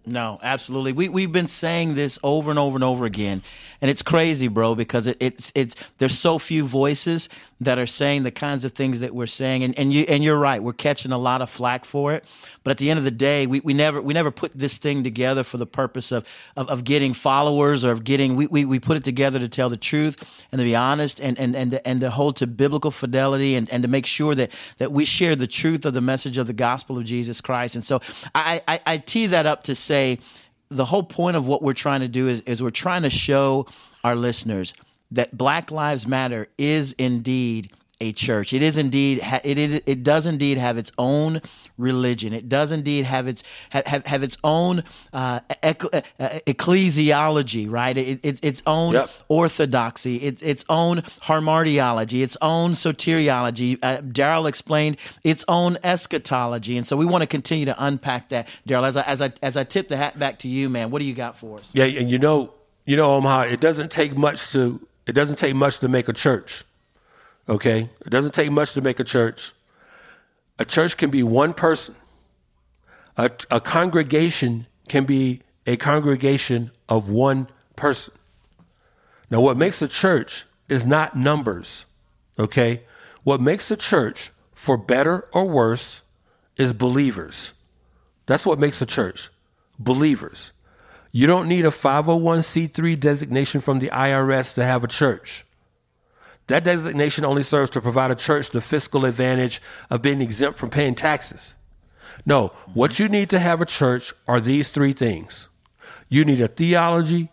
No, 0.07 0.39
absolutely. 0.41 0.93
We 0.93 1.09
we've 1.09 1.33
been 1.33 1.47
saying 1.47 1.95
this 1.95 2.17
over 2.23 2.49
and 2.49 2.57
over 2.57 2.77
and 2.77 2.83
over 2.83 3.05
again, 3.05 3.43
and 3.81 3.91
it's 3.91 4.01
crazy, 4.01 4.47
bro, 4.47 4.73
because 4.73 5.05
it, 5.05 5.17
it's 5.19 5.51
it's 5.53 5.75
there's 5.97 6.17
so 6.17 6.39
few 6.39 6.65
voices 6.65 7.27
that 7.59 7.77
are 7.77 7.87
saying 7.87 8.23
the 8.23 8.31
kinds 8.31 8.63
of 8.63 8.71
things 8.71 9.01
that 9.01 9.13
we're 9.13 9.25
saying, 9.25 9.63
and, 9.63 9.77
and 9.77 9.91
you 9.91 10.05
and 10.07 10.23
you're 10.23 10.39
right, 10.39 10.63
we're 10.63 10.71
catching 10.71 11.11
a 11.11 11.17
lot 11.17 11.41
of 11.41 11.49
flack 11.49 11.83
for 11.83 12.13
it. 12.13 12.23
But 12.63 12.71
at 12.71 12.77
the 12.77 12.89
end 12.89 12.99
of 12.99 13.05
the 13.05 13.11
day, 13.11 13.47
we, 13.47 13.59
we 13.61 13.73
never 13.73 14.01
we 14.01 14.13
never 14.13 14.31
put 14.31 14.51
this 14.53 14.77
thing 14.77 15.03
together 15.03 15.43
for 15.43 15.57
the 15.57 15.65
purpose 15.65 16.13
of 16.13 16.25
of, 16.55 16.69
of 16.69 16.83
getting 16.85 17.13
followers 17.13 17.83
or 17.83 17.91
of 17.91 18.05
getting 18.05 18.37
we, 18.37 18.47
we 18.47 18.63
we 18.63 18.79
put 18.79 18.95
it 18.95 19.03
together 19.03 19.39
to 19.39 19.49
tell 19.49 19.69
the 19.69 19.77
truth 19.77 20.23
and 20.51 20.59
to 20.59 20.65
be 20.65 20.75
honest 20.75 21.19
and 21.19 21.37
and 21.37 21.53
and 21.55 21.71
to, 21.71 21.85
and 21.87 21.99
to 21.99 22.09
hold 22.09 22.37
to 22.37 22.47
biblical 22.47 22.91
fidelity 22.91 23.55
and, 23.55 23.69
and 23.73 23.83
to 23.83 23.89
make 23.89 24.05
sure 24.05 24.35
that 24.35 24.51
that 24.77 24.93
we 24.93 25.03
share 25.03 25.35
the 25.35 25.47
truth 25.47 25.85
of 25.85 25.93
the 25.93 26.01
message 26.01 26.37
of 26.37 26.47
the 26.47 26.53
gospel 26.53 26.97
of 26.97 27.03
Jesus 27.03 27.41
Christ. 27.41 27.75
And 27.75 27.83
so 27.83 27.99
I 28.33 28.61
I, 28.67 28.79
I 28.85 28.97
tee 28.99 29.25
that 29.27 29.45
up 29.45 29.63
to 29.63 29.75
say 29.75 29.96
say 29.97 30.19
the 30.69 30.85
whole 30.85 31.03
point 31.03 31.37
of 31.37 31.47
what 31.47 31.61
we're 31.61 31.73
trying 31.73 32.01
to 32.01 32.07
do 32.07 32.27
is, 32.27 32.41
is 32.41 32.61
we're 32.61 32.69
trying 32.69 33.03
to 33.03 33.09
show 33.09 33.65
our 34.03 34.15
listeners 34.15 34.73
that 35.11 35.37
Black 35.37 35.71
Lives 35.71 36.05
Matter 36.05 36.47
is 36.57 36.93
indeed 36.93 37.71
a 37.99 38.11
church. 38.11 38.53
It 38.53 38.61
is 38.61 38.77
indeed 38.77 39.21
it 39.43 39.57
is 39.57 39.81
it 39.85 40.03
does 40.03 40.25
indeed 40.25 40.57
have 40.57 40.77
its 40.77 40.91
own 40.97 41.41
religion. 41.77 42.33
It 42.33 42.47
does 42.47 42.71
indeed 42.71 43.05
have 43.05 43.27
its 43.27 43.43
have 43.71 44.05
have 44.05 44.23
its 44.23 44.37
own 44.43 44.83
uh, 45.13 45.39
uh, 45.63 45.71
ecclesiology, 46.45 47.69
right? 47.69 47.97
It, 47.97 48.19
it, 48.23 48.39
its 48.43 48.61
own 48.67 48.93
yep. 48.93 49.09
orthodoxy, 49.27 50.17
its 50.17 50.41
its 50.41 50.63
own 50.69 51.01
hamartiology, 51.23 52.21
its 52.21 52.37
own 52.41 52.73
soteriology. 52.73 53.79
Uh, 53.81 54.01
Darrell 54.01 54.47
explained 54.47 54.97
its 55.23 55.43
own 55.47 55.77
eschatology, 55.83 56.77
and 56.77 56.85
so 56.85 56.95
we 56.95 57.05
want 57.05 57.23
to 57.23 57.27
continue 57.27 57.65
to 57.65 57.75
unpack 57.83 58.29
that. 58.29 58.47
Darrell, 58.65 58.85
as 58.85 58.97
I 58.97 59.01
as 59.03 59.21
I 59.21 59.33
as 59.41 59.57
I 59.57 59.63
tip 59.63 59.87
the 59.87 59.97
hat 59.97 60.19
back 60.19 60.39
to 60.39 60.47
you, 60.47 60.69
man, 60.69 60.91
what 60.91 60.99
do 60.99 61.05
you 61.05 61.15
got 61.15 61.37
for 61.37 61.59
us? 61.59 61.71
Yeah, 61.73 61.85
and 61.85 62.11
you 62.11 62.19
know, 62.19 62.53
you 62.85 62.95
know, 62.95 63.13
Omaha, 63.15 63.43
it 63.43 63.59
doesn't 63.59 63.91
take 63.91 64.15
much 64.15 64.51
to 64.51 64.85
it 65.07 65.13
doesn't 65.13 65.37
take 65.37 65.55
much 65.55 65.79
to 65.79 65.87
make 65.87 66.07
a 66.07 66.13
church. 66.13 66.63
Okay? 67.47 67.89
It 68.05 68.09
doesn't 68.09 68.33
take 68.33 68.51
much 68.51 68.73
to 68.73 68.81
make 68.81 68.99
a 68.99 69.03
church. 69.03 69.53
A 70.59 70.65
church 70.65 70.97
can 70.97 71.09
be 71.09 71.23
one 71.23 71.53
person. 71.53 71.95
A, 73.15 73.31
a 73.49 73.59
congregation 73.59 74.67
can 74.87 75.05
be 75.05 75.41
a 75.65 75.77
congregation 75.77 76.71
of 76.87 77.09
one 77.09 77.47
person. 77.75 78.13
Now, 79.29 79.41
what 79.41 79.57
makes 79.57 79.81
a 79.81 79.87
church 79.87 80.45
is 80.69 80.85
not 80.85 81.15
numbers. 81.15 81.85
Okay? 82.37 82.83
What 83.23 83.41
makes 83.41 83.71
a 83.71 83.75
church, 83.75 84.31
for 84.53 84.77
better 84.77 85.27
or 85.33 85.45
worse, 85.45 86.01
is 86.57 86.73
believers. 86.73 87.53
That's 88.25 88.45
what 88.45 88.59
makes 88.59 88.81
a 88.81 88.85
church. 88.85 89.29
Believers. 89.79 90.51
You 91.11 91.27
don't 91.27 91.47
need 91.47 91.65
a 91.65 91.69
501c3 91.69 92.99
designation 92.99 93.61
from 93.61 93.79
the 93.79 93.89
IRS 93.89 94.53
to 94.55 94.63
have 94.63 94.83
a 94.83 94.87
church. 94.87 95.45
That 96.47 96.63
designation 96.63 97.25
only 97.25 97.43
serves 97.43 97.69
to 97.71 97.81
provide 97.81 98.11
a 98.11 98.15
church 98.15 98.49
the 98.49 98.61
fiscal 98.61 99.05
advantage 99.05 99.61
of 99.89 100.01
being 100.01 100.21
exempt 100.21 100.57
from 100.57 100.69
paying 100.69 100.95
taxes. 100.95 101.53
No, 102.25 102.47
what 102.73 102.99
you 102.99 103.09
need 103.09 103.29
to 103.29 103.39
have 103.39 103.61
a 103.61 103.65
church 103.65 104.13
are 104.27 104.39
these 104.39 104.71
three 104.71 104.93
things. 104.93 105.49
You 106.09 106.23
need 106.25 106.41
a 106.41 106.47
theology, 106.47 107.29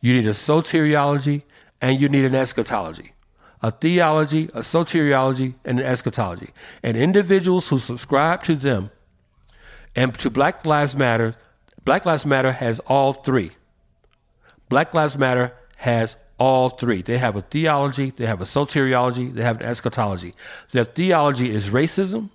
you 0.00 0.12
need 0.12 0.26
a 0.26 0.30
soteriology, 0.30 1.42
and 1.80 2.00
you 2.00 2.08
need 2.08 2.24
an 2.24 2.34
eschatology. 2.34 3.14
A 3.62 3.70
theology, 3.70 4.44
a 4.54 4.60
soteriology, 4.60 5.54
and 5.64 5.80
an 5.80 5.86
eschatology. 5.86 6.50
And 6.82 6.96
individuals 6.96 7.68
who 7.68 7.78
subscribe 7.78 8.42
to 8.44 8.54
them 8.54 8.90
and 9.96 10.14
to 10.18 10.30
Black 10.30 10.64
Lives 10.64 10.96
Matter, 10.96 11.36
Black 11.84 12.04
Lives 12.04 12.24
Matter 12.24 12.52
has 12.52 12.80
all 12.80 13.12
three. 13.12 13.50
Black 14.68 14.94
Lives 14.94 15.18
Matter 15.18 15.52
has 15.78 16.16
all 16.40 16.70
three. 16.70 17.02
They 17.02 17.18
have 17.18 17.36
a 17.36 17.42
theology, 17.42 18.12
they 18.16 18.26
have 18.26 18.40
a 18.40 18.44
soteriology, 18.44 19.32
they 19.32 19.42
have 19.42 19.60
an 19.60 19.66
eschatology. 19.66 20.32
Their 20.72 20.84
theology 20.84 21.54
is 21.54 21.68
racism, 21.68 22.30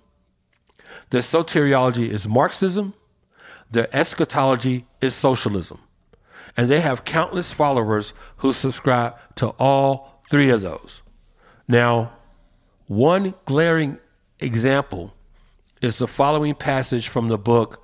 their 1.10 1.20
soteriology 1.20 2.08
is 2.08 2.26
Marxism, 2.26 2.94
their 3.70 3.94
eschatology 3.94 4.86
is 5.00 5.14
socialism. 5.14 5.80
And 6.56 6.70
they 6.70 6.80
have 6.80 7.04
countless 7.04 7.52
followers 7.52 8.14
who 8.38 8.52
subscribe 8.52 9.16
to 9.34 9.48
all 9.58 10.22
three 10.30 10.48
of 10.50 10.62
those. 10.62 11.02
Now, 11.68 12.12
one 12.86 13.34
glaring 13.44 13.98
example 14.38 15.12
is 15.82 15.98
the 15.98 16.06
following 16.06 16.54
passage 16.54 17.08
from 17.08 17.28
the 17.28 17.36
book 17.36 17.82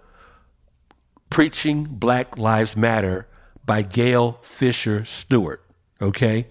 Preaching 1.29 1.85
Black 1.85 2.39
Lives 2.39 2.77
Matter 2.77 3.27
by 3.67 3.83
Gayle 3.83 4.39
Fisher 4.43 5.05
Stewart 5.05 5.62
okay? 6.03 6.49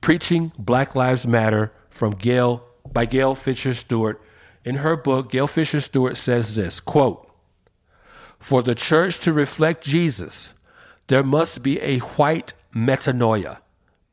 Preaching 0.00 0.52
Black 0.58 0.94
Lives 0.94 1.26
Matter 1.26 1.72
from 1.90 2.14
Gayle 2.14 2.64
by 2.90 3.04
Gayle 3.04 3.34
Fisher 3.34 3.74
Stewart. 3.74 4.20
In 4.64 4.76
her 4.76 4.96
book, 4.96 5.30
Gayle 5.30 5.46
Fisher 5.46 5.80
Stewart 5.80 6.16
says 6.16 6.54
this 6.54 6.80
quote, 6.80 7.30
For 8.38 8.62
the 8.62 8.74
church 8.74 9.18
to 9.20 9.32
reflect 9.32 9.84
Jesus, 9.84 10.54
there 11.08 11.22
must 11.22 11.62
be 11.62 11.80
a 11.80 11.98
white 11.98 12.54
metanoia, 12.74 13.58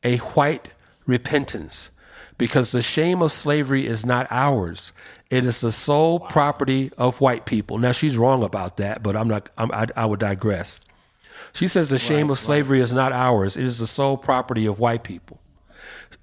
a 0.04 0.18
white 0.18 0.70
repentance, 1.06 1.92
because 2.38 2.72
the 2.72 2.82
shame 2.82 3.22
of 3.22 3.32
slavery 3.32 3.86
is 3.86 4.06
not 4.06 4.28
ours. 4.30 4.92
It 5.30 5.46
is 5.46 5.62
the 5.62 5.72
sole 5.72 6.20
property 6.20 6.92
of 6.98 7.22
white 7.22 7.46
people. 7.46 7.78
Now 7.78 7.92
she's 7.92 8.18
wrong 8.18 8.44
about 8.44 8.78
that, 8.78 9.04
but 9.04 9.16
I'm 9.16 9.28
not. 9.28 9.50
I'm, 9.58 9.72
I, 9.72 9.88
I 9.96 10.06
would 10.06 10.20
digress. 10.20 10.80
She 11.54 11.68
says 11.68 11.90
the 11.90 11.98
shame 11.98 12.28
right, 12.28 12.32
of 12.32 12.40
slavery 12.40 12.80
right. 12.80 12.84
is 12.84 12.94
not 12.94 13.12
ours, 13.12 13.56
it 13.58 13.64
is 13.64 13.80
the 13.80 13.88
sole 13.88 14.18
property 14.18 14.66
of 14.66 14.80
white 14.80 15.04
people. 15.04 15.40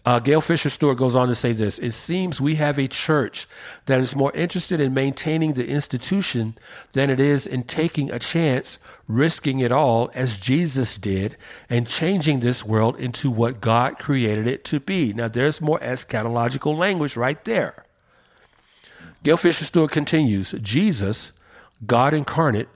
Uh, 0.04 0.18
Gayle 0.18 0.40
Fisher 0.40 0.68
Stewart 0.68 0.98
goes 0.98 1.14
on 1.14 1.28
to 1.28 1.34
say 1.34 1.52
this 1.52 1.78
It 1.78 1.92
seems 1.92 2.40
we 2.40 2.56
have 2.56 2.78
a 2.78 2.88
church 2.88 3.46
that 3.86 4.00
is 4.00 4.16
more 4.16 4.32
interested 4.32 4.80
in 4.80 4.92
maintaining 4.92 5.52
the 5.52 5.68
institution 5.68 6.56
than 6.92 7.08
it 7.08 7.20
is 7.20 7.46
in 7.46 7.62
taking 7.62 8.10
a 8.10 8.18
chance, 8.18 8.78
risking 9.06 9.60
it 9.60 9.70
all, 9.70 10.10
as 10.14 10.38
Jesus 10.38 10.96
did, 10.96 11.36
and 11.70 11.86
changing 11.86 12.40
this 12.40 12.64
world 12.64 12.96
into 12.98 13.30
what 13.30 13.60
God 13.60 13.98
created 13.98 14.48
it 14.48 14.64
to 14.64 14.80
be. 14.80 15.12
Now, 15.12 15.28
there's 15.28 15.60
more 15.60 15.78
eschatological 15.78 16.76
language 16.76 17.16
right 17.16 17.42
there. 17.44 17.84
Gayle 19.22 19.36
Fisher 19.36 19.64
Stewart 19.64 19.92
continues 19.92 20.50
Jesus, 20.60 21.30
God 21.86 22.12
incarnate, 22.12 22.68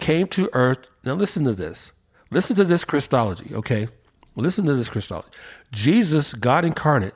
came 0.00 0.26
to 0.28 0.50
earth. 0.52 0.78
Now, 1.04 1.14
listen 1.14 1.44
to 1.44 1.54
this 1.54 1.92
Listen 2.30 2.54
to 2.56 2.64
this 2.64 2.84
Christology, 2.84 3.50
okay? 3.54 3.88
Listen 4.36 4.64
to 4.66 4.74
this 4.74 4.88
Christology. 4.88 5.28
Jesus, 5.72 6.32
God 6.32 6.64
incarnate, 6.64 7.14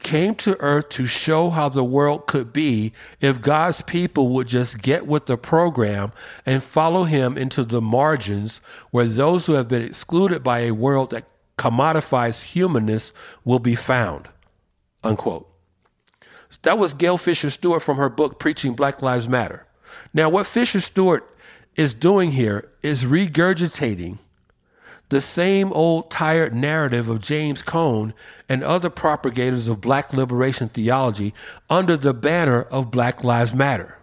came 0.00 0.34
to 0.36 0.58
earth 0.60 0.88
to 0.90 1.06
show 1.06 1.50
how 1.50 1.68
the 1.68 1.84
world 1.84 2.26
could 2.26 2.52
be 2.52 2.92
if 3.20 3.42
God's 3.42 3.82
people 3.82 4.30
would 4.30 4.48
just 4.48 4.80
get 4.80 5.06
with 5.06 5.26
the 5.26 5.36
program 5.36 6.12
and 6.46 6.62
follow 6.62 7.04
him 7.04 7.36
into 7.36 7.62
the 7.62 7.82
margins 7.82 8.60
where 8.90 9.04
those 9.04 9.46
who 9.46 9.52
have 9.52 9.68
been 9.68 9.82
excluded 9.82 10.42
by 10.42 10.60
a 10.60 10.70
world 10.70 11.10
that 11.10 11.28
commodifies 11.58 12.40
humanness 12.40 13.12
will 13.44 13.58
be 13.58 13.74
found. 13.74 14.28
Unquote. 15.04 15.46
That 16.62 16.78
was 16.78 16.94
Gayle 16.94 17.18
Fisher 17.18 17.50
Stewart 17.50 17.82
from 17.82 17.98
her 17.98 18.08
book 18.08 18.38
Preaching 18.40 18.72
Black 18.72 19.02
Lives 19.02 19.28
Matter. 19.28 19.66
Now, 20.14 20.28
what 20.28 20.46
Fisher 20.46 20.80
Stewart 20.80 21.28
is 21.78 21.94
doing 21.94 22.32
here 22.32 22.68
is 22.82 23.04
regurgitating 23.04 24.18
the 25.10 25.20
same 25.20 25.72
old 25.72 26.10
tired 26.10 26.52
narrative 26.52 27.08
of 27.08 27.22
James 27.22 27.62
Cone 27.62 28.12
and 28.48 28.64
other 28.64 28.90
propagators 28.90 29.68
of 29.68 29.80
black 29.80 30.12
liberation 30.12 30.68
theology 30.68 31.32
under 31.70 31.96
the 31.96 32.12
banner 32.12 32.62
of 32.62 32.90
Black 32.90 33.22
Lives 33.22 33.54
Matter. 33.54 33.96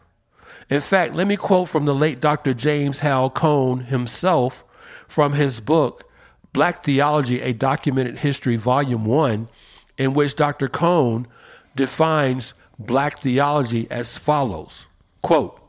In 0.69 0.79
fact, 0.79 1.13
let 1.13 1.27
me 1.27 1.35
quote 1.35 1.67
from 1.67 1.85
the 1.85 1.93
late 1.93 2.21
Dr. 2.21 2.53
James 2.53 3.01
Hal 3.01 3.29
Cone 3.29 3.81
himself 3.81 4.63
from 5.07 5.33
his 5.33 5.59
book, 5.59 6.09
Black 6.53 6.83
Theology 6.83 7.41
A 7.41 7.51
Documented 7.51 8.19
History, 8.19 8.55
Volume 8.55 9.05
1, 9.05 9.49
in 9.97 10.13
which 10.13 10.35
Dr. 10.35 10.69
Cone 10.69 11.27
defines 11.75 12.53
black 12.79 13.19
theology 13.19 13.85
as 13.91 14.17
follows 14.17 14.85
quote, 15.21 15.59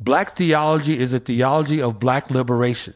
Black 0.00 0.36
theology 0.36 0.98
is 0.98 1.12
a 1.12 1.18
theology 1.18 1.80
of 1.80 2.00
black 2.00 2.30
liberation 2.30 2.94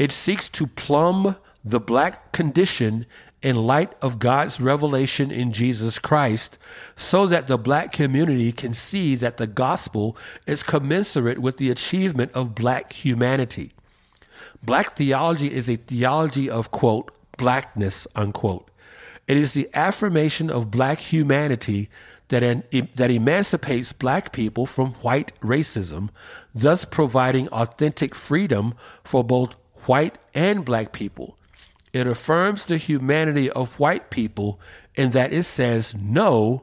it 0.00 0.10
seeks 0.10 0.48
to 0.48 0.66
plumb 0.66 1.36
the 1.62 1.78
black 1.78 2.32
condition 2.32 3.04
in 3.42 3.54
light 3.54 3.92
of 4.00 4.18
God's 4.18 4.58
revelation 4.58 5.30
in 5.30 5.52
Jesus 5.52 5.98
Christ 5.98 6.56
so 6.96 7.26
that 7.26 7.48
the 7.48 7.58
black 7.58 7.92
community 7.92 8.50
can 8.50 8.72
see 8.72 9.14
that 9.16 9.36
the 9.36 9.46
gospel 9.46 10.16
is 10.46 10.62
commensurate 10.62 11.38
with 11.38 11.58
the 11.58 11.70
achievement 11.70 12.32
of 12.32 12.54
black 12.54 12.94
humanity. 12.94 13.72
Black 14.62 14.96
theology 14.96 15.52
is 15.52 15.68
a 15.68 15.76
theology 15.76 16.48
of, 16.48 16.70
quote, 16.70 17.10
blackness, 17.36 18.06
unquote. 18.16 18.70
It 19.28 19.36
is 19.36 19.52
the 19.52 19.68
affirmation 19.74 20.48
of 20.48 20.70
black 20.70 20.98
humanity 20.98 21.90
that, 22.30 22.64
that 22.96 23.10
emancipates 23.10 23.92
black 23.92 24.32
people 24.32 24.66
from 24.66 24.92
white 24.94 25.38
racism, 25.40 26.08
thus 26.54 26.84
providing 26.84 27.48
authentic 27.48 28.14
freedom 28.14 28.74
for 29.04 29.22
both 29.22 29.54
white 29.86 30.16
and 30.34 30.64
black 30.64 30.92
people. 30.92 31.36
It 31.92 32.06
affirms 32.06 32.64
the 32.64 32.78
humanity 32.78 33.50
of 33.50 33.78
white 33.80 34.10
people 34.10 34.60
in 34.94 35.10
that 35.10 35.32
it 35.32 35.42
says 35.42 35.94
no 35.94 36.62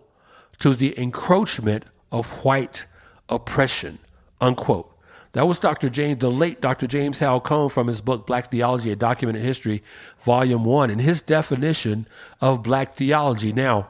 to 0.59 0.73
the 0.73 0.97
encroachment 0.99 1.83
of 2.11 2.43
white 2.43 2.85
oppression. 3.29 3.99
Unquote. 4.39 4.93
That 5.33 5.47
was 5.47 5.59
Dr. 5.59 5.89
James, 5.89 6.19
the 6.19 6.31
late 6.31 6.61
Dr. 6.61 6.87
James 6.87 7.19
Hal 7.19 7.41
from 7.41 7.87
his 7.87 8.01
book 8.01 8.25
Black 8.25 8.49
Theology, 8.49 8.91
A 8.91 8.95
Documented 8.95 9.43
History, 9.43 9.83
Volume 10.19 10.63
1, 10.63 10.89
and 10.89 11.01
his 11.01 11.21
definition 11.21 12.07
of 12.41 12.63
black 12.63 12.95
theology. 12.95 13.53
Now, 13.53 13.89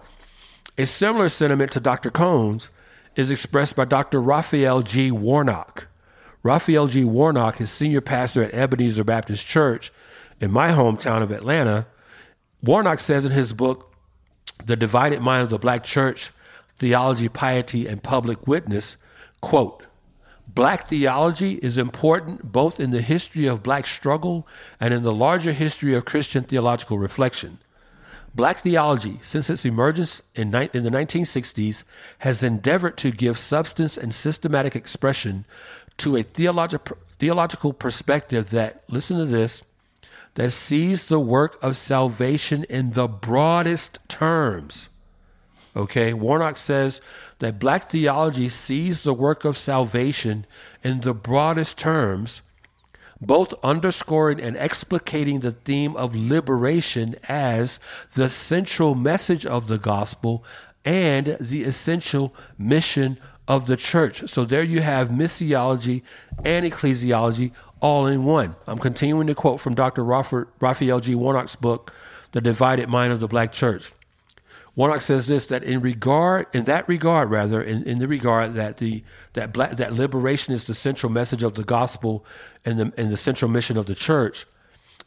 a 0.78 0.86
similar 0.86 1.30
sentiment 1.30 1.72
to 1.72 1.80
Dr. 1.80 2.12
Cone's 2.12 2.70
is 3.16 3.32
expressed 3.32 3.76
by 3.76 3.86
Dr. 3.86 4.22
Raphael 4.22 4.84
G. 4.84 5.10
Warnock. 5.12 5.88
Raphael 6.44 6.88
G. 6.88 7.04
Warnock 7.04 7.60
is 7.60 7.72
senior 7.72 8.02
pastor 8.02 8.44
at 8.44 8.54
Ebenezer 8.54 9.04
Baptist 9.04 9.48
Church 9.48 9.92
in 10.40 10.52
my 10.52 10.70
hometown 10.70 11.24
of 11.24 11.32
Atlanta. 11.32 11.88
Warnock 12.62 13.00
says 13.00 13.26
in 13.26 13.32
his 13.32 13.54
book, 13.54 13.92
The 14.64 14.76
Divided 14.76 15.22
Mind 15.22 15.44
of 15.44 15.50
the 15.50 15.58
Black 15.58 15.84
Church, 15.84 16.32
Theology, 16.78 17.28
Piety, 17.28 17.88
and 17.88 18.04
Public 18.04 18.48
Witness, 18.48 18.98
quote, 19.42 19.84
Black 20.48 20.88
theology 20.88 21.56
is 21.56 21.78
important 21.78 22.52
both 22.52 22.80
in 22.80 22.92
the 22.92 23.02
history 23.02 23.46
of 23.48 23.62
black 23.62 23.86
struggle 23.86 24.48
and 24.80 24.94
in 24.94 25.04
the 25.04 25.14
larger 25.14 25.54
history 25.54 25.94
of 25.94 26.06
Christian 26.06 26.44
theological 26.44 26.98
reflection. 26.98 27.60
Black 28.38 28.58
theology, 28.58 29.18
since 29.24 29.50
its 29.50 29.66
emergence 29.66 30.22
in, 30.36 30.52
ni- 30.52 30.70
in 30.72 30.84
the 30.84 30.92
1960s, 30.92 31.84
has 32.20 32.44
endeavored 32.44 32.96
to 32.98 33.10
give 33.10 33.36
substance 33.36 33.98
and 33.98 34.14
systematic 34.14 34.76
expression 34.76 35.44
to 35.98 36.16
a 36.16 36.24
theologi- 36.24 36.96
theological 37.18 37.74
perspective 37.74 38.52
that, 38.52 38.84
listen 38.88 39.18
to 39.18 39.26
this, 39.26 39.64
that 40.36 40.52
sees 40.52 41.08
the 41.08 41.20
work 41.20 41.58
of 41.64 41.76
salvation 41.76 42.64
in 42.66 42.92
the 42.92 43.08
broadest 43.08 43.98
terms. 44.08 44.90
Okay, 45.76 46.14
Warnock 46.14 46.58
says 46.58 47.02
that 47.40 47.58
black 47.58 47.90
theology 47.90 48.50
sees 48.50 49.02
the 49.02 49.16
work 49.16 49.46
of 49.46 49.58
salvation 49.58 50.46
in 50.84 51.02
the 51.02 51.16
broadest 51.16 51.80
terms, 51.80 52.44
both 53.22 53.54
underscoring 53.64 54.40
and 54.40 54.56
explicating 54.56 55.40
the 55.40 55.52
theme 55.52 55.96
of 55.96 56.16
liberation 56.16 57.16
as 57.28 57.80
the 58.14 58.30
central 58.30 58.96
message 58.96 59.46
of 59.46 59.68
the 59.68 59.78
gospel 59.78 60.44
and 60.86 61.38
the 61.40 61.64
essential 61.64 62.34
mission 62.58 63.18
of 63.48 63.68
the 63.68 63.78
church. 63.78 64.30
So 64.30 64.46
there 64.46 64.64
you 64.64 64.82
have 64.82 65.10
missiology 65.10 66.04
and 66.44 66.66
ecclesiology 66.66 67.52
all 67.80 68.06
in 68.08 68.24
one. 68.24 68.56
I'm 68.68 68.80
continuing 68.80 69.28
to 69.28 69.36
quote 69.36 69.60
from 69.60 69.76
Dr. 69.76 70.04
Raphael 70.04 71.00
G. 71.00 71.16
Warnock's 71.16 71.56
book, 71.56 71.94
The 72.32 72.42
Divided 72.42 72.90
Mind 72.90 73.14
of 73.14 73.20
the 73.20 73.28
Black 73.28 73.52
Church. 73.52 73.92
Warnock 74.78 75.02
says 75.02 75.26
this 75.26 75.48
that 75.48 75.64
in 75.64 75.82
regard 75.82 76.46
in 76.54 76.66
that 76.66 76.88
regard 76.88 77.32
rather 77.32 77.64
in, 77.64 77.82
in 77.84 77.98
the 77.98 78.08
regard 78.08 78.54
that 78.54 78.78
the 78.78 79.04
that 79.34 79.52
black, 79.52 79.72
that 79.78 79.94
liberation 79.94 80.54
is 80.54 80.66
the 80.66 80.76
central 80.76 81.12
message 81.12 81.42
of 81.42 81.56
the 81.56 81.64
gospel 81.64 82.24
and 82.64 82.80
the 82.80 82.94
and 82.96 83.12
the 83.12 83.18
central 83.18 83.50
mission 83.50 83.76
of 83.76 83.88
the 83.88 83.96
church. 83.96 84.46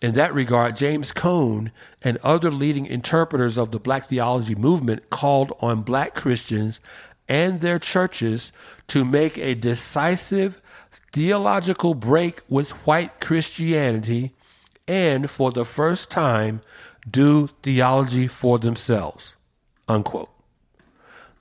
In 0.02 0.14
that 0.14 0.34
regard, 0.34 0.76
James 0.76 1.12
Cone 1.12 1.70
and 2.02 2.18
other 2.24 2.50
leading 2.50 2.84
interpreters 2.84 3.56
of 3.56 3.70
the 3.70 3.78
black 3.78 4.06
theology 4.06 4.56
movement 4.56 5.08
called 5.08 5.52
on 5.60 5.82
black 5.82 6.16
Christians 6.16 6.80
and 7.28 7.60
their 7.60 7.78
churches 7.78 8.50
to 8.88 9.04
make 9.04 9.38
a 9.38 9.54
decisive 9.54 10.60
theological 11.12 11.94
break 11.94 12.40
with 12.48 12.70
white 12.88 13.20
Christianity 13.20 14.34
and 14.88 15.30
for 15.30 15.52
the 15.52 15.64
first 15.64 16.10
time 16.10 16.60
do 17.08 17.46
theology 17.62 18.26
for 18.26 18.58
themselves. 18.58 19.36
Unquote. 19.90 20.30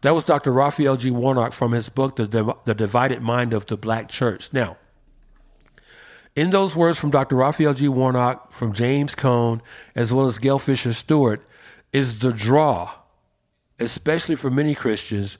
That 0.01 0.15
was 0.15 0.23
Dr. 0.23 0.51
Raphael 0.51 0.97
G. 0.97 1.11
Warnock 1.11 1.53
from 1.53 1.71
his 1.71 1.89
book, 1.89 2.15
The, 2.15 2.55
the 2.65 2.73
Divided 2.73 3.21
Mind 3.21 3.53
of 3.53 3.65
the 3.67 3.77
Black 3.77 4.09
Church. 4.09 4.51
Now, 4.51 4.77
in 6.35 6.49
those 6.49 6.75
words 6.75 6.97
from 6.97 7.11
Dr. 7.11 7.35
Raphael 7.35 7.73
G. 7.73 7.87
Warnock, 7.89 8.51
from 8.51 8.73
James 8.73 9.13
Cone, 9.13 9.61
as 9.93 10.13
well 10.13 10.25
as 10.25 10.39
Gayle 10.39 10.57
Fisher 10.57 10.93
Stewart, 10.93 11.45
is 11.91 12.19
the 12.19 12.31
draw, 12.31 12.91
especially 13.79 14.35
for 14.35 14.49
many 14.49 14.73
Christians, 14.73 15.37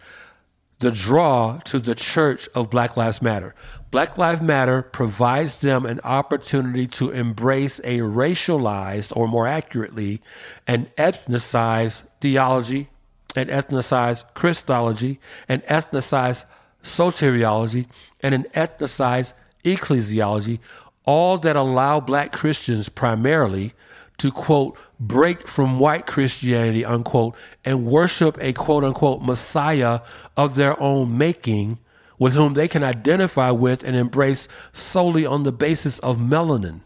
the 0.80 0.92
draw 0.92 1.60
to 1.66 1.80
the 1.80 1.96
church 1.96 2.48
of 2.54 2.70
Black 2.70 2.96
Lives 2.96 3.22
Matter. 3.22 3.56
Black 3.92 4.18
Lives 4.18 4.42
Matter 4.42 4.82
provides 4.82 5.58
them 5.58 5.86
an 5.86 6.00
opportunity 6.04 6.86
to 6.88 7.12
embrace 7.12 7.80
a 7.80 8.00
racialized, 8.00 9.16
or 9.16 9.28
more 9.28 9.48
accurately, 9.48 10.22
an 10.68 10.90
ethnicized 10.98 12.04
theology, 12.22 12.90
an 13.36 13.48
ethnicized 13.48 14.24
Christology, 14.34 15.20
an 15.48 15.62
ethnicized 15.62 16.46
soteriology, 16.84 17.88
and 18.22 18.34
an 18.34 18.46
ethnicized 18.56 19.34
ecclesiology, 19.64 20.60
all 21.06 21.38
that 21.38 21.56
allow 21.56 22.00
black 22.00 22.32
Christians 22.32 22.90
primarily 22.90 23.74
to 24.20 24.32
quote, 24.32 24.78
break 25.00 25.48
from 25.48 25.80
white 25.80 26.06
Christianity, 26.06 26.86
unquote, 26.86 27.36
and 27.64 27.86
worship 27.86 28.38
a 28.42 28.54
quote 28.54 28.84
unquote 28.84 29.22
Messiah 29.22 30.02
of 30.38 30.56
their 30.56 30.80
own 30.80 31.18
making 31.18 31.80
with 32.18 32.34
whom 32.34 32.54
they 32.54 32.68
can 32.68 32.84
identify 32.84 33.50
with 33.50 33.84
and 33.84 33.96
embrace 33.96 34.48
solely 34.74 35.26
on 35.26 35.44
the 35.44 35.54
basis 35.54 36.00
of 36.00 36.18
melanin. 36.18 36.82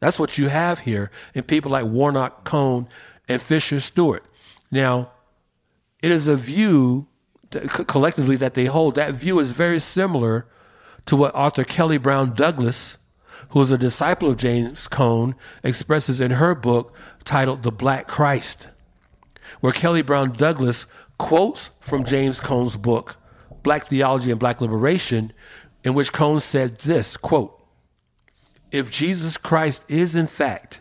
That's 0.00 0.18
what 0.18 0.38
you 0.38 0.48
have 0.48 0.80
here 0.80 1.10
in 1.34 1.44
people 1.44 1.70
like 1.70 1.84
Warnock, 1.84 2.44
Cone, 2.44 2.88
and 3.28 3.40
Fisher 3.40 3.78
Stewart. 3.78 4.24
Now, 4.70 5.12
it 6.02 6.10
is 6.10 6.26
a 6.26 6.36
view 6.36 7.06
collectively 7.86 8.36
that 8.36 8.54
they 8.54 8.66
hold. 8.66 8.96
That 8.96 9.14
view 9.14 9.38
is 9.38 9.52
very 9.52 9.80
similar 9.80 10.46
to 11.06 11.16
what 11.16 11.34
Arthur 11.34 11.64
Kelly 11.64 11.98
Brown 11.98 12.34
Douglas, 12.34 12.98
who 13.50 13.62
is 13.62 13.70
a 13.70 13.78
disciple 13.78 14.30
of 14.30 14.36
James 14.36 14.88
Cone, 14.88 15.34
expresses 15.62 16.20
in 16.20 16.32
her 16.32 16.54
book 16.54 16.96
titled 17.24 17.62
The 17.62 17.72
Black 17.72 18.08
Christ, 18.08 18.68
where 19.60 19.72
Kelly 19.72 20.02
Brown 20.02 20.32
Douglas 20.32 20.86
quotes 21.18 21.70
from 21.80 22.04
James 22.04 22.40
Cone's 22.40 22.76
book, 22.76 23.16
Black 23.62 23.86
Theology 23.86 24.30
and 24.30 24.40
Black 24.40 24.60
Liberation, 24.60 25.32
in 25.84 25.94
which 25.94 26.12
Cone 26.12 26.40
said 26.40 26.78
this 26.80 27.16
quote, 27.16 27.60
If 28.70 28.90
Jesus 28.90 29.36
Christ 29.36 29.84
is 29.88 30.16
in 30.16 30.26
fact 30.26 30.80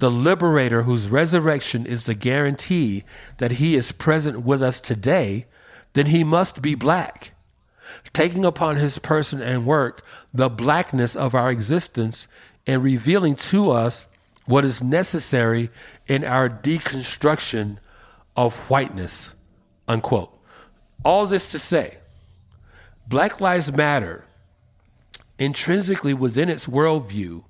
the 0.00 0.10
liberator 0.10 0.82
whose 0.82 1.10
resurrection 1.10 1.84
is 1.84 2.04
the 2.04 2.14
guarantee 2.14 3.04
that 3.36 3.52
he 3.52 3.76
is 3.76 3.92
present 3.92 4.42
with 4.42 4.62
us 4.62 4.80
today, 4.80 5.46
then 5.92 6.06
he 6.06 6.24
must 6.24 6.62
be 6.62 6.74
black. 6.74 7.32
Taking 8.14 8.44
upon 8.44 8.76
his 8.76 8.98
person 8.98 9.42
and 9.42 9.66
work 9.66 10.04
the 10.32 10.48
blackness 10.48 11.14
of 11.14 11.34
our 11.34 11.50
existence 11.50 12.26
and 12.66 12.82
revealing 12.82 13.36
to 13.36 13.70
us 13.70 14.06
what 14.46 14.64
is 14.64 14.82
necessary 14.82 15.68
in 16.06 16.24
our 16.24 16.48
deconstruction 16.48 17.76
of 18.36 18.56
whiteness. 18.70 19.34
Unquote. 19.86 20.34
All 21.04 21.26
this 21.26 21.46
to 21.48 21.58
say, 21.58 21.98
Black 23.06 23.40
Lives 23.40 23.72
Matter, 23.72 24.24
intrinsically 25.38 26.14
within 26.14 26.48
its 26.48 26.66
worldview, 26.66 27.44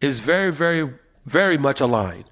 is 0.00 0.20
very, 0.20 0.52
very 0.52 0.92
very 1.24 1.58
much 1.58 1.80
aligned 1.80 2.24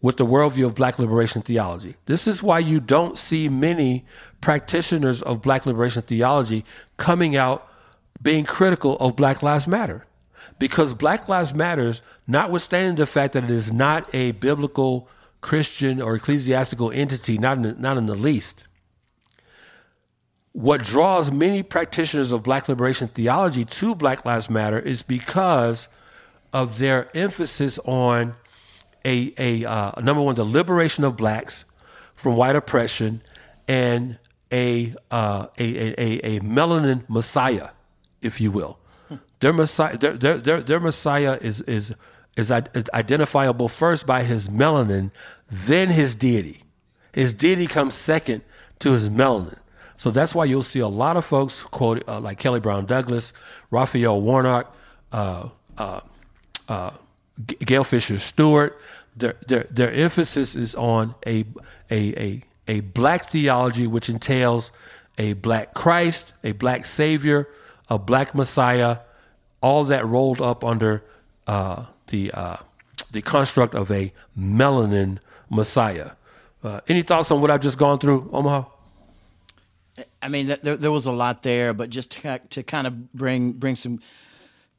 with 0.00 0.16
the 0.18 0.26
worldview 0.26 0.66
of 0.66 0.74
black 0.74 0.98
liberation 0.98 1.40
theology. 1.40 1.96
This 2.06 2.26
is 2.26 2.42
why 2.42 2.58
you 2.58 2.78
don't 2.78 3.18
see 3.18 3.48
many 3.48 4.04
practitioners 4.40 5.22
of 5.22 5.40
black 5.40 5.64
liberation 5.64 6.02
theology 6.02 6.64
coming 6.98 7.36
out 7.36 7.68
being 8.22 8.44
critical 8.44 8.96
of 8.98 9.16
Black 9.16 9.42
Lives 9.42 9.66
Matter. 9.66 10.06
Because 10.58 10.94
Black 10.94 11.28
Lives 11.28 11.54
Matters, 11.54 12.00
notwithstanding 12.26 12.96
the 12.96 13.06
fact 13.06 13.32
that 13.32 13.44
it 13.44 13.50
is 13.50 13.72
not 13.72 14.12
a 14.14 14.32
biblical, 14.32 15.08
Christian, 15.40 16.00
or 16.00 16.14
ecclesiastical 16.14 16.90
entity, 16.90 17.38
not 17.38 17.58
in, 17.58 17.80
not 17.80 17.96
in 17.96 18.06
the 18.06 18.14
least, 18.14 18.64
what 20.52 20.84
draws 20.84 21.32
many 21.32 21.62
practitioners 21.62 22.30
of 22.30 22.44
black 22.44 22.68
liberation 22.68 23.08
theology 23.08 23.64
to 23.64 23.94
Black 23.94 24.24
Lives 24.24 24.48
Matter 24.48 24.78
is 24.78 25.02
because 25.02 25.88
of 26.54 26.78
their 26.78 27.14
emphasis 27.16 27.80
on 27.84 28.36
a, 29.04 29.34
a 29.36 29.68
uh, 29.68 30.00
number 30.00 30.22
one, 30.22 30.36
the 30.36 30.44
liberation 30.44 31.02
of 31.04 31.16
blacks 31.16 31.64
from 32.14 32.36
white 32.36 32.54
oppression 32.54 33.20
and 33.66 34.18
a, 34.52 34.94
uh, 35.10 35.48
a, 35.58 36.00
a, 36.00 36.36
a, 36.36 36.40
melanin 36.40 37.02
messiah, 37.08 37.70
if 38.22 38.40
you 38.40 38.52
will. 38.52 38.78
Their 39.40 39.52
messiah, 39.52 39.98
their, 39.98 40.12
their, 40.12 40.38
their, 40.38 40.62
their 40.62 40.80
messiah 40.80 41.38
is, 41.42 41.60
is, 41.62 41.92
is 42.36 42.52
identifiable 42.52 43.68
first 43.68 44.06
by 44.06 44.22
his 44.22 44.48
melanin, 44.48 45.10
then 45.50 45.90
his 45.90 46.14
deity. 46.14 46.62
His 47.12 47.34
deity 47.34 47.66
comes 47.66 47.94
second 47.94 48.42
to 48.78 48.92
his 48.92 49.10
melanin. 49.10 49.58
So 49.96 50.10
that's 50.10 50.34
why 50.34 50.44
you'll 50.44 50.62
see 50.62 50.80
a 50.80 50.88
lot 50.88 51.16
of 51.16 51.24
folks 51.24 51.62
quote 51.62 52.08
uh, 52.08 52.20
like 52.20 52.38
Kelly 52.38 52.60
Brown 52.60 52.86
Douglas, 52.86 53.32
Raphael 53.70 54.20
Warnock, 54.20 54.74
uh, 55.12 55.48
uh, 55.76 56.00
uh 56.68 56.90
Gayle 57.64 57.84
Fisher 57.84 58.18
Stewart. 58.18 58.78
Their, 59.16 59.36
their 59.46 59.66
their 59.70 59.92
emphasis 59.92 60.54
is 60.54 60.74
on 60.74 61.14
a 61.26 61.44
a 61.90 62.20
a 62.20 62.42
a 62.66 62.80
black 62.80 63.30
theology, 63.30 63.86
which 63.86 64.08
entails 64.08 64.72
a 65.18 65.34
black 65.34 65.74
Christ, 65.74 66.32
a 66.42 66.52
black 66.52 66.84
Savior, 66.84 67.48
a 67.88 67.98
black 67.98 68.34
Messiah, 68.34 68.98
all 69.60 69.84
that 69.84 70.04
rolled 70.06 70.40
up 70.40 70.64
under 70.64 71.04
uh, 71.46 71.86
the 72.08 72.32
uh, 72.32 72.56
the 73.12 73.22
construct 73.22 73.74
of 73.74 73.90
a 73.90 74.12
melanin 74.38 75.18
Messiah. 75.50 76.12
Uh, 76.62 76.80
any 76.88 77.02
thoughts 77.02 77.30
on 77.30 77.40
what 77.40 77.50
I've 77.50 77.60
just 77.60 77.78
gone 77.78 77.98
through, 77.98 78.30
Omaha? 78.32 78.64
I 80.20 80.28
mean, 80.28 80.46
there, 80.46 80.76
there 80.76 80.90
was 80.90 81.06
a 81.06 81.12
lot 81.12 81.42
there, 81.42 81.72
but 81.72 81.90
just 81.90 82.10
to, 82.12 82.40
to 82.50 82.62
kind 82.62 82.86
of 82.86 83.12
bring 83.12 83.52
bring 83.52 83.76
some 83.76 84.00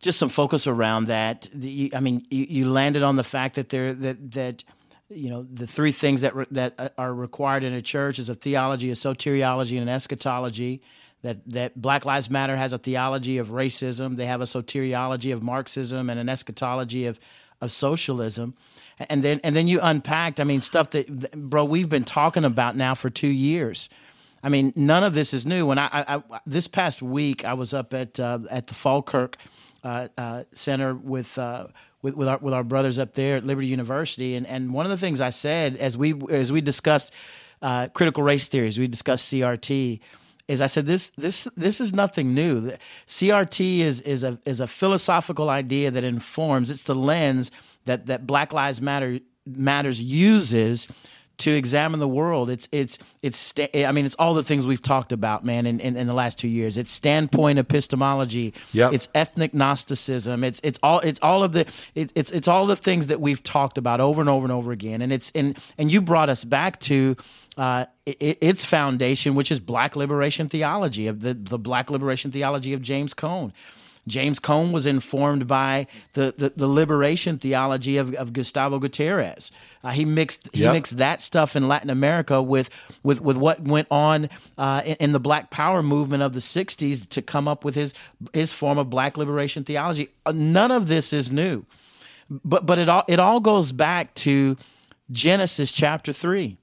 just 0.05 0.19
some 0.19 0.29
focus 0.29 0.67
around 0.67 1.07
that. 1.07 1.49
The, 1.53 1.91
I 1.93 1.99
mean, 1.99 2.25
you, 2.29 2.45
you, 2.49 2.69
landed 2.69 3.03
on 3.03 3.17
the 3.17 3.23
fact 3.23 3.55
that 3.55 3.69
there 3.69 3.93
that 3.93 4.31
that 4.31 4.63
you 5.09 5.29
know 5.29 5.43
the 5.43 5.67
three 5.67 5.91
things 5.91 6.21
that 6.21 6.35
re, 6.35 6.45
that 6.51 6.93
are 6.97 7.13
required 7.13 7.63
in 7.63 7.73
a 7.73 7.81
church 7.81 8.19
is 8.19 8.29
a 8.29 8.35
theology, 8.35 8.89
a 8.89 8.93
soteriology, 8.93 9.73
and 9.73 9.81
an 9.81 9.89
eschatology. 9.89 10.81
That 11.21 11.37
that 11.51 11.81
Black 11.81 12.05
Lives 12.05 12.29
Matter 12.29 12.55
has 12.55 12.71
a 12.71 12.77
theology 12.77 13.37
of 13.39 13.49
racism. 13.49 14.15
They 14.15 14.27
have 14.27 14.41
a 14.41 14.45
soteriology 14.45 15.33
of 15.33 15.43
Marxism 15.43 16.09
and 16.09 16.19
an 16.19 16.29
eschatology 16.29 17.05
of 17.05 17.19
of 17.59 17.71
socialism 17.71 18.55
and 18.97 19.23
then 19.23 19.41
and 19.43 19.55
then 19.55 19.67
you 19.67 19.79
unpacked. 19.81 20.39
I 20.39 20.43
mean, 20.43 20.61
stuff 20.61 20.91
that, 20.91 21.31
bro, 21.31 21.65
we've 21.65 21.89
been 21.89 22.03
talking 22.03 22.45
about 22.45 22.75
now 22.75 22.95
for 22.95 23.09
two 23.09 23.27
years. 23.27 23.89
I 24.43 24.49
mean, 24.49 24.73
none 24.75 25.03
of 25.03 25.13
this 25.13 25.33
is 25.33 25.45
new. 25.45 25.65
When 25.65 25.79
I, 25.79 25.89
I, 25.91 26.15
I 26.17 26.39
this 26.45 26.67
past 26.67 27.01
week, 27.01 27.43
I 27.43 27.53
was 27.55 27.73
up 27.73 27.93
at 27.93 28.19
uh, 28.19 28.39
at 28.49 28.67
the 28.67 28.73
Falkirk 28.73 29.37
uh, 29.37 29.41
uh, 29.41 29.63
Center 30.53 30.93
with. 30.93 31.37
Uh, 31.37 31.67
with, 32.01 32.15
with 32.15 32.27
our 32.27 32.37
with 32.37 32.53
our 32.53 32.63
brothers 32.63 32.99
up 32.99 33.15
there 33.15 33.37
at 33.37 33.43
Liberty 33.43 33.65
University, 33.65 34.35
and, 34.35 34.45
and 34.45 34.71
one 34.71 34.85
of 34.85 34.91
the 34.91 34.97
things 34.97 35.19
I 35.19 35.31
said 35.31 35.75
as 35.77 35.97
we 35.97 36.13
as 36.29 36.51
we 36.51 36.61
discussed 36.61 37.11
uh, 37.63 37.87
critical 37.95 38.21
race 38.21 38.47
theories, 38.47 38.77
we 38.77 38.87
discussed 38.87 39.33
CRT, 39.33 39.99
is 40.47 40.61
I 40.61 40.67
said 40.67 40.85
this 40.85 41.09
this 41.17 41.45
this 41.57 41.81
is 41.81 41.93
nothing 41.93 42.35
new. 42.35 42.73
CRT 43.07 43.79
is 43.79 44.01
is 44.01 44.23
a 44.23 44.37
is 44.45 44.59
a 44.59 44.67
philosophical 44.67 45.49
idea 45.49 45.89
that 45.89 46.03
informs. 46.03 46.69
It's 46.69 46.83
the 46.83 46.93
lens 46.93 47.49
that 47.85 48.05
that 48.05 48.27
Black 48.27 48.53
Lives 48.53 48.81
Matter 48.81 49.19
matters 49.47 50.01
uses 50.01 50.87
to 51.37 51.51
examine 51.51 51.99
the 51.99 52.07
world. 52.07 52.49
It's 52.49 52.67
it's 52.71 52.97
it's 53.21 53.53
I 53.59 53.91
mean 53.91 54.05
it's 54.05 54.15
all 54.15 54.33
the 54.33 54.43
things 54.43 54.65
we've 54.65 54.81
talked 54.81 55.11
about, 55.11 55.43
man, 55.45 55.65
in, 55.65 55.79
in, 55.79 55.95
in 55.97 56.07
the 56.07 56.13
last 56.13 56.37
two 56.37 56.47
years. 56.47 56.77
It's 56.77 56.89
standpoint 56.89 57.59
epistemology. 57.59 58.53
Yep. 58.71 58.93
It's 58.93 59.09
ethnic 59.13 59.53
Gnosticism. 59.53 60.43
It's 60.43 60.59
it's 60.63 60.79
all 60.81 60.99
it's 60.99 61.19
all 61.21 61.43
of 61.43 61.51
the 61.51 61.67
it, 61.93 62.11
it's 62.15 62.31
it's 62.31 62.47
all 62.47 62.65
the 62.65 62.75
things 62.75 63.07
that 63.07 63.19
we've 63.19 63.43
talked 63.43 63.77
about 63.77 63.99
over 63.99 64.21
and 64.21 64.29
over 64.29 64.45
and 64.45 64.51
over 64.51 64.71
again. 64.71 65.01
And 65.01 65.11
it's 65.11 65.31
and 65.35 65.57
and 65.77 65.91
you 65.91 66.01
brought 66.01 66.29
us 66.29 66.43
back 66.43 66.79
to 66.81 67.17
uh, 67.57 67.85
it, 68.05 68.37
its 68.41 68.65
foundation, 68.65 69.35
which 69.35 69.51
is 69.51 69.59
Black 69.59 69.95
liberation 69.95 70.49
theology 70.49 71.07
of 71.07 71.21
the 71.21 71.33
the 71.33 71.59
Black 71.59 71.89
liberation 71.89 72.31
theology 72.31 72.73
of 72.73 72.81
James 72.81 73.13
Cone. 73.13 73.53
James 74.07 74.39
Cone 74.39 74.71
was 74.71 74.85
informed 74.85 75.47
by 75.47 75.87
the, 76.13 76.33
the, 76.37 76.53
the 76.55 76.67
liberation 76.67 77.37
theology 77.37 77.97
of, 77.97 78.13
of 78.13 78.33
Gustavo 78.33 78.79
Gutierrez. 78.79 79.51
Uh, 79.83 79.91
he 79.91 80.05
mixed 80.05 80.49
he 80.53 80.61
yep. 80.61 80.73
mixed 80.73 80.97
that 80.97 81.21
stuff 81.21 81.55
in 81.55 81.67
Latin 81.67 81.89
America 81.89 82.41
with 82.41 82.69
with, 83.03 83.21
with 83.21 83.37
what 83.37 83.61
went 83.61 83.87
on 83.91 84.29
uh, 84.57 84.81
in, 84.85 84.95
in, 84.95 85.11
the 85.11 85.19
Black 85.19 85.49
Power 85.51 85.83
movement 85.83 86.23
of 86.23 86.33
the 86.33 86.39
'60s 86.39 87.07
to 87.09 87.21
come 87.21 87.47
up 87.47 87.63
with 87.63 87.75
his 87.75 87.93
his 88.33 88.51
form 88.51 88.77
of 88.77 88.89
Black 88.89 89.17
liberation 89.17 89.63
theology. 89.63 90.09
Uh, 90.25 90.33
none 90.35 90.71
of 90.71 90.87
this 90.87 91.13
is 91.13 91.31
new, 91.31 91.65
but 92.29 92.65
but 92.65 92.79
it 92.79 92.89
all 92.89 93.03
it 93.07 93.19
all 93.19 93.39
goes 93.39 93.71
back 93.71 94.13
to 94.15 94.57
Genesis 95.11 95.71
chapter 95.71 96.11
three 96.11 96.57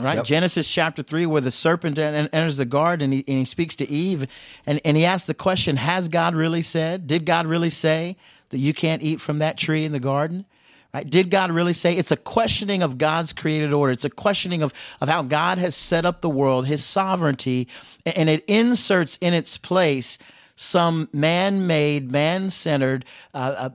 right? 0.00 0.16
Yep. 0.16 0.24
Genesis 0.24 0.68
chapter 0.68 1.02
3, 1.02 1.26
where 1.26 1.40
the 1.40 1.50
serpent 1.50 1.98
enters 1.98 2.56
the 2.56 2.64
garden 2.64 3.04
and 3.04 3.12
he, 3.12 3.24
and 3.28 3.38
he 3.38 3.44
speaks 3.44 3.76
to 3.76 3.88
Eve 3.88 4.26
and, 4.66 4.80
and 4.84 4.96
he 4.96 5.04
asks 5.04 5.26
the 5.26 5.34
question 5.34 5.76
Has 5.76 6.08
God 6.08 6.34
really 6.34 6.62
said? 6.62 7.06
Did 7.06 7.26
God 7.26 7.46
really 7.46 7.70
say 7.70 8.16
that 8.50 8.58
you 8.58 8.74
can't 8.74 9.02
eat 9.02 9.20
from 9.20 9.38
that 9.38 9.56
tree 9.56 9.84
in 9.84 9.92
the 9.92 10.00
garden? 10.00 10.46
Right? 10.92 11.08
Did 11.08 11.30
God 11.30 11.50
really 11.50 11.72
say? 11.72 11.96
It's 11.96 12.10
a 12.10 12.16
questioning 12.16 12.82
of 12.82 12.98
God's 12.98 13.32
created 13.32 13.72
order. 13.72 13.92
It's 13.92 14.04
a 14.04 14.10
questioning 14.10 14.60
of, 14.60 14.74
of 15.00 15.08
how 15.08 15.22
God 15.22 15.56
has 15.56 15.74
set 15.74 16.04
up 16.04 16.20
the 16.20 16.28
world, 16.28 16.66
his 16.66 16.84
sovereignty, 16.84 17.66
and 18.04 18.28
it 18.28 18.44
inserts 18.46 19.16
in 19.22 19.32
its 19.32 19.56
place 19.56 20.18
some 20.54 21.08
man 21.14 21.66
made, 21.66 22.12
man 22.12 22.50
centered 22.50 23.06
uh, 23.32 23.70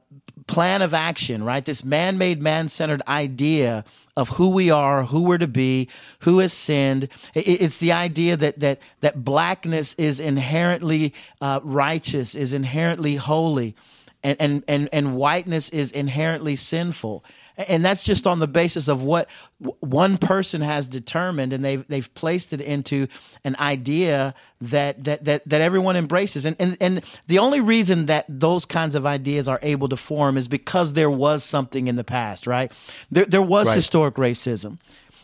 plan 0.48 0.81
of 0.81 0.94
action, 0.94 1.44
right? 1.44 1.65
This 1.65 1.84
man 1.84 2.18
made, 2.18 2.41
man 2.41 2.69
centered 2.69 3.02
idea 3.07 3.84
of 4.18 4.30
who 4.30 4.49
we 4.49 4.69
are, 4.72 5.03
who 5.03 5.22
we're 5.22 5.38
to 5.38 5.48
be, 5.48 5.88
who 6.22 6.39
has 6.39 6.52
sinned. 6.52 7.07
It's 7.35 7.77
the 7.77 7.94
idea 7.94 8.35
that 8.35 8.60
that 8.60 8.80
that 8.99 9.23
blackness 9.23 9.94
is 9.94 10.19
inherently 10.19 11.14
uh, 11.39 11.61
righteous, 11.64 12.34
is 12.35 12.52
inherently 12.52 13.15
holy, 13.15 13.76
and, 14.23 14.35
and 14.41 14.64
and 14.68 14.89
and 14.91 15.15
whiteness 15.15 15.69
is 15.69 15.91
inherently 15.91 16.56
sinful 16.56 17.23
and 17.57 17.84
that's 17.84 18.03
just 18.03 18.27
on 18.27 18.39
the 18.39 18.47
basis 18.47 18.88
of 18.88 19.03
what 19.03 19.27
one 19.79 20.17
person 20.17 20.61
has 20.61 20.85
determined 20.85 21.53
and 21.53 21.65
they've 21.65 21.88
they've 21.88 22.13
placed 22.13 22.53
it 22.53 22.61
into 22.61 23.07
an 23.43 23.55
idea 23.59 24.35
that 24.61 25.03
that 25.03 25.25
that, 25.25 25.49
that 25.49 25.61
everyone 25.61 25.95
embraces. 25.95 26.45
And, 26.45 26.55
and 26.59 26.77
and 26.79 27.03
the 27.27 27.39
only 27.39 27.59
reason 27.59 28.05
that 28.05 28.25
those 28.27 28.65
kinds 28.65 28.95
of 28.95 29.05
ideas 29.05 29.47
are 29.47 29.59
able 29.61 29.89
to 29.89 29.97
form 29.97 30.38
is 30.38 30.47
because 30.47 30.93
there 30.93 31.11
was 31.11 31.43
something 31.43 31.88
in 31.88 31.95
the 31.95 32.03
past 32.03 32.47
right? 32.47 32.71
There, 33.09 33.25
there 33.25 33.41
was 33.41 33.67
right. 33.67 33.75
historic 33.75 34.15
racism. 34.15 34.79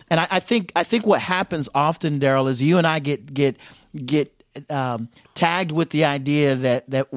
And 0.10 0.20
I, 0.20 0.28
I 0.32 0.40
think 0.40 0.72
I 0.76 0.84
think 0.84 1.06
what 1.06 1.22
happens 1.22 1.70
often 1.76 2.20
Darrell 2.20 2.48
is 2.48 2.62
you 2.62 2.78
and 2.78 2.88
I 2.88 3.00
get 3.00 3.34
get 3.34 3.58
get 4.06 4.44
um, 4.70 5.10
tagged 5.34 5.72
with 5.72 5.90
the 5.90 6.06
idea 6.06 6.56
that 6.56 6.90
that 6.90 7.08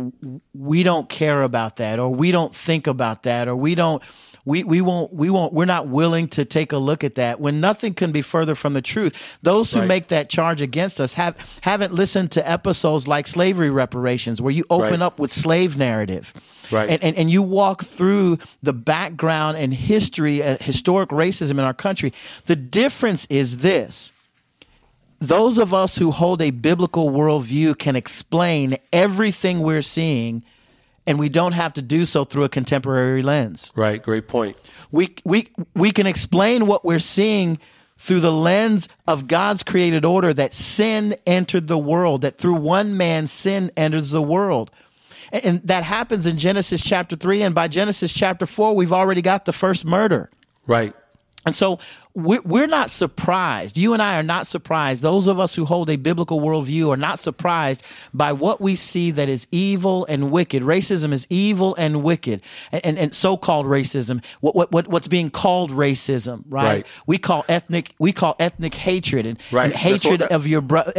we 0.55 0.83
don't 0.83 1.09
care 1.09 1.43
about 1.43 1.77
that 1.77 1.99
or 1.99 2.09
we 2.09 2.31
don't 2.33 2.55
think 2.55 2.87
about 2.87 3.25
that 3.25 3.49
or 3.49 3.57
we 3.57 3.75
don't 3.75 4.03
we, 4.47 4.63
we 4.63 4.81
won't 4.81 5.13
we 5.13 5.29
won't 5.29 5.53
we're 5.53 5.67
not 5.67 5.89
willing 5.89 6.29
to 6.29 6.45
take 6.45 6.73
a 6.73 6.79
look 6.79 7.03
at 7.03 7.17
that 7.17 7.41
when 7.41 7.61
nothing 7.61 7.93
can 7.93 8.13
be 8.13 8.23
further 8.23 8.55
from 8.55 8.73
the 8.73 8.81
truth. 8.81 9.39
Those 9.43 9.73
who 9.73 9.81
right. 9.81 9.89
make 9.89 10.09
that 10.09 10.31
charge 10.31 10.63
against 10.63 11.01
us 11.01 11.15
have 11.15 11.37
haven't 11.63 11.93
listened 11.93 12.31
to 12.33 12.49
episodes 12.49 13.09
like 13.09 13.27
slavery 13.27 13.71
reparations 13.71 14.41
where 14.41 14.53
you 14.53 14.65
open 14.71 15.01
right. 15.01 15.03
up 15.03 15.19
with 15.19 15.33
slave 15.33 15.77
narrative. 15.77 16.33
Right. 16.71 16.89
And, 16.89 17.03
and, 17.03 17.17
and 17.17 17.31
you 17.31 17.43
walk 17.43 17.85
through 17.85 18.39
the 18.63 18.73
background 18.73 19.59
and 19.59 19.75
history 19.75 20.43
uh, 20.43 20.57
historic 20.61 21.11
racism 21.11 21.53
in 21.53 21.61
our 21.61 21.75
country. 21.75 22.13
The 22.47 22.57
difference 22.57 23.27
is 23.27 23.59
this. 23.59 24.13
Those 25.19 25.59
of 25.59 25.75
us 25.75 25.99
who 25.99 26.13
hold 26.13 26.41
a 26.41 26.51
biblical 26.51 27.11
worldview 27.11 27.79
can 27.79 27.97
explain 27.97 28.77
everything 28.93 29.61
we're 29.61 29.83
seeing 29.83 30.45
and 31.07 31.19
we 31.19 31.29
don't 31.29 31.53
have 31.53 31.73
to 31.75 31.83
do 31.83 32.05
so 32.05 32.25
through 32.25 32.45
a 32.45 32.49
contemporary 32.49 33.23
lens. 33.23 33.73
Right, 33.75 34.03
great 34.03 34.29
point. 34.29 34.57
We 34.91 35.15
we 35.25 35.53
we 35.75 35.91
can 35.91 36.07
explain 36.07 36.67
what 36.67 36.85
we're 36.85 36.99
seeing 36.99 37.59
through 37.99 38.21
the 38.21 38.33
lens 38.33 38.89
of 39.07 39.27
God's 39.27 39.63
created 39.63 40.05
order 40.05 40.35
that 40.35 40.53
sin 40.53 41.17
entered 41.27 41.67
the 41.67 41.79
world, 41.79 42.21
that 42.23 42.39
through 42.39 42.55
one 42.55 42.97
man 42.97 43.27
sin 43.27 43.71
enters 43.77 44.11
the 44.11 44.23
world. 44.23 44.71
And 45.33 45.61
that 45.67 45.83
happens 45.83 46.27
in 46.27 46.39
Genesis 46.39 46.85
chapter 46.85 47.17
3 47.17 47.43
and 47.43 47.55
by 47.55 47.69
Genesis 47.69 48.13
chapter 48.13 48.47
4 48.47 48.77
we've 48.77 48.93
already 48.93 49.23
got 49.23 49.45
the 49.45 49.53
first 49.53 49.85
murder. 49.85 50.31
Right. 50.67 50.95
And 51.47 51.55
so 51.55 51.79
we're 52.17 52.67
not 52.67 52.91
surprised. 52.91 53.77
You 53.77 53.93
and 53.93 54.03
I 54.03 54.19
are 54.19 54.23
not 54.23 54.47
surprised. 54.47 55.03
Those 55.03 55.27
of 55.27 55.39
us 55.39 55.55
who 55.55 55.65
hold 55.65 55.89
a 55.91 55.97
biblical 55.97 56.41
worldview 56.41 56.89
are 56.89 56.97
not 56.97 57.19
surprised 57.19 57.85
by 58.13 58.33
what 58.33 58.61
we 58.61 58.75
see 58.75 59.11
that 59.13 59.29
is 59.29 59.47
evil 59.53 60.07
and 60.07 60.33
wicked. 60.33 60.63
Racism 60.63 61.13
is 61.13 61.27
evil 61.31 61.75
and 61.77 62.03
wicked, 62.03 62.43
and, 62.73 62.85
and, 62.85 62.99
and 62.99 63.15
so-called 63.15 63.67
racism. 63.67 64.25
What, 64.41 64.73
what, 64.73 64.89
what's 64.89 65.09
being 65.09 65.31
called 65.31 65.71
racism, 65.71 66.43
right? 66.49 66.65
right? 66.65 66.87
We 67.07 67.19
call 67.19 67.45
ethnic 67.49 67.95
we 67.99 68.13
call 68.13 68.35
ethnic 68.41 68.75
hatred 68.75 69.27
and, 69.27 69.39
right. 69.53 69.67
and 69.67 69.75
hatred 69.75 70.23
of 70.23 70.47
your 70.47 70.63
brother 70.63 70.93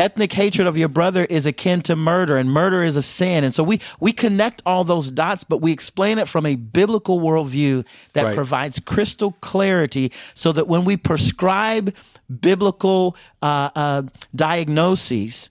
ethnic 0.00 0.32
hatred 0.32 0.66
of 0.66 0.76
your 0.76 0.88
brother 0.88 1.24
is 1.26 1.44
akin 1.44 1.82
to 1.82 1.94
murder 1.94 2.36
and 2.36 2.50
murder 2.50 2.82
is 2.82 2.96
a 2.96 3.02
sin 3.02 3.44
and 3.44 3.52
so 3.52 3.62
we 3.62 3.78
we 4.00 4.12
connect 4.12 4.62
all 4.64 4.82
those 4.82 5.10
dots 5.10 5.44
but 5.44 5.58
we 5.58 5.72
explain 5.72 6.18
it 6.18 6.26
from 6.26 6.46
a 6.46 6.56
biblical 6.56 7.20
worldview 7.20 7.84
that 8.14 8.24
right. 8.24 8.34
provides 8.34 8.80
crystal 8.80 9.32
clarity 9.40 10.10
so 10.34 10.52
that 10.52 10.66
when 10.66 10.84
we 10.84 10.96
prescribe 10.96 11.94
biblical 12.40 13.14
uh, 13.42 13.70
uh, 13.76 14.02
diagnoses 14.34 15.50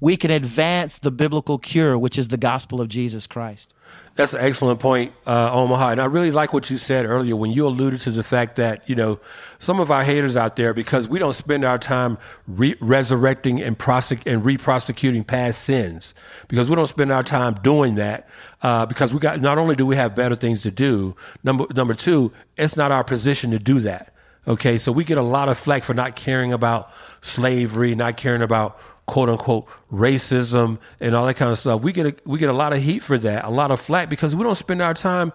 we 0.00 0.16
can 0.16 0.30
advance 0.30 0.96
the 0.96 1.10
biblical 1.10 1.58
cure 1.58 1.98
which 1.98 2.18
is 2.18 2.28
the 2.28 2.38
gospel 2.38 2.80
of 2.80 2.88
jesus 2.88 3.26
christ 3.26 3.74
That's 4.16 4.34
an 4.34 4.40
excellent 4.40 4.80
point, 4.80 5.14
uh, 5.26 5.50
Omaha. 5.52 5.90
And 5.92 6.00
I 6.00 6.04
really 6.04 6.30
like 6.30 6.52
what 6.52 6.68
you 6.68 6.76
said 6.76 7.06
earlier 7.06 7.36
when 7.36 7.52
you 7.52 7.66
alluded 7.66 8.00
to 8.00 8.10
the 8.10 8.22
fact 8.22 8.56
that, 8.56 8.86
you 8.88 8.94
know, 8.94 9.18
some 9.58 9.80
of 9.80 9.90
our 9.90 10.02
haters 10.02 10.36
out 10.36 10.56
there, 10.56 10.74
because 10.74 11.08
we 11.08 11.18
don't 11.18 11.32
spend 11.32 11.64
our 11.64 11.78
time 11.78 12.18
re- 12.46 12.76
resurrecting 12.80 13.62
and, 13.62 13.78
prosec- 13.78 14.26
and 14.26 14.44
re-prosecuting 14.44 15.24
past 15.24 15.62
sins, 15.62 16.12
because 16.48 16.68
we 16.68 16.76
don't 16.76 16.88
spend 16.88 17.12
our 17.12 17.22
time 17.22 17.54
doing 17.62 17.94
that, 17.94 18.28
uh, 18.62 18.84
because 18.84 19.14
we 19.14 19.20
got, 19.20 19.40
not 19.40 19.58
only 19.58 19.74
do 19.74 19.86
we 19.86 19.96
have 19.96 20.14
better 20.14 20.36
things 20.36 20.62
to 20.62 20.70
do, 20.70 21.16
number, 21.42 21.66
number 21.74 21.94
two, 21.94 22.32
it's 22.56 22.76
not 22.76 22.92
our 22.92 23.04
position 23.04 23.52
to 23.52 23.58
do 23.58 23.80
that. 23.80 24.12
Okay. 24.46 24.76
So 24.76 24.90
we 24.90 25.04
get 25.04 25.18
a 25.18 25.22
lot 25.22 25.48
of 25.48 25.56
flack 25.56 25.84
for 25.84 25.94
not 25.94 26.16
caring 26.16 26.52
about 26.52 26.90
slavery, 27.20 27.94
not 27.94 28.16
caring 28.16 28.42
about 28.42 28.78
quote 29.10 29.28
unquote 29.28 29.66
racism 29.92 30.78
and 31.00 31.16
all 31.16 31.26
that 31.26 31.34
kind 31.34 31.50
of 31.50 31.58
stuff. 31.58 31.82
We 31.82 31.92
get 31.92 32.06
a, 32.06 32.14
we 32.24 32.38
get 32.38 32.48
a 32.48 32.54
lot 32.54 32.72
of 32.72 32.80
heat 32.80 33.02
for 33.02 33.18
that, 33.18 33.44
a 33.44 33.50
lot 33.50 33.72
of 33.72 33.80
flack 33.80 34.08
because 34.08 34.36
we 34.36 34.44
don't 34.44 34.54
spend 34.54 34.80
our 34.80 34.94
time, 34.94 35.32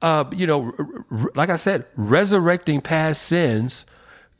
uh, 0.00 0.24
you 0.32 0.46
know, 0.46 0.72
r- 0.78 0.86
r- 1.10 1.30
like 1.34 1.50
I 1.50 1.58
said, 1.58 1.84
resurrecting 1.94 2.80
past 2.80 3.22
sins, 3.24 3.84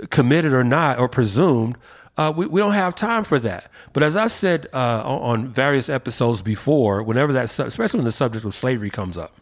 committed 0.08 0.54
or 0.54 0.64
not 0.64 0.98
or 0.98 1.06
presumed. 1.06 1.76
Uh, 2.16 2.32
we, 2.34 2.46
we 2.46 2.60
don't 2.62 2.72
have 2.72 2.94
time 2.94 3.24
for 3.24 3.38
that. 3.40 3.70
But 3.92 4.02
as 4.02 4.16
I've 4.16 4.32
said 4.32 4.68
uh, 4.72 5.02
on, 5.04 5.48
various 5.48 5.90
episodes 5.90 6.40
before, 6.40 7.02
whenever 7.02 7.34
that, 7.34 7.44
especially 7.58 7.98
when 7.98 8.06
the 8.06 8.12
subject 8.12 8.44
of 8.46 8.54
slavery 8.54 8.90
comes 8.90 9.18
up, 9.18 9.36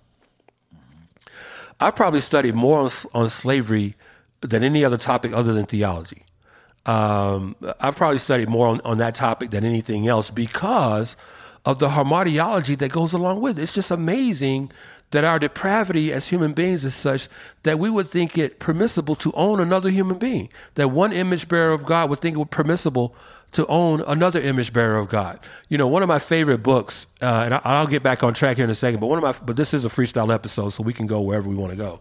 I've 1.78 1.94
probably 1.94 2.20
studied 2.20 2.56
more 2.56 2.80
on, 2.80 2.90
on 3.14 3.30
slavery 3.30 3.94
than 4.40 4.64
any 4.64 4.84
other 4.84 4.98
topic 4.98 5.32
other 5.32 5.52
than 5.52 5.66
theology. 5.66 6.24
Um, 6.86 7.56
I've 7.80 7.96
probably 7.96 8.18
studied 8.18 8.48
more 8.48 8.68
on, 8.68 8.80
on 8.82 8.98
that 8.98 9.14
topic 9.14 9.50
than 9.50 9.64
anything 9.64 10.08
else 10.08 10.30
because 10.30 11.16
of 11.64 11.78
the 11.78 11.88
hamartiology 11.88 12.78
that 12.78 12.90
goes 12.90 13.12
along 13.12 13.40
with 13.40 13.58
it. 13.58 13.62
It's 13.62 13.74
just 13.74 13.90
amazing 13.90 14.72
that 15.10 15.24
our 15.24 15.38
depravity 15.38 16.12
as 16.12 16.28
human 16.28 16.52
beings 16.52 16.84
is 16.84 16.94
such 16.94 17.28
that 17.64 17.78
we 17.78 17.90
would 17.90 18.06
think 18.06 18.38
it 18.38 18.60
permissible 18.60 19.16
to 19.16 19.32
own 19.32 19.60
another 19.60 19.90
human 19.90 20.18
being. 20.18 20.48
That 20.76 20.88
one 20.88 21.12
image 21.12 21.48
bearer 21.48 21.72
of 21.72 21.84
God 21.84 22.08
would 22.10 22.20
think 22.20 22.36
it 22.36 22.38
would 22.38 22.50
permissible 22.50 23.14
to 23.52 23.66
own 23.66 24.00
another 24.02 24.40
image 24.40 24.72
bearer 24.72 24.96
of 24.96 25.08
God. 25.08 25.40
You 25.68 25.76
know, 25.76 25.88
one 25.88 26.02
of 26.02 26.08
my 26.08 26.20
favorite 26.20 26.62
books, 26.62 27.06
uh, 27.20 27.42
and 27.44 27.54
I, 27.54 27.80
will 27.80 27.88
get 27.88 28.02
back 28.02 28.22
on 28.22 28.34
track 28.34 28.56
here 28.56 28.64
in 28.64 28.70
a 28.70 28.74
second. 28.74 29.00
But 29.00 29.08
one 29.08 29.18
of 29.18 29.24
my, 29.24 29.44
but 29.44 29.56
this 29.56 29.74
is 29.74 29.84
a 29.84 29.88
freestyle 29.88 30.32
episode, 30.32 30.70
so 30.70 30.84
we 30.84 30.92
can 30.92 31.08
go 31.08 31.20
wherever 31.20 31.48
we 31.48 31.56
want 31.56 31.72
to 31.72 31.76
go. 31.76 32.00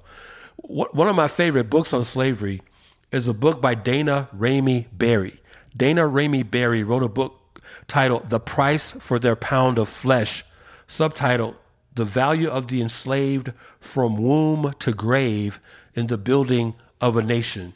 One 0.57 1.07
of 1.07 1.15
my 1.15 1.27
favorite 1.27 1.69
books 1.69 1.93
on 1.93 2.03
slavery 2.03 2.61
is 3.11 3.27
a 3.27 3.34
book 3.34 3.61
by 3.61 3.76
Daina 3.76 4.30
Ramey 4.36 4.86
Berry. 4.91 5.41
Daina 5.76 6.02
Ramey 6.02 6.49
Berry 6.49 6.84
wrote 6.84 7.03
a 7.03 7.07
book 7.07 7.61
titled 7.88 8.30
The 8.30 8.40
Price 8.40 8.91
for 8.91 9.19
Their 9.19 9.36
Pound 9.36 9.77
of 9.77 9.90
Flesh, 9.90 10.44
subtitled 10.88 11.56
The 11.95 12.06
Value 12.06 12.49
of 12.49 12.68
the 12.68 12.81
Enslaved 12.81 13.52
from 13.80 14.18
Womb 14.18 14.73
to 14.80 14.94
Grave 14.94 15.60
in 15.95 16.07
the 16.07 16.18
Building 16.18 16.76
of 17.02 17.18
a 17.18 17.23
Nation. 17.23 17.73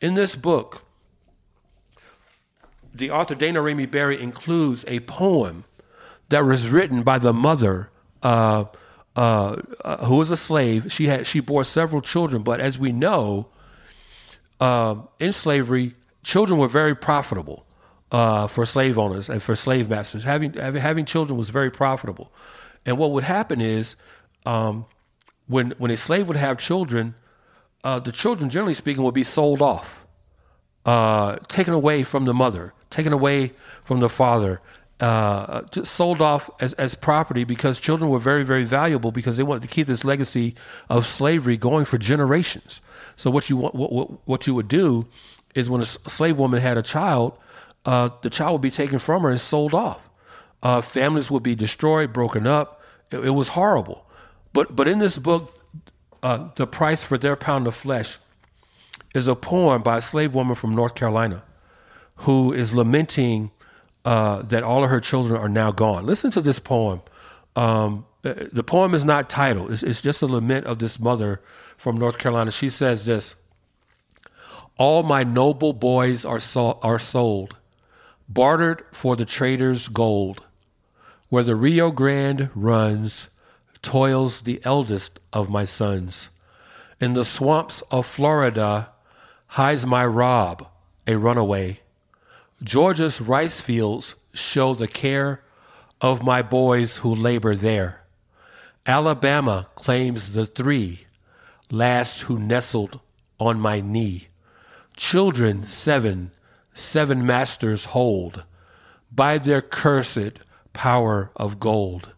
In 0.00 0.14
this 0.14 0.34
book, 0.34 0.82
the 2.94 3.10
author 3.10 3.34
Daina 3.34 3.60
Ramey 3.60 3.90
Berry 3.90 4.20
includes 4.20 4.84
a 4.88 5.00
poem 5.00 5.64
that 6.30 6.44
was 6.44 6.68
written 6.68 7.02
by 7.02 7.18
the 7.18 7.32
mother 7.32 7.90
uh, 8.22 8.64
uh, 9.16 9.56
uh, 9.84 10.06
who 10.06 10.16
was 10.16 10.30
a 10.30 10.36
slave. 10.36 10.92
She 10.92 11.06
had 11.06 11.26
she 11.26 11.40
bore 11.40 11.64
several 11.64 12.00
children, 12.00 12.42
but 12.42 12.60
as 12.60 12.78
we 12.78 12.92
know, 12.92 13.48
um, 14.60 15.08
in 15.18 15.32
slavery, 15.32 15.94
children 16.22 16.58
were 16.58 16.68
very 16.68 16.94
profitable 16.94 17.66
uh, 18.12 18.46
for 18.46 18.66
slave 18.66 18.98
owners 18.98 19.28
and 19.28 19.42
for 19.42 19.56
slave 19.56 19.88
masters. 19.88 20.24
Having, 20.24 20.54
having 20.54 21.04
children 21.04 21.38
was 21.38 21.50
very 21.50 21.70
profitable. 21.70 22.32
And 22.84 22.98
what 22.98 23.12
would 23.12 23.24
happen 23.24 23.60
is 23.60 23.96
um, 24.46 24.86
when, 25.46 25.72
when 25.78 25.90
a 25.90 25.96
slave 25.96 26.28
would 26.28 26.36
have 26.36 26.58
children, 26.58 27.14
uh, 27.84 27.98
the 27.98 28.12
children, 28.12 28.50
generally 28.50 28.74
speaking, 28.74 29.02
would 29.02 29.14
be 29.14 29.24
sold 29.24 29.62
off, 29.62 30.06
uh, 30.84 31.36
taken 31.48 31.72
away 31.72 32.04
from 32.04 32.24
the 32.24 32.34
mother, 32.34 32.74
taken 32.90 33.12
away 33.12 33.52
from 33.84 34.00
the 34.00 34.08
father, 34.08 34.60
uh, 35.00 35.62
sold 35.82 36.20
off 36.20 36.50
as, 36.60 36.74
as 36.74 36.94
property 36.94 37.44
because 37.44 37.78
children 37.78 38.10
were 38.10 38.18
very, 38.18 38.44
very 38.44 38.64
valuable 38.64 39.10
because 39.10 39.36
they 39.38 39.42
wanted 39.42 39.62
to 39.62 39.68
keep 39.68 39.86
this 39.86 40.04
legacy 40.04 40.54
of 40.90 41.06
slavery 41.06 41.56
going 41.56 41.86
for 41.86 41.96
generations. 41.96 42.82
So 43.20 43.30
what 43.30 43.50
you 43.50 43.58
want, 43.58 43.74
what, 43.74 44.26
what 44.26 44.46
you 44.46 44.54
would 44.54 44.66
do 44.66 45.06
is 45.54 45.68
when 45.68 45.82
a 45.82 45.84
slave 45.84 46.38
woman 46.38 46.62
had 46.62 46.78
a 46.78 46.82
child, 46.82 47.36
uh, 47.84 48.08
the 48.22 48.30
child 48.30 48.52
would 48.52 48.62
be 48.62 48.70
taken 48.70 48.98
from 48.98 49.24
her 49.24 49.28
and 49.28 49.38
sold 49.38 49.74
off. 49.74 50.08
Uh, 50.62 50.80
families 50.80 51.30
would 51.30 51.42
be 51.42 51.54
destroyed, 51.54 52.14
broken 52.14 52.46
up. 52.46 52.82
It, 53.10 53.18
it, 53.18 53.30
was 53.30 53.48
horrible. 53.48 54.06
But 54.54 54.74
but 54.74 54.88
in 54.88 55.00
this 55.00 55.18
book, 55.18 55.54
uh, 56.22 56.48
the 56.56 56.66
price 56.66 57.04
for 57.04 57.18
their 57.18 57.36
pound 57.36 57.66
of 57.66 57.74
flesh 57.74 58.16
is 59.14 59.28
a 59.28 59.36
poem 59.36 59.82
by 59.82 59.98
a 59.98 60.00
slave 60.00 60.34
woman 60.34 60.54
from 60.54 60.74
North 60.74 60.94
Carolina 60.94 61.42
who 62.24 62.54
is 62.54 62.74
lamenting 62.74 63.50
uh, 64.06 64.40
that 64.40 64.62
all 64.62 64.82
of 64.82 64.88
her 64.88 65.00
children 65.00 65.38
are 65.38 65.48
now 65.48 65.72
gone. 65.72 66.06
Listen 66.06 66.30
to 66.30 66.40
this 66.40 66.58
poem. 66.58 67.02
Um, 67.54 68.06
the 68.22 68.64
poem 68.64 68.94
is 68.94 69.04
not 69.04 69.28
titled. 69.28 69.72
It's, 69.72 69.82
it's 69.82 70.00
just 70.00 70.22
a 70.22 70.26
lament 70.26 70.64
of 70.64 70.78
this 70.78 70.98
mother 70.98 71.42
from 71.80 71.96
North 71.96 72.18
Carolina. 72.18 72.50
She 72.50 72.68
says 72.68 73.06
this: 73.06 73.34
"All 74.76 75.02
my 75.02 75.24
noble 75.24 75.72
boys 75.72 76.26
are 76.26 76.38
so, 76.38 76.78
are 76.82 76.98
sold, 76.98 77.56
bartered 78.28 78.84
for 78.92 79.16
the 79.16 79.24
trader's 79.24 79.88
gold. 79.88 80.42
Where 81.30 81.42
the 81.42 81.56
Rio 81.56 81.90
Grande 81.90 82.50
runs, 82.54 83.30
toils 83.80 84.42
the 84.42 84.60
eldest 84.62 85.18
of 85.32 85.48
my 85.48 85.64
sons. 85.64 86.28
In 87.00 87.14
the 87.14 87.24
swamps 87.24 87.82
of 87.90 88.04
Florida 88.04 88.90
hides 89.58 89.86
my 89.86 90.04
Rob, 90.04 90.68
a 91.06 91.16
runaway." 91.16 91.80
Georgia's 92.62 93.22
rice 93.22 93.62
fields 93.62 94.16
show 94.34 94.74
the 94.74 94.86
care 94.86 95.40
of 96.02 96.22
my 96.22 96.42
boys 96.42 96.98
who 96.98 97.14
labor 97.14 97.54
there. 97.54 98.02
Alabama 98.84 99.68
claims 99.76 100.32
the 100.32 100.44
three 100.44 101.06
last 101.70 102.22
who 102.22 102.38
nestled 102.38 103.00
on 103.38 103.58
my 103.60 103.80
knee. 103.80 104.28
Children 104.96 105.66
seven, 105.66 106.30
seven 106.74 107.24
masters 107.24 107.86
hold 107.86 108.44
by 109.10 109.38
their 109.38 109.62
cursed 109.62 110.40
power 110.72 111.30
of 111.36 111.58
gold. 111.60 112.12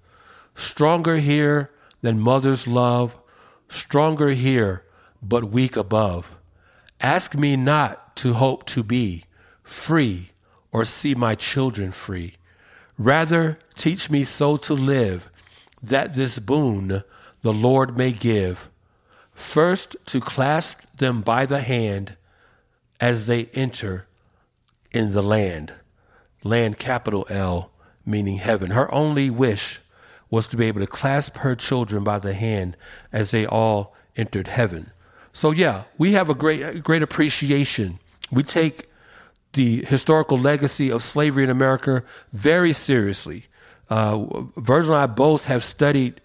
Stronger 0.55 1.17
here 1.17 1.71
than 2.01 2.19
mother's 2.19 2.67
love, 2.67 3.19
stronger 3.69 4.31
here, 4.31 4.85
but 5.23 5.45
weak 5.45 5.77
above. 5.77 6.37
Ask 7.01 7.35
me 7.35 7.57
not 7.57 8.17
to 8.17 8.35
hope 8.35 8.67
to 8.67 8.83
be 8.83 9.25
free 9.63 10.31
or 10.73 10.85
see 10.85 11.15
my 11.15 11.35
children 11.35 11.93
free. 11.93 12.37
Rather, 12.99 13.59
teach 13.77 14.11
me 14.11 14.25
so 14.25 14.57
to 14.57 14.75
live 14.75 15.31
that 15.83 16.15
this 16.15 16.39
boon 16.39 17.03
the 17.43 17.53
Lord 17.53 17.97
may 17.97 18.13
give. 18.13 18.69
First, 19.43 19.97
to 20.07 20.21
clasp 20.21 20.79
them 20.97 21.21
by 21.21 21.45
the 21.45 21.61
hand 21.61 22.17
as 23.01 23.27
they 23.27 23.47
enter 23.53 24.07
in 24.93 25.13
the 25.13 25.23
land. 25.23 25.75
Land, 26.43 26.79
capital 26.79 27.27
L, 27.29 27.71
meaning 28.07 28.37
heaven. 28.37 28.71
Her 28.71 28.93
only 28.95 29.29
wish 29.29 29.81
was 30.31 30.47
to 30.47 30.57
be 30.57 30.67
able 30.67 30.81
to 30.81 30.87
clasp 30.87 31.39
her 31.39 31.55
children 31.55 32.03
by 32.03 32.19
the 32.19 32.33
hand 32.33 32.77
as 33.13 33.31
they 33.31 33.45
all 33.45 33.95
entered 34.17 34.47
heaven. 34.47 34.91
So 35.33 35.51
yeah, 35.51 35.85
we 35.99 36.13
have 36.13 36.31
a 36.31 36.35
great 36.35 36.83
great 36.83 37.03
appreciation. 37.03 37.99
We 38.31 38.45
take 38.45 38.89
the 39.53 39.85
historical 39.85 40.39
legacy 40.39 40.91
of 40.91 41.03
slavery 41.03 41.45
in 41.45 41.51
America 41.51 42.05
very 42.33 42.73
seriously. 42.73 43.47
Uh, 43.91 44.25
Virgil 44.57 44.95
and 44.95 45.03
I 45.03 45.07
both 45.07 45.45
have 45.47 45.63
studied 45.63 46.21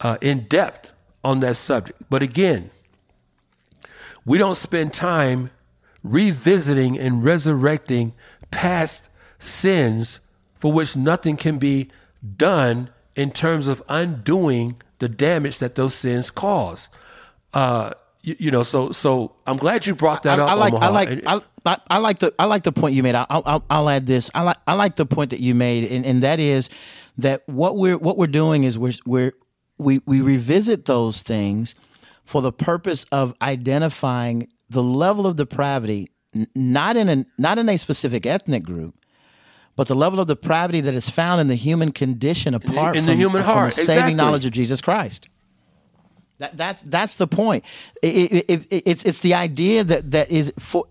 uh, 0.00 0.16
in 0.22 0.44
depth 0.44 0.94
on 1.24 1.40
that 1.40 1.56
subject. 1.56 2.02
But 2.08 2.22
again, 2.22 2.70
we 4.24 4.38
don't 4.38 4.56
spend 4.56 4.92
time 4.92 5.50
revisiting 6.02 6.98
and 6.98 7.24
resurrecting 7.24 8.14
past 8.50 9.08
sins 9.38 10.20
for 10.58 10.72
which 10.72 10.96
nothing 10.96 11.36
can 11.36 11.58
be 11.58 11.90
done 12.36 12.90
in 13.16 13.30
terms 13.30 13.66
of 13.66 13.82
undoing 13.88 14.80
the 14.98 15.08
damage 15.08 15.58
that 15.58 15.74
those 15.74 15.94
sins 15.94 16.30
cause. 16.30 16.88
Uh, 17.52 17.90
you, 18.22 18.36
you, 18.38 18.50
know, 18.50 18.62
so 18.62 18.92
so 18.92 19.34
I'm 19.46 19.56
glad 19.56 19.86
you 19.86 19.94
brought 19.94 20.22
that 20.24 20.38
I, 20.38 20.42
up. 20.42 20.50
I 20.50 20.54
like 20.54 20.72
Omaha. 20.74 20.86
I 20.86 20.90
like 20.90 21.08
I, 21.26 21.42
I, 21.64 21.76
I, 21.88 21.98
like 21.98 22.18
the 22.18 22.34
I 22.38 22.44
like 22.44 22.64
the 22.64 22.72
point 22.72 22.94
you 22.94 23.02
made. 23.02 23.14
I'll, 23.14 23.26
I'll, 23.30 23.64
I'll 23.70 23.88
add 23.88 24.06
this. 24.06 24.30
I 24.34 24.42
like 24.42 24.58
I 24.66 24.74
like 24.74 24.96
the 24.96 25.06
point 25.06 25.30
that 25.30 25.40
you 25.40 25.54
made, 25.54 25.90
and, 25.90 26.04
and 26.04 26.22
that 26.22 26.38
is 26.38 26.68
that 27.18 27.48
what 27.48 27.76
we're 27.76 27.96
what 27.96 28.18
we're 28.18 28.26
doing 28.26 28.64
is 28.64 28.78
we're 28.78 28.92
we're 29.06 29.32
we 29.80 30.00
we 30.06 30.20
revisit 30.20 30.84
those 30.84 31.22
things 31.22 31.74
for 32.24 32.42
the 32.42 32.52
purpose 32.52 33.04
of 33.10 33.34
identifying 33.42 34.48
the 34.68 34.82
level 34.82 35.26
of 35.26 35.36
depravity, 35.36 36.10
not 36.54 36.96
in 36.96 37.08
a 37.08 37.24
not 37.38 37.58
in 37.58 37.68
a 37.68 37.76
specific 37.76 38.26
ethnic 38.26 38.62
group, 38.62 38.94
but 39.76 39.88
the 39.88 39.96
level 39.96 40.20
of 40.20 40.28
depravity 40.28 40.80
that 40.80 40.94
is 40.94 41.10
found 41.10 41.40
in 41.40 41.48
the 41.48 41.56
human 41.56 41.90
condition 41.90 42.54
apart 42.54 42.96
in 42.96 43.04
the 43.04 43.12
from, 43.12 43.18
human 43.18 43.42
from 43.42 43.52
heart, 43.52 43.74
saving 43.74 43.92
exactly. 43.92 44.14
knowledge 44.14 44.46
of 44.46 44.52
Jesus 44.52 44.80
Christ. 44.80 45.28
That, 46.38 46.56
that's 46.56 46.82
that's 46.84 47.16
the 47.16 47.26
point. 47.26 47.64
It, 48.02 48.46
it, 48.48 48.50
it, 48.70 48.82
it's 48.86 49.02
it's 49.04 49.18
the 49.18 49.34
idea 49.34 49.84
that 49.84 50.10
that 50.12 50.30
is 50.30 50.52
for 50.58 50.86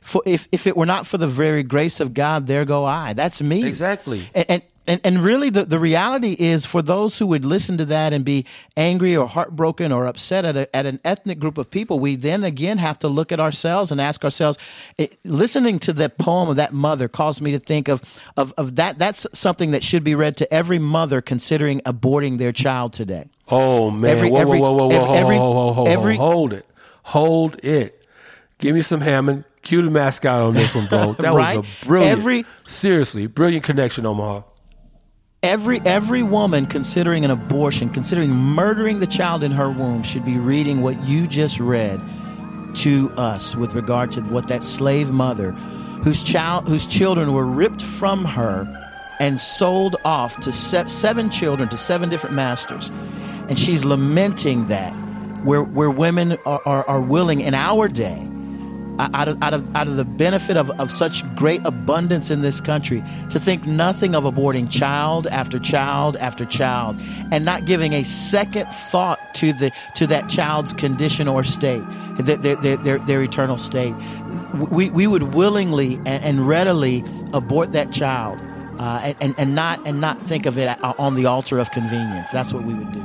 for 0.00 0.22
if 0.24 0.46
if 0.52 0.66
it 0.66 0.76
were 0.76 0.86
not 0.86 1.08
for 1.08 1.18
the 1.18 1.26
very 1.26 1.64
grace 1.64 1.98
of 1.98 2.14
God, 2.14 2.46
there 2.46 2.64
go 2.64 2.84
I. 2.84 3.12
That's 3.12 3.42
me 3.42 3.64
Exactly. 3.64 4.28
And 4.34 4.46
and, 4.48 4.62
and, 4.86 5.00
and 5.04 5.18
really, 5.20 5.48
the, 5.50 5.64
the 5.64 5.78
reality 5.78 6.34
is 6.38 6.64
for 6.66 6.82
those 6.82 7.18
who 7.18 7.26
would 7.28 7.44
listen 7.44 7.78
to 7.78 7.84
that 7.86 8.12
and 8.12 8.24
be 8.24 8.44
angry 8.76 9.16
or 9.16 9.26
heartbroken 9.26 9.92
or 9.92 10.06
upset 10.06 10.44
at 10.44 10.56
a, 10.56 10.74
at 10.76 10.86
an 10.86 10.98
ethnic 11.04 11.38
group 11.38 11.56
of 11.58 11.70
people, 11.70 11.98
we 12.00 12.16
then 12.16 12.42
again 12.44 12.78
have 12.78 12.98
to 13.00 13.08
look 13.08 13.30
at 13.32 13.38
ourselves 13.40 13.92
and 13.92 14.00
ask 14.00 14.24
ourselves. 14.24 14.58
It, 14.98 15.18
listening 15.24 15.78
to 15.80 15.92
that 15.94 16.18
poem 16.18 16.48
of 16.48 16.56
that 16.56 16.72
mother 16.72 17.06
caused 17.08 17.40
me 17.42 17.52
to 17.52 17.58
think 17.58 17.88
of 17.88 18.02
of 18.36 18.52
of 18.58 18.76
that. 18.76 18.98
That's 18.98 19.26
something 19.32 19.70
that 19.70 19.84
should 19.84 20.04
be 20.04 20.14
read 20.14 20.36
to 20.38 20.52
every 20.52 20.78
mother 20.78 21.20
considering 21.20 21.80
aborting 21.82 22.38
their 22.38 22.52
child 22.52 22.92
today. 22.92 23.28
Oh 23.48 23.90
man! 23.90 24.10
Every- 24.10 24.30
whoa, 24.30 24.40
every- 24.40 24.60
whoa, 24.60 24.72
whoa, 24.72 24.88
whoa, 24.88 25.04
whoa, 25.06 25.14
every- 25.14 25.36
whoa, 25.38 25.50
whoa, 25.52 25.72
whoa, 25.74 25.84
every- 25.84 26.16
hold 26.16 26.52
it, 26.52 26.66
hold 27.04 27.56
it. 27.64 28.04
Give 28.58 28.74
me 28.74 28.82
some 28.82 29.00
Hammond. 29.00 29.44
Cue 29.62 29.80
the 29.82 29.90
mascot 29.90 30.40
on 30.40 30.54
this 30.54 30.74
one, 30.74 30.86
bro. 30.86 31.12
That 31.18 31.32
Right? 31.32 31.56
was 31.58 31.82
a 31.82 31.86
brilliant, 31.86 32.18
Every- 32.18 32.44
seriously 32.64 33.26
brilliant 33.28 33.64
connection, 33.64 34.04
Omaha. 34.06 34.42
Every 35.42 35.80
every 35.84 36.22
woman 36.22 36.66
considering 36.66 37.24
an 37.24 37.32
abortion, 37.32 37.88
considering 37.88 38.30
murdering 38.30 39.00
the 39.00 39.08
child 39.08 39.42
in 39.42 39.50
her 39.50 39.72
womb, 39.72 40.04
should 40.04 40.24
be 40.24 40.38
reading 40.38 40.82
what 40.82 41.02
you 41.02 41.26
just 41.26 41.58
read 41.58 42.00
to 42.74 43.10
us 43.16 43.56
with 43.56 43.74
regard 43.74 44.12
to 44.12 44.20
what 44.20 44.46
that 44.46 44.62
slave 44.62 45.10
mother, 45.10 45.50
whose 46.04 46.22
child 46.22 46.68
whose 46.68 46.86
children 46.86 47.32
were 47.32 47.44
ripped 47.44 47.82
from 47.82 48.24
her 48.24 48.68
and 49.18 49.40
sold 49.40 49.96
off 50.04 50.38
to 50.38 50.52
se- 50.52 50.86
seven 50.86 51.28
children 51.28 51.68
to 51.70 51.76
seven 51.76 52.08
different 52.08 52.36
masters, 52.36 52.90
and 53.48 53.58
she's 53.58 53.84
lamenting 53.84 54.66
that 54.66 54.92
where 55.42 55.64
where 55.64 55.90
women 55.90 56.38
are, 56.46 56.62
are, 56.64 56.88
are 56.88 57.02
willing 57.02 57.40
in 57.40 57.52
our 57.52 57.88
day 57.88 58.28
out 59.14 59.28
of, 59.28 59.42
out 59.42 59.54
of, 59.54 59.76
out 59.76 59.88
of 59.88 59.96
the 59.96 60.04
benefit 60.04 60.56
of, 60.56 60.70
of 60.80 60.90
such 60.90 61.22
great 61.34 61.60
abundance 61.64 62.30
in 62.30 62.42
this 62.42 62.60
country 62.60 63.02
to 63.30 63.40
think 63.40 63.66
nothing 63.66 64.14
of 64.14 64.24
aborting 64.24 64.70
child 64.70 65.26
after 65.28 65.58
child 65.58 66.16
after 66.18 66.44
child 66.44 66.96
and 67.30 67.44
not 67.44 67.64
giving 67.64 67.92
a 67.92 68.04
second 68.04 68.66
thought 68.66 69.34
to 69.34 69.52
the 69.52 69.72
to 69.94 70.06
that 70.06 70.28
child's 70.28 70.72
condition 70.72 71.28
or 71.28 71.44
state 71.44 71.82
their, 72.18 72.36
their, 72.36 72.76
their, 72.76 72.98
their, 72.98 73.22
eternal 73.22 73.58
state. 73.58 73.94
We, 74.70 74.90
we 74.90 75.06
would 75.06 75.34
willingly 75.34 75.96
and, 75.96 76.22
and 76.24 76.48
readily 76.48 77.04
abort 77.32 77.72
that 77.72 77.92
child 77.92 78.38
uh, 78.78 79.14
and, 79.20 79.34
and 79.38 79.54
not 79.54 79.86
and 79.86 80.00
not 80.00 80.20
think 80.20 80.46
of 80.46 80.58
it 80.58 80.82
on 80.82 81.14
the 81.14 81.26
altar 81.26 81.58
of 81.58 81.70
convenience. 81.70 82.30
That's 82.30 82.52
what 82.52 82.64
we 82.64 82.74
would 82.74 82.92
do. 82.92 83.02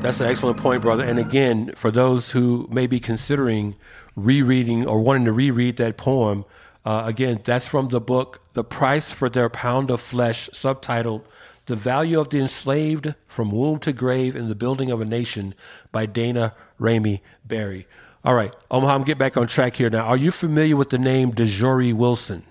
That's 0.00 0.20
an 0.20 0.28
excellent 0.28 0.56
point, 0.56 0.80
brother. 0.80 1.04
And 1.04 1.18
again, 1.18 1.72
for 1.76 1.90
those 1.90 2.30
who 2.30 2.66
may 2.70 2.86
be 2.86 3.00
considering 3.00 3.76
rereading 4.16 4.86
or 4.86 5.00
wanting 5.00 5.24
to 5.24 5.32
reread 5.32 5.76
that 5.76 5.96
poem, 5.96 6.44
uh, 6.84 7.02
again, 7.04 7.40
that's 7.44 7.66
from 7.66 7.88
the 7.88 8.00
book 8.00 8.40
"The 8.54 8.64
Price 8.64 9.12
for 9.12 9.28
Their 9.28 9.48
Pound 9.48 9.90
of 9.90 10.00
Flesh," 10.00 10.48
subtitled 10.52 11.22
"The 11.66 11.76
Value 11.76 12.20
of 12.20 12.30
the 12.30 12.40
Enslaved 12.40 13.14
from 13.26 13.50
Womb 13.50 13.78
to 13.80 13.92
Grave 13.92 14.34
in 14.34 14.48
the 14.48 14.54
Building 14.54 14.90
of 14.90 15.00
a 15.00 15.04
Nation" 15.04 15.54
by 15.92 16.06
Daina 16.06 16.54
Ramey 16.80 17.20
Berry. 17.44 17.86
All 18.24 18.34
right, 18.34 18.54
Omaha, 18.70 18.94
I'm 18.94 19.04
get 19.04 19.18
back 19.18 19.36
on 19.36 19.46
track 19.46 19.76
here 19.76 19.90
now. 19.90 20.04
Are 20.04 20.16
you 20.16 20.30
familiar 20.30 20.76
with 20.76 20.90
the 20.90 20.98
name 20.98 21.32
DeJory 21.32 21.92
Wilson? 21.92 22.44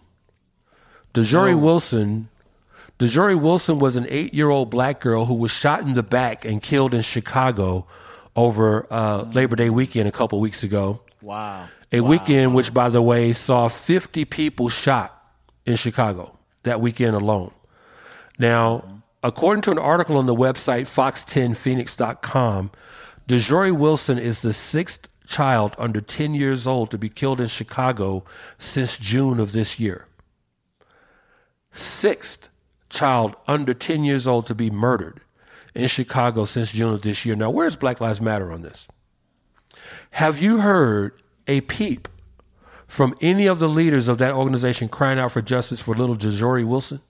DeJory 1.14 1.60
Wilson 1.60 2.30
DeJory 3.00 3.40
Wilson 3.40 3.80
was 3.80 3.96
an 3.96 4.06
eight 4.10 4.34
year 4.34 4.50
old 4.50 4.70
black 4.70 5.00
girl 5.00 5.26
who 5.26 5.34
was 5.34 5.52
shot 5.52 5.82
in 5.82 5.94
the 5.94 6.04
back 6.04 6.44
and 6.44 6.62
killed 6.62 6.94
in 6.94 7.02
Chicago 7.02 7.88
over 8.36 8.86
uh, 8.92 9.22
Labor 9.22 9.56
Day 9.56 9.70
weekend 9.70 10.10
a 10.10 10.12
couple 10.12 10.40
weeks 10.42 10.64
ago. 10.64 11.00
Wow 11.22 11.68
A 11.92 12.02
weekend 12.02 12.56
which, 12.56 12.74
by 12.74 12.90
the 12.90 13.02
way, 13.02 13.34
saw 13.34 13.68
50 13.68 14.26
people 14.26 14.70
shot 14.70 15.16
in 15.66 15.76
Chicago 15.76 16.38
that 16.64 16.82
weekend 16.82 17.16
alone. 17.16 17.52
Now, 18.38 18.78
mm-hmm. 18.80 18.98
according 19.24 19.62
to 19.64 19.72
an 19.72 19.80
article 19.80 20.18
on 20.18 20.26
the 20.26 20.36
website 20.36 20.84
fox10phoenix.com, 20.84 22.72
DeJory 23.28 23.78
Wilson 23.78 24.18
is 24.18 24.42
the 24.42 24.54
sixth 24.54 25.08
child 25.28 25.76
under 25.78 26.02
10 26.02 26.34
years 26.34 26.66
old 26.66 26.90
to 26.92 26.98
be 26.98 27.10
killed 27.10 27.40
in 27.40 27.48
Chicago 27.48 28.24
since 28.58 28.98
June 28.98 29.40
of 29.40 29.52
this 29.52 29.80
year. 29.80 30.08
Sixth 31.72 32.50
child 32.90 33.36
under 33.48 33.74
10 33.74 34.04
years 34.04 34.26
old 34.26 34.48
to 34.48 34.56
be 34.56 34.72
murdered 34.72 35.22
in 35.76 35.88
Chicago 35.88 36.46
since 36.46 36.72
June 36.72 36.94
of 36.94 37.04
this 37.04 37.26
year. 37.26 37.36
Now, 37.36 37.52
where's 37.52 37.76
Black 37.76 38.02
Lives 38.02 38.20
Matter 38.20 38.52
on 38.52 38.64
this? 38.64 38.88
Have 40.12 40.40
you 40.40 40.60
heard 40.60 41.14
a 41.48 41.62
peep 41.62 42.08
from 42.88 43.16
any 43.22 43.48
of 43.48 43.60
the 43.60 43.70
leaders 43.70 44.08
of 44.08 44.18
that 44.18 44.34
organization 44.34 44.90
crying 44.90 45.20
out 45.20 45.32
for 45.32 45.42
justice 45.42 45.82
for 45.82 45.96
little 45.96 46.16
DeJory 46.16 46.66
Wilson 46.66 47.02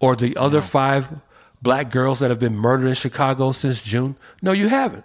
or 0.00 0.16
the 0.16 0.36
other 0.36 0.60
five 0.60 1.20
black 1.60 1.90
girls 1.90 2.20
that 2.20 2.30
have 2.30 2.38
been 2.38 2.56
murdered 2.56 2.88
in 2.88 2.94
Chicago 2.94 3.52
since 3.52 3.80
June? 3.80 4.16
No, 4.40 4.52
you 4.52 4.68
haven't. 4.68 5.04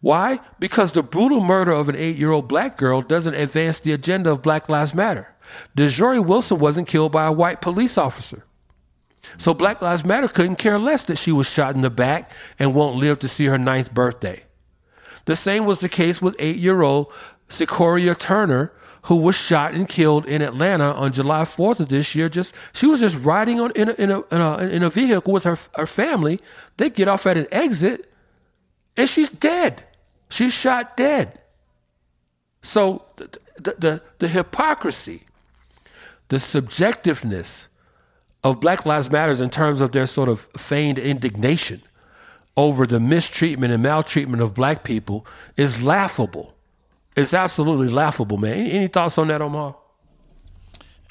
Why? 0.00 0.40
Because 0.58 0.92
the 0.92 1.02
brutal 1.02 1.40
murder 1.40 1.72
of 1.72 1.88
an 1.90 1.96
eight 1.96 2.16
year 2.16 2.30
old 2.30 2.48
black 2.48 2.76
girl 2.78 3.02
doesn't 3.02 3.34
advance 3.34 3.78
the 3.78 3.92
agenda 3.92 4.30
of 4.30 4.42
Black 4.42 4.68
Lives 4.68 4.94
Matter. 4.94 5.34
DeJory 5.76 6.24
Wilson 6.24 6.58
wasn't 6.58 6.88
killed 6.88 7.12
by 7.12 7.26
a 7.26 7.32
white 7.32 7.60
police 7.60 7.98
officer. 7.98 8.44
So 9.36 9.52
Black 9.54 9.82
Lives 9.82 10.04
Matter 10.04 10.28
couldn't 10.28 10.56
care 10.56 10.78
less 10.78 11.02
that 11.04 11.18
she 11.18 11.32
was 11.32 11.48
shot 11.48 11.74
in 11.74 11.82
the 11.82 11.90
back 11.90 12.30
and 12.58 12.74
won't 12.74 12.96
live 12.96 13.18
to 13.20 13.28
see 13.28 13.46
her 13.46 13.58
ninth 13.58 13.92
birthday. 13.92 14.44
The 15.24 15.36
same 15.36 15.64
was 15.64 15.78
the 15.78 15.88
case 15.88 16.20
with 16.20 16.36
eight 16.38 16.56
year 16.56 16.82
old 16.82 17.12
Secoriea 17.48 18.16
Turner, 18.18 18.72
who 19.02 19.16
was 19.16 19.34
shot 19.34 19.74
and 19.74 19.88
killed 19.88 20.26
in 20.26 20.42
Atlanta 20.42 20.92
on 20.94 21.12
July 21.12 21.42
4th 21.42 21.80
of 21.80 21.88
this 21.88 22.14
year. 22.14 22.28
Just 22.28 22.54
she 22.72 22.86
was 22.86 23.00
just 23.00 23.18
riding 23.18 23.60
on 23.60 23.70
in 23.72 23.90
a, 23.90 23.92
in 23.92 24.10
a, 24.10 24.20
in 24.20 24.40
a, 24.40 24.58
in 24.58 24.82
a 24.82 24.90
vehicle 24.90 25.32
with 25.32 25.44
her, 25.44 25.58
her 25.76 25.86
family. 25.86 26.40
They 26.76 26.90
get 26.90 27.08
off 27.08 27.26
at 27.26 27.36
an 27.36 27.46
exit 27.50 28.10
and 28.96 29.08
she's 29.08 29.28
dead. 29.28 29.84
She's 30.30 30.52
shot 30.52 30.96
dead. 30.96 31.38
So 32.62 33.04
the, 33.16 33.38
the, 33.56 33.74
the, 33.78 34.02
the 34.20 34.28
hypocrisy, 34.28 35.24
the 36.28 36.36
subjectiveness 36.36 37.68
of 38.42 38.60
Black 38.60 38.86
Lives 38.86 39.10
Matters 39.10 39.40
in 39.40 39.50
terms 39.50 39.80
of 39.80 39.92
their 39.92 40.06
sort 40.06 40.28
of 40.28 40.48
feigned 40.56 40.98
indignation 40.98 41.82
over 42.56 42.86
the 42.86 43.00
mistreatment 43.00 43.72
and 43.72 43.82
maltreatment 43.82 44.42
of 44.42 44.54
black 44.54 44.84
people 44.84 45.26
is 45.56 45.82
laughable. 45.82 46.54
It's 47.16 47.34
absolutely 47.34 47.88
laughable, 47.88 48.38
man. 48.38 48.54
Any, 48.54 48.72
any 48.72 48.86
thoughts 48.88 49.18
on 49.18 49.28
that, 49.28 49.42
Omar? 49.42 49.76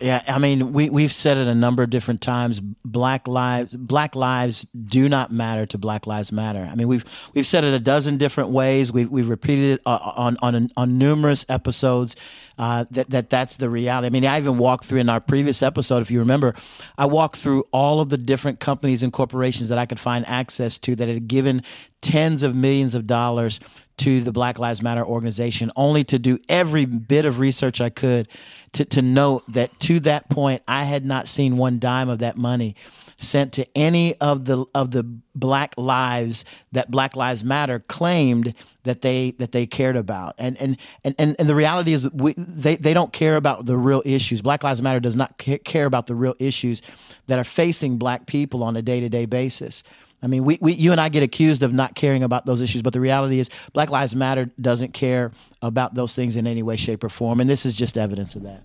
Yeah, 0.02 0.24
I 0.28 0.40
mean, 0.40 0.74
we 0.74 0.90
we've 0.90 1.14
said 1.14 1.38
it 1.38 1.48
a 1.48 1.56
number 1.56 1.84
of 1.84 1.90
different 1.90 2.20
times. 2.20 2.60
Black 2.60 3.28
lives, 3.28 3.76
black 3.76 4.16
lives 4.16 4.66
do 4.74 5.08
not 5.08 5.32
matter 5.32 5.66
to 5.68 5.78
Black 5.78 6.08
Lives 6.08 6.32
Matter. 6.32 6.68
I 6.70 6.76
mean, 6.76 6.88
we've 6.88 7.06
we've 7.34 7.46
said 7.46 7.64
it 7.64 7.74
a 7.74 7.80
dozen 7.80 8.18
different 8.18 8.50
ways. 8.50 8.92
We've 8.92 9.10
we've 9.10 9.30
repeated 9.30 9.76
it 9.76 9.82
uh, 9.86 10.14
on 10.16 10.38
on 10.42 10.70
on 10.76 10.98
numerous 10.98 11.46
episodes. 11.48 12.16
Uh, 12.58 12.86
that 12.92 13.10
that 13.12 13.30
that's 13.30 13.56
the 13.58 13.70
reality. 13.70 14.08
I 14.08 14.10
mean, 14.10 14.26
I 14.26 14.40
even 14.40 14.58
walked 14.58 14.86
through 14.86 15.00
in 15.00 15.10
our 15.10 15.22
previous 15.22 15.62
episode, 15.62 16.02
if 16.02 16.12
you 16.12 16.20
remember, 16.20 16.56
I 16.98 17.06
walked 17.06 17.38
through 17.38 17.64
all 17.72 18.02
of 18.02 18.10
the 18.10 18.18
different 18.18 18.60
companies 18.60 19.04
and 19.04 19.14
corporations 19.14 19.70
that 19.70 19.78
I 19.78 19.86
could 19.86 20.00
find 20.00 20.28
access 20.28 20.78
to 20.80 20.96
that 20.96 21.08
had 21.08 21.28
given 21.28 21.64
tens 22.02 22.44
of 22.44 22.56
millions 22.56 22.94
of 22.94 23.08
dollars 23.08 23.60
to 23.98 24.22
the 24.22 24.32
Black 24.32 24.60
Lives 24.60 24.82
Matter 24.82 25.06
organization, 25.06 25.72
only 25.76 26.04
to 26.06 26.20
do 26.20 26.38
every 26.50 26.86
bit 26.86 27.26
of 27.26 27.40
research 27.40 27.80
I 27.80 27.90
could 27.90 28.28
to, 28.74 28.86
to 28.86 29.02
note 29.02 29.44
that 29.48 29.80
to 29.82 30.00
that 30.02 30.30
point, 30.30 30.64
I 30.68 30.84
had 30.84 31.06
not 31.06 31.28
seen 31.28 31.58
one 31.58 31.80
dime 31.80 32.10
of 32.10 32.20
that 32.20 32.38
money 32.38 32.76
sent 33.18 33.54
to 33.54 33.66
any 33.78 34.16
of 34.16 34.46
the 34.46 34.66
of 34.76 34.92
the 34.92 35.04
black 35.36 35.74
lives 35.78 36.44
that 36.72 36.92
Black 36.92 37.16
Lives 37.16 37.44
Matter 37.44 37.80
claimed 37.80 38.54
that 38.84 39.02
they 39.02 39.32
that 39.40 39.52
they 39.52 39.66
cared 39.66 39.96
about. 39.96 40.36
And 40.38 40.58
and 40.60 40.78
and 41.04 41.16
and, 41.18 41.36
and 41.40 41.48
the 41.48 41.56
reality 41.56 41.94
is 41.94 42.12
we, 42.12 42.34
they 42.38 42.76
they 42.76 42.94
don't 42.94 43.14
care 43.14 43.36
about 43.36 43.66
the 43.66 43.78
real 43.78 44.02
issues. 44.06 44.42
Black 44.42 44.64
Lives 44.64 44.82
Matter 44.82 45.00
does 45.00 45.16
not 45.16 45.38
care 45.38 45.86
about 45.86 46.08
the 46.08 46.16
real 46.16 46.36
issues 46.40 46.82
that 47.28 47.40
are 47.40 47.46
facing 47.46 47.98
black 47.98 48.26
people 48.26 48.64
on 48.64 48.76
a 48.76 48.82
day-to-day 48.82 49.26
basis. 49.26 49.84
I 50.24 50.28
mean, 50.28 50.46
we, 50.46 50.58
we, 50.62 50.74
you 50.74 50.94
and 50.94 51.02
I 51.02 51.10
get 51.10 51.22
accused 51.22 51.64
of 51.64 51.74
not 51.74 51.96
caring 51.96 52.24
about 52.24 52.46
those 52.46 52.62
issues, 52.62 52.82
but 52.82 52.94
the 52.94 53.02
reality 53.02 53.40
is 53.40 53.50
Black 53.74 53.90
Lives 53.90 54.16
Matter 54.16 54.50
doesn't 54.60 54.94
care 54.94 55.34
about 55.62 55.96
those 55.96 56.16
things 56.16 56.38
in 56.38 56.48
any 56.48 56.64
way, 56.64 56.78
shape, 56.78 57.04
or 57.04 57.10
form. 57.10 57.42
And 57.42 57.50
this 57.50 57.66
is 57.66 57.76
just 57.76 57.98
evidence 57.98 58.34
of 58.36 58.44
that. 58.44 58.64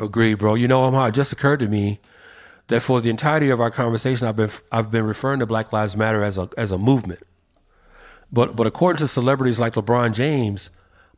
Agreed, 0.00 0.34
bro. 0.34 0.54
You 0.54 0.66
know, 0.66 0.82
Omar, 0.84 1.08
it 1.08 1.14
just 1.14 1.32
occurred 1.32 1.60
to 1.60 1.68
me 1.68 2.00
that 2.66 2.80
for 2.82 3.00
the 3.00 3.08
entirety 3.08 3.50
of 3.50 3.60
our 3.60 3.70
conversation, 3.70 4.26
I've 4.26 4.36
been 4.36 4.50
I've 4.72 4.90
been 4.90 5.04
referring 5.04 5.40
to 5.40 5.46
Black 5.46 5.72
Lives 5.72 5.96
Matter 5.96 6.24
as 6.24 6.38
a 6.38 6.48
as 6.58 6.72
a 6.72 6.78
movement. 6.78 7.20
But 8.32 8.56
but 8.56 8.66
according 8.66 8.98
to 8.98 9.08
celebrities 9.08 9.60
like 9.60 9.74
LeBron 9.74 10.12
James, 10.12 10.70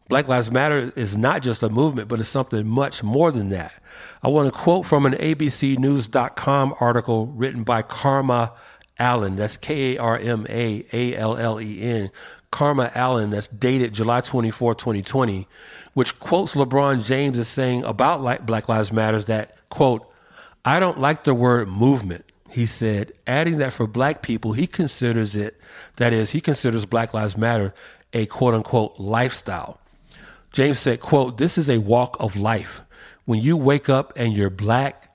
Black 0.09 0.29
Lives 0.29 0.51
Matter 0.51 0.93
is 0.97 1.17
not 1.17 1.43
just 1.43 1.63
a 1.63 1.69
movement, 1.71 2.09
but 2.09 2.21
it's 2.21 2.29
something 2.29 2.67
much 2.67 3.03
more 3.03 3.31
than 3.31 3.49
that. 3.51 3.73
I 4.23 4.29
want 4.29 4.53
to 4.53 4.59
quote 4.59 4.85
from 4.85 5.07
an 5.07 5.15
ABCNews.com 5.15 6.75
article 6.81 7.27
written 7.29 7.63
by 7.65 7.83
Karma 7.83 8.53
Allen. 9.03 9.35
That's 9.35 9.57
K 9.57 9.97
A 9.97 10.01
R 10.01 10.17
M 10.17 10.47
A 10.49 10.87
A 10.93 11.17
L 11.17 11.37
L 11.37 11.61
E 11.61 11.83
N. 11.83 12.11
Karma 12.53 12.93
Allen, 12.95 13.31
that's 13.31 13.47
dated 13.49 13.95
July 13.95 14.21
24, 14.21 14.75
2020, 14.75 15.49
which 15.95 16.19
quotes 16.21 16.55
LeBron 16.55 17.05
James 17.05 17.39
as 17.39 17.49
saying 17.49 17.83
about 17.83 18.47
Black 18.47 18.69
Lives 18.69 18.93
Matters 18.93 19.25
that, 19.25 19.57
quote, 19.71 20.07
I 20.65 20.79
don't 20.79 21.01
like 21.01 21.25
the 21.25 21.35
word 21.35 21.69
movement, 21.69 22.27
he 22.51 22.67
said, 22.67 23.13
adding 23.27 23.57
that 23.57 23.73
for 23.73 23.87
black 23.87 24.21
people, 24.21 24.53
he 24.53 24.67
considers 24.67 25.35
it, 25.35 25.59
that 25.97 26.13
is, 26.13 26.31
he 26.33 26.43
considers 26.43 26.85
Black 26.85 27.15
Lives 27.15 27.39
Matter 27.39 27.73
a 28.13 28.27
quote 28.27 28.53
unquote 28.53 29.01
lifestyle. 29.01 29.81
James 30.53 30.79
said, 30.79 31.01
quote, 31.01 31.39
this 31.39 31.57
is 31.57 31.71
a 31.71 31.79
walk 31.79 32.19
of 32.21 32.37
life. 32.37 32.83
When 33.25 33.41
you 33.41 33.57
wake 33.57 33.89
up 33.89 34.13
and 34.15 34.35
you're 34.35 34.51
black, 34.51 35.09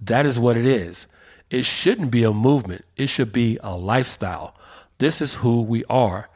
that 0.00 0.24
is 0.24 0.38
what 0.38 0.56
it 0.56 0.64
is. 0.64 1.06
It 1.50 1.64
shouldn't 1.64 2.10
be 2.10 2.22
a 2.22 2.32
movement. 2.32 2.84
It 2.96 3.08
should 3.08 3.32
be 3.32 3.58
a 3.62 3.76
lifestyle. 3.76 4.54
This 4.98 5.20
is 5.20 5.36
who 5.36 5.62
we 5.62 5.84
are, 5.90 6.28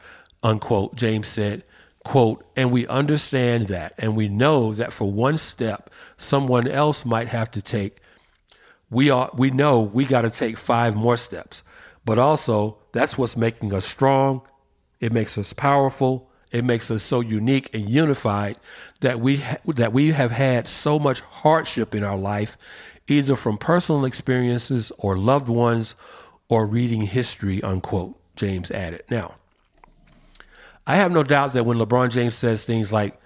unquote, 0.43 0.95
James 0.95 1.27
said, 1.27 1.63
quote, 2.03 2.45
and 2.55 2.71
we 2.71 2.85
understand 2.87 3.67
that, 3.67 3.93
and 3.97 4.15
we 4.15 4.27
know 4.27 4.73
that 4.73 4.93
for 4.93 5.11
one 5.11 5.37
step 5.37 5.89
someone 6.17 6.67
else 6.67 7.05
might 7.05 7.29
have 7.29 7.49
to 7.51 7.61
take, 7.61 7.97
we 8.89 9.09
are 9.09 9.31
we 9.33 9.49
know 9.49 9.81
we 9.81 10.05
got 10.05 10.21
to 10.21 10.29
take 10.29 10.57
five 10.57 10.95
more 10.95 11.17
steps. 11.17 11.63
But 12.05 12.19
also, 12.19 12.77
that's 12.91 13.17
what's 13.17 13.35
making 13.35 13.73
us 13.73 13.85
strong. 13.85 14.41
It 14.99 15.11
makes 15.11 15.37
us 15.37 15.53
powerful. 15.53 16.29
It 16.51 16.63
makes 16.63 16.91
us 16.91 17.03
so 17.03 17.19
unique 17.19 17.73
and 17.73 17.89
unified 17.89 18.57
that 19.01 19.19
we 19.19 19.37
ha- 19.37 19.57
that 19.65 19.91
we 19.91 20.11
have 20.11 20.31
had 20.31 20.67
so 20.67 20.99
much 20.99 21.19
hardship 21.21 21.95
in 21.95 22.03
our 22.03 22.15
life, 22.17 22.57
either 23.07 23.35
from 23.35 23.57
personal 23.57 24.05
experiences 24.05 24.91
or 24.97 25.17
loved 25.17 25.49
ones, 25.49 25.95
or 26.49 26.65
reading 26.65 27.01
history. 27.01 27.61
Unquote. 27.63 28.15
James 28.35 28.69
added. 28.69 29.03
Now, 29.09 29.35
I 30.85 30.97
have 30.97 31.11
no 31.11 31.23
doubt 31.23 31.53
that 31.53 31.65
when 31.65 31.77
LeBron 31.77 32.11
James 32.11 32.35
says 32.35 32.65
things 32.65 32.91
like, 32.91 33.17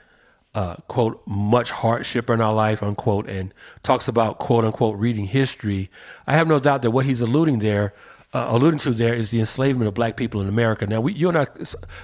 uh, 0.54 0.76
quote, 0.88 1.22
much 1.26 1.72
hardship 1.72 2.30
in 2.30 2.42
our 2.42 2.54
life, 2.54 2.84
unquote, 2.84 3.28
and 3.28 3.54
talks 3.82 4.08
about, 4.08 4.38
quote 4.38 4.66
unquote, 4.66 4.98
reading 4.98 5.26
history, 5.26 5.90
I 6.28 6.36
have 6.36 6.48
no 6.48 6.60
doubt 6.60 6.84
that 6.84 6.92
what 6.92 7.06
he's 7.06 7.22
alluding 7.22 7.58
there 7.60 7.94
uh, 8.34 8.48
alluding 8.50 8.80
to 8.80 8.92
there 8.92 9.14
is 9.14 9.30
the 9.32 9.40
enslavement 9.40 9.88
of 9.88 9.94
black 9.94 10.16
people 10.16 10.42
in 10.42 10.48
America. 10.48 10.86
Now, 10.86 11.02
we, 11.02 11.14
you 11.14 11.30
and 11.30 11.38
I 11.38 11.48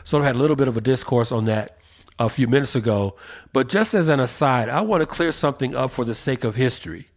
sort 0.03 0.21
of 0.21 0.25
had 0.25 0.35
a 0.35 0.39
little 0.39 0.55
bit 0.55 0.67
of 0.67 0.75
a 0.75 0.81
discourse 0.81 1.31
on 1.31 1.45
that 1.45 1.77
a 2.17 2.29
few 2.29 2.47
minutes 2.47 2.75
ago, 2.75 3.15
but 3.53 3.69
just 3.69 3.93
as 3.93 4.07
an 4.07 4.19
aside, 4.19 4.69
I 4.69 4.81
want 4.81 5.01
to 5.01 5.07
clear 5.07 5.31
something 5.31 5.75
up 5.75 5.91
for 5.91 6.05
the 6.05 6.15
sake 6.15 6.43
of 6.43 6.55
history. 6.55 7.09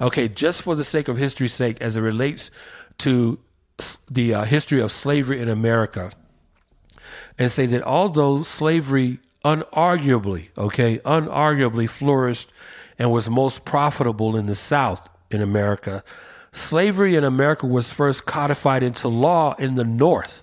Okay, 0.00 0.28
just 0.28 0.62
for 0.62 0.74
the 0.74 0.84
sake 0.84 1.08
of 1.08 1.16
history's 1.16 1.54
sake, 1.54 1.80
as 1.80 1.96
it 1.96 2.00
relates 2.00 2.50
to 2.98 3.38
the 4.10 4.34
uh, 4.34 4.44
history 4.44 4.80
of 4.80 4.90
slavery 4.92 5.40
in 5.40 5.48
America, 5.48 6.12
and 7.38 7.50
say 7.50 7.66
that 7.66 7.82
although 7.82 8.42
slavery 8.42 9.18
unarguably, 9.44 10.48
okay, 10.58 10.98
unarguably 10.98 11.88
flourished 11.88 12.50
and 12.98 13.10
was 13.10 13.30
most 13.30 13.64
profitable 13.64 14.36
in 14.36 14.46
the 14.46 14.54
South 14.54 15.08
in 15.30 15.40
America, 15.40 16.02
slavery 16.52 17.14
in 17.14 17.24
America 17.24 17.66
was 17.66 17.92
first 17.92 18.26
codified 18.26 18.82
into 18.82 19.08
law 19.08 19.54
in 19.58 19.74
the 19.76 19.84
North, 19.84 20.42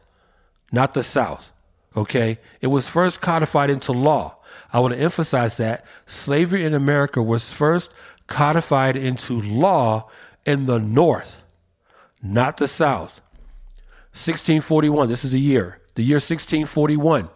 not 0.71 0.93
the 0.93 1.03
South. 1.03 1.51
Okay? 1.95 2.39
It 2.61 2.67
was 2.67 2.89
first 2.89 3.21
codified 3.21 3.69
into 3.69 3.91
law. 3.91 4.37
I 4.71 4.79
want 4.79 4.93
to 4.93 4.99
emphasize 4.99 5.57
that 5.57 5.85
slavery 6.05 6.65
in 6.65 6.73
America 6.73 7.21
was 7.21 7.53
first 7.53 7.91
codified 8.27 8.95
into 8.95 9.41
law 9.41 10.09
in 10.45 10.65
the 10.65 10.79
North, 10.79 11.43
not 12.21 12.57
the 12.57 12.67
South. 12.67 13.21
1641, 14.11 15.09
this 15.09 15.25
is 15.25 15.31
the 15.31 15.39
year. 15.39 15.79
The 15.95 16.03
year 16.03 16.17
1641. 16.17 17.29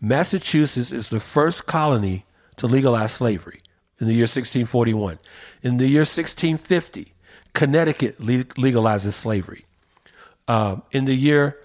Massachusetts 0.00 0.92
is 0.92 1.08
the 1.08 1.20
first 1.20 1.66
colony 1.66 2.24
to 2.56 2.66
legalize 2.66 3.12
slavery 3.12 3.60
in 4.00 4.06
the 4.06 4.14
year 4.14 4.22
1641. 4.22 5.18
In 5.62 5.76
the 5.78 5.86
year 5.86 6.00
1650, 6.00 7.14
Connecticut 7.54 8.20
legalizes 8.20 9.12
slavery. 9.12 9.64
Um, 10.48 10.82
in 10.92 11.06
the 11.06 11.14
year 11.14 11.58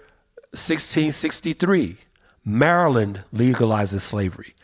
1663, 0.52 1.98
Maryland 2.44 3.24
legalizes 3.32 4.00
slavery. 4.00 4.54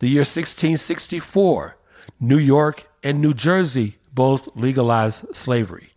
The 0.00 0.08
year 0.08 0.20
1664, 0.20 1.77
New 2.20 2.38
York 2.38 2.88
and 3.02 3.20
New 3.20 3.34
Jersey 3.34 3.98
both 4.12 4.48
legalize 4.56 5.24
slavery. 5.32 5.90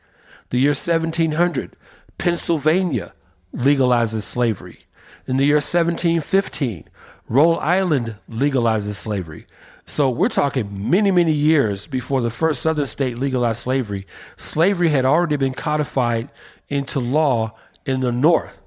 The 0.50 0.60
year 0.60 0.72
1700, 0.72 1.76
Pennsylvania 2.18 3.14
legalizes 3.56 4.22
slavery. 4.22 4.82
In 5.26 5.38
the 5.38 5.46
year 5.46 5.56
1715, 5.56 6.90
Rhode 7.28 7.58
Island 7.58 8.18
legalizes 8.30 8.96
slavery. 8.96 9.46
So 9.86 10.10
we're 10.10 10.30
talking 10.30 10.90
many, 10.90 11.12
many 11.12 11.32
years 11.32 11.88
before 11.88 12.22
the 12.22 12.30
first 12.30 12.62
southern 12.62 12.86
state 12.86 13.18
legalized 13.18 13.62
slavery. 13.62 14.06
Slavery 14.38 14.90
had 14.90 15.06
already 15.06 15.38
been 15.38 15.54
codified 15.54 16.30
into 16.70 17.00
law 17.00 17.56
in 17.86 18.02
the 18.02 18.12
North. 18.12 18.58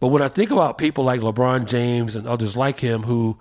But 0.00 0.08
when 0.08 0.22
I 0.22 0.28
think 0.28 0.50
about 0.50 0.78
people 0.78 1.04
like 1.04 1.20
LeBron 1.20 1.66
James 1.66 2.16
and 2.16 2.26
others 2.26 2.56
like 2.56 2.80
him 2.80 3.04
who 3.04 3.38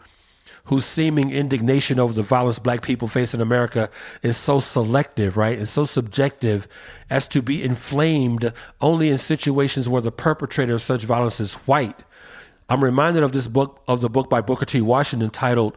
whose 0.70 0.86
seeming 0.86 1.32
indignation 1.32 2.00
over 2.00 2.14
the 2.14 2.22
violence 2.22 2.60
black 2.60 2.84
people 2.84 3.08
face 3.08 3.34
in 3.34 3.42
America 3.42 3.90
is 4.22 4.38
so 4.38 4.60
selective, 4.60 5.36
right? 5.36 5.58
And 5.58 5.68
so 5.68 5.84
subjective 5.84 6.68
as 7.10 7.28
to 7.30 7.42
be 7.42 7.64
inflamed 7.64 8.54
only 8.80 9.10
in 9.10 9.18
situations 9.18 9.90
where 9.90 10.04
the 10.04 10.12
perpetrator 10.12 10.76
of 10.76 10.84
such 10.84 11.06
violence 11.06 11.40
is 11.40 11.56
white. 11.56 12.04
I'm 12.70 12.84
reminded 12.84 13.24
of 13.24 13.32
this 13.32 13.48
book 13.48 13.82
of 13.88 14.02
the 14.02 14.12
book 14.12 14.30
by 14.30 14.42
Booker 14.42 14.66
T. 14.66 14.80
Washington 14.80 15.32
titled 15.32 15.76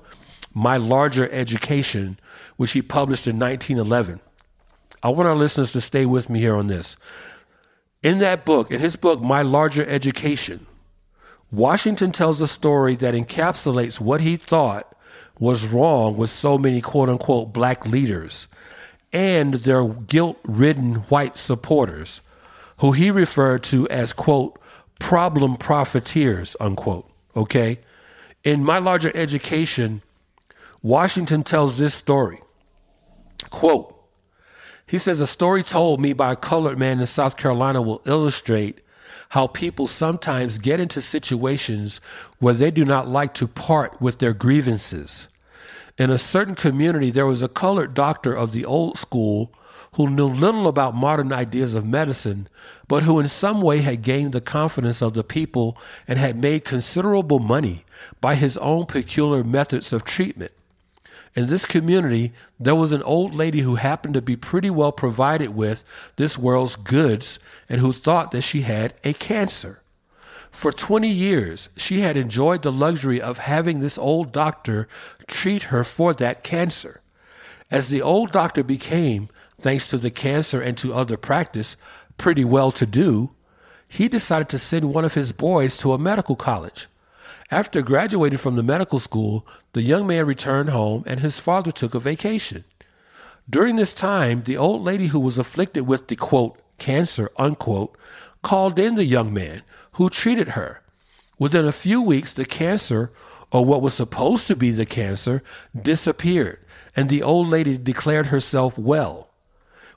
my 0.53 0.77
Larger 0.77 1.27
Education, 1.33 2.19
which 2.59 2.73
he 2.73 2.83
published 2.83 3.27
in 3.27 3.39
1911. 3.39 4.21
I 5.03 5.09
want 5.09 5.27
our 5.27 5.35
listeners 5.35 5.73
to 5.73 5.81
stay 5.81 6.05
with 6.05 6.29
me 6.29 6.39
here 6.39 6.55
on 6.55 6.67
this. 6.67 6.97
In 8.03 8.19
that 8.19 8.45
book, 8.45 8.71
in 8.71 8.79
his 8.79 8.97
book, 8.97 9.23
My 9.23 9.41
Larger 9.41 9.87
Education, 9.87 10.67
Washington 11.53 12.13
tells 12.13 12.41
a 12.41 12.49
story 12.49 12.97
that 12.97 13.15
encapsulates 13.15 14.01
what 14.01 14.23
he 14.23 14.37
thought 14.37 14.97
was 15.39 15.67
wrong 15.67 16.17
with 16.17 16.31
so 16.31 16.57
many 16.57 16.81
quote 16.81 17.11
unquote 17.11 17.53
black 17.53 17.85
leaders 17.85 18.49
and 19.13 19.55
their 19.55 19.87
guilt 19.87 20.39
ridden 20.45 20.95
white 20.95 21.37
supporters, 21.37 22.23
who 22.79 22.93
he 22.93 23.11
referred 23.11 23.63
to 23.65 23.87
as 23.89 24.15
quote 24.15 24.59
problem 24.99 25.59
profiteers, 25.59 26.57
unquote. 26.59 27.11
Okay? 27.37 27.81
In 28.45 28.65
my 28.65 28.79
larger 28.79 29.13
education, 29.15 30.01
Washington 30.81 31.45
tells 31.45 31.77
this 31.77 31.95
story. 31.95 32.41
Quote, 33.51 33.95
he 34.87 34.99
says, 34.99 35.21
A 35.21 35.27
story 35.27 35.63
told 35.63 36.01
me 36.01 36.15
by 36.15 36.33
a 36.33 36.37
colored 36.37 36.79
man 36.79 36.99
in 36.99 37.07
South 37.07 37.37
Carolina 37.37 37.83
will 37.83 38.01
illustrate 38.07 38.82
how 39.33 39.47
people 39.47 39.87
sometimes 39.87 40.59
get 40.59 40.79
into 40.79 41.01
situations 41.01 42.03
where 42.39 42.53
they 42.53 42.71
do 42.71 42.85
not 42.85 43.09
like 43.09 43.33
to 43.33 43.49
part 43.49 43.99
with 43.99 44.19
their 44.19 44.35
grievances. 44.35 45.27
In 45.97 46.11
a 46.11 46.19
certain 46.19 46.55
community, 46.55 47.11
there 47.11 47.27
was 47.27 47.43
a 47.43 47.49
colored 47.49 47.95
doctor 47.95 48.35
of 48.35 48.53
the 48.53 48.67
old 48.67 48.99
school 48.99 49.51
who 49.95 50.11
knew 50.11 50.29
little 50.29 50.69
about 50.69 50.95
modern 50.95 51.33
ideas 51.33 51.73
of 51.73 51.87
medicine, 51.87 52.47
but 52.89 53.05
who 53.05 53.19
in 53.19 53.27
some 53.27 53.63
way 53.63 53.79
had 53.79 54.03
gained 54.03 54.35
the 54.35 54.41
confidence 54.43 55.01
of 55.01 55.15
the 55.15 55.25
people 55.25 55.79
and 56.07 56.19
had 56.19 56.37
made 56.37 56.67
considerable 56.67 57.39
money 57.39 57.87
by 58.21 58.35
his 58.35 58.59
own 58.59 58.85
peculiar 58.85 59.43
methods 59.43 59.95
of 59.95 60.05
treatment. 60.05 60.53
In 61.35 61.47
this 61.47 61.65
community, 61.65 62.33
there 62.61 62.75
was 62.75 62.93
an 62.93 63.03
old 63.05 63.35
lady 63.35 63.61
who 63.61 63.77
happened 63.77 64.15
to 64.15 64.23
be 64.23 64.37
pretty 64.37 64.69
well 64.69 64.93
provided 64.93 65.55
with 65.55 65.83
this 66.17 66.37
world's 66.37 66.77
goods 66.77 67.39
and 67.69 67.81
who 67.81 67.93
thought 67.93 68.33
that 68.33 68.43
she 68.43 68.63
had 68.63 68.95
a 69.03 69.15
cancer. 69.15 69.83
For 70.51 70.71
20 70.71 71.09
years, 71.09 71.71
she 71.75 72.01
had 72.01 72.19
enjoyed 72.19 72.61
the 72.61 72.71
luxury 72.71 73.21
of 73.21 73.39
having 73.39 73.81
this 73.81 73.97
old 73.97 74.33
doctor 74.33 74.87
treat 75.27 75.65
her 75.65 75.83
for 75.83 76.13
that 76.15 76.45
cancer. 76.45 77.01
As 77.71 77.89
the 77.89 78.03
old 78.03 78.33
doctor 78.33 78.63
became, 78.63 79.31
thanks 79.59 79.89
to 79.89 79.97
the 79.97 80.11
cancer 80.11 80.61
and 80.61 80.77
to 80.77 80.93
other 80.93 81.17
practice, 81.17 81.77
pretty 82.19 82.45
well 82.45 82.71
to 82.73 82.85
do, 82.85 83.31
he 83.89 84.09
decided 84.09 84.51
to 84.51 84.59
send 84.59 84.93
one 84.93 85.07
of 85.07 85.15
his 85.15 85.33
boys 85.33 85.79
to 85.79 85.95
a 85.95 85.99
medical 85.99 86.37
college. 86.37 86.89
After 87.53 87.83
graduating 87.83 88.39
from 88.39 88.57
the 88.57 88.63
medical 88.63 88.99
school, 88.99 89.47
the 89.75 89.83
young 89.83 90.07
man 90.07 90.25
returned 90.25 90.71
home 90.71 91.05
and 91.07 91.21
his 91.21 91.39
father 91.39 91.71
took 91.71 91.93
a 91.95 92.01
vacation. 92.01 92.65
During 93.49 93.77
this 93.77 93.93
time, 93.93 94.45
the 94.45 94.57
old 94.57 94.81
lady 94.81 95.09
who 95.09 95.21
was 95.21 95.37
afflicted 95.37 95.87
with 95.87 96.09
the 96.09 96.17
quote, 96.17 96.59
cancer, 96.79 97.31
unquote, 97.37 97.95
called 98.41 98.79
in 98.79 98.95
the 98.95 99.05
young 99.05 99.35
man 99.35 99.61
who 99.93 100.09
treated 100.09 100.49
her. 100.57 100.81
Within 101.39 101.67
a 101.67 101.73
few 101.73 102.01
weeks, 102.01 102.33
the 102.33 102.47
cancer, 102.47 103.13
or 103.51 103.67
what 103.67 103.83
was 103.83 103.93
supposed 103.93 104.47
to 104.47 104.57
be 104.57 104.71
the 104.71 104.87
cancer, 104.87 105.43
disappeared, 105.79 106.59
and 106.97 107.11
the 107.11 107.23
old 107.23 107.49
lady 107.49 107.77
declared 107.77 108.29
herself 108.29 108.79
well. 108.79 109.29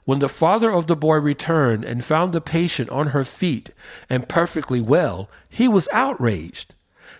When 0.04 0.18
the 0.18 0.28
father 0.28 0.70
of 0.70 0.88
the 0.88 0.96
boy 0.96 1.16
returned 1.16 1.86
and 1.86 2.04
found 2.04 2.34
the 2.34 2.42
patient 2.42 2.90
on 2.90 3.08
her 3.08 3.24
feet 3.24 3.70
and 4.10 4.28
perfectly 4.28 4.82
well, 4.82 5.30
he 5.48 5.68
was 5.68 5.88
outraged. 5.90 6.74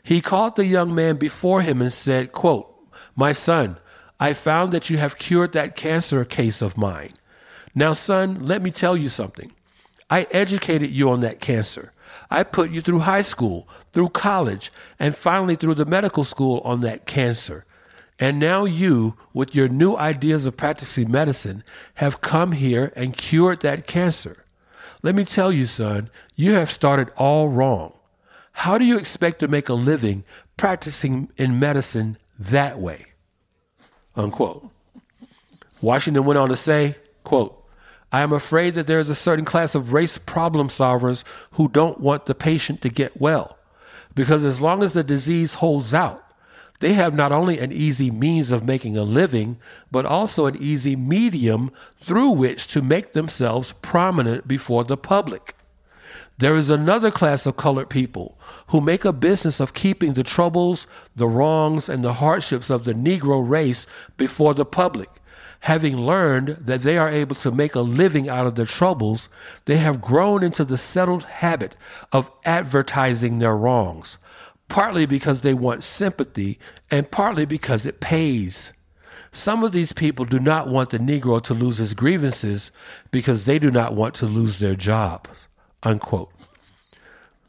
He 0.06 0.20
called 0.20 0.54
the 0.54 0.64
young 0.64 0.94
man 0.94 1.16
before 1.16 1.62
him 1.62 1.82
and 1.82 1.92
said, 1.92 2.30
quote, 2.30 2.72
My 3.16 3.32
son, 3.32 3.78
I 4.20 4.34
found 4.34 4.70
that 4.70 4.88
you 4.88 4.98
have 4.98 5.18
cured 5.18 5.50
that 5.52 5.74
cancer 5.74 6.24
case 6.24 6.62
of 6.62 6.76
mine. 6.76 7.14
Now, 7.74 7.92
son, 7.92 8.46
let 8.46 8.62
me 8.62 8.70
tell 8.70 8.96
you 8.96 9.08
something. 9.08 9.50
I 10.08 10.28
educated 10.30 10.90
you 10.90 11.10
on 11.10 11.20
that 11.20 11.40
cancer. 11.40 11.92
I 12.30 12.44
put 12.44 12.70
you 12.70 12.80
through 12.82 13.00
high 13.00 13.22
school, 13.22 13.68
through 13.92 14.10
college, 14.10 14.70
and 15.00 15.16
finally 15.16 15.56
through 15.56 15.74
the 15.74 15.84
medical 15.84 16.22
school 16.22 16.60
on 16.64 16.82
that 16.82 17.06
cancer. 17.06 17.64
And 18.20 18.38
now 18.38 18.64
you, 18.64 19.16
with 19.34 19.56
your 19.56 19.66
new 19.66 19.96
ideas 19.96 20.46
of 20.46 20.56
practicing 20.56 21.10
medicine, 21.10 21.64
have 21.94 22.20
come 22.20 22.52
here 22.52 22.92
and 22.94 23.16
cured 23.16 23.62
that 23.62 23.88
cancer. 23.88 24.44
Let 25.02 25.16
me 25.16 25.24
tell 25.24 25.50
you, 25.50 25.66
son, 25.66 26.10
you 26.36 26.52
have 26.52 26.70
started 26.70 27.10
all 27.16 27.48
wrong. 27.48 27.95
How 28.60 28.78
do 28.78 28.86
you 28.86 28.98
expect 28.98 29.40
to 29.40 29.48
make 29.48 29.68
a 29.68 29.74
living 29.74 30.24
practicing 30.56 31.30
in 31.36 31.58
medicine 31.58 32.16
that 32.38 32.80
way? 32.80 33.04
Unquote. 34.16 34.70
Washington 35.82 36.24
went 36.24 36.38
on 36.38 36.48
to 36.48 36.56
say, 36.56 36.96
quote, 37.22 37.62
I 38.10 38.22
am 38.22 38.32
afraid 38.32 38.70
that 38.70 38.86
there 38.86 38.98
is 38.98 39.10
a 39.10 39.14
certain 39.14 39.44
class 39.44 39.74
of 39.74 39.92
race 39.92 40.16
problem 40.16 40.68
solvers 40.68 41.22
who 41.52 41.68
don't 41.68 42.00
want 42.00 42.24
the 42.24 42.34
patient 42.34 42.80
to 42.80 42.88
get 42.88 43.20
well. 43.20 43.58
Because 44.14 44.42
as 44.42 44.58
long 44.58 44.82
as 44.82 44.94
the 44.94 45.04
disease 45.04 45.54
holds 45.54 45.92
out, 45.92 46.22
they 46.80 46.94
have 46.94 47.14
not 47.14 47.32
only 47.32 47.58
an 47.58 47.72
easy 47.72 48.10
means 48.10 48.50
of 48.50 48.64
making 48.64 48.96
a 48.96 49.02
living, 49.02 49.58
but 49.92 50.06
also 50.06 50.46
an 50.46 50.56
easy 50.56 50.96
medium 50.96 51.70
through 52.00 52.30
which 52.30 52.68
to 52.68 52.80
make 52.80 53.12
themselves 53.12 53.74
prominent 53.82 54.48
before 54.48 54.82
the 54.82 54.96
public. 54.96 55.54
There 56.38 56.56
is 56.56 56.68
another 56.68 57.10
class 57.10 57.46
of 57.46 57.56
colored 57.56 57.88
people 57.88 58.38
who 58.68 58.80
make 58.80 59.04
a 59.04 59.12
business 59.12 59.58
of 59.58 59.74
keeping 59.74 60.12
the 60.12 60.22
troubles, 60.22 60.86
the 61.14 61.26
wrongs, 61.26 61.88
and 61.88 62.04
the 62.04 62.14
hardships 62.14 62.68
of 62.68 62.84
the 62.84 62.94
Negro 62.94 63.46
race 63.46 63.86
before 64.16 64.52
the 64.52 64.66
public. 64.66 65.08
Having 65.60 65.96
learned 65.96 66.58
that 66.60 66.82
they 66.82 66.98
are 66.98 67.08
able 67.08 67.34
to 67.36 67.50
make 67.50 67.74
a 67.74 67.80
living 67.80 68.28
out 68.28 68.46
of 68.46 68.54
their 68.54 68.66
troubles, 68.66 69.30
they 69.64 69.78
have 69.78 70.02
grown 70.02 70.42
into 70.42 70.64
the 70.64 70.76
settled 70.76 71.24
habit 71.24 71.74
of 72.12 72.30
advertising 72.44 73.38
their 73.38 73.56
wrongs 73.56 74.18
partly 74.68 75.06
because 75.06 75.40
they 75.40 75.54
want 75.54 75.84
sympathy 75.84 76.58
and 76.90 77.10
partly 77.10 77.44
because 77.44 77.86
it 77.86 78.00
pays. 78.00 78.72
Some 79.30 79.62
of 79.62 79.72
these 79.72 79.92
people 79.92 80.24
do 80.24 80.38
not 80.38 80.68
want 80.68 80.90
the 80.90 80.98
Negro 80.98 81.42
to 81.42 81.54
lose 81.54 81.78
his 81.78 81.94
grievances 81.94 82.70
because 83.10 83.44
they 83.44 83.58
do 83.58 83.70
not 83.70 83.94
want 83.94 84.14
to 84.16 84.26
lose 84.26 84.58
their 84.58 84.74
job. 84.74 85.28
Unquote. 85.82 86.30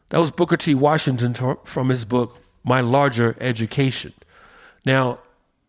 That 0.10 0.20
was 0.20 0.32
Booker 0.32 0.58
T. 0.58 0.74
Washington 0.74 1.34
from 1.64 1.90
his 1.90 2.06
book, 2.06 2.40
My 2.64 2.82
Larger 2.82 3.36
Education. 3.40 4.14
Now, 4.86 5.20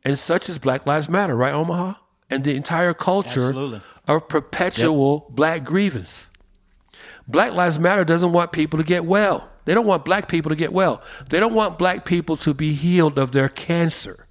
and 0.04 0.18
such 0.18 0.48
is 0.48 0.58
Black 0.58 0.86
Lives 0.86 1.08
Matter, 1.08 1.34
right, 1.36 1.52
Omaha? 1.52 1.94
And 2.30 2.44
the 2.44 2.54
entire 2.54 2.94
culture 2.94 3.48
Absolutely. 3.48 3.80
of 4.06 4.28
perpetual 4.28 5.26
yep. 5.28 5.36
black 5.36 5.64
grievance. 5.64 6.26
Black 7.26 7.52
Lives 7.52 7.78
Matter 7.78 8.04
doesn't 8.04 8.32
want 8.32 8.52
people 8.52 8.78
to 8.78 8.84
get 8.84 9.04
well. 9.04 9.50
They 9.64 9.74
don't 9.74 9.86
want 9.86 10.04
black 10.04 10.28
people 10.28 10.50
to 10.50 10.56
get 10.56 10.72
well. 10.72 11.02
They 11.28 11.40
don't 11.40 11.52
want 11.52 11.78
black 11.78 12.04
people 12.04 12.36
to 12.38 12.54
be 12.54 12.72
healed 12.72 13.18
of 13.18 13.32
their 13.32 13.48
cancer. 13.48 14.26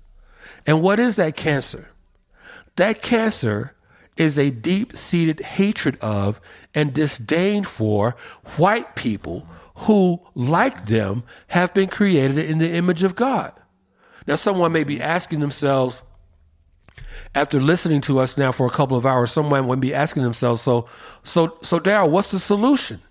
And 0.66 0.82
what 0.82 1.00
is 1.00 1.16
that 1.16 1.36
cancer? 1.36 1.90
That 2.76 3.02
cancer 3.02 3.76
is 4.18 4.38
a 4.38 4.50
deep 4.50 4.96
seated 4.96 5.40
hatred 5.40 5.98
of 6.02 6.42
and 6.74 6.94
disdain 6.94 7.64
for 7.64 8.16
white 8.58 8.96
people 8.96 9.48
who, 9.76 10.20
like 10.34 10.88
them, 10.88 11.24
have 11.48 11.74
been 11.74 11.88
created 11.88 12.38
in 12.40 12.58
the 12.58 12.72
image 12.72 13.04
of 13.04 13.16
God. 13.16 13.54
Now, 14.26 14.36
someone 14.36 14.72
may 14.72 14.84
be 14.84 15.02
asking 15.02 15.40
themselves, 15.40 16.02
after 17.36 17.62
listening 17.62 18.02
to 18.02 18.20
us 18.20 18.38
now 18.38 18.52
for 18.52 18.66
a 18.66 18.72
couple 18.72 18.98
of 18.98 19.06
hours, 19.06 19.32
someone 19.32 19.68
would 19.68 19.80
be 19.80 19.94
asking 19.94 20.24
themselves, 20.24 20.62
so, 20.62 20.90
so, 21.24 21.58
so 21.62 21.80
Darrell, 21.80 22.10
what's 22.10 22.32
the 22.32 22.40
solution? 22.40 23.02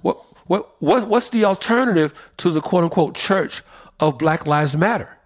What, 0.00 0.18
what, 0.48 0.82
what, 0.82 1.06
what's 1.08 1.28
the 1.28 1.44
alternative 1.44 2.32
to 2.38 2.50
the 2.50 2.60
quote 2.60 2.84
unquote 2.84 3.14
church 3.14 3.62
of 4.00 4.18
Black 4.18 4.46
Lives 4.46 4.76
Matter? 4.76 5.16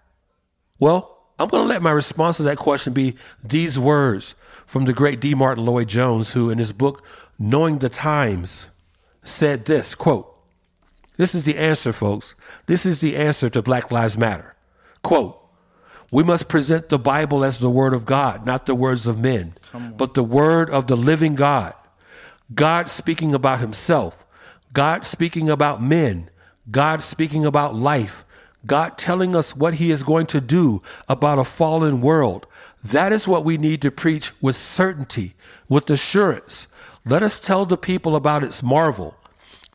Well, 0.78 1.16
I'm 1.38 1.48
going 1.48 1.62
to 1.62 1.68
let 1.68 1.82
my 1.82 1.90
response 1.90 2.36
to 2.38 2.42
that 2.44 2.58
question 2.58 2.92
be 2.92 3.16
these 3.42 3.78
words 3.78 4.34
from 4.66 4.84
the 4.84 4.92
great 4.92 5.20
D. 5.20 5.34
Martyn 5.34 5.64
Lloyd-Jones, 5.64 6.32
who 6.32 6.50
in 6.50 6.58
his 6.58 6.72
book, 6.72 7.04
Knowing 7.38 7.78
the 7.78 7.88
Times, 7.88 8.70
said 9.22 9.64
this 9.64 9.94
quote, 9.94 10.34
This 11.16 11.34
is 11.34 11.44
the 11.44 11.56
answer, 11.56 11.92
folks. 11.92 12.34
This 12.66 12.84
is 12.84 13.00
the 13.00 13.16
answer 13.16 13.48
to 13.50 13.62
Black 13.62 13.90
Lives 13.90 14.18
Matter. 14.18 14.54
Quote, 15.02 15.42
we 16.10 16.22
must 16.22 16.48
present 16.48 16.88
the 16.88 16.98
Bible 16.98 17.44
as 17.44 17.58
the 17.58 17.70
Word 17.70 17.92
of 17.92 18.04
God, 18.04 18.46
not 18.46 18.66
the 18.66 18.74
words 18.74 19.06
of 19.06 19.18
men, 19.18 19.54
but 19.96 20.14
the 20.14 20.22
Word 20.22 20.70
of 20.70 20.86
the 20.86 20.96
living 20.96 21.34
God. 21.34 21.74
God 22.54 22.88
speaking 22.88 23.34
about 23.34 23.58
Himself, 23.58 24.24
God 24.72 25.04
speaking 25.04 25.50
about 25.50 25.82
men, 25.82 26.30
God 26.70 27.02
speaking 27.02 27.44
about 27.44 27.74
life, 27.74 28.24
God 28.64 28.98
telling 28.98 29.34
us 29.34 29.56
what 29.56 29.74
He 29.74 29.90
is 29.90 30.02
going 30.02 30.26
to 30.26 30.40
do 30.40 30.80
about 31.08 31.38
a 31.38 31.44
fallen 31.44 32.00
world. 32.00 32.46
That 32.84 33.12
is 33.12 33.26
what 33.26 33.44
we 33.44 33.58
need 33.58 33.82
to 33.82 33.90
preach 33.90 34.32
with 34.40 34.56
certainty, 34.56 35.34
with 35.68 35.90
assurance. 35.90 36.68
Let 37.04 37.22
us 37.22 37.38
tell 37.38 37.64
the 37.64 37.76
people 37.76 38.16
about 38.16 38.44
its 38.44 38.62
marvel, 38.62 39.16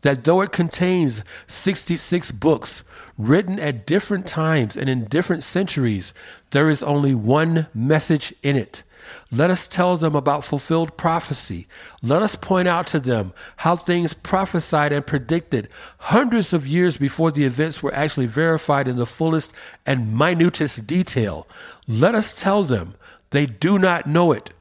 that 0.01 0.23
though 0.23 0.41
it 0.41 0.51
contains 0.51 1.23
66 1.47 2.31
books 2.33 2.83
written 3.17 3.59
at 3.59 3.85
different 3.85 4.27
times 4.27 4.75
and 4.75 4.89
in 4.89 5.05
different 5.05 5.43
centuries, 5.43 6.13
there 6.51 6.69
is 6.69 6.83
only 6.83 7.13
one 7.13 7.67
message 7.73 8.33
in 8.43 8.55
it 8.55 8.83
let 9.31 9.49
us 9.49 9.67
tell 9.67 9.97
them 9.97 10.15
about 10.15 10.43
fulfilled 10.43 10.97
prophecy. 10.97 11.67
Let 12.01 12.21
us 12.21 12.35
point 12.35 12.67
out 12.67 12.88
to 12.88 12.99
them 12.99 13.33
how 13.57 13.75
things 13.75 14.13
prophesied 14.13 14.91
and 14.91 15.05
predicted 15.05 15.69
hundreds 15.97 16.53
of 16.53 16.67
years 16.67 16.97
before 16.97 17.31
the 17.31 17.45
events 17.45 17.81
were 17.81 17.93
actually 17.93 18.27
verified 18.27 18.88
in 18.88 18.97
the 18.97 19.05
fullest 19.05 19.51
and 19.85 20.13
minutest 20.13 20.85
detail. 20.85 21.47
Let 21.88 22.15
us 22.15 22.33
tell 22.33 22.63
them 22.63 22.95
they 23.31 23.45
do 23.45 23.80
not 23.80 24.07
know 24.07 24.31
it. 24.31 24.51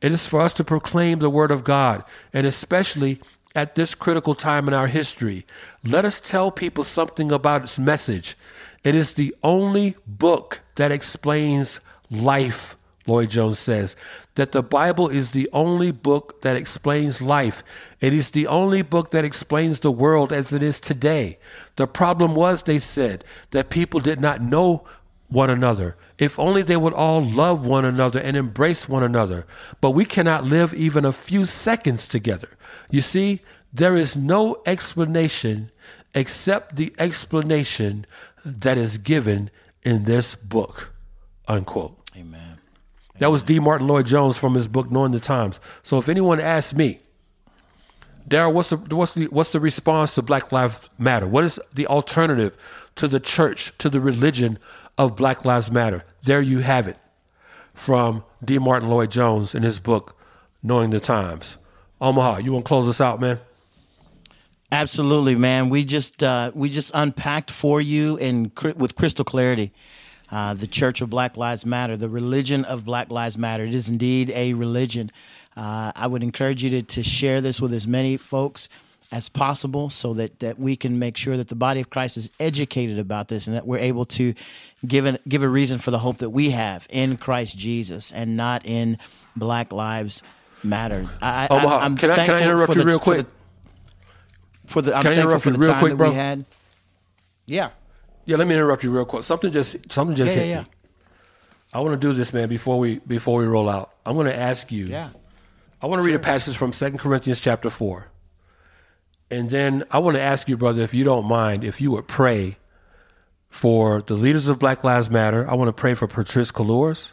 It 0.00 0.12
is 0.12 0.26
for 0.26 0.40
us 0.40 0.54
to 0.54 0.64
proclaim 0.64 1.18
the 1.18 1.28
word 1.28 1.50
of 1.50 1.64
God, 1.64 2.04
and 2.32 2.46
especially 2.46 3.20
at 3.54 3.74
this 3.74 3.94
critical 3.94 4.34
time 4.34 4.68
in 4.68 4.74
our 4.74 4.86
history. 4.86 5.44
Let 5.84 6.04
us 6.04 6.20
tell 6.20 6.50
people 6.50 6.84
something 6.84 7.32
about 7.32 7.64
its 7.64 7.78
message. 7.78 8.36
It 8.84 8.94
is 8.94 9.14
the 9.14 9.34
only 9.42 9.96
book 10.06 10.60
that 10.76 10.92
explains 10.92 11.80
life 12.10 12.76
Lloyd 13.06 13.30
Jones 13.30 13.58
says, 13.58 13.96
that 14.34 14.52
the 14.52 14.62
Bible 14.62 15.08
is 15.08 15.30
the 15.30 15.48
only 15.52 15.90
book 15.90 16.42
that 16.42 16.56
explains 16.56 17.20
life. 17.20 17.62
It 18.00 18.12
is 18.12 18.30
the 18.30 18.46
only 18.46 18.82
book 18.82 19.10
that 19.10 19.24
explains 19.24 19.80
the 19.80 19.90
world 19.90 20.32
as 20.32 20.52
it 20.52 20.62
is 20.62 20.78
today. 20.78 21.38
The 21.76 21.86
problem 21.86 22.34
was, 22.34 22.62
they 22.62 22.78
said, 22.78 23.24
that 23.50 23.70
people 23.70 24.00
did 24.00 24.20
not 24.20 24.42
know 24.42 24.84
one 25.28 25.50
another. 25.50 25.96
If 26.18 26.38
only 26.38 26.62
they 26.62 26.76
would 26.76 26.92
all 26.92 27.24
love 27.24 27.66
one 27.66 27.84
another 27.84 28.20
and 28.20 28.36
embrace 28.36 28.88
one 28.88 29.02
another. 29.02 29.46
But 29.80 29.92
we 29.92 30.04
cannot 30.04 30.44
live 30.44 30.74
even 30.74 31.04
a 31.04 31.12
few 31.12 31.46
seconds 31.46 32.06
together. 32.06 32.48
You 32.90 33.00
see, 33.00 33.40
there 33.72 33.96
is 33.96 34.16
no 34.16 34.60
explanation 34.66 35.70
except 36.14 36.76
the 36.76 36.92
explanation 36.98 38.06
that 38.44 38.76
is 38.76 38.98
given 38.98 39.50
in 39.82 40.04
this 40.04 40.34
book. 40.34 40.92
Unquote. 41.48 41.96
Amen. 42.16 42.49
That 43.20 43.30
was 43.30 43.42
D. 43.42 43.60
Martyn 43.60 43.86
Lloyd-Jones 43.86 44.38
from 44.38 44.54
his 44.54 44.66
book 44.66 44.90
Knowing 44.90 45.12
the 45.12 45.20
Times. 45.20 45.60
So 45.82 45.98
if 45.98 46.08
anyone 46.08 46.40
asks 46.40 46.74
me, 46.74 47.00
Darrell, 48.26 48.52
what's 48.52 48.68
the 48.68 48.76
what's 48.76 49.12
the 49.12 49.26
what's 49.26 49.50
the 49.50 49.60
response 49.60 50.14
to 50.14 50.22
Black 50.22 50.50
Lives 50.52 50.88
Matter? 50.98 51.26
What 51.26 51.44
is 51.44 51.60
the 51.74 51.86
alternative 51.86 52.56
to 52.96 53.06
the 53.06 53.20
church, 53.20 53.76
to 53.76 53.90
the 53.90 54.00
religion 54.00 54.58
of 54.96 55.16
Black 55.16 55.44
Lives 55.44 55.70
Matter? 55.70 56.04
There 56.22 56.40
you 56.40 56.60
have 56.60 56.88
it 56.88 56.96
from 57.74 58.24
D. 58.42 58.58
Martyn 58.58 58.88
Lloyd-Jones 58.88 59.54
in 59.54 59.64
his 59.64 59.80
book 59.80 60.16
Knowing 60.62 60.88
the 60.88 61.00
Times. 61.00 61.58
Omaha, 62.00 62.38
you 62.38 62.52
want 62.52 62.64
to 62.64 62.68
close 62.68 62.88
us 62.88 63.02
out, 63.02 63.20
man? 63.20 63.38
Absolutely, 64.72 65.34
man. 65.34 65.68
We 65.68 65.84
just 65.84 66.22
uh, 66.22 66.52
we 66.54 66.70
just 66.70 66.90
unpacked 66.94 67.50
for 67.50 67.82
you 67.82 68.16
in 68.16 68.50
with 68.76 68.96
crystal 68.96 69.26
clarity 69.26 69.74
uh, 70.30 70.54
the 70.54 70.66
Church 70.66 71.00
of 71.00 71.10
Black 71.10 71.36
Lives 71.36 71.66
Matter, 71.66 71.96
the 71.96 72.08
religion 72.08 72.64
of 72.64 72.84
Black 72.84 73.10
Lives 73.10 73.36
Matter. 73.36 73.64
It 73.64 73.74
is 73.74 73.88
indeed 73.88 74.30
a 74.30 74.54
religion. 74.54 75.10
Uh, 75.56 75.92
I 75.94 76.06
would 76.06 76.22
encourage 76.22 76.62
you 76.62 76.70
to, 76.70 76.82
to 76.82 77.02
share 77.02 77.40
this 77.40 77.60
with 77.60 77.72
as 77.74 77.86
many 77.86 78.16
folks 78.16 78.68
as 79.12 79.28
possible 79.28 79.90
so 79.90 80.14
that, 80.14 80.38
that 80.38 80.58
we 80.58 80.76
can 80.76 80.98
make 80.98 81.16
sure 81.16 81.36
that 81.36 81.48
the 81.48 81.56
body 81.56 81.80
of 81.80 81.90
Christ 81.90 82.16
is 82.16 82.30
educated 82.38 82.98
about 82.98 83.28
this 83.28 83.46
and 83.46 83.56
that 83.56 83.66
we're 83.66 83.78
able 83.78 84.04
to 84.06 84.34
give, 84.86 85.04
an, 85.04 85.18
give 85.26 85.42
a 85.42 85.48
reason 85.48 85.78
for 85.78 85.90
the 85.90 85.98
hope 85.98 86.18
that 86.18 86.30
we 86.30 86.50
have 86.50 86.86
in 86.90 87.16
Christ 87.16 87.58
Jesus 87.58 88.12
and 88.12 88.36
not 88.36 88.64
in 88.64 88.98
Black 89.34 89.72
Lives 89.72 90.22
Matter. 90.62 91.06
I, 91.20 91.48
Omaha, 91.50 91.78
I, 91.78 91.86
am 91.86 91.96
can, 91.96 92.10
I, 92.10 92.26
can 92.26 92.34
I 92.34 92.42
interrupt 92.42 92.74
you 92.74 92.82
the, 92.82 92.86
real 92.86 92.98
quick? 92.98 93.16
For 93.16 93.22
the, 93.22 93.30
for 94.66 94.82
the 94.82 94.96
I'm 94.96 95.02
can 95.02 95.12
I 95.12 95.20
interrupt 95.20 95.46
you 95.46 95.52
real 95.54 95.74
quick, 95.76 95.96
bro? 95.96 96.12
Had. 96.12 96.44
Yeah. 97.46 97.70
Yeah, 98.30 98.36
let 98.36 98.46
me 98.46 98.54
interrupt 98.54 98.84
you 98.84 98.92
real 98.92 99.04
quick. 99.04 99.24
Something 99.24 99.50
just 99.50 99.90
something 99.90 100.14
just 100.14 100.36
yeah, 100.36 100.40
hit 100.40 100.48
yeah, 100.48 100.54
yeah. 100.54 100.62
me. 100.62 100.68
I 101.72 101.80
want 101.80 102.00
to 102.00 102.06
do 102.06 102.12
this, 102.12 102.32
man. 102.32 102.48
Before 102.48 102.78
we 102.78 103.00
before 103.00 103.40
we 103.40 103.44
roll 103.44 103.68
out, 103.68 103.92
I'm 104.06 104.14
going 104.14 104.28
to 104.28 104.36
ask 104.36 104.70
you. 104.70 104.86
Yeah. 104.86 105.08
I 105.82 105.86
want 105.86 105.98
to 105.98 106.04
sure. 106.04 106.12
read 106.12 106.20
a 106.20 106.22
passage 106.22 106.56
from 106.56 106.72
Second 106.72 106.98
Corinthians 106.98 107.40
chapter 107.40 107.70
four, 107.70 108.06
and 109.32 109.50
then 109.50 109.82
I 109.90 109.98
want 109.98 110.16
to 110.16 110.20
ask 110.20 110.48
you, 110.48 110.56
brother, 110.56 110.80
if 110.82 110.94
you 110.94 111.02
don't 111.02 111.26
mind, 111.26 111.64
if 111.64 111.80
you 111.80 111.90
would 111.90 112.06
pray 112.06 112.56
for 113.48 114.00
the 114.00 114.14
leaders 114.14 114.46
of 114.46 114.60
Black 114.60 114.84
Lives 114.84 115.10
Matter. 115.10 115.50
I 115.50 115.54
want 115.54 115.66
to 115.66 115.72
pray 115.72 115.94
for 115.94 116.06
Patrisse 116.06 116.52
Cullors. 116.52 117.10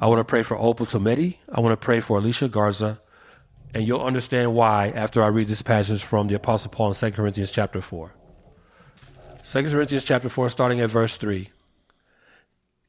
I 0.00 0.06
want 0.06 0.20
to 0.20 0.24
pray 0.24 0.44
for 0.44 0.56
Opal 0.56 0.86
Tometi. 0.86 1.38
I 1.52 1.58
want 1.58 1.72
to 1.72 1.84
pray 1.84 1.98
for 1.98 2.18
Alicia 2.18 2.48
Garza. 2.48 3.00
And 3.74 3.84
you'll 3.84 4.00
understand 4.00 4.54
why 4.54 4.92
after 4.94 5.24
I 5.24 5.26
read 5.26 5.48
this 5.48 5.62
passage 5.62 6.04
from 6.04 6.28
the 6.28 6.36
Apostle 6.36 6.70
Paul 6.70 6.88
in 6.88 6.94
2 6.94 7.10
Corinthians 7.10 7.50
chapter 7.50 7.80
4. 7.80 8.12
2 9.42 9.70
Corinthians 9.70 10.04
chapter 10.04 10.28
4, 10.28 10.48
starting 10.50 10.80
at 10.80 10.90
verse 10.90 11.16
3. 11.16 11.50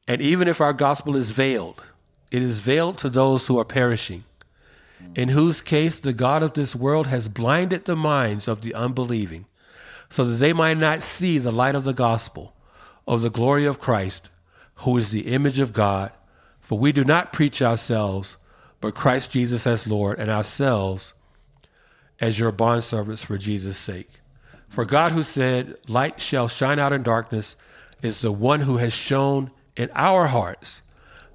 And 0.06 0.20
even 0.20 0.48
if 0.48 0.60
our 0.60 0.72
gospel 0.72 1.16
is 1.16 1.30
veiled, 1.30 1.82
it 2.30 2.42
is 2.42 2.60
veiled 2.60 2.98
to 2.98 3.08
those 3.08 3.46
who 3.46 3.58
are 3.58 3.64
perishing, 3.64 4.24
in 5.14 5.30
whose 5.30 5.60
case 5.60 5.98
the 5.98 6.12
God 6.12 6.42
of 6.42 6.54
this 6.54 6.74
world 6.76 7.06
has 7.06 7.28
blinded 7.28 7.84
the 7.84 7.96
minds 7.96 8.48
of 8.48 8.62
the 8.62 8.74
unbelieving, 8.74 9.46
so 10.08 10.24
that 10.24 10.36
they 10.36 10.52
might 10.52 10.78
not 10.78 11.02
see 11.02 11.38
the 11.38 11.52
light 11.52 11.74
of 11.74 11.84
the 11.84 11.94
gospel 11.94 12.54
of 13.06 13.22
the 13.22 13.30
glory 13.30 13.66
of 13.66 13.80
Christ, 13.80 14.30
who 14.76 14.96
is 14.96 15.10
the 15.10 15.32
image 15.32 15.58
of 15.58 15.72
God. 15.72 16.12
For 16.60 16.78
we 16.78 16.92
do 16.92 17.04
not 17.04 17.32
preach 17.32 17.60
ourselves, 17.60 18.36
but 18.80 18.94
Christ 18.94 19.30
Jesus 19.30 19.66
as 19.66 19.88
Lord, 19.88 20.18
and 20.18 20.30
ourselves 20.30 21.14
as 22.20 22.38
your 22.38 22.52
bondservants 22.52 23.24
for 23.24 23.36
Jesus' 23.38 23.78
sake. 23.78 24.21
For 24.72 24.86
God, 24.86 25.12
who 25.12 25.22
said, 25.22 25.76
Light 25.86 26.18
shall 26.18 26.48
shine 26.48 26.78
out 26.78 26.94
in 26.94 27.02
darkness, 27.02 27.56
is 28.02 28.22
the 28.22 28.32
one 28.32 28.60
who 28.60 28.78
has 28.78 28.94
shown 28.94 29.50
in 29.76 29.90
our 29.94 30.28
hearts 30.28 30.80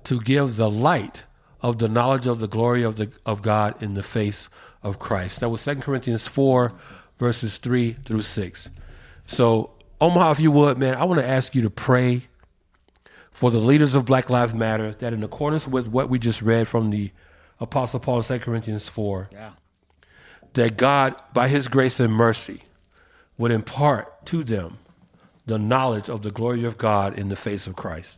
to 0.05 0.19
give 0.19 0.55
the 0.55 0.67
light 0.67 1.25
of 1.61 1.77
the 1.77 1.87
knowledge 1.87 2.25
of 2.25 2.39
the 2.39 2.47
glory 2.47 2.81
of, 2.81 2.95
the, 2.95 3.11
of 3.27 3.43
God 3.43 3.79
in 3.79 3.93
the 3.93 4.01
face 4.01 4.49
of 4.81 4.97
Christ. 4.97 5.41
That 5.41 5.49
was 5.49 5.63
2 5.63 5.75
Corinthians 5.75 6.27
4, 6.27 6.71
verses 7.19 7.57
3 7.57 7.93
through 7.93 8.23
6. 8.23 8.69
So, 9.27 9.69
Omaha, 10.01 10.31
if 10.31 10.39
you 10.39 10.49
would, 10.49 10.79
man, 10.79 10.95
I 10.95 11.03
want 11.03 11.19
to 11.19 11.27
ask 11.27 11.53
you 11.53 11.61
to 11.61 11.69
pray 11.69 12.23
for 13.29 13.51
the 13.51 13.59
leaders 13.59 13.93
of 13.93 14.05
Black 14.05 14.31
Lives 14.31 14.55
Matter, 14.55 14.93
that 14.93 15.13
in 15.13 15.23
accordance 15.23 15.67
with 15.67 15.85
what 15.85 16.09
we 16.09 16.17
just 16.17 16.41
read 16.41 16.67
from 16.67 16.89
the 16.89 17.11
Apostle 17.59 17.99
Paul 17.99 18.17
in 18.17 18.23
2 18.23 18.39
Corinthians 18.39 18.89
4, 18.89 19.29
yeah. 19.31 19.51
that 20.53 20.75
God, 20.75 21.21
by 21.35 21.47
his 21.49 21.67
grace 21.67 21.99
and 21.99 22.11
mercy, 22.11 22.63
would 23.37 23.51
impart 23.51 24.25
to 24.27 24.43
them 24.43 24.77
the 25.45 25.57
knowledge 25.57 26.09
of 26.09 26.23
the 26.23 26.31
glory 26.31 26.65
of 26.65 26.77
God 26.77 27.17
in 27.17 27.29
the 27.29 27.35
face 27.35 27.67
of 27.67 27.75
Christ. 27.75 28.17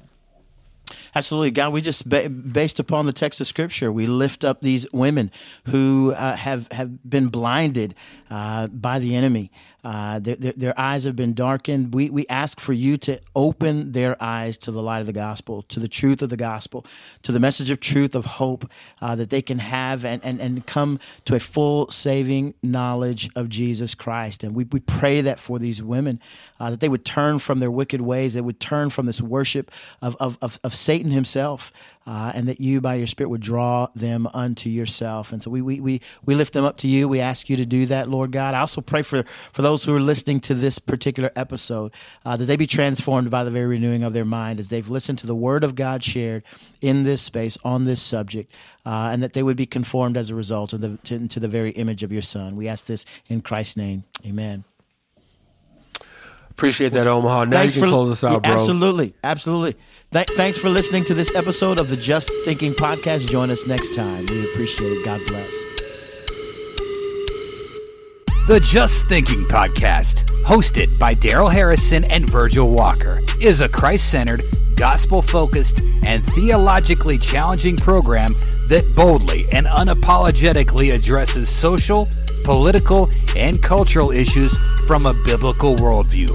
Absolutely, 1.13 1.51
God. 1.51 1.73
We 1.73 1.81
just 1.81 2.07
based 2.09 2.79
upon 2.79 3.05
the 3.05 3.13
text 3.13 3.39
of 3.41 3.47
Scripture, 3.47 3.91
we 3.91 4.07
lift 4.07 4.43
up 4.43 4.61
these 4.61 4.91
women 4.91 5.31
who 5.65 6.13
uh, 6.15 6.35
have 6.35 6.71
have 6.71 7.07
been 7.07 7.27
blinded 7.27 7.95
uh, 8.29 8.67
by 8.67 8.99
the 8.99 9.15
enemy. 9.15 9.51
Uh, 9.83 10.19
their, 10.19 10.35
their, 10.35 10.53
their, 10.53 10.79
eyes 10.79 11.05
have 11.05 11.15
been 11.15 11.33
darkened. 11.33 11.93
We, 11.93 12.09
we 12.09 12.27
ask 12.27 12.59
for 12.59 12.73
you 12.73 12.97
to 12.97 13.21
open 13.33 13.93
their 13.93 14.21
eyes 14.21 14.57
to 14.57 14.71
the 14.71 14.81
light 14.81 14.99
of 14.99 15.05
the 15.05 15.13
gospel, 15.13 15.61
to 15.63 15.79
the 15.79 15.87
truth 15.87 16.21
of 16.21 16.27
the 16.27 16.35
gospel, 16.37 16.85
to 17.23 17.31
the 17.31 17.39
message 17.39 17.71
of 17.71 17.79
truth, 17.79 18.13
of 18.13 18.25
hope 18.25 18.69
uh, 19.01 19.15
that 19.15 19.29
they 19.29 19.41
can 19.41 19.59
have 19.59 20.03
and, 20.03 20.23
and, 20.25 20.41
and 20.41 20.65
come 20.65 20.99
to 21.23 21.35
a 21.35 21.39
full 21.39 21.89
saving 21.89 22.55
knowledge 22.61 23.29
of 23.37 23.47
Jesus 23.47 23.95
Christ. 23.95 24.43
And 24.43 24.53
we, 24.53 24.65
we 24.65 24.81
pray 24.81 25.21
that 25.21 25.39
for 25.39 25.59
these 25.59 25.81
women, 25.81 26.19
uh, 26.59 26.71
that 26.71 26.81
they 26.81 26.89
would 26.89 27.05
turn 27.05 27.39
from 27.39 27.59
their 27.59 27.71
wicked 27.71 28.01
ways, 28.01 28.33
they 28.33 28.41
would 28.41 28.59
turn 28.59 28.89
from 28.89 29.05
this 29.05 29.21
worship 29.21 29.71
of, 30.01 30.17
of, 30.19 30.37
of, 30.41 30.59
of 30.61 30.75
Satan 30.75 31.11
himself, 31.11 31.71
uh, 32.09 32.31
and 32.33 32.47
that 32.47 32.59
you, 32.59 32.81
by 32.81 32.95
your 32.95 33.05
Spirit, 33.05 33.29
would 33.29 33.39
draw 33.39 33.87
them 33.93 34.27
unto 34.33 34.67
yourself. 34.67 35.31
And 35.31 35.43
so 35.43 35.51
we, 35.51 35.61
we, 35.61 35.79
we, 35.79 36.01
we 36.25 36.33
lift 36.33 36.53
them 36.53 36.65
up 36.65 36.77
to 36.77 36.87
you. 36.87 37.07
We 37.07 37.19
ask 37.19 37.51
you 37.51 37.57
to 37.57 37.65
do 37.67 37.85
that, 37.85 38.09
Lord 38.09 38.31
God. 38.31 38.55
I 38.55 38.61
also 38.61 38.81
pray 38.81 39.03
for, 39.03 39.21
for 39.53 39.61
those 39.61 39.83
who 39.83 39.95
are 39.95 39.99
listening 39.99 40.39
to 40.39 40.55
this 40.55 40.79
particular 40.79 41.29
episode 41.35 41.93
uh, 42.25 42.35
that 42.35 42.45
they 42.45 42.57
be 42.57 42.65
transformed 42.65 43.29
by 43.29 43.43
the 43.43 43.51
very 43.51 43.67
renewing 43.67 44.01
of 44.01 44.13
their 44.13 44.25
mind 44.25 44.59
as 44.59 44.69
they've 44.69 44.89
listened 44.89 45.19
to 45.19 45.27
the 45.27 45.35
Word 45.35 45.63
of 45.63 45.75
God 45.75 46.03
shared 46.03 46.41
in 46.81 47.03
this 47.03 47.21
space 47.21 47.59
on 47.63 47.85
this 47.85 48.01
subject, 48.01 48.51
uh, 48.87 49.09
and 49.11 49.21
that 49.21 49.33
they 49.33 49.43
would 49.43 49.57
be 49.57 49.67
conformed 49.67 50.17
as 50.17 50.31
a 50.31 50.35
result 50.35 50.73
of 50.73 50.81
the, 50.81 50.97
to, 51.03 51.27
to 51.27 51.39
the 51.39 51.47
very 51.47 51.69
image 51.73 52.01
of 52.01 52.11
your 52.11 52.23
Son. 52.23 52.55
We 52.55 52.67
ask 52.67 52.87
this 52.87 53.05
in 53.27 53.41
Christ's 53.41 53.77
name. 53.77 54.05
Amen. 54.25 54.63
Appreciate 56.59 56.91
that, 56.91 57.07
Omaha. 57.07 57.45
Now 57.45 57.51
thanks 57.59 57.77
you 57.77 57.83
can 57.83 57.89
for, 57.89 57.93
close 57.93 58.11
us 58.11 58.23
out, 58.25 58.43
bro. 58.43 58.51
Absolutely, 58.51 59.13
absolutely. 59.23 59.77
Th- 60.11 60.27
thanks 60.31 60.57
for 60.57 60.69
listening 60.69 61.05
to 61.05 61.13
this 61.13 61.33
episode 61.33 61.79
of 61.79 61.89
the 61.89 61.95
Just 61.95 62.29
Thinking 62.43 62.73
podcast. 62.73 63.29
Join 63.29 63.49
us 63.49 63.65
next 63.65 63.95
time. 63.95 64.25
We 64.25 64.43
appreciate 64.43 64.89
it. 64.89 65.05
God 65.05 65.21
bless. 65.27 65.49
The 68.49 68.59
Just 68.61 69.07
Thinking 69.07 69.45
podcast, 69.45 70.25
hosted 70.43 70.99
by 70.99 71.13
Darrell 71.13 71.47
Harrison 71.47 72.03
and 72.11 72.29
Virgil 72.29 72.69
Walker, 72.69 73.21
is 73.39 73.61
a 73.61 73.69
Christ-centered, 73.69 74.43
gospel-focused, 74.75 75.81
and 76.03 76.25
theologically 76.31 77.17
challenging 77.17 77.77
program 77.77 78.35
that 78.67 78.83
boldly 78.93 79.47
and 79.53 79.65
unapologetically 79.65 80.93
addresses 80.93 81.49
social 81.49 82.09
political, 82.43 83.09
and 83.35 83.61
cultural 83.61 84.11
issues 84.11 84.55
from 84.87 85.05
a 85.05 85.13
biblical 85.25 85.75
worldview. 85.75 86.29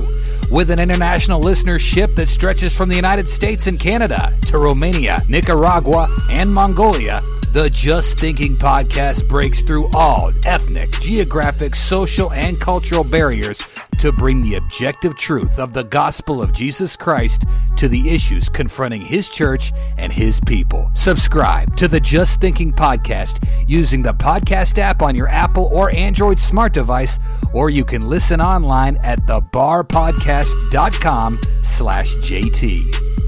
With 0.50 0.70
an 0.70 0.78
international 0.78 1.40
listenership 1.40 2.14
that 2.14 2.28
stretches 2.28 2.76
from 2.76 2.88
the 2.88 2.94
United 2.94 3.28
States 3.28 3.66
and 3.66 3.78
Canada 3.78 4.32
to 4.46 4.58
Romania, 4.58 5.18
Nicaragua, 5.28 6.08
and 6.30 6.52
Mongolia, 6.52 7.22
the 7.52 7.70
Just 7.70 8.18
Thinking 8.18 8.56
podcast 8.56 9.28
breaks 9.28 9.62
through 9.62 9.88
all 9.94 10.32
ethnic, 10.44 10.90
geographic, 11.00 11.74
social, 11.76 12.32
and 12.32 12.60
cultural 12.60 13.04
barriers 13.04 13.62
to 13.98 14.10
bring 14.10 14.42
the 14.42 14.56
objective 14.56 15.16
truth 15.16 15.58
of 15.58 15.72
the 15.72 15.84
gospel 15.84 16.42
of 16.42 16.52
Jesus 16.52 16.96
Christ 16.96 17.44
to 17.76 17.88
the 17.88 18.08
issues 18.10 18.48
confronting 18.48 19.02
his 19.02 19.28
church 19.28 19.72
and 19.98 20.12
his 20.12 20.40
people. 20.40 20.90
Subscribe 20.94 21.76
to 21.76 21.86
the 21.86 22.00
Just 22.00 22.40
Thinking 22.40 22.72
podcast 22.72 23.46
using 23.68 24.02
the 24.02 24.14
podcast 24.14 24.78
app 24.78 25.00
on 25.00 25.14
your 25.14 25.28
Apple 25.28 25.70
or 25.72 25.90
Android 25.92 26.40
smart 26.40 26.72
device, 26.72 27.20
or 27.52 27.70
you 27.70 27.84
can 27.84 28.08
listen 28.08 28.40
online 28.40 28.96
at 28.98 29.24
thebarpodcast.com 30.34 31.38
slash 31.62 32.16
JT. 32.16 33.23